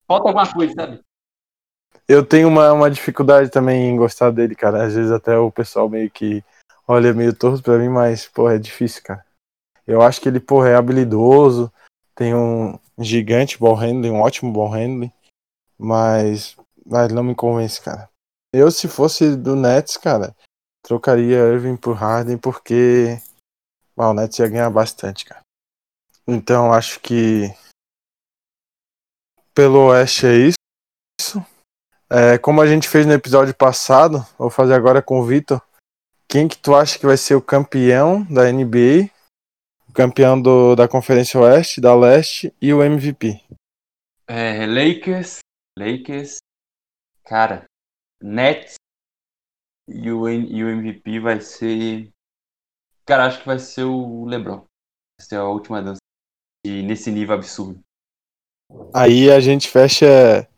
Falta 0.06 0.28
alguma 0.28 0.50
coisa, 0.50 0.72
sabe? 0.72 1.00
Eu 2.08 2.24
tenho 2.24 2.48
uma, 2.48 2.72
uma 2.72 2.90
dificuldade 2.90 3.50
também 3.50 3.90
em 3.90 3.96
gostar 3.96 4.30
dele, 4.30 4.54
cara. 4.54 4.84
Às 4.86 4.94
vezes 4.94 5.12
até 5.12 5.36
o 5.36 5.52
pessoal 5.52 5.88
meio 5.88 6.10
que 6.10 6.42
olha 6.86 7.12
meio 7.12 7.34
torto 7.34 7.62
pra 7.62 7.76
mim, 7.78 7.90
mas, 7.90 8.26
porra, 8.26 8.54
é 8.54 8.58
difícil, 8.58 9.02
cara. 9.02 9.22
Eu 9.88 10.02
acho 10.02 10.20
que 10.20 10.28
ele, 10.28 10.44
é 10.68 10.74
habilidoso, 10.74 11.72
tem 12.14 12.34
um 12.34 12.78
gigante 12.98 13.58
ball 13.58 13.74
handling, 13.74 14.10
um 14.10 14.20
ótimo 14.20 14.52
ball 14.52 14.68
handling, 14.68 15.10
mas, 15.78 16.54
mas 16.84 17.10
não 17.10 17.24
me 17.24 17.34
convence, 17.34 17.80
cara. 17.80 18.06
Eu, 18.52 18.70
se 18.70 18.86
fosse 18.86 19.34
do 19.34 19.56
Nets, 19.56 19.96
cara, 19.96 20.36
trocaria 20.82 21.38
Irving 21.38 21.76
por 21.76 21.94
Harden, 21.94 22.36
porque 22.36 23.18
o 23.96 24.12
Nets 24.12 24.38
ia 24.38 24.48
ganhar 24.48 24.68
bastante, 24.68 25.24
cara. 25.24 25.40
Então, 26.26 26.70
acho 26.70 27.00
que 27.00 27.50
pelo 29.54 29.86
Oeste 29.86 30.26
é 30.26 30.34
isso. 30.36 31.44
É, 32.10 32.36
como 32.36 32.60
a 32.60 32.66
gente 32.66 32.88
fez 32.88 33.06
no 33.06 33.12
episódio 33.14 33.54
passado, 33.54 34.26
vou 34.38 34.50
fazer 34.50 34.74
agora 34.74 35.00
com 35.00 35.18
o 35.18 35.24
Vitor. 35.24 35.62
Quem 36.28 36.46
que 36.46 36.58
tu 36.58 36.74
acha 36.74 36.98
que 36.98 37.06
vai 37.06 37.16
ser 37.16 37.34
o 37.34 37.42
campeão 37.42 38.22
da 38.24 38.52
NBA, 38.52 39.10
campeão 39.98 40.40
do, 40.40 40.76
da 40.76 40.86
Conferência 40.86 41.40
Oeste, 41.40 41.80
da 41.80 41.92
Leste 41.92 42.54
e 42.62 42.72
o 42.72 42.84
MVP? 42.84 43.42
É, 44.28 44.64
Lakers, 44.64 45.40
Lakers, 45.76 46.38
cara, 47.24 47.64
Nets 48.22 48.76
e 49.88 50.08
o, 50.08 50.28
e 50.28 50.62
o 50.62 50.68
MVP 50.68 51.18
vai 51.18 51.40
ser. 51.40 52.10
Cara, 53.04 53.26
acho 53.26 53.40
que 53.40 53.46
vai 53.46 53.58
ser 53.58 53.82
o 53.82 54.24
LeBron. 54.24 54.58
Vai 54.58 55.28
ser 55.28 55.36
a 55.36 55.44
última 55.48 55.82
dança. 55.82 55.98
E 56.64 56.80
nesse 56.84 57.10
nível 57.10 57.34
absurdo. 57.34 57.80
Aí 58.94 59.28
a 59.28 59.40
gente 59.40 59.68
fecha 59.68 60.48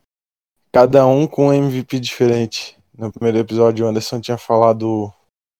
cada 0.70 1.06
um 1.06 1.26
com 1.26 1.46
um 1.46 1.52
MVP 1.52 2.00
diferente 2.00 2.76
No 2.92 3.10
primeiro 3.10 3.38
episódio, 3.38 3.86
o 3.86 3.88
Anderson 3.88 4.20
tinha 4.20 4.36
falado 4.36 5.10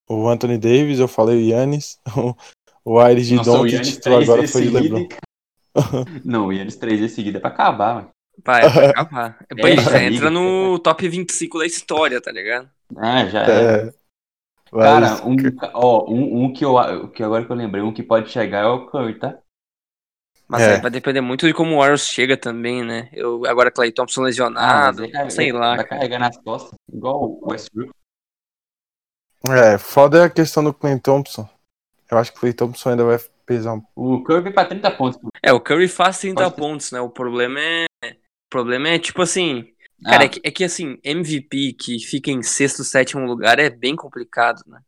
o 0.07 0.29
Anthony 0.29 0.59
Davis, 0.59 0.99
eu 0.99 1.07
falei 1.07 1.37
o 1.37 1.49
Yannis, 1.49 2.01
o 2.85 2.99
Aires 2.99 3.27
de 3.27 3.37
Doncic, 3.37 3.97
tu 3.97 4.01
três 4.01 4.29
agora 4.29 4.49
foi 4.49 4.63
de 4.63 4.71
LeBron. 4.71 5.09
Não, 6.25 6.47
o 6.47 6.53
Yannis 6.53 6.77
três 6.77 7.01
vezes 7.01 7.15
seguida 7.15 7.39
é 7.39 7.41
pra 7.41 7.51
acabar, 7.51 7.95
mano. 7.95 8.11
Vai, 8.45 8.69
vai 8.69 8.87
acabar. 8.87 9.39
É, 9.51 9.55
Pois 9.61 9.79
essa 9.79 9.99
é, 9.99 10.07
entra 10.07 10.31
no 10.31 10.79
top 10.79 11.09
25 11.09 11.59
da 11.59 11.67
história, 11.67 12.21
tá 12.21 12.33
ligado? 12.33 12.69
Ah, 12.97 13.27
já 13.27 13.45
é. 13.45 13.87
É. 13.89 13.93
Cara, 14.73 15.27
um, 15.27 15.37
ó, 15.75 16.11
um, 16.11 16.45
um 16.45 16.53
que 16.53 16.65
eu 16.65 17.09
que 17.09 17.23
agora 17.23 17.45
que 17.45 17.51
eu 17.51 17.57
lembrei, 17.57 17.83
um 17.83 17.93
que 17.93 18.03
pode 18.05 18.31
chegar 18.31 18.65
é 18.65 18.67
o 18.67 18.87
Curry, 18.87 19.19
tá? 19.19 19.39
Mas 20.49 20.63
É. 20.63 20.81
vai 20.81 20.91
depender 20.91 21.21
muito 21.21 21.47
de 21.47 21.53
como 21.55 21.75
o 21.75 21.79
Warriors 21.79 22.07
chega 22.07 22.37
também, 22.37 22.85
né? 22.85 23.09
Eu, 23.13 23.45
agora 23.47 23.71
Clay 23.71 23.93
Thompson 23.93 24.23
Ah, 24.23 24.25
lesionado, 24.25 25.03
aí, 25.05 25.31
sei 25.31 25.53
lá. 25.53 25.77
Vai 25.77 25.87
carregar 25.87 26.19
nas 26.19 26.37
costas, 26.39 26.75
igual 26.93 27.23
o 27.23 27.51
Westbrook. 27.51 27.91
é, 29.49 29.79
foda 29.79 30.19
é 30.19 30.25
a 30.25 30.31
questão 30.31 30.63
do 30.65 30.75
Clay 30.75 30.99
Thompson. 30.99 31.49
Eu 32.11 32.19
acho 32.19 32.33
que 32.33 32.39
o 32.39 32.41
Clay 32.41 32.53
Thompson 32.53 32.91
ainda 32.91 33.05
vai 33.05 33.19
pesar 33.47 33.75
um 33.75 33.83
O 33.95 34.23
Curry 34.25 34.53
pra 34.53 34.65
30 34.65 34.91
pontos. 34.91 35.21
É, 35.43 35.53
o 35.53 35.61
Curry 35.61 35.89
faz 35.89 36.19
30 36.19 36.45
Pode 36.45 36.57
pontos, 36.57 36.91
né? 36.93 37.01
O 37.01 37.09
problema 37.11 37.61
é. 37.61 37.85
O 38.05 38.51
problema 38.51 38.89
é, 38.89 38.99
tipo 38.99 39.23
assim. 39.23 39.73
Cara, 40.05 40.23
Ah, 40.23 40.25
é, 40.25 40.29
que, 40.29 40.41
é 40.43 40.51
que 40.51 40.65
assim, 40.65 40.99
MVP 41.05 41.75
que 41.75 41.99
fica 41.99 42.31
em 42.31 42.43
sexto, 42.43 42.83
sétimo 42.83 43.25
lugar 43.27 43.59
é 43.59 43.69
bem 43.69 43.95
complicado, 43.95 44.63
né? 44.67 44.81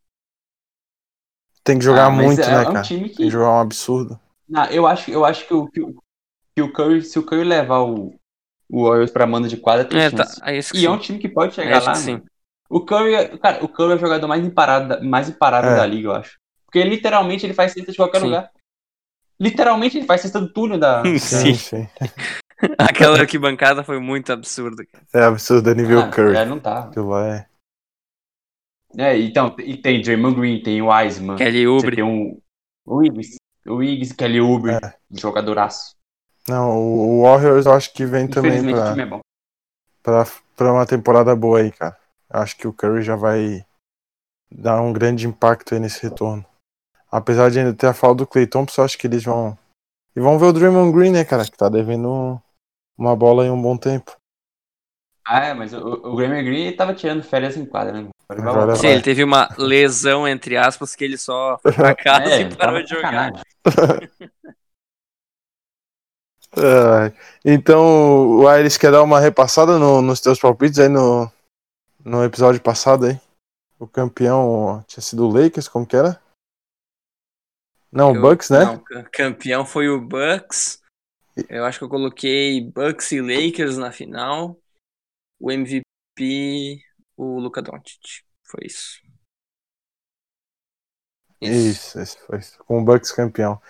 Tem 1.63 1.79
que 1.79 1.85
jogar 1.85 2.07
ah, 2.07 2.11
muito, 2.11 2.41
é, 2.41 2.47
né, 2.47 2.65
é 2.65 2.69
um 2.69 2.73
cara? 2.73 2.83
time 2.83 3.03
Tem 3.03 3.11
que. 3.11 3.17
que 3.25 3.31
jogar 3.31 3.51
um 3.51 3.61
absurdo. 3.61 4.19
Não, 4.49 4.65
eu 4.67 4.87
acho, 4.87 5.11
eu 5.11 5.25
acho 5.25 5.47
que, 5.47 5.55
o, 5.55 5.69
que, 5.69 5.81
o, 5.81 5.95
que 6.57 6.63
o 6.63 6.73
Curry, 6.73 7.03
se 7.03 7.19
o 7.19 7.23
Curry 7.23 7.45
levar 7.45 7.81
o, 7.83 8.15
o 8.71 8.85
Warriors 8.89 9.11
pra 9.13 9.27
manda 9.27 9.49
de 9.49 9.57
quadra, 9.57 9.85
tem 9.85 10.01
É, 10.01 10.11
tá. 10.11 10.25
É 10.45 10.57
isso 10.59 10.73
que 10.73 10.79
E 10.79 10.87
é 10.87 10.89
sim. 10.89 10.95
um 10.95 10.99
time 10.99 11.19
que 11.19 11.29
pode 11.29 11.53
É 11.53 11.55
chegar 11.63 11.83
lá. 11.83 11.93
que 11.93 11.99
sim. 11.99 12.13
mano. 12.13 12.25
O 12.69 12.81
Curry, 12.85 13.15
é- 13.15 13.39
cara, 13.39 13.63
o 13.63 13.69
Curry 13.69 13.93
é 13.93 13.97
o 13.97 13.99
jogador 13.99 14.27
mais 14.27 14.45
imparável, 14.45 14.89
da- 14.89 15.01
mais 15.03 15.29
imparável 15.29 15.71
É. 15.71 15.77
da 15.77 15.87
liga, 15.87 16.09
eu 16.09 16.13
acho. 16.13 16.39
Porque 16.73 16.83
literalmente 16.89 17.45
ele 17.45 17.53
faz 17.53 17.73
cesta 17.73 17.91
de 17.93 17.97
qualquer 17.99 18.21
Sim. 18.21 18.25
lugar. 18.27 18.51
Literalmente 19.39 19.99
ele 19.99 20.07
faz 20.07 20.23
cesta 20.23 20.41
do 20.41 20.51
túnel 20.51 20.79
da. 20.79 21.03
Sim. 21.19 21.19
Sim, 21.19 21.55
sim. 21.55 21.89
Aquela 22.79 23.19
arquibancada 23.21 23.83
foi 23.85 23.99
muito 23.99 24.33
absurda. 24.33 24.87
cara. 24.87 25.05
É 25.13 25.25
absurdo 25.25 25.69
a 25.69 25.75
nível 25.75 26.01
Ah, 26.01 26.09
Curry. 26.11 26.37
É, 26.37 26.45
não 26.47 26.59
tá. 26.59 26.85
Aquilo 26.85 27.09
lá 27.11 27.27
é. 27.27 27.47
É, 28.97 29.19
então, 29.19 29.55
e 29.59 29.77
tem 29.77 30.01
Draymond 30.01 30.35
Green, 30.39 30.63
tem 30.63 30.81
o 30.81 30.89
Wiseman. 30.89 31.37
Kelly 31.37 31.67
Oubre. 31.67 31.97
tem 31.97 32.05
um, 32.05 32.39
o 32.87 32.97
Wiggs, 32.97 33.37
o 33.67 33.77
Wiggs, 33.77 34.15
Kelly 34.15 34.41
Oubre, 34.41 34.73
É. 34.73 34.95
jogadoraço. 35.11 35.97
Não, 36.49 36.71
o 36.79 37.23
Warriors 37.23 37.67
eu 37.67 37.73
acho 37.73 37.93
que 37.95 38.05
vem 38.05 38.29
também 38.29 38.51
Infelizmente 38.53 38.79
o 38.79 38.83
pra, 38.83 38.91
time 38.91 39.03
é 39.03 39.07
bom. 39.07 39.21
pra, 40.03 40.27
pra 40.57 40.73
uma 40.73 40.87
temporada 40.87 41.35
boa 41.35 41.61
aí, 41.61 41.73
cara. 41.73 41.97
Eu 42.33 42.41
acho 42.41 42.57
que 42.57 42.69
o 42.69 42.73
Curry 42.73 43.03
já 43.03 43.17
vai 43.17 43.65
dar 44.51 44.81
um 44.83 44.93
grande 44.93 45.27
impacto 45.27 45.73
aí 45.75 45.81
nesse 45.81 46.03
retorno. 46.03 46.45
Apesar 47.13 47.51
de 47.51 47.59
ainda 47.59 47.75
ter 47.75 47.87
a 47.87 47.93
falta 47.93 48.19
do 48.25 48.27
Clay 48.27 48.47
Thompson, 48.47 48.81
eu 48.81 48.85
acho 48.87 48.97
que 48.97 49.07
eles 49.07 49.23
vão. 49.23 49.57
E 50.17 50.21
vão 50.21 50.39
ver 50.39 50.47
o 50.47 50.53
Draymond 50.53 50.93
Green, 50.97 51.13
né, 51.13 51.25
cara? 51.27 51.45
Que 51.45 51.57
tá 51.57 51.69
devendo 51.69 52.41
uma 52.97 53.15
bola 53.15 53.45
em 53.45 53.51
um 53.51 53.61
bom 53.61 53.77
tempo. 53.77 54.17
Ah, 55.27 55.45
é, 55.45 55.55
mas 55.55 55.73
o, 55.75 55.79
o 55.79 56.17
Draymond 56.17 56.43
Green 56.43 56.75
tava 56.75 56.95
tirando 56.95 57.23
férias 57.23 57.57
em 57.57 57.67
quadra, 57.67 57.93
né? 58.01 58.09
Agora 58.31 58.63
ele 58.63 58.67
vai. 58.73 58.77
Sim, 58.77 58.87
ele 58.89 59.03
teve 59.03 59.23
uma 59.23 59.49
lesão, 59.59 60.27
entre 60.27 60.57
aspas, 60.57 60.97
que 60.97 61.05
ele 61.05 61.19
só 61.19 61.59
foi 61.63 61.73
pra 61.73 61.95
casa 61.95 62.25
É, 62.35 62.41
e 62.41 62.57
parou 62.57 62.83
de 62.83 62.89
jogar. 62.89 63.31
É, 66.57 67.13
então, 67.45 68.41
o 68.41 68.49
Aires 68.49 68.79
quer 68.79 68.91
dar 68.91 69.03
uma 69.03 69.21
repassada 69.21 69.79
no- 69.79 70.01
nos 70.01 70.21
teus 70.21 70.39
palpites 70.39 70.79
aí 70.79 70.89
no, 70.89 71.31
no 72.05 72.25
episódio 72.25 72.61
passado 72.61 73.05
aí? 73.07 73.21
O 73.79 73.87
campeão 73.87 74.83
tinha 74.87 75.03
sido 75.03 75.27
o 75.27 75.31
Lakers, 75.33 75.69
como 75.69 75.87
que 75.87 75.97
era? 75.97 76.22
Não, 77.93 78.13
o 78.13 78.17
Eu- 78.17 78.23
Bucks, 78.23 78.49
né? 78.51 78.65
Não, 78.65 78.79
ca- 78.79 79.05
campeão 79.13 79.67
foi 79.67 79.89
o 79.89 80.01
Bucks. 80.01 80.81
Eu 81.49 81.65
acho 81.65 81.79
que 81.79 81.85
eu 81.85 81.89
coloquei 81.89 82.61
Bucks 82.71 83.11
e 83.13 83.21
Lakers 83.21 83.77
na 83.77 83.91
final. 83.93 84.59
O 85.41 85.51
MVP, 85.51 86.81
o 87.17 87.39
Luka 87.41 87.61
Doncic. 87.63 88.23
Foi 88.45 88.67
isso. 88.67 89.01
Isso, 91.41 92.01
isso 92.01 92.19
foi 92.27 92.39
isso. 92.39 92.57
com 92.67 92.81
o 92.81 92.85
Bucks 92.85 93.11
campeão. 93.13 93.61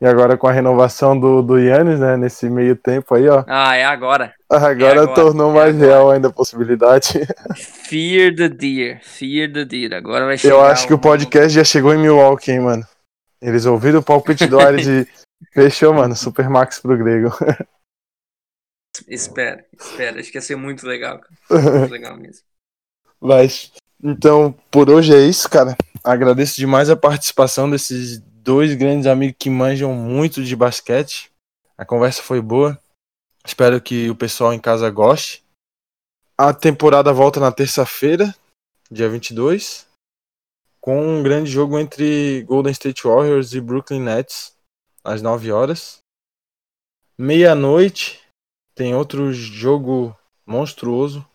E 0.00 0.06
agora 0.06 0.36
com 0.36 0.46
a 0.46 0.52
renovação 0.52 1.18
do, 1.18 1.40
do 1.40 1.56
Yannis, 1.58 1.98
né? 2.00 2.16
Nesse 2.16 2.50
meio 2.50 2.76
tempo 2.76 3.14
aí, 3.14 3.26
ó. 3.28 3.44
Ah, 3.46 3.74
é 3.76 3.84
agora. 3.84 4.34
Agora, 4.50 5.02
agora, 5.02 5.14
tornou 5.14 5.50
é 5.52 5.54
mais 5.54 5.74
agora. 5.76 5.86
real 5.90 6.10
ainda 6.10 6.28
a 6.28 6.32
possibilidade. 6.32 7.20
Fear 7.56 8.34
the 8.34 8.48
Deer. 8.48 9.00
Fear 9.02 9.50
the 9.52 9.64
Deer. 9.64 9.94
Agora 9.94 10.26
vai 10.26 10.36
chegar. 10.36 10.54
Eu 10.54 10.60
acho 10.62 10.86
que 10.86 10.92
o 10.92 10.98
podcast 10.98 11.48
já 11.50 11.64
chegou 11.64 11.94
em 11.94 11.98
Milwaukee, 11.98 12.50
hein, 12.52 12.60
mano. 12.60 12.86
Eles 13.44 13.66
ouviram 13.66 14.00
o 14.00 14.02
palpite 14.02 14.46
do 14.46 14.58
Ares 14.58 14.86
e 14.86 15.06
fechou, 15.52 15.92
mano. 15.92 16.16
Supermax 16.16 16.80
pro 16.80 16.96
grego. 16.96 17.28
Espera, 19.06 19.66
espera. 19.78 20.20
Acho 20.20 20.30
que 20.30 20.38
ia 20.38 20.42
ser 20.42 20.56
muito 20.56 20.86
legal. 20.86 21.18
cara. 21.18 21.34
Muito 21.80 21.90
legal 21.90 22.16
mesmo. 22.16 22.44
Mas, 23.20 23.72
então, 24.00 24.52
por 24.70 24.88
hoje 24.88 25.12
é 25.12 25.18
isso, 25.18 25.50
cara. 25.50 25.76
Agradeço 26.02 26.54
demais 26.54 26.88
a 26.88 26.96
participação 26.96 27.68
desses 27.68 28.20
dois 28.20 28.72
grandes 28.74 29.08
amigos 29.08 29.34
que 29.36 29.50
manjam 29.50 29.92
muito 29.92 30.44
de 30.44 30.54
basquete. 30.54 31.32
A 31.76 31.84
conversa 31.84 32.22
foi 32.22 32.40
boa. 32.40 32.80
Espero 33.44 33.80
que 33.80 34.08
o 34.08 34.14
pessoal 34.14 34.54
em 34.54 34.60
casa 34.60 34.88
goste. 34.90 35.44
A 36.38 36.54
temporada 36.54 37.12
volta 37.12 37.40
na 37.40 37.50
terça-feira, 37.50 38.32
dia 38.88 39.08
22, 39.08 39.88
com 40.84 41.00
um 41.00 41.22
grande 41.22 41.50
jogo 41.50 41.78
entre 41.78 42.42
Golden 42.42 42.70
State 42.72 43.04
Warriors 43.04 43.54
e 43.54 43.60
Brooklyn 43.62 44.00
Nets, 44.00 44.54
às 45.02 45.22
9 45.22 45.50
horas. 45.50 46.00
Meia-noite, 47.16 48.22
tem 48.74 48.94
outro 48.94 49.32
jogo 49.32 50.14
monstruoso 50.44 51.26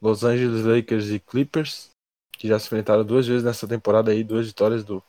Los 0.00 0.22
Angeles 0.22 0.64
Lakers 0.64 1.08
e 1.08 1.18
Clippers, 1.18 1.90
que 2.38 2.46
já 2.46 2.56
se 2.56 2.66
enfrentaram 2.66 3.04
duas 3.04 3.26
vezes 3.26 3.42
nessa 3.42 3.66
temporada 3.66 4.12
aí, 4.12 4.22
duas 4.22 4.46
vitórias 4.46 4.84
do, 4.84 5.02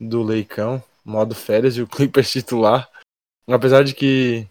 do 0.00 0.24
Leicão, 0.24 0.82
modo 1.04 1.32
férias 1.32 1.76
e 1.76 1.82
o 1.82 1.86
Clippers 1.86 2.26
titular. 2.32 2.90
Apesar 3.46 3.84
de 3.84 3.94
que 3.94 4.48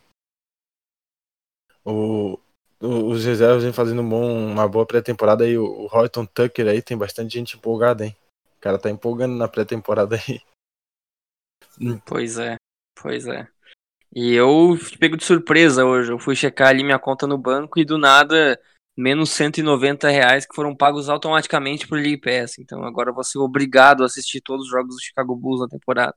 o, 1.84 2.40
os 2.80 3.26
reservas 3.26 3.64
vêm 3.64 3.74
fazendo 3.74 4.02
bom, 4.02 4.46
uma 4.46 4.66
boa 4.66 4.86
pré-temporada 4.86 5.44
aí, 5.44 5.58
o, 5.58 5.66
o 5.66 5.86
Horton 5.88 6.26
Tucker 6.26 6.70
aí 6.70 6.82
tem 6.82 6.98
bastante 6.98 7.34
gente 7.34 7.58
empolgada, 7.58 8.06
hein? 8.06 8.16
O 8.62 8.70
cara 8.70 8.78
tá 8.78 8.92
empolgando 8.92 9.36
na 9.36 9.48
pré-temporada 9.48 10.16
aí. 10.16 10.40
Pois 12.06 12.38
é, 12.38 12.58
pois 12.94 13.26
é. 13.26 13.48
E 14.14 14.36
eu 14.36 14.78
pego 15.00 15.18
de 15.18 15.26
surpresa 15.26 15.84
hoje. 15.84 16.12
Eu 16.12 16.20
fui 16.20 16.36
checar 16.36 16.68
ali 16.68 16.84
minha 16.84 17.00
conta 17.00 17.26
no 17.26 17.40
banco 17.40 17.80
e 17.80 17.84
do 17.84 17.98
nada, 17.98 18.62
menos 18.96 19.32
190 19.32 20.08
reais 20.12 20.46
que 20.46 20.54
foram 20.54 20.76
pagos 20.76 21.10
automaticamente 21.10 21.88
por 21.88 21.98
League 21.98 22.22
Pass. 22.22 22.60
Então 22.60 22.84
agora 22.84 23.10
eu 23.10 23.16
vou 23.16 23.24
ser 23.24 23.40
obrigado 23.40 24.04
a 24.04 24.06
assistir 24.06 24.42
todos 24.42 24.68
os 24.68 24.72
jogos 24.72 24.96
do 24.96 25.02
Chicago 25.02 25.36
Bulls 25.36 25.62
na 25.62 25.68
temporada. 25.68 26.16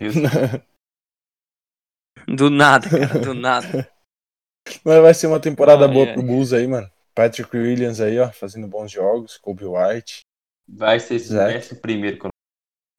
Do 2.26 2.50
nada, 2.50 2.90
cara, 2.90 3.20
do 3.20 3.34
nada. 3.34 3.88
Mas 4.82 5.02
vai 5.02 5.14
ser 5.14 5.26
uma 5.28 5.38
temporada 5.38 5.86
Ai, 5.86 5.92
boa 5.92 6.06
ai. 6.06 6.14
pro 6.14 6.22
Bulls 6.22 6.54
aí, 6.54 6.66
mano. 6.66 6.90
Patrick 7.14 7.54
Williams 7.54 8.00
aí, 8.00 8.18
ó, 8.18 8.32
fazendo 8.32 8.66
bons 8.66 8.90
jogos, 8.90 9.36
Kobe 9.36 9.66
White. 9.66 10.22
Vai 10.68 10.98
ser 11.00 11.16
esse 11.16 11.32
décimo 11.32 11.80
primeiro. 11.80 12.28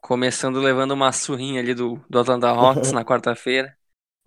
Começando 0.02 0.60
levando 0.60 0.92
uma 0.92 1.12
surrinha 1.12 1.62
ali 1.62 1.74
do, 1.74 2.00
do 2.10 2.20
Atlanta 2.20 2.50
Hawks 2.50 2.92
na 2.94 3.04
quarta-feira. 3.04 3.76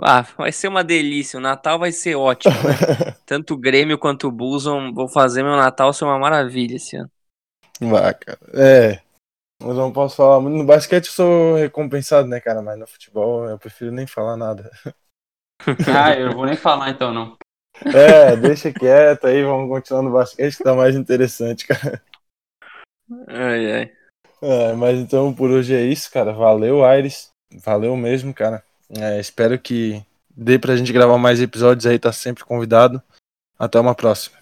Ah, 0.01 0.23
vai 0.37 0.53
ser 0.53 0.69
uma 0.69 0.85
delícia. 0.85 1.39
O 1.39 1.43
Natal 1.43 1.79
vai 1.79 1.91
ser 1.91 2.15
ótimo, 2.15 2.55
né? 2.55 3.15
Tanto 3.27 3.55
o 3.55 3.59
Grêmio 3.59 3.99
quanto 3.99 4.29
o 4.29 4.33
Bulls 4.33 4.65
vão, 4.65 4.93
vão 4.93 5.09
fazer 5.09 5.43
meu 5.43 5.57
Natal 5.57 5.93
ser 5.93 6.05
uma 6.05 6.19
maravilha 6.19 6.77
esse 6.77 6.97
ano. 6.97 7.11
Vai, 7.81 8.15
cara. 8.15 8.39
É. 8.55 9.01
Mas 9.61 9.77
não 9.77 9.93
posso 9.93 10.17
falar 10.17 10.41
muito. 10.41 10.57
No 10.57 10.65
basquete 10.65 11.07
eu 11.07 11.13
sou 11.13 11.57
recompensado, 11.57 12.29
né, 12.29 12.41
cara? 12.41 12.63
Mas 12.63 12.79
no 12.79 12.87
futebol 12.87 13.45
eu 13.49 13.59
prefiro 13.59 13.91
nem 13.91 14.07
falar 14.07 14.37
nada. 14.37 14.71
Ah, 15.93 16.15
eu 16.15 16.35
vou 16.35 16.47
nem 16.47 16.57
falar 16.57 16.91
então, 16.91 17.13
não. 17.13 17.37
É, 17.85 18.37
deixa 18.37 18.73
quieto 18.73 19.27
aí, 19.27 19.43
vamos 19.43 19.69
continuar 19.69 20.03
no 20.03 20.13
basquete 20.13 20.57
que 20.57 20.63
tá 20.63 20.73
mais 20.73 20.95
interessante, 20.95 21.67
cara. 21.67 22.01
Ai, 23.29 23.73
ai. 23.73 23.93
É, 24.41 24.73
mas 24.75 24.99
então 24.99 25.35
por 25.35 25.51
hoje 25.51 25.75
é 25.75 25.83
isso, 25.83 26.11
cara. 26.11 26.33
Valeu, 26.33 26.85
Aires. 26.85 27.31
Valeu 27.65 27.97
mesmo, 27.97 28.33
cara. 28.35 28.63
É, 28.91 29.19
espero 29.21 29.59
que 29.59 30.03
dê 30.31 30.59
pra 30.59 30.77
gente 30.77 30.93
gravar 30.93 31.19
mais 31.19 31.41
episódios 31.41 31.87
aí, 31.87 31.99
tá 31.99 32.13
sempre 32.13 32.45
convidado. 32.45 33.03
Até 33.59 33.81
uma 33.81 33.95
próxima. 33.95 34.39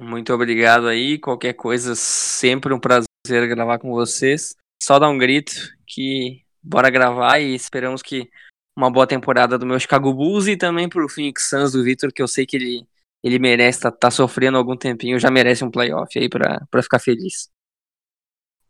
Muito 0.00 0.32
obrigado 0.32 0.86
aí. 0.86 1.18
Qualquer 1.18 1.54
coisa, 1.54 1.94
sempre 1.94 2.72
um 2.72 2.80
prazer 2.80 3.48
gravar 3.48 3.78
com 3.78 3.90
vocês. 3.90 4.54
Só 4.82 4.98
dar 4.98 5.10
um 5.10 5.18
grito 5.18 5.52
que 5.86 6.42
bora 6.62 6.88
gravar 6.88 7.40
e 7.40 7.54
esperamos 7.54 8.00
que 8.00 8.30
uma 8.76 8.90
boa 8.90 9.06
temporada 9.06 9.58
do 9.58 9.66
meu 9.66 9.78
Chicago 9.78 10.14
Bulls 10.14 10.46
e 10.46 10.56
também 10.56 10.88
pro 10.88 11.08
Phoenix 11.08 11.48
Suns 11.48 11.72
do 11.72 11.82
Victor, 11.82 12.12
que 12.12 12.22
eu 12.22 12.28
sei 12.28 12.46
que 12.46 12.56
ele 12.56 12.86
ele 13.22 13.38
merece, 13.38 13.80
tá, 13.80 13.90
tá 13.90 14.10
sofrendo 14.10 14.58
algum 14.58 14.76
tempinho, 14.76 15.18
já 15.18 15.30
merece 15.30 15.64
um 15.64 15.70
playoff 15.70 16.18
aí 16.18 16.28
pra 16.28 16.82
ficar 16.82 16.98
feliz. 16.98 17.48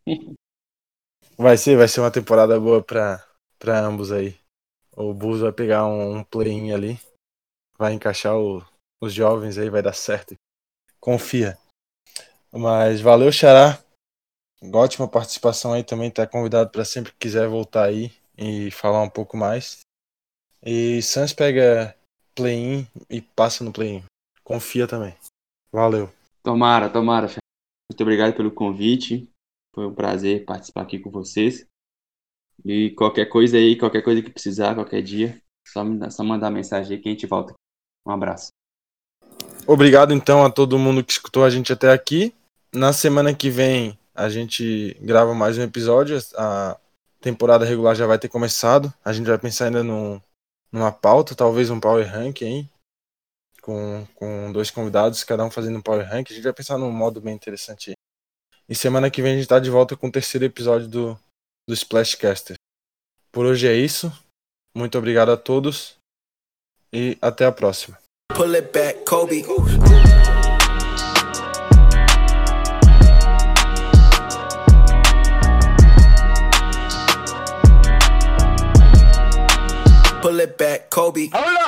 Vai 1.40 1.56
ser, 1.56 1.76
vai 1.76 1.86
ser 1.86 2.00
uma 2.00 2.10
temporada 2.10 2.58
boa 2.58 2.82
pra 2.82 3.24
ambos 3.78 4.10
aí. 4.10 4.36
O 4.96 5.14
Bulls 5.14 5.40
vai 5.40 5.52
pegar 5.52 5.86
um, 5.86 6.16
um 6.16 6.24
play-in 6.24 6.72
ali, 6.72 6.98
vai 7.78 7.92
encaixar 7.92 8.36
o, 8.36 8.60
os 9.00 9.14
jovens 9.14 9.56
aí, 9.56 9.70
vai 9.70 9.80
dar 9.80 9.92
certo. 9.92 10.34
Confia. 10.98 11.56
Mas 12.50 13.00
valeu, 13.00 13.30
Xará. 13.30 13.80
Ótima 14.74 15.06
participação 15.06 15.72
aí 15.72 15.84
também, 15.84 16.10
tá 16.10 16.26
convidado 16.26 16.70
para 16.70 16.84
sempre 16.84 17.12
que 17.12 17.18
quiser 17.18 17.46
voltar 17.46 17.84
aí 17.84 18.10
e 18.36 18.72
falar 18.72 19.02
um 19.02 19.10
pouco 19.10 19.36
mais. 19.36 19.78
E 20.66 21.00
Sans 21.02 21.32
pega 21.32 21.96
play-in 22.34 22.84
e 23.08 23.22
passa 23.22 23.62
no 23.62 23.72
play-in. 23.72 24.02
Confia 24.48 24.88
também. 24.88 25.14
Valeu. 25.70 26.08
Tomara, 26.42 26.88
tomara. 26.88 27.26
Muito 27.26 28.00
obrigado 28.00 28.34
pelo 28.34 28.50
convite. 28.50 29.30
Foi 29.74 29.86
um 29.86 29.94
prazer 29.94 30.46
participar 30.46 30.80
aqui 30.80 30.98
com 30.98 31.10
vocês. 31.10 31.66
E 32.64 32.90
qualquer 32.92 33.26
coisa 33.26 33.58
aí, 33.58 33.76
qualquer 33.76 34.00
coisa 34.00 34.22
que 34.22 34.30
precisar, 34.30 34.74
qualquer 34.74 35.02
dia, 35.02 35.38
só, 35.68 35.82
só 36.10 36.24
mandar 36.24 36.50
mensagem 36.50 36.96
aí 36.96 37.02
que 37.02 37.10
a 37.10 37.12
gente 37.12 37.26
volta. 37.26 37.52
Um 38.06 38.10
abraço. 38.10 38.48
Obrigado 39.66 40.14
então 40.14 40.42
a 40.42 40.50
todo 40.50 40.78
mundo 40.78 41.04
que 41.04 41.12
escutou 41.12 41.44
a 41.44 41.50
gente 41.50 41.70
até 41.70 41.92
aqui. 41.92 42.34
Na 42.74 42.94
semana 42.94 43.34
que 43.34 43.50
vem 43.50 43.98
a 44.14 44.30
gente 44.30 44.96
grava 45.02 45.34
mais 45.34 45.58
um 45.58 45.62
episódio. 45.62 46.18
A 46.38 46.78
temporada 47.20 47.66
regular 47.66 47.94
já 47.94 48.06
vai 48.06 48.18
ter 48.18 48.30
começado. 48.30 48.90
A 49.04 49.12
gente 49.12 49.26
vai 49.26 49.36
pensar 49.36 49.66
ainda 49.66 49.84
no, 49.84 50.22
numa 50.72 50.90
pauta, 50.90 51.34
talvez 51.34 51.68
um 51.68 51.78
power 51.78 52.10
rank 52.10 52.42
aí. 52.42 52.66
Com, 53.68 54.06
com 54.14 54.50
dois 54.50 54.70
convidados, 54.70 55.22
cada 55.22 55.44
um 55.44 55.50
fazendo 55.50 55.76
um 55.76 55.82
power 55.82 56.02
rank. 56.08 56.30
A 56.30 56.34
gente 56.34 56.42
vai 56.42 56.54
pensar 56.54 56.78
num 56.78 56.90
modo 56.90 57.20
bem 57.20 57.34
interessante. 57.34 57.92
E 58.66 58.74
semana 58.74 59.10
que 59.10 59.20
vem 59.20 59.32
a 59.32 59.34
gente 59.34 59.42
está 59.42 59.58
de 59.58 59.68
volta 59.68 59.94
com 59.94 60.06
o 60.08 60.10
terceiro 60.10 60.46
episódio 60.46 60.88
do, 60.88 61.18
do 61.68 61.74
Splashcaster. 61.74 62.56
Por 63.30 63.44
hoje 63.44 63.68
é 63.68 63.74
isso. 63.74 64.10
Muito 64.74 64.96
obrigado 64.96 65.32
a 65.32 65.36
todos 65.36 65.96
e 66.90 67.18
até 67.20 67.44
a 67.44 67.52
próxima. 67.52 67.98
Pull 68.34 68.56
it 68.56 68.72
back, 68.72 69.04
Kobe. 69.04 69.42
Pull 80.22 80.40
it 80.40 80.56
back, 80.56 80.88
Kobe. 80.88 81.28
Hold 81.34 81.67